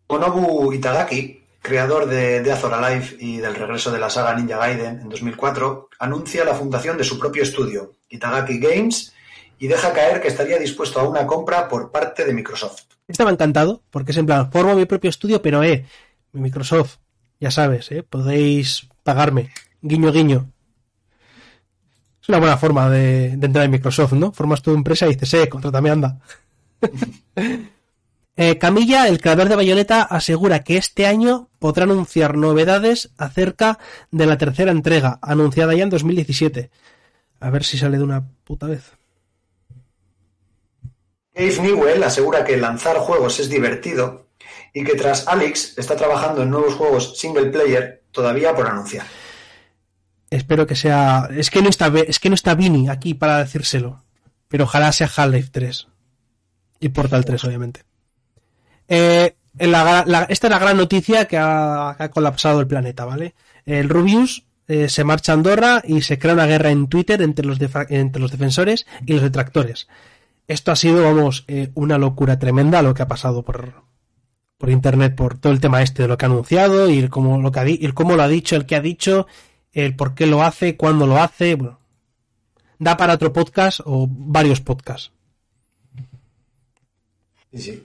Konobu 0.06 0.72
Itagaki, 0.72 1.44
creador 1.60 2.06
de 2.06 2.42
Death 2.42 2.64
or 2.64 2.74
Alive 2.74 3.16
y 3.18 3.38
del 3.38 3.54
regreso 3.54 3.90
de 3.90 3.98
la 3.98 4.10
saga 4.10 4.34
Ninja 4.34 4.58
Gaiden 4.58 5.00
en 5.00 5.08
2004, 5.08 5.88
anuncia 5.98 6.44
la 6.44 6.54
fundación 6.54 6.98
de 6.98 7.04
su 7.04 7.18
propio 7.18 7.42
estudio, 7.42 7.94
Itagaki 8.10 8.58
Games, 8.58 9.14
y 9.58 9.66
deja 9.66 9.92
caer 9.92 10.20
que 10.20 10.28
estaría 10.28 10.58
dispuesto 10.58 11.00
a 11.00 11.08
una 11.08 11.26
compra 11.26 11.68
por 11.68 11.90
parte 11.90 12.24
de 12.24 12.34
Microsoft. 12.34 12.82
Estaba 13.08 13.30
encantado 13.30 13.82
porque 13.90 14.12
es 14.12 14.18
en 14.18 14.26
plan, 14.26 14.52
formo 14.52 14.74
mi 14.74 14.84
propio 14.84 15.10
estudio, 15.10 15.40
pero 15.40 15.62
eh, 15.62 15.86
mi 16.32 16.42
Microsoft, 16.42 16.96
ya 17.40 17.50
sabes, 17.50 17.90
eh, 17.92 18.02
podéis 18.02 18.88
pagarme. 19.02 19.50
Guiño, 19.80 20.12
guiño. 20.12 20.50
Es 22.22 22.28
una 22.28 22.38
buena 22.38 22.56
forma 22.56 22.88
de, 22.90 23.36
de 23.36 23.46
entrar 23.46 23.64
en 23.64 23.70
Microsoft, 23.70 24.12
¿no? 24.12 24.32
Formas 24.32 24.62
tu 24.62 24.74
empresa 24.74 25.06
y 25.06 25.14
dices, 25.14 25.34
eh, 25.34 25.48
contrátame, 25.48 25.90
anda. 25.90 26.18
Eh, 28.36 28.58
Camilla, 28.58 29.06
el 29.06 29.20
creador 29.20 29.48
de 29.48 29.54
Bayonetta, 29.54 30.02
asegura 30.02 30.64
que 30.64 30.76
este 30.76 31.06
año 31.06 31.48
podrá 31.60 31.84
anunciar 31.84 32.36
novedades 32.36 33.10
acerca 33.16 33.78
de 34.10 34.26
la 34.26 34.38
tercera 34.38 34.72
entrega, 34.72 35.20
anunciada 35.22 35.74
ya 35.74 35.84
en 35.84 35.90
2017. 35.90 36.70
A 37.38 37.50
ver 37.50 37.62
si 37.62 37.78
sale 37.78 37.98
de 37.98 38.04
una 38.04 38.24
puta 38.44 38.66
vez. 38.66 38.92
Dave 41.34 41.60
Newell 41.60 42.02
asegura 42.02 42.44
que 42.44 42.56
lanzar 42.56 42.96
juegos 42.96 43.38
es 43.38 43.48
divertido 43.48 44.26
y 44.72 44.82
que 44.84 44.94
tras 44.94 45.28
Alex 45.28 45.78
está 45.78 45.94
trabajando 45.94 46.42
en 46.42 46.50
nuevos 46.50 46.74
juegos 46.74 47.18
single 47.18 47.46
player 47.46 48.02
todavía 48.10 48.54
por 48.54 48.66
anunciar. 48.66 49.06
Espero 50.30 50.66
que 50.66 50.74
sea. 50.74 51.28
Es 51.30 51.50
que 51.50 51.62
no 51.62 51.68
está, 51.68 51.92
es 52.06 52.18
que 52.18 52.28
no 52.28 52.34
está 52.34 52.54
Vini 52.54 52.88
aquí 52.88 53.14
para 53.14 53.38
decírselo. 53.38 54.02
Pero 54.48 54.64
ojalá 54.64 54.90
sea 54.92 55.10
Half-Life 55.14 55.50
3. 55.52 55.88
Y 56.80 56.88
Portal 56.88 57.24
3, 57.24 57.44
obviamente. 57.44 57.82
Eh, 58.88 59.34
esta 59.56 60.28
es 60.28 60.42
la 60.50 60.58
gran 60.58 60.76
noticia 60.76 61.26
que 61.26 61.38
ha, 61.38 62.10
colapsado 62.12 62.60
el 62.60 62.66
planeta, 62.66 63.04
¿vale? 63.04 63.34
El 63.64 63.88
Rubius 63.88 64.44
eh, 64.66 64.88
se 64.88 65.04
marcha 65.04 65.32
a 65.32 65.34
Andorra 65.34 65.82
y 65.84 66.02
se 66.02 66.18
crea 66.18 66.34
una 66.34 66.46
guerra 66.46 66.70
en 66.70 66.88
Twitter 66.88 67.22
entre 67.22 67.46
los, 67.46 67.58
defensores 67.58 68.86
y 69.06 69.12
los 69.12 69.22
detractores. 69.22 69.88
Esto 70.48 70.72
ha 70.72 70.76
sido, 70.76 71.04
vamos, 71.04 71.44
eh, 71.48 71.70
una 71.74 71.98
locura 71.98 72.38
tremenda 72.38 72.82
lo 72.82 72.94
que 72.94 73.02
ha 73.02 73.08
pasado 73.08 73.42
por, 73.42 73.74
internet, 74.66 75.14
por 75.14 75.38
todo 75.38 75.52
el 75.52 75.60
tema 75.60 75.82
este 75.82 76.02
de 76.02 76.08
lo 76.08 76.16
que 76.16 76.24
ha 76.24 76.28
anunciado 76.28 76.90
y 76.90 76.98
el 76.98 77.10
cómo 77.10 77.38
lo, 77.40 77.52
ha 77.54 78.28
dicho, 78.28 78.56
el 78.56 78.66
que 78.66 78.76
ha 78.76 78.80
dicho, 78.80 79.26
el 79.72 79.94
por 79.94 80.14
qué 80.14 80.26
lo 80.26 80.42
hace, 80.42 80.76
cuándo 80.76 81.06
lo 81.06 81.22
hace. 81.22 81.56
Da 82.78 82.96
para 82.96 83.14
otro 83.14 83.32
podcast 83.32 83.80
o 83.84 84.06
varios 84.10 84.60
podcasts. 84.60 85.12
Sí. 87.52 87.84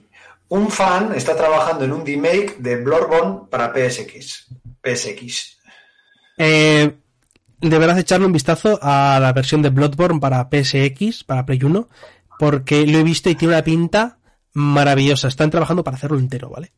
Un 0.50 0.68
fan 0.68 1.12
está 1.14 1.36
trabajando 1.36 1.84
en 1.84 1.92
un 1.92 2.04
remake 2.04 2.56
de 2.58 2.76
Bloodborne 2.82 3.48
para 3.48 3.72
PSX. 3.72 4.48
PSX. 4.82 5.58
Eh, 6.38 6.92
deberás 7.60 7.98
echarle 7.98 8.26
un 8.26 8.32
vistazo 8.32 8.76
a 8.82 9.20
la 9.20 9.32
versión 9.32 9.62
de 9.62 9.70
Bloodborne 9.70 10.18
para 10.18 10.48
PSX, 10.50 11.22
para 11.22 11.46
Play 11.46 11.62
1, 11.62 11.88
porque 12.40 12.84
lo 12.84 12.98
he 12.98 13.04
visto 13.04 13.30
y 13.30 13.36
tiene 13.36 13.54
una 13.54 13.62
pinta 13.62 14.18
maravillosa. 14.52 15.28
Están 15.28 15.50
trabajando 15.50 15.84
para 15.84 15.96
hacerlo 15.96 16.18
entero, 16.18 16.50
¿vale? 16.50 16.72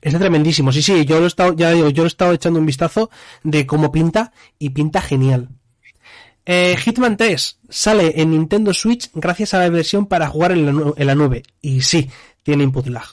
Está 0.00 0.20
tremendísimo. 0.20 0.70
Sí, 0.70 0.80
sí, 0.80 1.04
yo 1.04 1.18
lo 1.18 1.24
he 1.24 1.28
estado, 1.28 1.54
ya 1.54 1.72
digo, 1.72 1.90
yo 1.90 2.04
lo 2.04 2.06
he 2.06 2.08
estado 2.08 2.32
echando 2.34 2.60
un 2.60 2.66
vistazo 2.66 3.10
de 3.42 3.66
cómo 3.66 3.90
pinta 3.90 4.32
y 4.60 4.70
pinta 4.70 5.00
genial. 5.00 5.48
Eh, 6.50 6.76
Hitman 6.78 7.18
3 7.18 7.58
sale 7.68 8.22
en 8.22 8.30
Nintendo 8.30 8.72
Switch 8.72 9.10
gracias 9.12 9.52
a 9.52 9.58
la 9.58 9.68
versión 9.68 10.06
para 10.06 10.28
jugar 10.28 10.52
en 10.52 10.64
la, 10.64 10.72
nu- 10.72 10.94
en 10.96 11.06
la 11.06 11.14
nube. 11.14 11.42
Y 11.60 11.82
sí, 11.82 12.10
tiene 12.42 12.64
input 12.64 12.86
lag. 12.86 13.04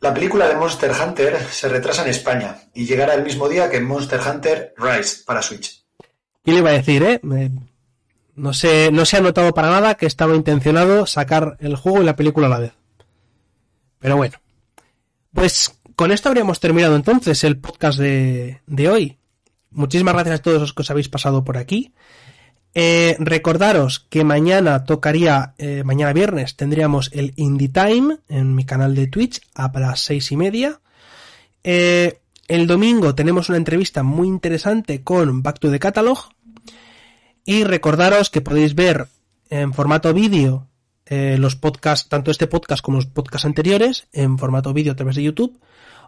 La 0.00 0.14
película 0.14 0.48
de 0.48 0.56
Monster 0.56 0.90
Hunter 0.92 1.38
se 1.50 1.68
retrasa 1.68 2.02
en 2.02 2.10
España 2.10 2.56
y 2.74 2.86
llegará 2.86 3.14
el 3.14 3.22
mismo 3.22 3.48
día 3.48 3.68
que 3.70 3.80
Monster 3.80 4.20
Hunter 4.20 4.74
Rise 4.78 5.22
para 5.26 5.42
Switch. 5.42 5.84
¿Qué 6.42 6.52
le 6.52 6.58
iba 6.58 6.70
a 6.70 6.74
decir, 6.74 7.02
eh? 7.02 7.20
Eh, 7.36 7.50
No 8.34 8.54
se, 8.54 8.90
no 8.90 9.04
se 9.04 9.18
ha 9.18 9.20
notado 9.20 9.52
para 9.52 9.68
nada 9.70 9.94
que 9.96 10.06
estaba 10.06 10.34
intencionado 10.34 11.06
sacar 11.06 11.56
el 11.60 11.76
juego 11.76 12.00
y 12.00 12.04
la 12.04 12.16
película 12.16 12.46
a 12.46 12.50
la 12.50 12.58
vez. 12.60 12.72
Pero 13.98 14.16
bueno. 14.16 14.38
Pues 15.34 15.78
con 15.94 16.10
esto 16.12 16.30
habríamos 16.30 16.58
terminado 16.60 16.96
entonces 16.96 17.44
el 17.44 17.58
podcast 17.60 17.98
de, 17.98 18.62
de 18.66 18.88
hoy. 18.88 19.18
Muchísimas 19.70 20.14
gracias 20.14 20.40
a 20.40 20.42
todos 20.42 20.60
los 20.60 20.72
que 20.72 20.82
os 20.82 20.90
habéis 20.90 21.08
pasado 21.08 21.44
por 21.44 21.58
aquí. 21.58 21.92
Eh, 22.72 23.16
recordaros 23.18 24.06
que 24.10 24.22
mañana 24.22 24.84
tocaría, 24.84 25.54
eh, 25.58 25.82
mañana 25.84 26.12
viernes 26.12 26.54
tendríamos 26.54 27.10
el 27.12 27.32
Indie 27.34 27.68
Time 27.68 28.18
en 28.28 28.54
mi 28.54 28.64
canal 28.64 28.94
de 28.94 29.08
Twitch 29.08 29.40
a 29.54 29.72
las 29.78 30.00
seis 30.00 30.30
y 30.30 30.36
media. 30.36 30.80
Eh, 31.64 32.20
el 32.46 32.66
domingo 32.66 33.14
tenemos 33.14 33.48
una 33.48 33.58
entrevista 33.58 34.02
muy 34.02 34.28
interesante 34.28 35.02
con 35.02 35.42
Back 35.42 35.58
to 35.58 35.70
the 35.70 35.78
Catalog. 35.78 36.18
Y 37.44 37.64
recordaros 37.64 38.30
que 38.30 38.40
podéis 38.40 38.74
ver 38.74 39.08
en 39.48 39.72
formato 39.72 40.12
vídeo 40.14 40.68
los 41.12 41.56
podcasts, 41.56 42.08
tanto 42.08 42.30
este 42.30 42.46
podcast 42.46 42.84
como 42.84 42.98
los 42.98 43.06
podcasts 43.06 43.44
anteriores, 43.44 44.06
en 44.12 44.38
formato 44.38 44.72
vídeo 44.72 44.92
a 44.92 44.94
través 44.94 45.16
de 45.16 45.24
YouTube 45.24 45.58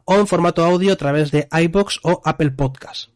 o 0.04 0.14
en 0.14 0.28
formato 0.28 0.64
audio 0.64 0.92
a 0.92 0.96
través 0.96 1.32
de 1.32 1.48
iBox 1.50 1.98
o 2.04 2.22
Apple 2.24 2.52
Podcasts. 2.52 3.10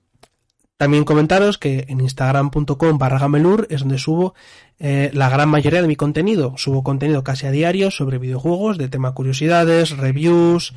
También 0.76 1.04
comentaros 1.04 1.56
que 1.56 1.86
en 1.88 2.00
instagram.com 2.00 2.98
barra 2.98 3.18
gamelur 3.18 3.66
es 3.70 3.80
donde 3.80 3.98
subo 3.98 4.34
eh, 4.78 5.10
la 5.14 5.30
gran 5.30 5.48
mayoría 5.48 5.80
de 5.80 5.88
mi 5.88 5.96
contenido. 5.96 6.54
Subo 6.58 6.82
contenido 6.82 7.24
casi 7.24 7.46
a 7.46 7.50
diario 7.50 7.90
sobre 7.90 8.18
videojuegos, 8.18 8.76
de 8.76 8.88
tema 8.88 9.14
curiosidades, 9.14 9.96
reviews 9.96 10.74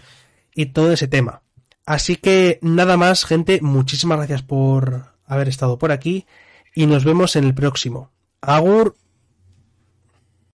y 0.55 0.67
todo 0.67 0.93
ese 0.93 1.07
tema. 1.07 1.41
Así 1.85 2.15
que 2.15 2.59
nada 2.61 2.97
más, 2.97 3.25
gente, 3.25 3.59
muchísimas 3.61 4.19
gracias 4.19 4.41
por 4.41 5.07
haber 5.25 5.49
estado 5.49 5.77
por 5.77 5.91
aquí 5.91 6.25
y 6.73 6.85
nos 6.85 7.03
vemos 7.03 7.35
en 7.35 7.43
el 7.43 7.53
próximo. 7.53 8.11
Agur. 8.41 8.95